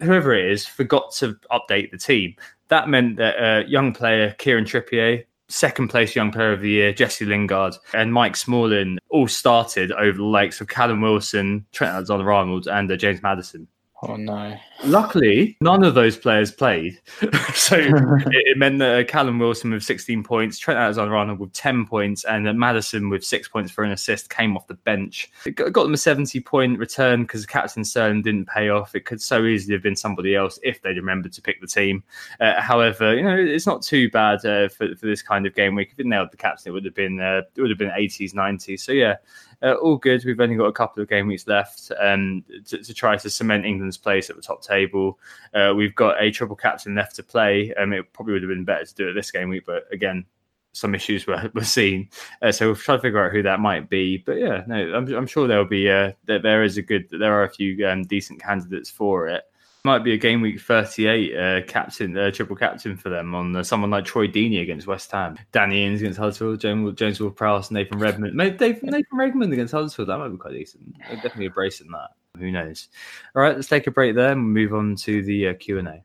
whoever 0.00 0.34
it 0.34 0.50
is 0.50 0.66
forgot 0.66 1.12
to 1.12 1.34
update 1.50 1.90
the 1.90 1.98
team. 1.98 2.34
That 2.68 2.88
meant 2.88 3.16
that 3.16 3.36
uh, 3.36 3.66
young 3.66 3.92
player 3.92 4.34
Kieran 4.38 4.64
Trippier, 4.64 5.24
second 5.48 5.88
place 5.88 6.14
young 6.14 6.30
player 6.30 6.52
of 6.52 6.60
the 6.60 6.70
year 6.70 6.92
Jesse 6.92 7.24
Lingard, 7.24 7.74
and 7.94 8.12
Mike 8.12 8.36
Smalling 8.36 8.98
all 9.08 9.28
started 9.28 9.92
over 9.92 10.18
the 10.18 10.24
likes 10.24 10.60
of 10.60 10.68
Callum 10.68 11.00
Wilson, 11.00 11.64
Trent 11.72 11.94
Alexander-Arnold, 11.94 12.68
and 12.68 12.90
uh, 12.92 12.96
James 12.96 13.22
Maddison. 13.22 13.66
Oh 14.00 14.14
no! 14.14 14.56
Luckily, 14.84 15.56
none 15.60 15.82
of 15.82 15.94
those 15.94 16.16
players 16.16 16.52
played, 16.52 17.00
so 17.54 17.76
it, 17.80 18.46
it, 18.46 18.56
meant 18.56 18.78
that 18.78 19.00
uh, 19.00 19.04
Callum 19.04 19.40
Wilson 19.40 19.72
with 19.72 19.82
16 19.82 20.22
points, 20.22 20.56
Trent 20.56 20.78
Alexander-Arnold 20.78 21.40
with 21.40 21.52
10 21.52 21.84
points, 21.84 22.22
and 22.24 22.44
Maddison 22.56 23.08
with 23.08 23.24
six 23.24 23.48
points 23.48 23.72
for 23.72 23.82
an 23.82 23.90
assist 23.90 24.30
came 24.30 24.56
off 24.56 24.68
the 24.68 24.74
bench. 24.74 25.32
It 25.44 25.56
got, 25.56 25.72
got 25.72 25.82
them 25.82 25.94
a 25.94 25.98
70 25.98 26.38
point 26.42 26.78
return 26.78 27.22
because 27.22 27.44
Captain 27.44 27.84
Sterling 27.84 28.22
didn't 28.22 28.46
pay 28.46 28.68
off. 28.68 28.94
It 28.94 29.04
could 29.04 29.20
so 29.20 29.44
easily 29.44 29.74
have 29.74 29.82
been 29.82 29.96
somebody 29.96 30.36
else 30.36 30.60
if 30.62 30.80
they'd 30.80 30.96
remembered 30.96 31.32
to 31.32 31.42
pick 31.42 31.60
the 31.60 31.66
team. 31.66 32.04
Uh, 32.38 32.60
however, 32.60 33.16
you 33.16 33.24
know 33.24 33.36
it's 33.36 33.66
not 33.66 33.82
too 33.82 34.08
bad 34.10 34.44
uh, 34.46 34.68
for 34.68 34.94
for 34.94 35.06
this 35.06 35.22
kind 35.22 35.44
of 35.44 35.56
game 35.56 35.74
week. 35.74 35.90
If 35.90 35.98
it 35.98 36.06
nailed 36.06 36.30
the 36.30 36.36
captain, 36.36 36.70
it 36.70 36.72
would 36.72 36.84
have 36.84 36.94
been 36.94 37.18
uh, 37.18 37.42
it 37.56 37.60
would 37.60 37.70
have 37.70 37.78
been 37.78 37.90
80s, 37.90 38.32
90s. 38.32 38.78
So 38.78 38.92
yeah, 38.92 39.16
uh, 39.62 39.74
all 39.74 39.96
good. 39.96 40.24
We've 40.24 40.40
only 40.40 40.56
got 40.56 40.66
a 40.66 40.72
couple 40.72 41.02
of 41.02 41.08
game 41.08 41.26
weeks 41.26 41.46
left 41.46 41.90
um, 41.98 42.44
to, 42.66 42.82
to, 42.82 42.94
try 42.94 43.16
to 43.16 43.30
cement 43.30 43.66
England's 43.66 43.96
place 43.96 44.30
at 44.30 44.36
the 44.36 44.42
top 44.42 44.62
table. 44.62 45.18
Uh, 45.54 45.72
we've 45.76 45.94
got 45.94 46.22
a 46.22 46.30
triple 46.30 46.56
captain 46.56 46.94
left 46.94 47.16
to 47.16 47.22
play. 47.22 47.74
Um, 47.74 47.92
it 47.92 48.12
probably 48.12 48.34
would 48.34 48.42
have 48.42 48.50
been 48.50 48.64
better 48.64 48.84
to 48.84 48.94
do 48.94 49.08
it 49.08 49.14
this 49.14 49.30
game 49.30 49.48
week, 49.48 49.64
but 49.66 49.84
again, 49.92 50.24
some 50.72 50.94
issues 50.94 51.26
were, 51.26 51.50
were 51.54 51.64
seen. 51.64 52.08
Uh, 52.40 52.52
so 52.52 52.66
we'll 52.66 52.76
try 52.76 52.96
to 52.96 53.02
figure 53.02 53.24
out 53.24 53.32
who 53.32 53.42
that 53.42 53.60
might 53.60 53.90
be. 53.90 54.18
But 54.18 54.38
yeah, 54.38 54.62
no, 54.66 54.76
I'm, 54.94 55.12
I'm 55.12 55.26
sure 55.26 55.48
there'll 55.48 55.64
be 55.64 55.90
uh, 55.90 56.12
there, 56.26 56.38
there 56.38 56.62
is 56.62 56.76
a 56.76 56.82
good 56.82 57.08
there 57.10 57.34
are 57.34 57.44
a 57.44 57.50
few 57.50 57.86
um, 57.86 58.04
decent 58.04 58.40
candidates 58.40 58.90
for 58.90 59.28
it 59.28 59.44
might 59.88 60.04
be 60.04 60.12
a 60.12 60.18
game 60.18 60.42
week 60.42 60.60
38 60.60 61.36
uh, 61.36 61.66
captain, 61.66 62.16
uh, 62.16 62.30
triple 62.30 62.54
captain 62.54 62.94
for 62.94 63.08
them 63.08 63.34
on 63.34 63.56
uh, 63.56 63.62
someone 63.62 63.90
like 63.90 64.04
Troy 64.04 64.28
Deeney 64.28 64.60
against 64.60 64.86
West 64.86 65.10
Ham, 65.12 65.38
Danny 65.50 65.84
Ings 65.84 66.02
against 66.02 66.18
Huddersfield, 66.18 66.60
James, 66.60 66.94
James 66.94 67.18
Ward-Prowse, 67.18 67.70
Nathan 67.70 67.98
Redmond. 67.98 68.34
Maybe 68.34 68.78
Nathan 68.82 69.06
Redmond 69.14 69.52
against 69.52 69.72
Huddersfield, 69.72 70.10
that 70.10 70.18
might 70.18 70.28
be 70.28 70.36
quite 70.36 70.52
decent. 70.52 70.94
definitely 70.98 71.46
a 71.46 71.50
brace 71.50 71.80
in 71.80 71.88
that. 71.88 72.10
Who 72.38 72.52
knows? 72.52 72.88
All 73.34 73.40
right, 73.40 73.56
let's 73.56 73.68
take 73.68 73.86
a 73.86 73.90
break 73.90 74.14
there 74.14 74.32
and 74.32 74.52
move 74.52 74.74
on 74.74 74.94
to 74.96 75.22
the 75.22 75.48
uh, 75.48 75.54
Q&A. 75.54 76.04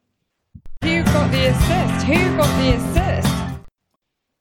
Who 0.84 1.04
got 1.04 1.32
the 1.32 1.48
assist? 1.48 2.06
Who 2.06 2.38
got 2.38 2.62
the 2.62 2.76
assist? 2.78 3.34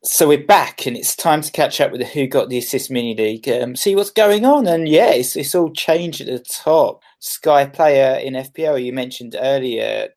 So 0.05 0.29
we're 0.29 0.45
back, 0.45 0.87
and 0.87 0.97
it's 0.97 1.17
time 1.17 1.43
to 1.43 1.51
catch 1.51 1.81
up 1.81 1.91
with 1.91 2.01
the 2.01 2.07
Who 2.07 2.27
Got 2.27 2.49
the 2.49 2.59
Assist 2.59 2.91
mini 2.91 3.15
league. 3.15 3.49
Um, 3.49 3.77
see 3.77 3.95
what's 3.95 4.11
going 4.11 4.45
on, 4.45 4.67
and 4.67 4.89
yeah, 4.89 5.11
it's, 5.11 5.37
it's 5.37 5.55
all 5.55 5.73
changed 5.73 6.21
at 6.21 6.27
the 6.27 6.39
top. 6.41 7.03
Sky 7.23 7.67
player 7.67 8.19
in 8.19 8.35
FPL 8.35 8.85
you 8.85 8.93
mentioned 8.93 9.37
earlier, 9.39 10.09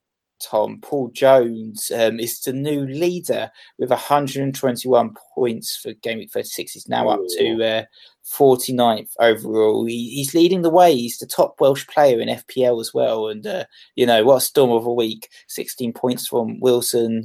Tom 0.41 0.79
Paul 0.81 1.11
Jones 1.13 1.91
um, 1.91 2.19
is 2.19 2.39
the 2.41 2.51
new 2.51 2.81
leader 2.87 3.51
with 3.77 3.91
121 3.91 5.15
points 5.35 5.77
for 5.77 5.93
game 6.01 6.17
week 6.17 6.31
36. 6.31 6.71
He's 6.71 6.89
now 6.89 7.09
up 7.09 7.19
to 7.37 7.63
uh, 7.63 7.83
49th 8.26 9.11
overall. 9.19 9.86
He, 9.86 10.09
he's 10.09 10.34
leading 10.34 10.61
the 10.61 10.69
way. 10.69 10.95
He's 10.95 11.17
the 11.17 11.28
top 11.28 11.59
Welsh 11.59 11.86
player 11.88 12.19
in 12.19 12.28
FPL 12.28 12.82
as 12.82 12.93
well. 12.93 13.28
And, 13.28 13.45
uh, 13.45 13.65
you 13.95 14.05
know, 14.05 14.23
what 14.23 14.38
a 14.38 14.41
storm 14.41 14.71
of 14.71 14.86
a 14.86 14.93
week. 14.93 15.30
16 15.47 15.93
points 15.93 16.28
from 16.28 16.59
Wilson, 16.59 17.23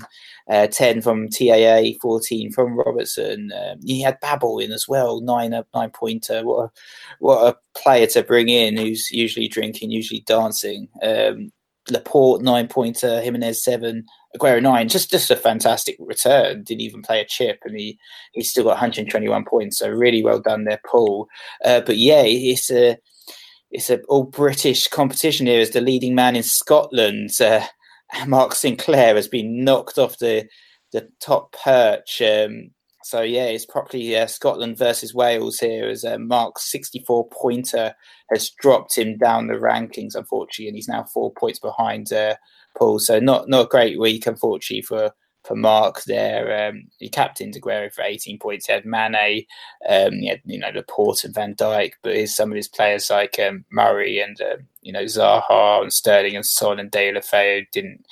uh, 0.48 0.66
10 0.66 1.00
from 1.00 1.28
TAA, 1.28 1.98
14 2.00 2.52
from 2.52 2.78
Robertson. 2.78 3.50
Um, 3.52 3.80
he 3.84 4.00
had 4.00 4.20
Babel 4.20 4.58
in 4.58 4.72
as 4.72 4.86
well, 4.86 5.20
nine 5.20 5.54
nine 5.74 5.90
pointer. 5.90 6.44
What 6.44 6.64
a, 6.64 6.70
what 7.18 7.54
a 7.54 7.78
player 7.80 8.06
to 8.08 8.22
bring 8.22 8.48
in 8.48 8.76
who's 8.76 9.10
usually 9.10 9.48
drinking, 9.48 9.90
usually 9.90 10.20
dancing. 10.20 10.88
Um, 11.02 11.50
Laporte, 11.90 12.42
nine 12.42 12.68
pointer, 12.68 13.20
Jimenez, 13.20 13.64
seven. 13.64 14.04
Aguero 14.36 14.62
nine, 14.62 14.88
just 14.88 15.10
just 15.10 15.30
a 15.30 15.36
fantastic 15.36 15.96
return. 15.98 16.62
Didn't 16.62 16.82
even 16.82 17.02
play 17.02 17.20
a 17.20 17.24
chip, 17.24 17.60
and 17.64 17.78
he 17.78 17.98
he's 18.32 18.50
still 18.50 18.64
got 18.64 18.70
121 18.70 19.44
points. 19.44 19.78
So 19.78 19.88
really 19.88 20.22
well 20.22 20.40
done 20.40 20.64
there, 20.64 20.80
Paul. 20.86 21.26
Uh, 21.64 21.80
but 21.80 21.96
yeah, 21.96 22.22
it's 22.24 22.70
a 22.70 22.96
it's 23.70 23.90
a 23.90 24.00
all 24.02 24.24
British 24.24 24.86
competition 24.86 25.46
here. 25.46 25.60
As 25.60 25.70
the 25.70 25.80
leading 25.80 26.14
man 26.14 26.36
in 26.36 26.44
Scotland, 26.44 27.30
uh, 27.40 27.66
Mark 28.26 28.54
Sinclair 28.54 29.16
has 29.16 29.28
been 29.28 29.64
knocked 29.64 29.98
off 29.98 30.18
the 30.18 30.48
the 30.92 31.08
top 31.20 31.56
perch. 31.64 32.22
Um, 32.22 32.70
so 33.02 33.22
yeah, 33.22 33.46
it's 33.46 33.66
properly 33.66 34.14
uh, 34.16 34.26
Scotland 34.26 34.78
versus 34.78 35.14
Wales 35.14 35.58
here 35.58 35.88
as 35.88 36.04
uh, 36.04 36.18
Mark's 36.18 36.70
64 36.70 37.28
pointer 37.32 37.94
has 38.30 38.50
dropped 38.60 38.96
him 38.96 39.16
down 39.16 39.46
the 39.46 39.54
rankings, 39.54 40.14
unfortunately, 40.14 40.68
and 40.68 40.76
he's 40.76 40.88
now 40.88 41.04
four 41.04 41.32
points 41.32 41.58
behind 41.58 42.12
uh, 42.12 42.36
Paul. 42.76 42.98
So 42.98 43.18
not 43.18 43.48
not 43.48 43.66
a 43.66 43.68
great 43.68 43.98
week, 43.98 44.26
unfortunately, 44.26 44.82
for 44.82 45.12
for 45.44 45.56
Mark 45.56 46.02
there. 46.04 46.68
Um, 46.68 46.84
he 46.98 47.08
captained 47.08 47.54
Aguero 47.54 47.92
for 47.92 48.02
18 48.02 48.38
points. 48.38 48.66
He 48.66 48.72
had 48.72 48.84
Mane, 48.84 49.46
um, 49.88 50.12
he 50.12 50.28
had, 50.28 50.40
you 50.44 50.58
know, 50.58 50.70
Laporte 50.74 51.24
and 51.24 51.34
Van 51.34 51.54
Dijk, 51.54 51.92
but 52.02 52.14
his, 52.14 52.34
some 52.34 52.50
of 52.50 52.56
his 52.56 52.68
players 52.68 53.10
like 53.10 53.38
um, 53.38 53.64
Murray 53.70 54.20
and, 54.20 54.40
um, 54.42 54.66
you 54.82 54.92
know, 54.92 55.04
Zaha 55.04 55.82
and 55.82 55.92
Sterling 55.92 56.36
and 56.36 56.44
Son 56.44 56.78
and 56.78 56.92
Deulofeu 56.92 57.66
didn't 57.72 58.06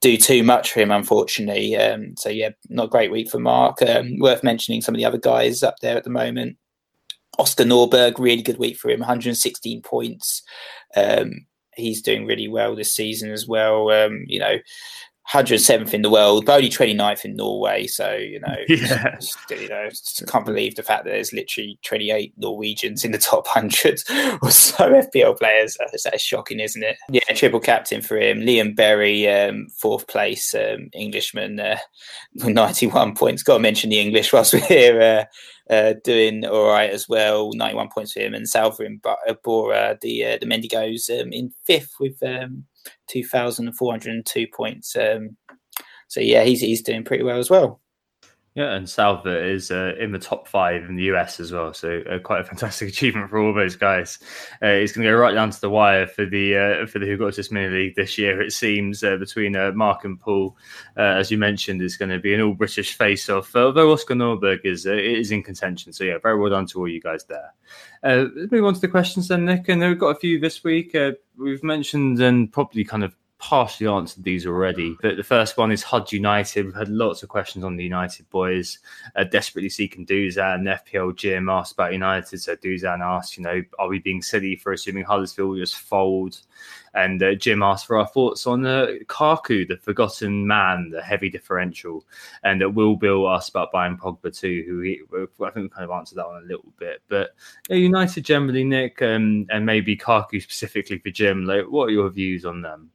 do 0.00 0.16
too 0.16 0.42
much 0.42 0.72
for 0.72 0.80
him, 0.80 0.90
unfortunately. 0.90 1.76
Um, 1.76 2.16
so, 2.16 2.28
yeah, 2.28 2.50
not 2.68 2.86
a 2.86 2.90
great 2.90 3.12
week 3.12 3.30
for 3.30 3.38
Mark. 3.38 3.80
Um, 3.82 4.18
worth 4.18 4.42
mentioning 4.42 4.82
some 4.82 4.94
of 4.94 4.98
the 4.98 5.06
other 5.06 5.18
guys 5.18 5.62
up 5.62 5.78
there 5.80 5.96
at 5.96 6.04
the 6.04 6.10
moment. 6.10 6.56
Oscar 7.38 7.64
Norberg, 7.64 8.18
really 8.18 8.42
good 8.42 8.58
week 8.58 8.76
for 8.76 8.90
him, 8.90 9.00
116 9.00 9.82
points. 9.82 10.42
Um, 10.96 11.46
he's 11.76 12.02
doing 12.02 12.26
really 12.26 12.48
well 12.48 12.74
this 12.74 12.94
season 12.94 13.30
as 13.30 13.46
well. 13.46 13.90
Um, 13.90 14.24
you 14.26 14.38
know, 14.38 14.58
107th 15.32 15.94
in 15.94 16.02
the 16.02 16.10
world, 16.10 16.44
but 16.44 16.56
only 16.56 16.68
29th 16.68 17.24
in 17.24 17.34
Norway. 17.34 17.86
So, 17.86 18.14
you 18.14 18.40
know, 18.40 18.56
yeah. 18.68 19.14
just, 19.14 19.38
you 19.50 19.68
know, 19.68 19.88
just 19.88 20.26
can't 20.26 20.44
believe 20.44 20.74
the 20.74 20.82
fact 20.82 21.04
that 21.04 21.10
there's 21.10 21.32
literally 21.32 21.78
28 21.82 22.34
Norwegians 22.36 23.04
in 23.04 23.12
the 23.12 23.18
top 23.18 23.46
100 23.46 24.02
or 24.42 24.50
so 24.50 24.90
FPL 24.90 25.38
players. 25.38 25.76
That's, 25.78 26.22
shocking, 26.22 26.60
isn't 26.60 26.82
it? 26.82 26.96
Yeah, 27.08 27.22
triple 27.34 27.60
captain 27.60 28.02
for 28.02 28.18
him. 28.18 28.40
Liam 28.40 28.76
Berry, 28.76 29.26
um, 29.28 29.68
fourth 29.70 30.06
place 30.06 30.54
um, 30.54 30.90
Englishman, 30.92 31.58
uh, 31.58 31.78
91 32.34 33.14
points. 33.14 33.42
Got 33.42 33.54
to 33.54 33.60
mention 33.60 33.90
the 33.90 34.00
English 34.00 34.32
whilst 34.32 34.52
we're 34.52 34.60
here. 34.60 35.00
Uh, 35.00 35.24
uh, 35.70 35.94
doing 36.04 36.44
all 36.44 36.66
right 36.66 36.90
as 36.90 37.08
well. 37.08 37.50
91 37.52 37.88
points 37.88 38.12
for 38.12 38.20
him. 38.20 38.34
And 38.34 38.48
Salvin 38.48 39.00
Bora, 39.42 39.98
the 40.00 40.24
uh, 40.24 40.38
the 40.40 40.46
Mendigos, 40.46 41.10
um, 41.10 41.32
in 41.32 41.52
fifth 41.66 41.94
with 42.00 42.22
um, 42.22 42.64
2,402 43.08 44.46
points. 44.54 44.96
Um, 44.96 45.36
so 46.08 46.20
yeah, 46.20 46.44
he's 46.44 46.60
he's 46.60 46.82
doing 46.82 47.04
pretty 47.04 47.24
well 47.24 47.38
as 47.38 47.50
well. 47.50 47.80
Yeah, 48.54 48.74
and 48.74 48.88
Salva 48.88 49.44
is 49.44 49.72
uh, 49.72 49.94
in 49.98 50.12
the 50.12 50.18
top 50.20 50.46
five 50.46 50.84
in 50.84 50.94
the 50.94 51.04
US 51.04 51.40
as 51.40 51.50
well. 51.50 51.74
So 51.74 52.02
uh, 52.08 52.20
quite 52.20 52.40
a 52.40 52.44
fantastic 52.44 52.88
achievement 52.90 53.28
for 53.28 53.38
all 53.38 53.52
those 53.52 53.74
guys. 53.74 54.20
Uh, 54.62 54.74
he's 54.74 54.92
going 54.92 55.04
to 55.04 55.10
go 55.10 55.16
right 55.16 55.34
down 55.34 55.50
to 55.50 55.60
the 55.60 55.70
wire 55.70 56.06
for 56.06 56.24
the 56.24 56.56
uh, 56.56 56.86
for 56.86 57.00
the 57.00 57.06
Who 57.06 57.16
Got 57.16 57.34
This 57.34 57.50
Mini 57.50 57.68
League 57.68 57.96
this 57.96 58.16
year. 58.16 58.40
It 58.40 58.52
seems 58.52 59.02
uh, 59.02 59.16
between 59.16 59.56
uh, 59.56 59.72
Mark 59.72 60.04
and 60.04 60.20
Paul, 60.20 60.56
as 60.96 61.32
you 61.32 61.38
mentioned, 61.38 61.82
is 61.82 61.96
going 61.96 62.10
to 62.10 62.20
be 62.20 62.32
an 62.32 62.42
all 62.42 62.54
British 62.54 62.96
face 62.96 63.28
off. 63.28 63.56
although 63.56 63.92
Oscar 63.92 64.14
Norberg 64.14 64.60
is 64.62 64.86
is 64.86 65.32
in 65.32 65.42
contention. 65.42 65.92
So 65.92 66.04
yeah, 66.04 66.18
very 66.18 66.38
well 66.38 66.50
done 66.50 66.66
to 66.66 66.78
all 66.78 66.88
you 66.88 67.00
guys 67.00 67.24
there. 67.24 67.52
let's 68.04 68.52
move 68.52 68.66
on 68.66 68.74
to 68.74 68.80
the 68.80 68.86
questions 68.86 69.26
then, 69.26 69.46
Nick. 69.46 69.68
And 69.68 69.80
we've 69.80 69.98
got 69.98 70.16
a 70.16 70.20
few 70.20 70.38
this 70.38 70.62
week. 70.62 70.96
we've 71.36 71.64
mentioned 71.64 72.20
and 72.20 72.52
probably 72.52 72.84
kind 72.84 73.02
of 73.02 73.16
partially 73.44 73.86
answered 73.86 74.24
these 74.24 74.46
already. 74.46 74.96
But 75.02 75.18
the 75.18 75.22
first 75.22 75.58
one 75.58 75.70
is 75.70 75.82
HUD 75.82 76.10
United. 76.12 76.64
We've 76.64 76.74
had 76.74 76.88
lots 76.88 77.22
of 77.22 77.28
questions 77.28 77.62
on 77.62 77.76
the 77.76 77.84
United 77.84 78.28
boys. 78.30 78.78
Uh, 79.14 79.24
desperately 79.24 79.68
seeking 79.68 80.06
Duzan. 80.06 80.62
FPL 80.62 81.14
Jim 81.14 81.50
asked 81.50 81.74
about 81.74 81.92
United. 81.92 82.40
So 82.40 82.56
Duzan 82.56 83.02
asked, 83.02 83.36
you 83.36 83.42
know, 83.42 83.62
are 83.78 83.88
we 83.88 83.98
being 83.98 84.22
silly 84.22 84.56
for 84.56 84.72
assuming 84.72 85.04
Huddersfield 85.04 85.50
will 85.50 85.58
just 85.58 85.76
fold? 85.76 86.40
And 86.94 87.22
uh, 87.22 87.34
Jim 87.34 87.62
asked 87.62 87.86
for 87.86 87.98
our 87.98 88.06
thoughts 88.06 88.46
on 88.46 88.64
uh, 88.64 88.86
Kaku, 89.06 89.66
the 89.66 89.76
forgotten 89.76 90.46
man, 90.46 90.90
the 90.90 91.02
heavy 91.02 91.28
differential. 91.28 92.04
And 92.42 92.62
uh, 92.62 92.70
Will 92.70 92.96
Bill 92.96 93.28
asked 93.28 93.50
about 93.50 93.72
buying 93.72 93.96
Pogba 93.96 94.36
too, 94.36 94.64
who 94.66 94.80
he, 94.80 95.00
I 95.12 95.50
think 95.50 95.56
we 95.56 95.68
kind 95.68 95.84
of 95.84 95.90
answered 95.90 96.16
that 96.16 96.26
one 96.26 96.42
a 96.42 96.46
little 96.46 96.72
bit. 96.78 97.02
But 97.08 97.30
United 97.68 98.24
generally, 98.24 98.64
Nick, 98.64 99.02
um, 99.02 99.46
and 99.50 99.66
maybe 99.66 99.96
Kaku 99.96 100.40
specifically 100.40 100.98
for 100.98 101.10
Jim, 101.10 101.44
like, 101.44 101.64
what 101.68 101.88
are 101.88 101.92
your 101.92 102.10
views 102.10 102.44
on 102.44 102.62
them? 102.62 102.90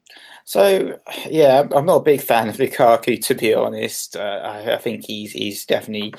So 0.45 0.97
yeah, 1.27 1.67
I'm 1.75 1.85
not 1.85 1.97
a 1.97 2.03
big 2.03 2.21
fan 2.21 2.49
of 2.49 2.57
Lukaku 2.57 3.23
to 3.25 3.35
be 3.35 3.53
honest. 3.53 4.15
Uh, 4.15 4.41
I, 4.43 4.73
I, 4.73 4.77
think 4.77 5.05
he's 5.05 5.31
he's 5.31 5.65
definitely 5.65 6.15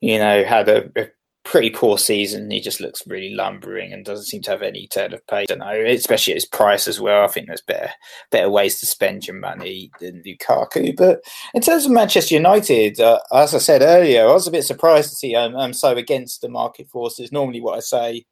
you 0.00 0.18
know 0.18 0.44
had 0.44 0.68
a, 0.68 0.90
a, 0.96 1.08
pretty 1.44 1.70
poor 1.70 1.98
season. 1.98 2.50
He 2.50 2.60
just 2.60 2.80
looks 2.80 3.06
really 3.06 3.34
lumbering 3.34 3.92
and 3.92 4.04
doesn't 4.04 4.26
seem 4.26 4.42
to 4.42 4.50
have 4.50 4.62
any 4.62 4.86
turn 4.88 5.12
of 5.12 5.26
pace. 5.26 5.46
I 5.50 5.54
don't 5.54 5.58
know, 5.58 5.84
especially 5.86 6.32
at 6.32 6.38
his 6.38 6.46
price 6.46 6.88
as 6.88 7.00
well. 7.00 7.24
I 7.24 7.28
think 7.28 7.46
there's 7.46 7.60
better 7.60 7.90
better 8.30 8.50
ways 8.50 8.80
to 8.80 8.86
spend 8.86 9.26
your 9.26 9.36
money 9.36 9.90
than 10.00 10.22
Lukaku. 10.26 10.96
But 10.96 11.20
in 11.52 11.62
terms 11.62 11.84
of 11.84 11.92
Manchester 11.92 12.34
United, 12.34 12.98
uh, 12.98 13.20
as 13.32 13.54
I 13.54 13.58
said 13.58 13.82
earlier, 13.82 14.26
I 14.26 14.32
was 14.32 14.48
a 14.48 14.52
bit 14.52 14.64
surprised 14.64 15.10
to 15.10 15.16
see 15.16 15.36
I'm, 15.36 15.54
I'm 15.56 15.74
so 15.74 15.90
against 15.96 16.40
the 16.40 16.48
market 16.48 16.88
forces. 16.88 17.30
Normally, 17.30 17.60
what 17.60 17.76
I 17.76 17.80
say 17.80 18.24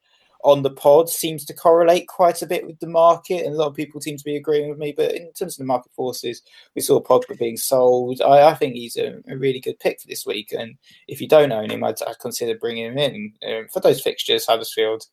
on 0.45 0.63
the 0.63 0.71
pod 0.71 1.09
seems 1.09 1.45
to 1.45 1.55
correlate 1.55 2.09
quite 2.09 2.43
a 2.43 2.47
bit 2.47 2.67
with 2.67 2.79
the 2.81 2.89
market, 2.89 3.45
and 3.45 3.55
a 3.55 3.59
lot 3.59 3.69
of 3.69 3.75
people 3.75 4.01
seem 4.01 4.17
to 4.17 4.25
be 4.25 4.37
agreeing 4.37 4.69
with 4.69 4.79
me. 4.79 4.93
But 4.97 5.15
in 5.15 5.33
terms 5.33 5.55
of 5.55 5.59
the 5.59 5.65
market 5.65 5.93
forces, 5.93 6.43
we 6.75 6.83
saw 6.83 7.01
Pogba 7.01 7.39
being 7.39 7.57
sold. 7.57 8.21
I, 8.21 8.43
I 8.43 8.55
think 8.55 8.75
he's 8.75 8.97
a, 8.97 9.21
a, 9.29 9.37
really 9.37 9.61
good 9.61 9.79
pick 9.79 10.01
for 10.01 10.09
this 10.09 10.27
week, 10.27 10.53
and 10.53 10.77
if 11.09 11.21
you 11.21 11.29
don't 11.29 11.53
own 11.53 11.71
him, 11.71 11.85
I'd, 11.85 12.03
I'd 12.03 12.19
consider 12.19 12.59
bringing 12.59 12.87
him 12.87 12.99
in 12.99 13.33
um, 13.49 13.69
for 13.73 13.81
those 13.81 14.01
fixtures, 14.01 14.47
Huddersfield 14.47 15.05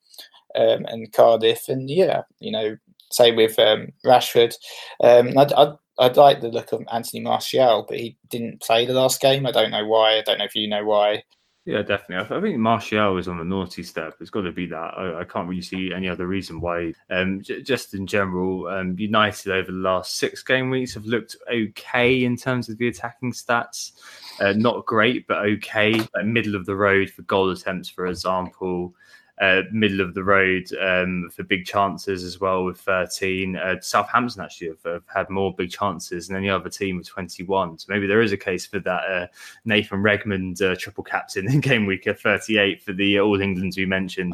um, 0.55 0.85
and 0.85 1.11
Cardiff. 1.13 1.69
And 1.69 1.89
yeah, 1.89 2.23
you 2.39 2.51
know, 2.51 2.77
same 3.11 3.35
with 3.35 3.57
um, 3.59 3.89
Rashford. 4.05 4.55
Um, 5.03 5.37
I'd, 5.37 5.53
I'd, 5.53 5.73
I'd, 5.99 6.17
like 6.17 6.41
the 6.41 6.49
look 6.49 6.71
of 6.71 6.83
Anthony 6.91 7.21
Martial, 7.21 7.85
but 7.87 7.99
he 7.99 8.17
didn't 8.29 8.61
play 8.61 8.85
the 8.85 8.93
last 8.93 9.21
game. 9.21 9.45
I 9.45 9.51
don't 9.51 9.71
know 9.71 9.85
why. 9.85 10.17
I 10.17 10.21
don't 10.21 10.39
know 10.39 10.45
if 10.45 10.55
you 10.55 10.67
know 10.67 10.85
why. 10.85 11.23
Yeah, 11.69 11.83
definitely. 11.83 12.35
I 12.35 12.41
think 12.41 12.57
Martial 12.57 13.15
is 13.19 13.27
on 13.27 13.37
the 13.37 13.43
naughty 13.43 13.83
step. 13.83 14.15
It's 14.19 14.31
got 14.31 14.41
to 14.41 14.51
be 14.51 14.65
that. 14.65 14.75
I, 14.97 15.19
I 15.19 15.23
can't 15.23 15.47
really 15.47 15.61
see 15.61 15.93
any 15.93 16.09
other 16.09 16.25
reason 16.25 16.59
why. 16.59 16.93
Um, 17.11 17.43
j- 17.43 17.61
just 17.61 17.93
in 17.93 18.07
general, 18.07 18.65
um, 18.65 18.97
United 18.97 19.51
over 19.51 19.71
the 19.71 19.77
last 19.77 20.15
six 20.15 20.41
game 20.41 20.71
weeks 20.71 20.95
have 20.95 21.05
looked 21.05 21.35
okay 21.47 22.23
in 22.23 22.37
terms 22.37 22.69
of 22.69 22.79
the 22.79 22.87
attacking 22.87 23.33
stats. 23.33 23.91
Uh, 24.39 24.53
not 24.53 24.87
great, 24.87 25.27
but 25.27 25.45
okay. 25.45 25.93
Like 25.93 26.25
middle 26.25 26.55
of 26.55 26.65
the 26.65 26.75
road 26.75 27.11
for 27.11 27.21
goal 27.21 27.51
attempts, 27.51 27.87
for 27.87 28.07
example 28.07 28.95
uh, 29.39 29.61
middle 29.71 30.01
of 30.01 30.13
the 30.13 30.23
road 30.23 30.69
um, 30.81 31.29
for 31.33 31.43
big 31.43 31.65
chances 31.65 32.23
as 32.25 32.41
well 32.41 32.65
with 32.65 32.77
13. 32.81 33.55
Uh, 33.55 33.75
Southampton 33.79 34.41
actually 34.41 34.67
have, 34.67 34.83
have, 34.83 35.03
had 35.13 35.29
more 35.29 35.53
big 35.53 35.71
chances 35.71 36.27
than 36.27 36.35
any 36.35 36.49
other 36.49 36.69
team 36.69 36.97
with 36.97 37.07
21. 37.07 37.79
So 37.79 37.85
maybe 37.87 38.05
there 38.05 38.21
is 38.21 38.33
a 38.33 38.37
case 38.37 38.65
for 38.65 38.79
that 38.79 39.03
uh, 39.09 39.27
Nathan 39.63 40.01
Redmond 40.01 40.61
uh, 40.61 40.75
triple 40.75 41.05
captain 41.05 41.49
in 41.49 41.59
game 41.61 41.85
week 41.85 42.05
at 42.07 42.19
38 42.19 42.83
for 42.83 42.91
the 42.91 43.19
All 43.21 43.39
Englands 43.39 43.77
we 43.77 43.85
mentioned. 43.85 44.33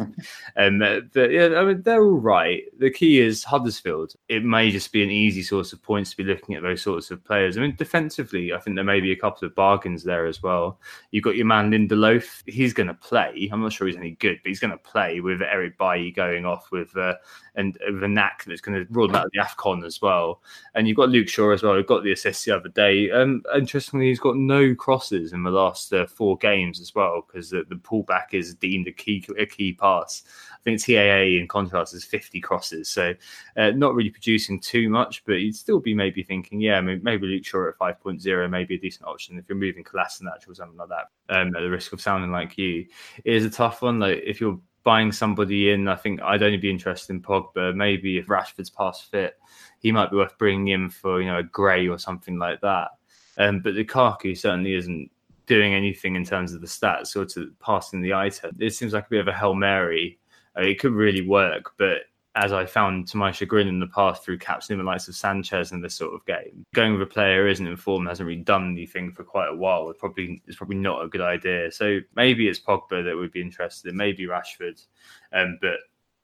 um, 0.58 0.80
but 1.14 1.32
yeah, 1.32 1.50
I 1.56 1.66
mean, 1.66 1.84
they're 1.84 2.04
all 2.04 2.20
right. 2.20 2.64
The 2.80 2.90
key 2.90 3.22
is 3.22 3.44
Huddersfield. 3.44 4.16
It 4.28 4.44
may 4.44 4.72
just 4.72 4.92
be 4.92 5.04
an 5.04 5.12
easy 5.12 5.44
source 5.44 5.72
of 5.72 5.84
points 5.84 6.10
to 6.12 6.18
be 6.18 6.24
looking 6.24 6.56
at 6.56 6.64
those 6.64 6.82
sorts 6.82 7.12
of 7.12 7.24
players. 7.24 7.58
I 7.58 7.62
mean, 7.62 7.76
defensively, 7.76 8.54
I 8.54 8.60
think 8.60 8.76
there 8.76 8.84
may 8.84 9.02
be 9.02 9.12
a 9.12 9.16
couple 9.16 9.46
of 9.46 9.54
bargains 9.54 10.04
there 10.04 10.26
as 10.26 10.42
well. 10.42 10.80
You've 11.12 11.24
got 11.24 11.36
your 11.36 11.46
man 11.46 11.70
Lindelof. 11.70 12.42
He's 12.48 12.74
going 12.74 12.88
to 12.88 12.96
play. 12.96 13.50
I'm 13.52 13.62
not 13.62 13.72
sure 13.72 13.86
he's 13.86 13.98
any 13.98 14.12
good, 14.12 14.40
but 14.42 14.50
he's 14.50 14.60
going 14.60 14.72
to 14.72 14.78
play 14.78 14.95
play 14.96 15.20
with 15.20 15.42
Eric 15.42 15.78
Bailly 15.78 16.12
going 16.12 16.46
off 16.46 16.72
with 16.72 16.96
uh, 16.96 17.16
and 17.56 17.78
a 17.82 18.08
knack 18.08 18.44
that's 18.46 18.62
going 18.62 18.78
to 18.78 18.92
rule 18.92 19.16
out 19.16 19.26
of 19.26 19.32
the 19.34 19.40
Afcon 19.40 19.86
as 19.86 20.02
well. 20.02 20.42
And 20.74 20.88
you've 20.88 20.98
got 20.98 21.10
Luke 21.10 21.30
Shaw 21.30 21.52
as 21.52 21.64
well. 21.64 21.76
He 21.76 21.84
got 21.84 22.04
the 22.04 22.12
assist 22.12 22.46
the 22.46 22.56
other 22.56 22.70
day. 22.70 23.10
Um, 23.12 23.44
interestingly, 23.56 24.10
he's 24.10 24.20
got 24.20 24.36
no 24.36 24.76
crosses 24.76 25.34
in 25.34 25.44
the 25.44 25.52
last 25.52 25.94
uh, 25.94 26.06
four 26.06 26.38
games 26.38 26.80
as 26.82 26.94
well 26.94 27.26
because 27.26 27.50
the, 27.50 27.64
the 27.70 27.76
pullback 27.76 28.34
is 28.34 28.56
deemed 28.56 28.88
a 28.88 28.92
key 28.92 29.26
a 29.38 29.46
key 29.46 29.74
pass. 29.74 30.24
I 30.52 30.64
think 30.64 30.84
TAA 30.84 31.40
in 31.40 31.48
contrast 31.48 31.94
is 31.94 32.04
50 32.04 32.42
crosses, 32.42 32.90
so 32.90 33.14
uh, 33.56 33.70
not 33.72 33.94
really 33.94 34.10
producing 34.10 34.60
too 34.60 34.90
much. 34.90 35.24
But 35.26 35.34
you'd 35.34 35.56
still 35.56 35.80
be 35.80 35.94
maybe 35.94 36.24
thinking, 36.24 36.60
yeah, 36.60 36.82
maybe 36.82 37.28
Luke 37.28 37.46
Shaw 37.46 37.70
at 37.70 37.78
5.0 37.78 38.50
may 38.50 38.64
be 38.64 38.76
a 38.76 38.80
decent 38.80 39.08
option 39.08 39.38
if 39.38 39.46
you're 39.48 39.58
moving 39.58 39.84
Kolasinac 39.84 40.50
or 40.50 40.56
something 40.56 40.78
like 40.78 40.90
that. 40.90 41.10
Um, 41.30 41.56
at 41.56 41.62
the 41.62 41.70
risk 41.70 41.94
of 41.94 42.02
sounding 42.02 42.32
like 42.32 42.58
you, 42.58 42.86
it 43.24 43.34
is 43.34 43.46
a 43.46 43.50
tough 43.50 43.82
one. 43.82 44.00
Like 44.00 44.24
if 44.26 44.42
you're 44.42 44.60
buying 44.86 45.12
somebody 45.12 45.72
in, 45.72 45.90
I 45.90 45.96
think 45.96 46.22
I'd 46.22 46.44
only 46.44 46.58
be 46.58 46.70
interested 46.70 47.12
in 47.12 47.22
Pogba. 47.54 47.76
Maybe 47.76 48.18
if 48.18 48.28
Rashford's 48.28 48.70
past 48.70 49.10
fit, 49.12 49.38
he 49.80 49.92
might 49.92 50.12
be 50.12 50.18
worth 50.18 50.38
bringing 50.38 50.70
in 50.70 50.90
for 50.90 51.22
you 51.22 51.28
know 51.28 51.40
a 51.40 51.44
Gray 51.44 51.88
or 51.88 51.98
something 51.98 52.38
like 52.38 52.62
that. 52.62 52.90
Um, 53.38 53.60
but 53.60 53.74
Lukaku 53.74 54.38
certainly 54.38 54.76
isn't 54.76 55.12
doing 55.46 55.74
anything 55.74 56.16
in 56.16 56.26
terms 56.26 56.54
of 56.54 56.62
the 56.62 56.68
stats 56.68 57.16
or 57.16 57.26
to 57.26 57.52
passing 57.60 58.02
the 58.02 58.14
eye 58.14 58.30
test. 58.30 58.56
It 58.60 58.74
seems 58.74 58.94
like 58.94 59.08
a 59.08 59.10
bit 59.10 59.20
of 59.20 59.28
a 59.28 59.34
hail 59.34 59.54
mary. 59.54 60.20
Uh, 60.58 60.62
it 60.62 60.80
could 60.80 60.94
really 60.94 61.22
work, 61.22 61.74
but 61.78 62.04
as 62.36 62.52
I 62.52 62.66
found 62.66 63.08
to 63.10 63.18
my 63.18 63.32
chagrin 63.32 63.68
in 63.68 63.80
the 63.80 63.88
past 63.88 64.24
through 64.24 64.40
captaining 64.40 64.80
the 64.84 64.90
likes 64.90 65.08
of 65.08 65.16
Sanchez 65.16 65.72
in 65.72 65.80
this 65.82 65.96
sort 65.96 66.14
of 66.14 66.26
game. 66.26 66.66
Going 66.74 66.94
with 66.94 67.02
a 67.02 67.06
player 67.06 67.44
who 67.44 67.50
isn't 67.50 67.66
informed, 67.66 68.08
hasn't 68.08 68.28
really 68.28 68.42
done 68.42 68.72
anything 68.72 69.12
for 69.12 69.24
quite 69.24 69.48
a 69.48 69.56
while, 69.56 69.90
it's 69.90 70.00
probably 70.00 70.42
it's 70.46 70.58
probably 70.58 70.76
not 70.76 71.04
a 71.04 71.08
good 71.08 71.22
idea. 71.22 71.72
So 71.72 72.00
maybe 72.16 72.48
it's 72.48 72.60
Pogba 72.60 73.04
that 73.06 73.16
would 73.16 73.32
be 73.32 73.42
interested, 73.42 73.96
maybe 73.96 74.26
Rashford, 74.26 74.86
um, 75.32 75.58
but 75.62 75.78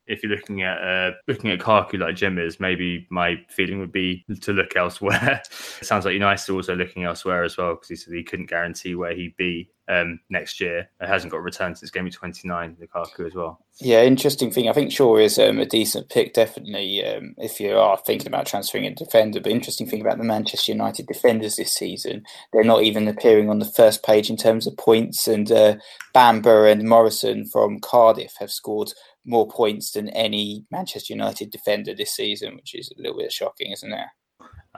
if 0.07 0.23
you're 0.23 0.31
looking 0.31 0.63
at 0.63 0.77
uh, 0.81 1.11
looking 1.27 1.51
at 1.51 1.59
Kaku 1.59 1.99
like 1.99 2.15
Jim 2.15 2.37
is, 2.37 2.59
maybe 2.59 3.07
my 3.09 3.35
feeling 3.49 3.79
would 3.79 3.91
be 3.91 4.25
to 4.41 4.53
look 4.53 4.75
elsewhere. 4.75 5.41
it 5.43 5.85
sounds 5.85 6.05
like 6.05 6.13
United 6.13 6.51
are 6.51 6.55
also 6.55 6.75
looking 6.75 7.03
elsewhere 7.03 7.43
as 7.43 7.57
well 7.57 7.75
because 7.75 7.89
he 7.89 7.95
said 7.95 8.13
he 8.13 8.23
couldn't 8.23 8.49
guarantee 8.49 8.95
where 8.95 9.13
he'd 9.13 9.35
be 9.37 9.69
um, 9.91 10.19
next 10.29 10.61
year. 10.61 10.89
It 11.01 11.07
hasn't 11.07 11.31
got 11.31 11.37
a 11.37 11.41
return 11.41 11.75
since 11.75 11.91
game 11.91 12.09
29, 12.09 12.77
Lukaku 12.81 13.27
as 13.27 13.33
well. 13.35 13.59
Yeah, 13.79 14.03
interesting 14.03 14.51
thing. 14.51 14.69
I 14.69 14.73
think 14.73 14.91
Shaw 14.91 15.17
is 15.17 15.37
um, 15.37 15.59
a 15.59 15.65
decent 15.65 16.09
pick, 16.09 16.33
definitely, 16.33 17.03
um, 17.05 17.35
if 17.37 17.59
you 17.59 17.77
are 17.77 17.97
thinking 17.97 18.27
about 18.27 18.45
transferring 18.45 18.85
a 18.85 18.93
defender. 18.93 19.41
But 19.41 19.51
interesting 19.51 19.87
thing 19.87 20.01
about 20.01 20.17
the 20.17 20.23
Manchester 20.23 20.71
United 20.71 21.07
defenders 21.07 21.55
this 21.55 21.73
season, 21.73 22.23
they're 22.53 22.63
not 22.63 22.83
even 22.83 23.07
appearing 23.07 23.49
on 23.49 23.59
the 23.59 23.65
first 23.65 24.03
page 24.03 24.29
in 24.29 24.37
terms 24.37 24.65
of 24.65 24.77
points. 24.77 25.27
And 25.27 25.51
uh, 25.51 25.75
Bamba 26.15 26.71
and 26.71 26.87
Morrison 26.87 27.45
from 27.45 27.79
Cardiff 27.79 28.35
have 28.39 28.51
scored 28.51 28.93
more 29.25 29.47
points 29.47 29.91
than 29.91 30.09
any 30.09 30.65
Manchester 30.71 31.13
United 31.13 31.51
defender 31.51 31.93
this 31.93 32.13
season, 32.13 32.55
which 32.55 32.75
is 32.75 32.91
a 32.91 33.01
little 33.01 33.17
bit 33.17 33.31
shocking, 33.31 33.71
isn't 33.71 33.93
it? 33.93 34.07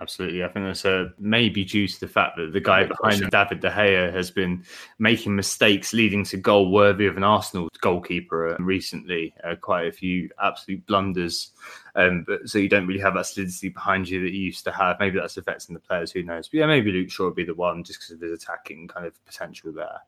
Absolutely. 0.02 0.44
I 0.44 0.48
think 0.48 0.66
that's 0.66 0.86
uh, 0.86 1.10
maybe 1.20 1.64
due 1.64 1.88
to 1.88 2.00
the 2.00 2.08
fact 2.08 2.38
that 2.38 2.52
the 2.52 2.60
guy 2.60 2.84
behind 2.84 3.22
him, 3.22 3.30
David 3.30 3.60
De 3.60 3.70
Gea, 3.70 4.12
has 4.12 4.32
been 4.32 4.64
making 4.98 5.36
mistakes 5.36 5.94
leading 5.94 6.24
to 6.26 6.38
goal 6.38 6.72
worthy 6.72 7.06
of 7.06 7.16
an 7.16 7.24
Arsenal 7.24 7.70
goalkeeper 7.80 8.56
uh, 8.56 8.58
recently. 8.58 9.36
Uh, 9.44 9.56
quite 9.56 9.86
a 9.86 9.92
few 9.92 10.30
absolute 10.42 10.84
blunders. 10.88 11.52
Um, 11.94 12.24
but, 12.28 12.50
so 12.50 12.58
you 12.58 12.70
don't 12.70 12.88
really 12.88 13.02
have 13.02 13.14
that 13.14 13.28
solidity 13.28 13.70
behind 13.70 14.10
you 14.10 14.20
that 14.24 14.34
you 14.34 14.46
used 14.46 14.64
to 14.64 14.72
have. 14.72 14.98
Maybe 15.00 15.20
that's 15.20 15.38
affecting 15.38 15.76
the 15.76 15.80
players. 15.80 16.12
Who 16.12 16.24
knows? 16.24 16.48
But 16.48 16.58
yeah, 16.58 16.66
maybe 16.66 16.92
Luke 16.92 17.12
Shaw 17.12 17.26
would 17.26 17.36
be 17.36 17.46
the 17.46 17.54
one 17.54 17.84
just 17.84 18.00
because 18.00 18.12
of 18.16 18.22
his 18.22 18.32
attacking 18.32 18.88
kind 18.88 19.06
of 19.06 19.26
potential 19.26 19.72
there. 19.74 20.00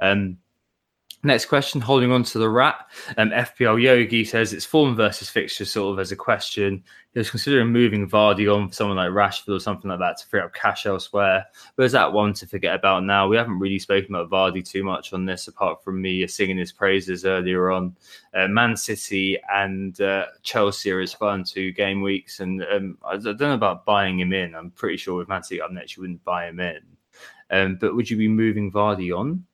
Um, 0.00 0.38
Next 1.24 1.46
question, 1.46 1.80
holding 1.80 2.12
on 2.12 2.22
to 2.24 2.38
the 2.38 2.50
rat. 2.50 2.86
Um, 3.16 3.30
FPL 3.30 3.82
Yogi 3.82 4.26
says 4.26 4.52
it's 4.52 4.66
form 4.66 4.94
versus 4.94 5.30
fixture, 5.30 5.64
sort 5.64 5.94
of 5.94 5.98
as 5.98 6.12
a 6.12 6.16
question. 6.16 6.84
He 7.14 7.18
was 7.18 7.30
considering 7.30 7.68
moving 7.68 8.06
Vardy 8.06 8.54
on 8.54 8.68
for 8.68 8.74
someone 8.74 8.98
like 8.98 9.08
Rashford 9.08 9.56
or 9.56 9.58
something 9.58 9.88
like 9.88 10.00
that 10.00 10.18
to 10.18 10.26
free 10.26 10.40
up 10.40 10.52
cash 10.52 10.84
elsewhere. 10.84 11.46
But 11.76 11.84
is 11.84 11.92
that 11.92 12.12
one 12.12 12.34
to 12.34 12.46
forget 12.46 12.74
about 12.74 13.04
now? 13.04 13.26
We 13.26 13.38
haven't 13.38 13.58
really 13.58 13.78
spoken 13.78 14.14
about 14.14 14.28
Vardy 14.28 14.62
too 14.62 14.84
much 14.84 15.14
on 15.14 15.24
this, 15.24 15.48
apart 15.48 15.82
from 15.82 16.02
me 16.02 16.26
singing 16.26 16.58
his 16.58 16.72
praises 16.72 17.24
earlier 17.24 17.70
on. 17.70 17.96
Uh, 18.34 18.48
Man 18.48 18.76
City 18.76 19.38
and 19.50 19.98
uh, 20.02 20.26
Chelsea 20.42 20.90
are 20.90 21.00
his 21.00 21.14
fun 21.14 21.42
two 21.42 21.72
game 21.72 22.02
weeks, 22.02 22.40
and 22.40 22.62
um, 22.70 22.98
I 23.02 23.16
don't 23.16 23.40
know 23.40 23.54
about 23.54 23.86
buying 23.86 24.20
him 24.20 24.34
in. 24.34 24.54
I'm 24.54 24.72
pretty 24.72 24.98
sure 24.98 25.16
with 25.16 25.28
Man 25.28 25.42
City 25.42 25.62
up 25.62 25.72
next, 25.72 25.96
you 25.96 26.02
wouldn't 26.02 26.22
buy 26.22 26.48
him 26.48 26.60
in. 26.60 26.80
Um, 27.50 27.76
but 27.80 27.96
would 27.96 28.10
you 28.10 28.18
be 28.18 28.28
moving 28.28 28.70
Vardy 28.70 29.16
on? 29.16 29.46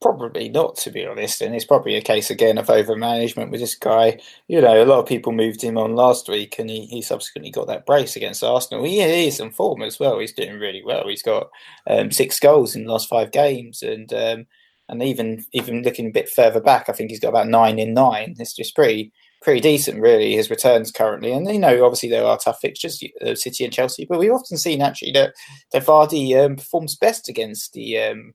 Probably 0.00 0.48
not, 0.48 0.76
to 0.78 0.90
be 0.90 1.04
honest. 1.04 1.42
And 1.42 1.54
it's 1.54 1.66
probably 1.66 1.94
a 1.94 2.00
case 2.00 2.30
again 2.30 2.56
of 2.56 2.70
over 2.70 2.96
management 2.96 3.50
with 3.50 3.60
this 3.60 3.74
guy. 3.74 4.18
You 4.48 4.62
know, 4.62 4.82
a 4.82 4.86
lot 4.86 5.00
of 5.00 5.06
people 5.06 5.30
moved 5.30 5.60
him 5.60 5.76
on 5.76 5.94
last 5.94 6.26
week, 6.26 6.58
and 6.58 6.70
he, 6.70 6.86
he 6.86 7.02
subsequently 7.02 7.50
got 7.50 7.66
that 7.66 7.84
brace 7.84 8.16
against 8.16 8.42
Arsenal. 8.42 8.84
He, 8.84 9.00
is 9.00 9.40
in 9.40 9.50
form 9.50 9.82
as 9.82 10.00
well. 10.00 10.18
He's 10.18 10.32
doing 10.32 10.58
really 10.58 10.82
well. 10.82 11.06
He's 11.06 11.22
got 11.22 11.50
um, 11.86 12.10
six 12.10 12.40
goals 12.40 12.74
in 12.74 12.84
the 12.84 12.92
last 12.92 13.10
five 13.10 13.30
games, 13.30 13.82
and 13.82 14.10
um, 14.14 14.46
and 14.88 15.02
even 15.02 15.44
even 15.52 15.82
looking 15.82 16.06
a 16.06 16.12
bit 16.12 16.30
further 16.30 16.62
back, 16.62 16.88
I 16.88 16.92
think 16.92 17.10
he's 17.10 17.20
got 17.20 17.28
about 17.28 17.48
nine 17.48 17.78
in 17.78 17.92
nine. 17.92 18.36
It's 18.38 18.56
just 18.56 18.74
pretty 18.74 19.12
pretty 19.42 19.60
decent, 19.60 20.00
really. 20.00 20.34
His 20.34 20.48
returns 20.48 20.90
currently, 20.90 21.32
and 21.32 21.46
you 21.46 21.58
know, 21.58 21.84
obviously 21.84 22.08
there 22.08 22.24
are 22.24 22.38
tough 22.38 22.60
fixtures, 22.60 23.02
uh, 23.20 23.34
City 23.34 23.64
and 23.64 23.72
Chelsea, 23.72 24.06
but 24.08 24.18
we've 24.18 24.32
often 24.32 24.56
seen 24.56 24.80
actually 24.80 25.12
that 25.12 25.34
that 25.72 25.84
Vardy 25.84 26.42
um, 26.42 26.56
performs 26.56 26.96
best 26.96 27.28
against 27.28 27.74
the 27.74 27.98
um, 27.98 28.32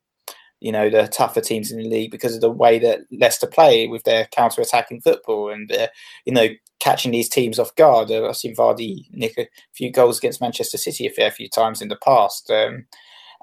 you 0.66 0.72
know 0.72 0.89
the 0.89 1.07
tougher 1.07 1.41
teams 1.41 1.72
in 1.72 1.78
the 1.78 1.88
league 1.88 2.09
because 2.09 2.34
of 2.34 2.41
the 2.41 2.49
way 2.49 2.80
that 2.80 3.01
Leicester 3.11 3.45
play 3.45 3.86
with 3.86 4.03
their 4.03 4.26
counter-attacking 4.32 4.99
football 4.99 5.51
and 5.51 5.72
uh, 5.72 5.88
you 6.26 6.34
know 6.34 6.47
catching 6.80 7.11
these 7.11 7.30
teams 7.30 7.59
off 7.59 7.76
guard. 7.76 8.09
Uh, 8.09 8.28
I've 8.28 8.36
seen 8.36 8.55
Vardy 8.55 9.05
nick 9.11 9.38
a 9.38 9.47
few 9.76 9.91
goals 9.91 10.18
against 10.18 10.41
Manchester 10.41 10.80
City 10.80 11.05
a 11.05 11.11
fair 11.11 11.30
few 11.30 11.47
times 11.49 11.84
in 11.84 11.89
the 11.89 11.97
past. 11.97 12.49
Um, 12.49 12.88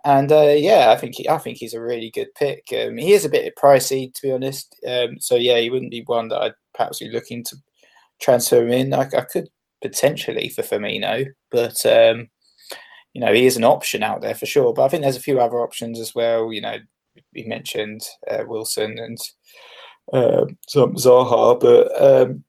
and 0.04 0.32
uh, 0.32 0.54
yeah, 0.56 0.90
I 0.90 0.96
think 0.96 1.14
he, 1.14 1.28
I 1.28 1.38
think 1.38 1.58
he's 1.58 1.74
a 1.74 1.80
really 1.80 2.10
good 2.10 2.34
pick. 2.34 2.64
Um, 2.72 2.96
he 2.96 3.12
is 3.12 3.24
a 3.24 3.28
bit 3.28 3.54
pricey, 3.56 4.12
to 4.12 4.22
be 4.22 4.32
honest. 4.32 4.74
Um, 4.84 5.20
so 5.20 5.36
yeah, 5.36 5.60
he 5.60 5.70
wouldn't 5.70 5.92
be 5.92 6.02
one 6.04 6.26
that 6.30 6.42
I'd 6.42 6.54
perhaps 6.74 6.98
be 6.98 7.08
looking 7.08 7.44
to 7.44 7.56
transfer 8.20 8.62
him 8.62 8.72
in. 8.72 8.92
I, 8.92 9.02
I 9.02 9.20
could 9.20 9.48
potentially 9.80 10.48
for 10.48 10.62
Firmino, 10.62 11.26
but 11.52 11.86
um, 11.86 12.30
you 13.12 13.20
know 13.20 13.32
he 13.32 13.46
is 13.46 13.56
an 13.56 13.62
option 13.62 14.02
out 14.02 14.22
there 14.22 14.34
for 14.34 14.46
sure. 14.46 14.74
But 14.74 14.86
I 14.86 14.88
think 14.88 15.04
there's 15.04 15.16
a 15.16 15.20
few 15.20 15.38
other 15.38 15.60
options 15.60 16.00
as 16.00 16.16
well. 16.16 16.52
You 16.52 16.62
know, 16.62 16.78
we 17.34 17.44
mentioned 17.44 18.02
uh, 18.30 18.44
Wilson 18.46 18.98
and 18.98 19.18
uh, 20.12 20.46
Zaha, 20.68 21.60
but 21.60 22.02
um, 22.02 22.44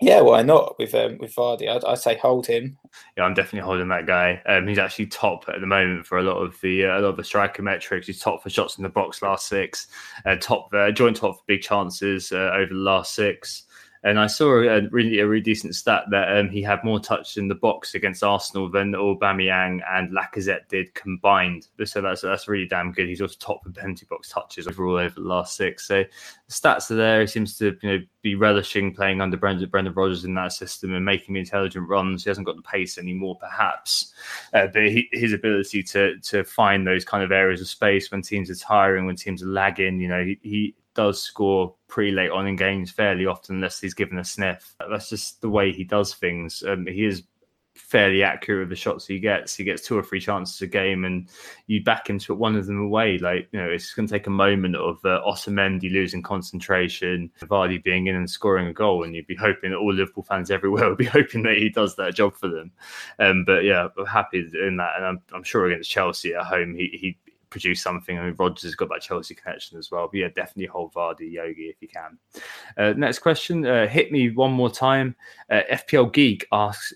yeah, 0.00 0.20
why 0.20 0.42
not 0.42 0.76
with 0.78 0.94
um, 0.94 1.18
with 1.18 1.34
Vardy? 1.34 1.68
I'd, 1.68 1.84
I'd, 1.84 1.98
say 1.98 2.16
hold 2.16 2.46
him. 2.46 2.76
Yeah, 3.16 3.24
I'm 3.24 3.34
definitely 3.34 3.64
holding 3.64 3.88
that 3.88 4.06
guy. 4.06 4.42
Um, 4.46 4.66
he's 4.66 4.78
actually 4.78 5.06
top 5.06 5.44
at 5.48 5.60
the 5.60 5.66
moment 5.66 6.06
for 6.06 6.18
a 6.18 6.22
lot 6.22 6.38
of 6.38 6.60
the 6.62 6.84
uh, 6.84 6.98
a 6.98 7.00
lot 7.00 7.10
of 7.10 7.16
the 7.16 7.24
striker 7.24 7.62
metrics. 7.62 8.06
He's 8.06 8.20
top 8.20 8.42
for 8.42 8.50
shots 8.50 8.76
in 8.76 8.82
the 8.82 8.88
box 8.88 9.22
last 9.22 9.48
six, 9.48 9.86
uh, 10.26 10.36
top 10.36 10.68
uh, 10.74 10.90
joint 10.90 11.16
top 11.16 11.36
for 11.36 11.42
big 11.46 11.62
chances 11.62 12.32
uh, 12.32 12.50
over 12.54 12.74
the 12.74 12.80
last 12.80 13.14
six. 13.14 13.64
And 14.04 14.20
I 14.20 14.26
saw 14.26 14.58
a 14.58 14.82
really 14.90 15.18
a 15.20 15.26
really 15.26 15.42
decent 15.42 15.74
stat 15.74 16.04
that 16.10 16.36
um, 16.36 16.50
he 16.50 16.62
had 16.62 16.84
more 16.84 17.00
touches 17.00 17.38
in 17.38 17.48
the 17.48 17.54
box 17.54 17.94
against 17.94 18.22
Arsenal 18.22 18.70
than 18.70 18.92
Aubameyang 18.92 19.80
and 19.90 20.10
Lacazette 20.12 20.68
did 20.68 20.92
combined. 20.92 21.68
So 21.82 22.02
that's 22.02 22.20
that's 22.20 22.46
really 22.46 22.66
damn 22.66 22.92
good. 22.92 23.08
He's 23.08 23.22
also 23.22 23.36
top 23.40 23.64
of 23.64 23.74
penalty 23.74 24.06
box 24.08 24.28
touches 24.28 24.68
overall 24.68 24.98
over 24.98 25.14
the 25.14 25.26
last 25.26 25.56
six. 25.56 25.88
So 25.88 26.04
the 26.04 26.52
stats 26.52 26.90
are 26.90 26.96
there. 26.96 27.22
He 27.22 27.26
seems 27.26 27.56
to 27.58 27.78
you 27.82 27.90
know 27.90 27.98
be 28.20 28.34
relishing 28.34 28.94
playing 28.94 29.22
under 29.22 29.38
Brendan, 29.38 29.70
Brendan 29.70 29.94
Rodgers 29.94 30.26
in 30.26 30.34
that 30.34 30.52
system 30.52 30.94
and 30.94 31.04
making 31.04 31.36
intelligent 31.36 31.88
runs. 31.88 32.24
He 32.24 32.30
hasn't 32.30 32.46
got 32.46 32.56
the 32.56 32.62
pace 32.62 32.98
anymore, 32.98 33.36
perhaps, 33.36 34.12
uh, 34.52 34.66
but 34.66 34.82
he, 34.82 35.08
his 35.12 35.32
ability 35.32 35.82
to 35.82 36.18
to 36.20 36.44
find 36.44 36.86
those 36.86 37.06
kind 37.06 37.24
of 37.24 37.32
areas 37.32 37.62
of 37.62 37.68
space 37.68 38.10
when 38.10 38.20
teams 38.20 38.50
are 38.50 38.54
tiring, 38.54 39.06
when 39.06 39.16
teams 39.16 39.42
are 39.42 39.48
lagging, 39.48 39.98
you 39.98 40.08
know, 40.08 40.24
he, 40.24 40.38
he 40.42 40.74
does 40.94 41.22
score 41.22 41.74
pretty 41.88 42.12
late 42.12 42.30
on 42.30 42.46
in 42.46 42.56
games 42.56 42.90
fairly 42.90 43.26
often, 43.26 43.56
unless 43.56 43.80
he's 43.80 43.94
given 43.94 44.18
a 44.18 44.24
sniff. 44.24 44.74
That's 44.90 45.10
just 45.10 45.40
the 45.40 45.50
way 45.50 45.72
he 45.72 45.84
does 45.84 46.14
things. 46.14 46.62
Um, 46.66 46.86
he 46.86 47.04
is 47.04 47.24
fairly 47.74 48.22
accurate 48.22 48.60
with 48.60 48.68
the 48.68 48.76
shots 48.76 49.06
he 49.06 49.18
gets. 49.18 49.56
He 49.56 49.64
gets 49.64 49.86
two 49.86 49.98
or 49.98 50.02
three 50.02 50.20
chances 50.20 50.60
a 50.62 50.66
game, 50.66 51.04
and 51.04 51.28
you 51.66 51.82
back 51.82 52.08
him 52.08 52.18
to 52.18 52.26
put 52.28 52.38
one 52.38 52.56
of 52.56 52.66
them 52.66 52.80
away. 52.80 53.18
Like 53.18 53.48
you 53.52 53.60
know, 53.60 53.68
it's 53.68 53.92
going 53.94 54.06
to 54.06 54.12
take 54.12 54.26
a 54.26 54.30
moment 54.30 54.76
of 54.76 54.98
uh, 55.04 55.20
Otamendi 55.26 55.92
losing 55.92 56.22
concentration, 56.22 57.30
Vardy 57.42 57.82
being 57.82 58.06
in 58.06 58.16
and 58.16 58.30
scoring 58.30 58.68
a 58.68 58.72
goal, 58.72 59.04
and 59.04 59.14
you'd 59.14 59.26
be 59.26 59.36
hoping 59.36 59.70
that 59.70 59.78
all 59.78 59.92
Liverpool 59.92 60.22
fans 60.24 60.50
everywhere 60.50 60.88
would 60.88 60.98
be 60.98 61.04
hoping 61.04 61.42
that 61.42 61.58
he 61.58 61.68
does 61.68 61.96
that 61.96 62.14
job 62.14 62.34
for 62.34 62.48
them. 62.48 62.70
Um, 63.18 63.44
but 63.44 63.64
yeah, 63.64 63.88
I'm 63.98 64.06
happy 64.06 64.38
in 64.54 64.76
that, 64.76 64.96
and 64.96 65.04
I'm, 65.04 65.22
I'm 65.32 65.42
sure 65.42 65.66
against 65.66 65.90
Chelsea 65.90 66.34
at 66.34 66.44
home, 66.44 66.74
he 66.74 66.88
he 67.00 67.23
produce 67.50 67.82
something. 67.82 68.18
I 68.18 68.24
mean, 68.24 68.34
Rodgers 68.38 68.62
has 68.62 68.74
got 68.74 68.88
that 68.90 69.02
Chelsea 69.02 69.34
connection 69.34 69.78
as 69.78 69.90
well. 69.90 70.08
But 70.10 70.18
yeah, 70.18 70.28
definitely 70.28 70.66
hold 70.66 70.92
Vardy 70.92 71.30
Yogi 71.32 71.64
if 71.64 71.76
you 71.80 71.88
can. 71.88 72.18
Uh, 72.76 72.94
next 72.96 73.20
question. 73.20 73.66
Uh, 73.66 73.86
hit 73.86 74.12
me 74.12 74.30
one 74.30 74.52
more 74.52 74.70
time. 74.70 75.14
Uh, 75.50 75.62
FPL 75.70 76.12
Geek 76.12 76.46
asks, 76.52 76.92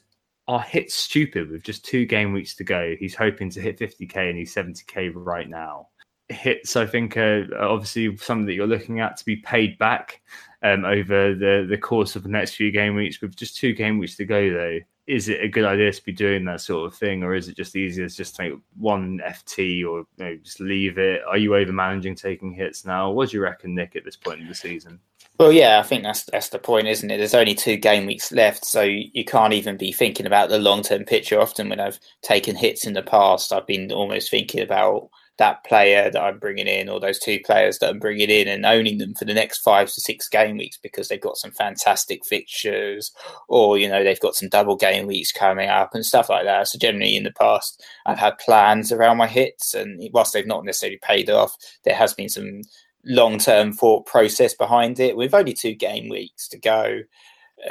are 0.48 0.60
hits 0.60 0.94
stupid 0.94 1.50
with 1.50 1.62
just 1.62 1.84
two 1.84 2.06
game 2.06 2.32
weeks 2.32 2.56
to 2.56 2.64
go? 2.64 2.94
He's 2.98 3.14
hoping 3.14 3.50
to 3.50 3.60
hit 3.60 3.78
50k 3.78 4.30
and 4.30 4.38
he's 4.38 4.54
70k 4.54 5.12
right 5.14 5.48
now. 5.48 5.88
Hits, 6.30 6.74
I 6.74 6.86
think, 6.86 7.16
uh, 7.16 7.42
obviously 7.58 8.16
something 8.16 8.46
that 8.46 8.54
you're 8.54 8.66
looking 8.66 9.00
at 9.00 9.18
to 9.18 9.24
be 9.24 9.36
paid 9.36 9.78
back 9.78 10.22
um, 10.62 10.84
over 10.84 11.34
the, 11.34 11.66
the 11.68 11.78
course 11.78 12.16
of 12.16 12.22
the 12.22 12.28
next 12.30 12.54
few 12.54 12.70
game 12.70 12.94
weeks. 12.94 13.20
With 13.20 13.36
just 13.36 13.56
two 13.56 13.74
game 13.74 13.98
weeks 13.98 14.16
to 14.16 14.24
go, 14.24 14.50
though, 14.50 14.78
is 15.08 15.30
it 15.30 15.42
a 15.42 15.48
good 15.48 15.64
idea 15.64 15.90
to 15.90 16.04
be 16.04 16.12
doing 16.12 16.44
that 16.44 16.60
sort 16.60 16.86
of 16.86 16.96
thing, 16.96 17.22
or 17.22 17.34
is 17.34 17.48
it 17.48 17.56
just 17.56 17.74
easier 17.74 18.06
to 18.06 18.14
just 18.14 18.36
take 18.36 18.52
one 18.76 19.20
FT 19.26 19.82
or 19.82 20.00
you 20.00 20.06
know, 20.18 20.36
just 20.36 20.60
leave 20.60 20.98
it? 20.98 21.22
Are 21.26 21.38
you 21.38 21.56
over 21.56 21.72
managing 21.72 22.14
taking 22.14 22.52
hits 22.52 22.84
now? 22.84 23.10
What 23.10 23.30
do 23.30 23.38
you 23.38 23.42
reckon, 23.42 23.74
Nick, 23.74 23.96
at 23.96 24.04
this 24.04 24.16
point 24.16 24.42
in 24.42 24.48
the 24.48 24.54
season? 24.54 25.00
Well, 25.38 25.50
yeah, 25.50 25.78
I 25.78 25.82
think 25.82 26.02
that's 26.02 26.24
that's 26.24 26.50
the 26.50 26.58
point, 26.58 26.88
isn't 26.88 27.10
it? 27.10 27.16
There's 27.16 27.32
only 27.32 27.54
two 27.54 27.76
game 27.76 28.04
weeks 28.04 28.32
left, 28.32 28.66
so 28.66 28.82
you 28.82 29.24
can't 29.24 29.54
even 29.54 29.78
be 29.78 29.92
thinking 29.92 30.26
about 30.26 30.50
the 30.50 30.58
long 30.58 30.82
term 30.82 31.04
picture. 31.04 31.40
Often, 31.40 31.70
when 31.70 31.80
I've 31.80 31.98
taken 32.20 32.54
hits 32.54 32.86
in 32.86 32.92
the 32.92 33.02
past, 33.02 33.50
I've 33.50 33.66
been 33.66 33.90
almost 33.90 34.30
thinking 34.30 34.60
about 34.60 35.08
that 35.38 35.64
player 35.64 36.10
that 36.10 36.22
I'm 36.22 36.38
bringing 36.38 36.66
in, 36.66 36.88
or 36.88 37.00
those 37.00 37.18
two 37.18 37.40
players 37.44 37.78
that 37.78 37.90
I'm 37.90 37.98
bringing 37.98 38.30
in, 38.30 38.48
and 38.48 38.66
owning 38.66 38.98
them 38.98 39.14
for 39.14 39.24
the 39.24 39.34
next 39.34 39.58
five 39.58 39.88
to 39.88 40.00
six 40.00 40.28
game 40.28 40.58
weeks 40.58 40.78
because 40.82 41.08
they've 41.08 41.20
got 41.20 41.36
some 41.36 41.52
fantastic 41.52 42.24
fixtures, 42.26 43.12
or 43.48 43.78
you 43.78 43.88
know 43.88 44.02
they've 44.02 44.20
got 44.20 44.34
some 44.34 44.48
double 44.48 44.76
game 44.76 45.06
weeks 45.06 45.32
coming 45.32 45.68
up 45.68 45.94
and 45.94 46.04
stuff 46.04 46.28
like 46.28 46.44
that. 46.44 46.68
So 46.68 46.78
generally, 46.78 47.16
in 47.16 47.24
the 47.24 47.32
past, 47.32 47.82
I've 48.06 48.18
had 48.18 48.38
plans 48.38 48.92
around 48.92 49.16
my 49.16 49.28
hits, 49.28 49.74
and 49.74 50.02
whilst 50.12 50.32
they've 50.32 50.46
not 50.46 50.64
necessarily 50.64 50.98
paid 51.02 51.30
off, 51.30 51.56
there 51.84 51.96
has 51.96 52.14
been 52.14 52.28
some 52.28 52.62
long 53.04 53.38
term 53.38 53.72
thought 53.72 54.06
process 54.06 54.54
behind 54.54 54.98
it. 55.00 55.16
With 55.16 55.34
only 55.34 55.54
two 55.54 55.74
game 55.74 56.08
weeks 56.08 56.48
to 56.48 56.58
go, 56.58 57.02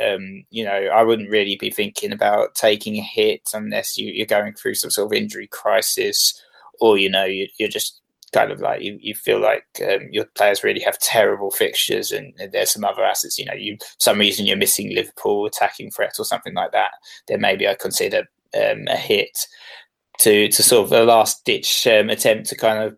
um, 0.02 0.46
you 0.50 0.64
know, 0.64 0.72
I 0.72 1.04
wouldn't 1.04 1.30
really 1.30 1.56
be 1.56 1.70
thinking 1.70 2.12
about 2.12 2.56
taking 2.56 2.98
a 2.98 3.02
hit 3.02 3.50
unless 3.54 3.98
you, 3.98 4.22
are 4.22 4.28
going 4.28 4.54
through 4.54 4.76
some 4.76 4.92
sort 4.92 5.12
of 5.12 5.18
injury 5.18 5.48
crisis, 5.48 6.42
or 6.80 6.98
you 6.98 7.10
know, 7.10 7.26
you, 7.26 7.48
are 7.62 7.68
just 7.68 8.02
kind 8.34 8.52
of 8.52 8.60
like 8.60 8.82
you, 8.82 8.98
you 9.02 9.16
feel 9.16 9.40
like 9.40 9.66
um, 9.82 10.08
your 10.12 10.26
players 10.36 10.64
really 10.64 10.82
have 10.82 11.00
terrible 11.00 11.52
fixtures, 11.52 12.12
and, 12.12 12.34
and, 12.40 12.52
there's 12.52 12.72
some 12.72 12.84
other 12.84 13.04
assets. 13.04 13.38
You 13.38 13.46
know, 13.46 13.54
you 13.54 13.78
some 14.00 14.20
reason 14.20 14.46
you're 14.46 14.58
missing 14.58 14.94
Liverpool 14.94 15.46
attacking 15.46 15.92
threat 15.92 16.16
or 16.20 16.26
something 16.26 16.54
like 16.54 16.72
that. 16.72 16.92
Then 17.28 17.42
maybe 17.42 17.68
I 17.68 17.76
consider 17.76 18.24
um, 18.56 18.88
a 18.88 18.98
hit 18.98 19.48
to 20.20 20.50
to 20.50 20.64
sort 20.64 20.86
of 20.86 20.92
a 20.92 21.04
last 21.04 21.46
ditch 21.46 21.88
um, 21.88 22.10
attempt 22.10 22.48
to 22.50 22.56
kind 22.56 22.84
of 22.84 22.98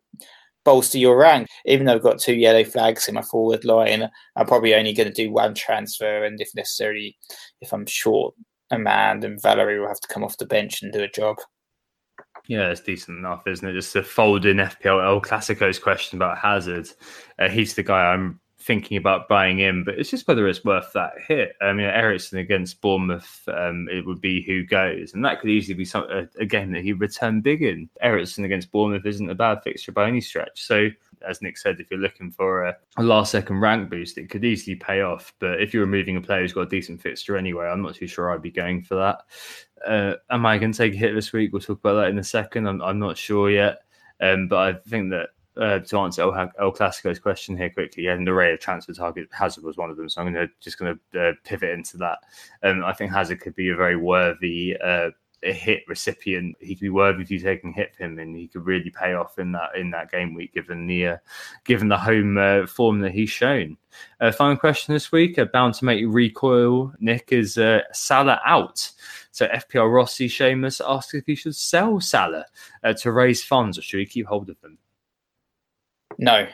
bolster 0.65 0.97
your 0.97 1.17
rank. 1.17 1.47
Even 1.65 1.85
though 1.85 1.95
I've 1.95 2.03
got 2.03 2.19
two 2.19 2.35
yellow 2.35 2.63
flags 2.63 3.07
in 3.07 3.15
my 3.15 3.21
forward 3.21 3.65
line, 3.65 4.09
I'm 4.35 4.45
probably 4.45 4.75
only 4.75 4.93
going 4.93 5.07
to 5.07 5.13
do 5.13 5.31
one 5.31 5.53
transfer. 5.55 6.23
And 6.23 6.39
if 6.41 6.49
necessary, 6.55 7.17
if 7.61 7.73
I'm 7.73 7.85
short 7.85 8.35
a 8.71 8.77
man, 8.77 9.21
then 9.21 9.37
Valery 9.41 9.79
will 9.79 9.87
have 9.87 9.99
to 10.01 10.07
come 10.07 10.23
off 10.23 10.37
the 10.37 10.45
bench 10.45 10.81
and 10.81 10.91
do 10.91 11.03
a 11.03 11.07
job. 11.07 11.37
Yeah, 12.49 12.71
it's 12.71 12.81
decent 12.81 13.19
enough, 13.19 13.45
isn't 13.45 13.67
it? 13.67 13.73
Just 13.73 13.93
to 13.93 14.01
fold 14.01 14.43
in 14.43 14.57
FPL 14.57 15.05
El 15.05 15.21
Clasico's 15.21 15.77
question 15.77 16.17
about 16.17 16.39
Hazard. 16.39 16.89
Uh, 17.37 17.47
he's 17.47 17.75
the 17.75 17.83
guy 17.83 18.11
I'm 18.11 18.39
thinking 18.57 18.97
about 18.97 19.27
buying 19.27 19.59
in, 19.59 19.83
but 19.83 19.99
it's 19.99 20.09
just 20.09 20.27
whether 20.27 20.47
it's 20.47 20.65
worth 20.65 20.91
that 20.93 21.13
hit. 21.27 21.53
I 21.61 21.71
mean, 21.73 21.85
Eriksen 21.85 22.39
against 22.39 22.81
Bournemouth, 22.81 23.43
um, 23.53 23.87
it 23.91 24.03
would 24.03 24.19
be 24.19 24.41
who 24.41 24.65
goes, 24.65 25.13
and 25.13 25.23
that 25.25 25.39
could 25.39 25.51
easily 25.51 25.75
be 25.75 25.85
some, 25.85 26.05
a, 26.09 26.27
a 26.39 26.45
game 26.45 26.71
that 26.71 26.81
he 26.81 26.91
returned 26.91 27.43
big 27.43 27.61
in. 27.61 27.87
Eriksen 28.01 28.45
against 28.45 28.71
Bournemouth 28.71 29.05
isn't 29.05 29.29
a 29.29 29.35
bad 29.35 29.61
fixture 29.61 29.91
by 29.91 30.07
any 30.07 30.19
stretch. 30.19 30.63
So, 30.63 30.89
as 31.27 31.41
Nick 31.41 31.57
said, 31.57 31.79
if 31.79 31.89
you're 31.89 31.99
looking 31.99 32.31
for 32.31 32.65
a, 32.65 32.75
a 32.97 33.03
last 33.03 33.31
second 33.31 33.59
rank 33.59 33.89
boost, 33.89 34.17
it 34.17 34.29
could 34.29 34.45
easily 34.45 34.75
pay 34.75 35.01
off. 35.01 35.33
But 35.39 35.61
if 35.61 35.73
you're 35.73 35.85
removing 35.85 36.17
a 36.17 36.21
player 36.21 36.41
who's 36.41 36.53
got 36.53 36.61
a 36.61 36.69
decent 36.69 37.01
fixture 37.01 37.37
anyway, 37.37 37.67
I'm 37.67 37.81
not 37.81 37.95
too 37.95 38.07
sure 38.07 38.31
I'd 38.31 38.41
be 38.41 38.51
going 38.51 38.81
for 38.81 38.95
that. 38.95 39.21
Uh, 39.85 40.15
am 40.29 40.45
I 40.45 40.57
going 40.57 40.71
to 40.71 40.77
take 40.77 40.93
a 40.93 40.97
hit 40.97 41.15
this 41.15 41.33
week? 41.33 41.53
We'll 41.53 41.61
talk 41.61 41.79
about 41.79 41.95
that 41.95 42.09
in 42.09 42.19
a 42.19 42.23
second. 42.23 42.67
I'm, 42.67 42.81
I'm 42.81 42.99
not 42.99 43.17
sure 43.17 43.49
yet. 43.49 43.79
Um, 44.21 44.47
but 44.47 44.57
I 44.57 44.73
think 44.89 45.11
that 45.11 45.29
uh, 45.57 45.79
to 45.79 45.97
answer 45.99 46.21
El, 46.21 46.51
El 46.59 46.71
Clasico's 46.71 47.19
question 47.19 47.57
here 47.57 47.69
quickly, 47.69 48.03
yeah, 48.03 48.13
an 48.13 48.27
array 48.27 48.53
of 48.53 48.59
transfer 48.59 48.93
targets. 48.93 49.33
Hazard 49.33 49.63
was 49.63 49.77
one 49.77 49.89
of 49.89 49.97
them, 49.97 50.09
so 50.09 50.21
I'm 50.21 50.31
going 50.31 50.47
to 50.47 50.53
just 50.61 50.77
going 50.77 50.97
to 51.13 51.29
uh, 51.29 51.33
pivot 51.43 51.71
into 51.71 51.97
that. 51.97 52.19
Um, 52.63 52.83
I 52.83 52.93
think 52.93 53.11
Hazard 53.11 53.41
could 53.41 53.55
be 53.55 53.69
a 53.69 53.75
very 53.75 53.97
worthy 53.97 54.77
uh, 54.77 55.09
hit 55.41 55.83
recipient. 55.87 56.55
He 56.59 56.75
could 56.75 56.81
be 56.81 56.89
worthy 56.89 57.23
of 57.23 57.31
you 57.31 57.39
taking 57.39 57.73
hit 57.73 57.95
for 57.95 58.03
him, 58.03 58.19
and 58.19 58.35
he 58.35 58.47
could 58.47 58.65
really 58.65 58.89
pay 58.89 59.13
off 59.13 59.39
in 59.39 59.51
that 59.53 59.75
in 59.75 59.91
that 59.91 60.11
game 60.11 60.33
week, 60.33 60.53
given 60.53 60.87
the 60.87 61.07
uh, 61.07 61.17
given 61.65 61.87
the 61.87 61.97
home 61.97 62.37
uh, 62.37 62.65
form 62.67 62.99
that 62.99 63.11
he's 63.11 63.29
shown. 63.29 63.77
Uh, 64.19 64.31
final 64.31 64.57
question 64.57 64.93
this 64.93 65.11
week, 65.11 65.39
bound 65.51 65.73
to 65.75 65.85
make 65.85 65.99
you 65.99 66.09
recoil. 66.09 66.93
Nick 66.99 67.31
is 67.31 67.59
Salah 67.93 68.41
out. 68.45 68.91
So 69.31 69.47
FPL 69.47 69.93
Rossi 69.93 70.27
Seamus 70.27 70.81
asks 70.85 71.13
if 71.13 71.25
he 71.25 71.35
should 71.35 71.55
sell 71.55 71.99
Salah 71.99 72.45
to 72.97 73.11
raise 73.11 73.43
funds, 73.43 73.77
or 73.77 73.81
should 73.81 73.99
he 73.99 74.05
keep 74.05 74.27
hold 74.27 74.49
of 74.49 74.59
them? 74.61 74.77
no, 76.19 76.47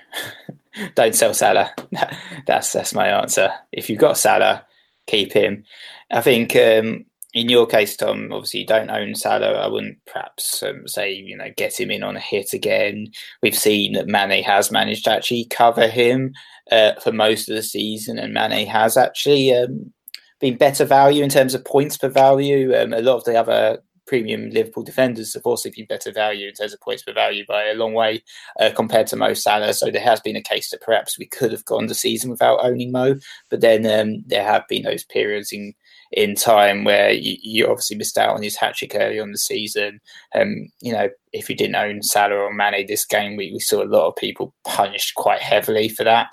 don't 0.96 1.16
sell 1.16 1.34
Salah. 1.34 1.74
that's 2.46 2.72
that's 2.72 2.94
my 2.94 3.08
answer. 3.08 3.52
If 3.72 3.90
you've 3.90 4.00
got 4.00 4.18
Salah, 4.18 4.66
keep 5.08 5.34
him. 5.34 5.66
I 6.12 6.22
think 6.22 6.56
um, 6.56 7.06
in 7.36 7.50
your 7.50 7.68
case, 7.68 7.98
Tom, 7.98 8.32
obviously 8.32 8.62
you 8.62 8.66
don't 8.66 8.90
own 8.90 9.14
Salah. 9.14 9.60
I 9.60 9.68
wouldn't 9.68 9.98
perhaps 10.06 10.64
um, 10.64 10.88
say 10.88 11.12
you 11.12 11.36
know 11.36 11.52
get 11.58 11.78
him 11.78 11.92
in 11.92 12.02
on 12.02 12.16
a 12.16 12.20
hit 12.20 12.54
again. 12.54 13.08
We've 13.44 13.58
seen 13.58 13.94
that 13.94 14.08
Mane 14.08 14.42
has 14.44 14.72
managed 14.72 15.04
to 15.04 15.12
actually 15.12 15.46
cover 15.50 15.88
him 15.88 16.34
uh, 16.72 16.94
for 16.94 17.12
most 17.12 17.50
of 17.50 17.56
the 17.56 17.62
season, 17.62 18.18
and 18.18 18.34
Mane 18.34 18.66
has 18.68 18.96
actually 18.96 19.54
um, 19.54 19.92
been 20.40 20.58
better 20.58 20.86
value 20.86 21.24
in 21.24 21.30
terms 21.30 21.54
of 21.54 21.66
points 21.66 21.98
per 21.98 22.08
value. 22.08 22.74
Um, 22.74 22.94
a 22.94 23.02
lot 23.02 23.18
of 23.18 23.26
the 23.26 23.38
other 23.38 23.80
premium 24.08 24.50
Liverpool 24.52 24.84
defenders 24.84 25.34
have 25.34 25.46
also 25.46 25.70
been 25.76 25.88
better 25.88 26.14
value 26.14 26.48
in 26.48 26.54
terms 26.54 26.74
of 26.74 26.80
points 26.80 27.04
per 27.04 27.12
value 27.12 27.44
by 27.48 27.66
a 27.66 27.74
long 27.74 27.94
way 27.94 28.24
uh, 28.62 28.70
compared 28.74 29.08
to 29.08 29.18
Mo 29.18 29.34
Salah. 29.34 29.74
So 29.74 29.92
there 29.92 30.02
has 30.02 30.22
been 30.22 30.38
a 30.38 30.42
case 30.42 30.70
that 30.70 30.82
perhaps 30.82 31.20
we 31.20 31.26
could 31.26 31.52
have 31.52 31.66
gone 31.66 31.88
the 31.88 31.96
season 31.96 32.30
without 32.30 32.64
owning 32.64 32.94
Mo, 32.94 33.16
but 33.50 33.60
then 33.60 33.86
um, 33.86 34.24
there 34.26 34.44
have 34.44 34.66
been 34.70 34.84
those 34.84 35.04
periods 35.04 35.52
in 35.52 35.74
in 36.16 36.34
time 36.34 36.86
where 36.86 37.12
you, 37.12 37.36
you 37.42 37.68
obviously 37.68 37.98
missed 37.98 38.18
out 38.18 38.34
on 38.34 38.42
his 38.42 38.56
hat 38.56 38.76
trick 38.76 38.94
early 38.96 39.20
on 39.20 39.34
the 39.34 39.38
season. 39.38 40.00
Um, 40.34 40.70
you 40.80 40.94
know, 40.94 41.10
if 41.34 41.50
you 41.50 41.56
didn't 41.56 41.76
own 41.76 42.02
Salah 42.02 42.36
or 42.36 42.54
Mane 42.54 42.88
this 42.88 43.06
game 43.06 43.36
we, 43.36 43.52
we 43.52 43.60
saw 43.60 43.84
a 43.84 43.86
lot 43.86 44.08
of 44.08 44.16
people 44.16 44.56
punished 44.64 45.16
quite 45.16 45.42
heavily 45.42 45.90
for 45.90 46.06
that. 46.06 46.32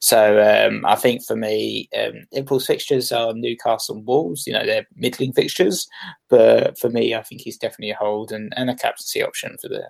So 0.00 0.40
um, 0.42 0.84
I 0.86 0.94
think 0.96 1.22
for 1.26 1.36
me, 1.36 1.90
um, 1.96 2.26
Liverpool's 2.32 2.66
fixtures 2.66 3.12
are 3.12 3.34
Newcastle 3.34 3.96
and 3.96 4.06
Wolves. 4.06 4.46
You 4.46 4.54
know, 4.54 4.64
they're 4.64 4.86
middling 4.96 5.34
fixtures, 5.34 5.86
but 6.30 6.78
for 6.78 6.88
me, 6.88 7.14
I 7.14 7.22
think 7.22 7.42
he's 7.42 7.58
definitely 7.58 7.90
a 7.90 7.96
hold 7.96 8.32
and, 8.32 8.50
and 8.56 8.70
a 8.70 8.74
captaincy 8.74 9.22
option 9.22 9.56
for 9.60 9.68
the 9.68 9.84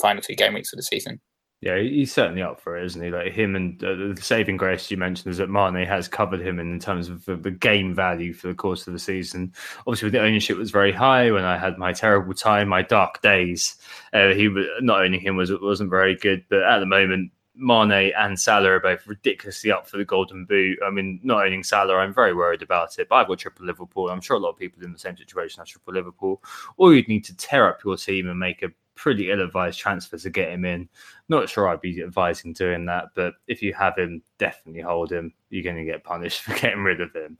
final 0.00 0.22
two 0.22 0.34
game 0.34 0.54
weeks 0.54 0.72
of 0.72 0.78
the 0.78 0.82
season. 0.82 1.20
Yeah, 1.60 1.76
he's 1.80 2.12
certainly 2.12 2.40
up 2.40 2.60
for 2.60 2.76
it, 2.76 2.84
isn't 2.84 3.02
he? 3.02 3.10
Like 3.10 3.32
him 3.32 3.56
and 3.56 3.82
uh, 3.82 4.14
the 4.14 4.20
saving 4.20 4.58
grace 4.58 4.92
you 4.92 4.96
mentioned 4.96 5.32
is 5.32 5.38
that 5.38 5.50
Mane 5.50 5.84
has 5.84 6.06
covered 6.06 6.40
him 6.40 6.60
in, 6.60 6.78
terms 6.78 7.08
of 7.08 7.24
the, 7.24 7.50
game 7.50 7.92
value 7.92 8.32
for 8.32 8.46
the 8.46 8.54
course 8.54 8.86
of 8.86 8.92
the 8.92 8.98
season. 9.00 9.52
Obviously, 9.80 10.10
the 10.10 10.20
ownership 10.20 10.56
was 10.56 10.70
very 10.70 10.92
high 10.92 11.32
when 11.32 11.44
I 11.44 11.58
had 11.58 11.76
my 11.76 11.92
terrible 11.92 12.32
time, 12.32 12.68
my 12.68 12.82
dark 12.82 13.22
days. 13.22 13.76
Uh, 14.12 14.28
he 14.28 14.48
not 14.80 15.02
owning 15.02 15.20
him 15.20 15.34
was 15.34 15.50
wasn't 15.60 15.90
very 15.90 16.14
good, 16.14 16.44
but 16.48 16.62
at 16.62 16.78
the 16.78 16.86
moment 16.86 17.32
Mane 17.58 18.12
and 18.16 18.38
Salah 18.38 18.70
are 18.70 18.80
both 18.80 19.06
ridiculously 19.06 19.72
up 19.72 19.88
for 19.88 19.96
the 19.96 20.04
Golden 20.04 20.44
Boot. 20.44 20.78
I 20.84 20.90
mean, 20.90 21.18
not 21.24 21.44
owning 21.44 21.64
Salah, 21.64 21.96
I'm 21.96 22.14
very 22.14 22.34
worried 22.34 22.62
about 22.62 22.98
it. 22.98 23.08
But 23.08 23.16
I've 23.16 23.28
got 23.28 23.38
triple 23.40 23.66
Liverpool. 23.66 24.10
I'm 24.10 24.20
sure 24.20 24.36
a 24.36 24.40
lot 24.40 24.50
of 24.50 24.58
people 24.58 24.84
in 24.84 24.92
the 24.92 24.98
same 24.98 25.16
situation 25.16 25.60
as 25.60 25.68
triple 25.68 25.94
Liverpool. 25.94 26.42
Or 26.76 26.94
you'd 26.94 27.08
need 27.08 27.24
to 27.24 27.36
tear 27.36 27.68
up 27.68 27.82
your 27.84 27.96
team 27.96 28.28
and 28.28 28.38
make 28.38 28.62
a 28.62 28.68
pretty 28.98 29.30
ill-advised 29.30 29.78
transfer 29.78 30.18
to 30.18 30.30
get 30.30 30.50
him 30.50 30.64
in. 30.64 30.88
Not 31.28 31.48
sure 31.48 31.68
I'd 31.68 31.80
be 31.80 32.02
advising 32.02 32.52
doing 32.52 32.84
that, 32.86 33.06
but 33.14 33.34
if 33.46 33.62
you 33.62 33.72
have 33.74 33.96
him, 33.96 34.22
definitely 34.38 34.82
hold 34.82 35.10
him. 35.10 35.32
You're 35.50 35.62
going 35.62 35.76
to 35.76 35.84
get 35.84 36.04
punished 36.04 36.42
for 36.42 36.54
getting 36.54 36.82
rid 36.82 37.00
of 37.00 37.14
him. 37.14 37.38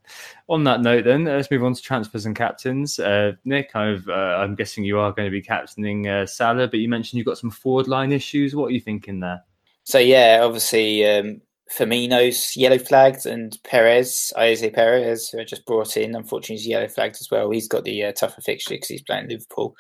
On 0.49 0.65
that 0.65 0.81
note, 0.81 1.05
then 1.05 1.25
let's 1.25 1.51
move 1.51 1.65
on 1.65 1.75
to 1.75 1.83
transfers 1.83 2.25
and 2.27 2.37
captains. 2.37 2.99
Uh, 2.99 3.33
Nick, 3.45 3.73
i 3.75 3.89
am 3.89 4.05
uh, 4.09 4.47
guessing 4.49 4.85
you 4.85 4.99
are 4.99 5.13
going 5.13 5.27
to 5.27 5.33
be 5.33 5.43
captaining 5.43 6.09
uh, 6.09 6.25
Salah, 6.25 6.69
but 6.69 6.81
you 6.81 6.89
mentioned 6.89 7.19
you've 7.19 7.27
got 7.27 7.39
some 7.39 7.51
forward 7.51 7.89
line 7.89 8.13
issues. 8.13 8.55
What 8.55 8.67
are 8.67 8.75
you 8.75 8.81
thinking 8.81 9.21
there? 9.21 9.43
So 9.85 9.99
yeah, 9.99 10.41
obviously 10.43 11.07
um, 11.07 11.41
Firmino's 11.77 12.57
yellow 12.57 12.79
flagged 12.79 13.27
and 13.27 13.59
Perez, 13.65 14.33
Ayoze 14.37 14.73
Perez, 14.73 15.29
who 15.29 15.41
I 15.41 15.45
just 15.45 15.67
brought 15.67 15.97
in, 15.97 16.15
unfortunately, 16.15 16.57
he's 16.57 16.67
yellow 16.67 16.89
flagged 16.89 17.17
as 17.21 17.29
well. 17.31 17.51
He's 17.51 17.69
got 17.69 17.85
the 17.85 18.05
uh, 18.05 18.13
tougher 18.13 18.41
fixture 18.41 18.75
because 18.75 18.89
he's 18.89 19.03
playing 19.03 19.29
Liverpool. 19.29 19.75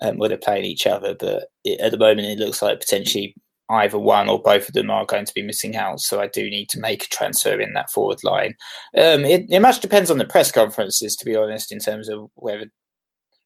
Um, 0.00 0.18
where 0.18 0.28
they're 0.28 0.38
playing 0.38 0.64
each 0.64 0.86
other, 0.86 1.14
but 1.18 1.48
it, 1.64 1.80
at 1.80 1.90
the 1.90 1.98
moment, 1.98 2.26
it 2.26 2.38
looks 2.38 2.62
like 2.62 2.80
potentially 2.80 3.34
either 3.70 3.98
one 3.98 4.28
or 4.28 4.40
both 4.42 4.68
of 4.68 4.74
them 4.74 4.90
are 4.90 5.06
going 5.06 5.24
to 5.24 5.34
be 5.34 5.42
missing 5.42 5.76
out. 5.76 6.00
So 6.00 6.20
I 6.20 6.26
do 6.26 6.48
need 6.48 6.68
to 6.70 6.80
make 6.80 7.04
a 7.04 7.08
transfer 7.08 7.60
in 7.60 7.72
that 7.74 7.90
forward 7.90 8.22
line. 8.22 8.54
Um, 8.96 9.24
it, 9.24 9.46
it 9.50 9.60
much 9.60 9.80
depends 9.80 10.10
on 10.10 10.18
the 10.18 10.24
press 10.24 10.52
conferences, 10.52 11.16
to 11.16 11.24
be 11.24 11.36
honest, 11.36 11.72
in 11.72 11.78
terms 11.78 12.08
of 12.08 12.30
whether 12.34 12.66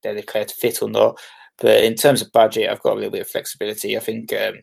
they're 0.02 0.14
declared 0.14 0.50
fit 0.50 0.82
or 0.82 0.90
not. 0.90 1.18
But 1.60 1.82
in 1.82 1.94
terms 1.94 2.22
of 2.22 2.32
budget, 2.32 2.70
I've 2.70 2.82
got 2.82 2.92
a 2.92 2.96
little 2.96 3.10
bit 3.10 3.22
of 3.22 3.28
flexibility. 3.28 3.96
I 3.96 4.00
think 4.00 4.32
um, 4.32 4.54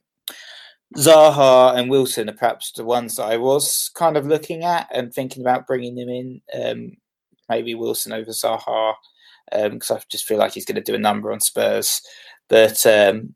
Zaha 0.97 1.77
and 1.77 1.89
Wilson 1.89 2.29
are 2.29 2.33
perhaps 2.33 2.71
the 2.71 2.85
ones 2.85 3.17
that 3.17 3.25
I 3.25 3.37
was 3.37 3.91
kind 3.95 4.15
of 4.15 4.25
looking 4.25 4.63
at 4.63 4.87
and 4.93 5.13
thinking 5.13 5.41
about 5.43 5.67
bringing 5.67 5.95
them 5.95 6.09
in. 6.09 6.41
Um, 6.53 6.91
maybe 7.49 7.75
Wilson 7.75 8.13
over 8.13 8.31
Zaha 8.31 8.93
because 9.51 9.91
um, 9.91 9.97
I 9.97 10.01
just 10.09 10.25
feel 10.25 10.37
like 10.37 10.53
he's 10.53 10.65
going 10.65 10.75
to 10.75 10.81
do 10.81 10.95
a 10.95 10.99
number 10.99 11.31
on 11.31 11.39
Spurs. 11.39 12.01
But 12.49 12.85
um, 12.85 13.35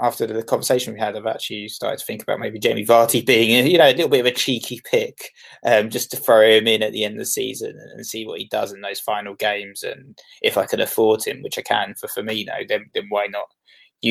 after 0.00 0.26
the 0.26 0.42
conversation 0.42 0.92
we 0.92 1.00
had, 1.00 1.16
I've 1.16 1.26
actually 1.26 1.68
started 1.68 1.98
to 1.98 2.04
think 2.04 2.22
about 2.22 2.38
maybe 2.38 2.58
Jamie 2.58 2.86
Vardy 2.86 3.24
being, 3.24 3.66
you 3.66 3.78
know, 3.78 3.88
a 3.88 3.92
little 3.94 4.08
bit 4.08 4.20
of 4.20 4.26
a 4.26 4.30
cheeky 4.32 4.80
pick, 4.84 5.30
um, 5.64 5.90
just 5.90 6.10
to 6.10 6.16
throw 6.16 6.48
him 6.48 6.66
in 6.66 6.82
at 6.82 6.92
the 6.92 7.04
end 7.04 7.14
of 7.14 7.20
the 7.20 7.26
season 7.26 7.78
and 7.94 8.06
see 8.06 8.26
what 8.26 8.38
he 8.38 8.46
does 8.48 8.72
in 8.72 8.80
those 8.80 9.00
final 9.00 9.34
games. 9.34 9.82
And 9.82 10.18
if 10.42 10.58
I 10.58 10.66
can 10.66 10.80
afford 10.80 11.24
him, 11.24 11.42
which 11.42 11.58
I 11.58 11.62
can 11.62 11.94
for 11.94 12.08
Firmino, 12.08 12.66
then 12.68 12.90
then 12.94 13.06
why 13.08 13.26
not 13.26 13.46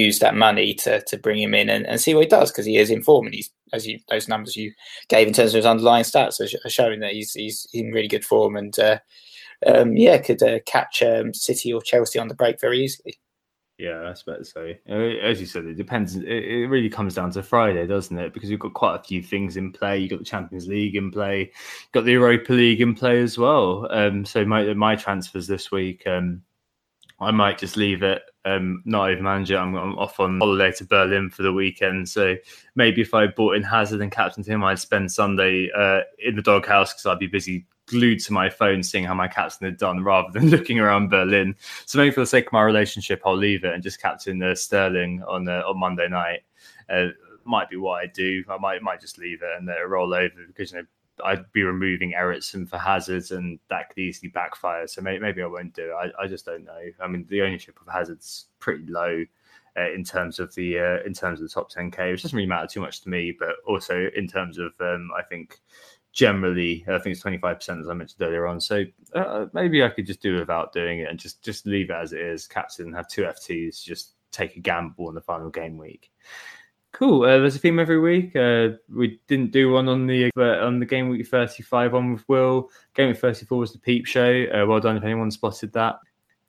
use 0.04 0.20
that 0.20 0.36
money 0.36 0.74
to 0.74 1.02
to 1.02 1.18
bring 1.18 1.42
him 1.42 1.54
in 1.54 1.70
and, 1.70 1.86
and 1.88 2.00
see 2.00 2.14
what 2.14 2.24
he 2.24 2.30
does 2.30 2.52
because 2.52 2.66
he 2.66 2.78
is 2.78 2.90
in 2.90 3.02
form 3.02 3.26
and 3.26 3.36
he's 3.36 3.50
as 3.74 3.88
you 3.88 4.00
those 4.10 4.28
numbers 4.28 4.56
you 4.56 4.72
gave 5.10 5.28
in 5.28 5.34
terms 5.34 5.52
of 5.52 5.58
his 5.58 5.66
underlying 5.66 6.04
stats 6.04 6.40
are, 6.40 6.70
showing 6.70 7.00
that 7.00 7.14
he's 7.14 7.34
he's 7.34 7.68
in 7.74 7.92
really 7.92 8.08
good 8.08 8.26
form 8.26 8.56
and 8.56 8.78
uh, 8.80 9.00
um, 9.66 9.96
yeah 9.96 10.18
could 10.18 10.42
uh, 10.44 10.60
catch 10.66 11.02
um, 11.02 11.34
City 11.34 11.74
or 11.74 11.82
Chelsea 11.82 12.20
on 12.20 12.28
the 12.28 12.36
break 12.36 12.60
very 12.60 12.80
easily. 12.80 13.18
Yeah, 13.78 14.10
I 14.10 14.14
suppose 14.14 14.54
so. 14.54 14.72
As 14.88 15.42
you 15.42 15.46
said, 15.46 15.66
it 15.66 15.74
depends. 15.74 16.16
It 16.16 16.70
really 16.70 16.90
comes 16.90 17.14
down 17.14 17.32
to 17.32 17.44
Friday, 17.44 17.86
doesn't 17.86 18.18
it? 18.18 18.34
Because 18.34 18.50
we've 18.50 18.58
got 18.58 18.74
quite 18.74 18.96
a 18.96 19.04
few 19.04 19.22
things 19.22 19.58
in 19.58 19.74
play. 19.74 19.98
You've 19.98 20.12
got 20.12 20.20
the 20.20 20.26
Champions 20.26 20.68
League 20.70 20.96
in 20.96 21.12
play, 21.12 21.40
you've 21.40 21.92
got 21.92 22.06
the 22.06 22.14
Europa 22.14 22.54
League 22.54 22.80
in 22.80 22.96
play 22.96 23.22
as 23.22 23.38
well. 23.38 23.86
Um, 23.92 24.24
so 24.24 24.46
my 24.46 24.74
my 24.74 24.96
transfers 24.96 25.48
this 25.48 25.72
week, 25.72 26.08
um, 26.08 26.42
I 27.20 27.32
might 27.32 27.58
just 27.58 27.78
leave 27.78 28.04
it 28.04 28.22
um, 28.46 28.82
not 28.86 29.10
over 29.10 29.22
manager. 29.22 29.58
I'm, 29.58 29.76
I'm, 29.76 29.98
off 29.98 30.20
on 30.20 30.40
holiday 30.40 30.72
to 30.74 30.86
Berlin 30.86 31.30
for 31.30 31.44
the 31.44 31.52
weekend. 31.52 32.08
So 32.08 32.36
maybe 32.76 33.02
if 33.02 33.14
I 33.14 33.28
bought 33.28 33.56
in 33.56 33.64
Hazard 33.64 34.02
and 34.02 34.12
captained 34.12 34.46
him, 34.46 34.64
I'd 34.64 34.80
spend 34.80 35.12
Sunday 35.12 35.70
uh, 35.76 36.02
in 36.20 36.36
the 36.36 36.42
doghouse 36.42 36.94
because 36.94 37.06
I'd 37.06 37.20
be 37.20 37.28
busy 37.28 37.66
glued 37.88 38.20
to 38.20 38.34
my 38.34 38.50
phone 38.50 38.82
seeing 38.82 39.04
how 39.04 39.14
my 39.14 39.28
captain 39.28 39.66
had 39.66 39.78
done 39.78 40.04
rather 40.04 40.28
than 40.32 40.50
looking 40.50 40.80
around 40.80 41.10
Berlin. 41.10 41.56
So 41.86 41.98
maybe 41.98 42.12
for 42.12 42.22
the 42.22 42.28
sake 42.28 42.48
of 42.48 42.54
my 42.54 42.64
relationship, 42.64 43.22
I'll 43.26 43.38
leave 43.38 43.64
it 43.64 43.74
and 43.74 43.84
just 43.84 44.02
captain 44.02 44.42
uh, 44.42 44.56
Sterling 44.56 45.24
on 45.28 45.48
uh, 45.48 45.64
on 45.68 45.80
Monday 45.80 46.08
night. 46.08 46.42
Uh, 46.90 47.08
might 47.46 47.70
be 47.70 47.78
what 47.78 48.04
I 48.04 48.08
do. 48.08 48.44
I 48.50 48.58
might 48.58 48.82
might 48.82 49.02
just 49.02 49.18
leave 49.18 49.42
it 49.42 49.50
and 49.58 49.70
it 49.70 49.88
roll 49.88 50.14
over 50.14 50.34
because 50.48 50.72
you 50.72 50.80
know 50.80 50.86
I'd 51.24 51.52
be 51.52 51.64
removing 51.64 52.14
Eriksen 52.14 52.66
for 52.66 52.78
Hazards, 52.78 53.32
and 53.32 53.60
that 53.70 53.90
could 53.90 54.00
easily 54.00 54.30
backfire. 54.30 54.88
So 54.88 55.02
maybe, 55.02 55.20
maybe 55.20 55.42
I 55.42 55.48
won't 55.48 55.74
do 55.74 55.92
it. 55.92 55.94
I, 55.94 56.24
I, 56.24 56.28
just 56.28 56.46
don't 56.46 56.66
know. 56.66 56.80
I 57.00 57.08
mean, 57.08 57.26
the 57.30 57.42
ownership 57.42 57.80
of 57.80 57.92
Hazard's 57.92 58.48
pretty 58.60 58.86
low 58.88 59.24
uh, 59.78 59.92
in 59.92 60.04
terms 60.04 60.40
of 60.40 60.54
the 60.56 60.80
uh, 60.80 61.06
in 61.06 61.14
terms 61.14 61.40
of 61.40 61.48
the 61.48 61.54
top 61.54 61.72
10k, 61.72 62.12
which 62.12 62.24
doesn't 62.24 62.36
really 62.36 62.48
matter 62.48 62.68
too 62.68 62.82
much 62.82 63.02
to 63.02 63.10
me. 63.10 63.36
But 63.38 63.56
also 63.68 64.10
in 64.16 64.28
terms 64.28 64.58
of, 64.58 64.74
um, 64.80 65.10
I 65.18 65.22
think 65.24 65.60
generally, 66.12 66.86
I 66.88 66.98
think 67.00 67.16
it's 67.16 67.24
25% 67.24 67.82
as 67.82 67.90
I 67.90 67.94
mentioned 67.94 68.22
earlier 68.22 68.48
on. 68.48 68.60
So 68.60 68.84
uh, 69.14 69.46
maybe 69.54 69.84
I 69.84 69.90
could 69.90 70.06
just 70.06 70.22
do 70.22 70.40
without 70.40 70.74
doing 70.74 71.00
it 71.00 71.10
and 71.10 71.20
just 71.20 71.44
just 71.44 71.66
leave 71.66 71.90
it 71.90 71.96
as 71.96 72.14
it 72.14 72.22
is. 72.22 72.48
Captain 72.48 72.94
have 72.94 73.08
two 73.08 73.24
FTs, 73.24 73.84
just 73.84 74.14
take 74.32 74.56
a 74.56 74.60
gamble 74.60 75.10
in 75.10 75.16
the 75.16 75.22
final 75.22 75.50
game 75.50 75.78
week. 75.78 76.12
Cool. 76.96 77.24
Uh, 77.24 77.40
there's 77.40 77.58
a 77.58 77.60
theme 77.60 77.78
every 77.78 78.00
week. 78.00 78.34
Uh, 78.38 78.70
we 78.90 79.20
didn't 79.28 79.52
do 79.52 79.70
one 79.70 79.90
on 79.90 80.08
the 80.08 80.32
uh, 80.38 80.66
on 80.66 80.80
the 80.80 80.86
game 80.86 81.10
week 81.10 81.28
35 81.28 81.94
on 81.94 82.14
with 82.14 82.24
Will. 82.30 82.70
Game 82.96 83.10
week 83.10 83.18
34 83.18 83.58
was 83.58 83.74
the 83.74 83.80
Peep 83.80 84.06
Show. 84.06 84.46
Uh, 84.46 84.66
well 84.66 84.80
done 84.80 84.96
if 84.96 85.04
anyone 85.04 85.30
spotted 85.30 85.74
that. 85.74 85.98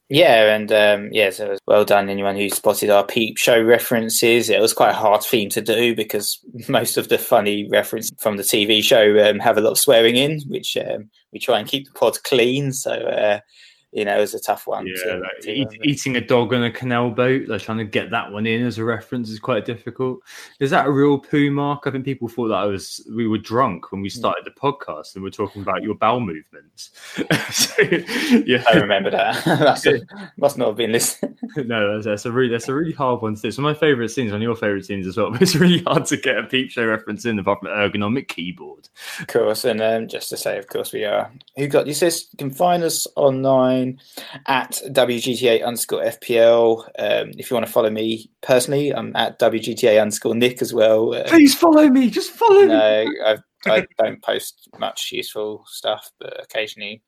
Yeah, 0.08 0.54
and 0.54 0.70
um, 0.70 1.08
yeah, 1.10 1.30
so 1.30 1.56
well 1.66 1.84
done 1.84 2.08
anyone 2.08 2.36
who 2.36 2.48
spotted 2.48 2.90
our 2.90 3.04
Peep 3.04 3.38
Show 3.38 3.60
references. 3.60 4.48
It 4.48 4.60
was 4.60 4.72
quite 4.72 4.90
a 4.90 4.94
hard 4.94 5.24
theme 5.24 5.50
to 5.50 5.60
do 5.60 5.96
because 5.96 6.38
most 6.68 6.96
of 6.96 7.08
the 7.08 7.18
funny 7.18 7.68
references 7.68 8.12
from 8.20 8.36
the 8.36 8.44
TV 8.44 8.84
show 8.84 9.28
um, 9.28 9.40
have 9.40 9.58
a 9.58 9.60
lot 9.60 9.72
of 9.72 9.78
swearing 9.78 10.14
in, 10.14 10.42
which 10.46 10.76
um, 10.76 11.10
we 11.32 11.40
try 11.40 11.58
and 11.58 11.66
keep 11.66 11.86
the 11.86 11.98
pod 11.98 12.22
clean. 12.22 12.72
So 12.72 12.92
uh, 12.92 13.40
you 13.96 14.04
know, 14.04 14.18
it 14.18 14.20
was 14.20 14.34
a 14.34 14.40
tough 14.40 14.66
one. 14.66 14.86
Yeah, 14.86 14.94
to, 15.04 15.18
like 15.20 15.40
to 15.40 15.50
eat, 15.50 15.68
eating 15.82 16.16
a 16.16 16.20
dog 16.20 16.52
on 16.52 16.62
a 16.62 16.70
canal 16.70 17.08
boat, 17.08 17.48
like 17.48 17.62
trying 17.62 17.78
to 17.78 17.84
get 17.84 18.10
that 18.10 18.30
one 18.30 18.46
in 18.46 18.62
as 18.62 18.76
a 18.76 18.84
reference 18.84 19.30
is 19.30 19.40
quite 19.40 19.64
difficult. 19.64 20.20
Is 20.60 20.68
that 20.68 20.86
a 20.86 20.90
real 20.90 21.18
poo 21.18 21.50
mark? 21.50 21.84
I 21.86 21.90
think 21.90 22.04
people 22.04 22.28
thought 22.28 22.48
that 22.48 22.56
I 22.56 22.66
was 22.66 23.00
we 23.10 23.26
were 23.26 23.38
drunk 23.38 23.92
when 23.92 24.02
we 24.02 24.10
hmm. 24.10 24.18
started 24.18 24.44
the 24.44 24.50
podcast 24.50 25.14
and 25.14 25.24
we 25.24 25.28
are 25.28 25.32
talking 25.32 25.62
about 25.62 25.82
your 25.82 25.94
bowel 25.94 26.20
movements. 26.20 26.90
so, 27.50 27.82
yeah, 28.44 28.62
I 28.68 28.76
remember 28.76 29.10
that. 29.10 30.04
must 30.36 30.58
not 30.58 30.68
have 30.68 30.76
been 30.76 30.92
listening. 30.92 31.38
no, 31.56 31.94
that's, 31.94 32.04
that's, 32.04 32.26
a 32.26 32.32
really 32.32 32.50
that's 32.50 32.68
a 32.68 32.74
really 32.74 32.92
hard 32.92 33.22
one 33.22 33.34
to 33.34 33.40
do. 33.40 33.48
It's 33.48 33.56
one 33.56 33.64
of 33.64 33.76
my 33.76 33.80
favourite 33.80 34.10
scenes, 34.10 34.30
one 34.30 34.42
of 34.42 34.42
your 34.42 34.56
favourite 34.56 34.84
scenes 34.84 35.06
as 35.06 35.16
well. 35.16 35.30
But 35.30 35.40
it's 35.40 35.56
really 35.56 35.82
hard 35.84 36.04
to 36.06 36.18
get 36.18 36.36
a 36.36 36.42
peep 36.42 36.70
show 36.70 36.84
reference 36.84 37.24
in 37.24 37.38
apart 37.38 37.60
from 37.60 37.68
ergonomic 37.68 38.28
keyboard. 38.28 38.90
Of 39.20 39.28
course, 39.28 39.64
and 39.64 39.80
um, 39.80 40.06
just 40.06 40.28
to 40.28 40.36
say, 40.36 40.58
of 40.58 40.66
course, 40.66 40.92
we 40.92 41.04
are. 41.06 41.30
Who 41.56 41.66
got 41.66 41.86
this? 41.86 42.00
Says 42.00 42.26
you 42.32 42.36
can 42.36 42.50
find 42.50 42.82
us 42.82 43.06
online 43.16 43.85
at 44.46 44.80
WGTA 44.90 45.64
underscore 45.64 46.02
FPL. 46.02 46.84
Um, 46.98 47.30
if 47.38 47.50
you 47.50 47.54
want 47.54 47.66
to 47.66 47.72
follow 47.72 47.90
me 47.90 48.30
personally, 48.42 48.94
I'm 48.94 49.14
at 49.16 49.38
WGTA 49.38 50.00
underscore 50.00 50.34
Nick 50.34 50.62
as 50.62 50.72
well. 50.72 51.14
Um, 51.14 51.24
Please 51.26 51.54
follow 51.54 51.88
me. 51.88 52.10
Just 52.10 52.30
follow 52.32 52.64
no, 52.64 53.04
me. 53.04 53.18
I, 53.24 53.36
I 53.66 53.86
don't 53.98 54.22
post 54.22 54.68
much 54.78 55.10
useful 55.12 55.64
stuff, 55.66 56.10
but 56.20 56.42
occasionally 56.42 57.02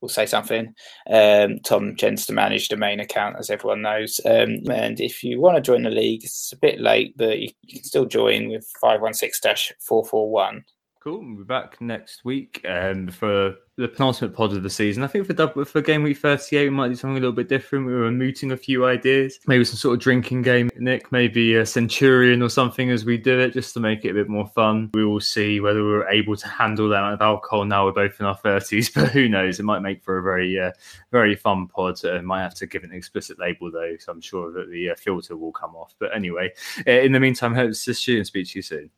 we'll 0.00 0.08
say 0.08 0.26
something. 0.26 0.74
Um, 1.10 1.58
Tom 1.64 1.96
tends 1.96 2.26
to 2.26 2.32
manage 2.32 2.68
the 2.68 2.76
main 2.76 3.00
account, 3.00 3.36
as 3.38 3.50
everyone 3.50 3.82
knows. 3.82 4.20
Um, 4.24 4.58
and 4.70 5.00
if 5.00 5.22
you 5.22 5.40
want 5.40 5.56
to 5.56 5.62
join 5.62 5.82
the 5.82 5.90
league, 5.90 6.24
it's 6.24 6.52
a 6.52 6.56
bit 6.56 6.80
late, 6.80 7.14
but 7.16 7.38
you, 7.38 7.50
you 7.62 7.74
can 7.74 7.84
still 7.84 8.06
join 8.06 8.48
with 8.48 8.66
516 8.80 9.76
441. 9.80 10.64
Cool. 11.00 11.20
We'll 11.20 11.36
be 11.38 11.44
back 11.44 11.80
next 11.80 12.26
week 12.26 12.62
um, 12.68 13.08
for 13.08 13.54
the 13.78 13.88
penultimate 13.88 14.34
pod 14.34 14.52
of 14.52 14.62
the 14.62 14.68
season. 14.68 15.02
I 15.02 15.06
think 15.06 15.26
for 15.26 15.64
for 15.64 15.80
game 15.80 16.02
week 16.02 16.18
38, 16.18 16.64
we 16.64 16.68
might 16.68 16.88
do 16.88 16.94
something 16.94 17.16
a 17.16 17.20
little 17.20 17.32
bit 17.32 17.48
different. 17.48 17.86
We 17.86 17.94
were 17.94 18.10
mooting 18.10 18.52
a 18.52 18.56
few 18.58 18.84
ideas, 18.84 19.40
maybe 19.46 19.64
some 19.64 19.76
sort 19.76 19.94
of 19.94 20.00
drinking 20.00 20.42
game, 20.42 20.70
Nick, 20.76 21.10
maybe 21.10 21.54
a 21.54 21.64
Centurion 21.64 22.42
or 22.42 22.50
something 22.50 22.90
as 22.90 23.06
we 23.06 23.16
do 23.16 23.40
it, 23.40 23.54
just 23.54 23.72
to 23.72 23.80
make 23.80 24.04
it 24.04 24.10
a 24.10 24.14
bit 24.14 24.28
more 24.28 24.46
fun. 24.48 24.90
We 24.92 25.06
will 25.06 25.20
see 25.20 25.58
whether 25.58 25.82
we're 25.82 26.06
able 26.06 26.36
to 26.36 26.46
handle 26.46 26.90
that 26.90 26.98
amount 26.98 27.14
of 27.14 27.22
alcohol 27.22 27.64
now 27.64 27.86
we're 27.86 27.92
both 27.92 28.20
in 28.20 28.26
our 28.26 28.38
30s, 28.38 28.92
but 28.94 29.08
who 29.08 29.26
knows? 29.26 29.58
It 29.58 29.62
might 29.62 29.80
make 29.80 30.04
for 30.04 30.18
a 30.18 30.22
very, 30.22 30.60
uh, 30.60 30.72
very 31.12 31.34
fun 31.34 31.66
pod. 31.66 32.04
Uh, 32.04 32.20
might 32.20 32.42
have 32.42 32.54
to 32.56 32.66
give 32.66 32.84
an 32.84 32.92
explicit 32.92 33.38
label 33.38 33.70
though, 33.70 33.96
so 33.98 34.12
I'm 34.12 34.20
sure 34.20 34.52
that 34.52 34.68
the 34.68 34.90
uh, 34.90 34.96
filter 34.96 35.34
will 35.38 35.52
come 35.52 35.74
off. 35.74 35.94
But 35.98 36.14
anyway, 36.14 36.52
uh, 36.86 36.90
in 36.90 37.12
the 37.12 37.20
meantime, 37.20 37.54
hope 37.54 37.70
to 37.70 37.94
see 37.94 38.12
you 38.12 38.18
and 38.18 38.26
speak 38.26 38.50
to 38.50 38.58
you 38.58 38.62
soon. 38.62 38.90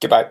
Goodbye. 0.00 0.30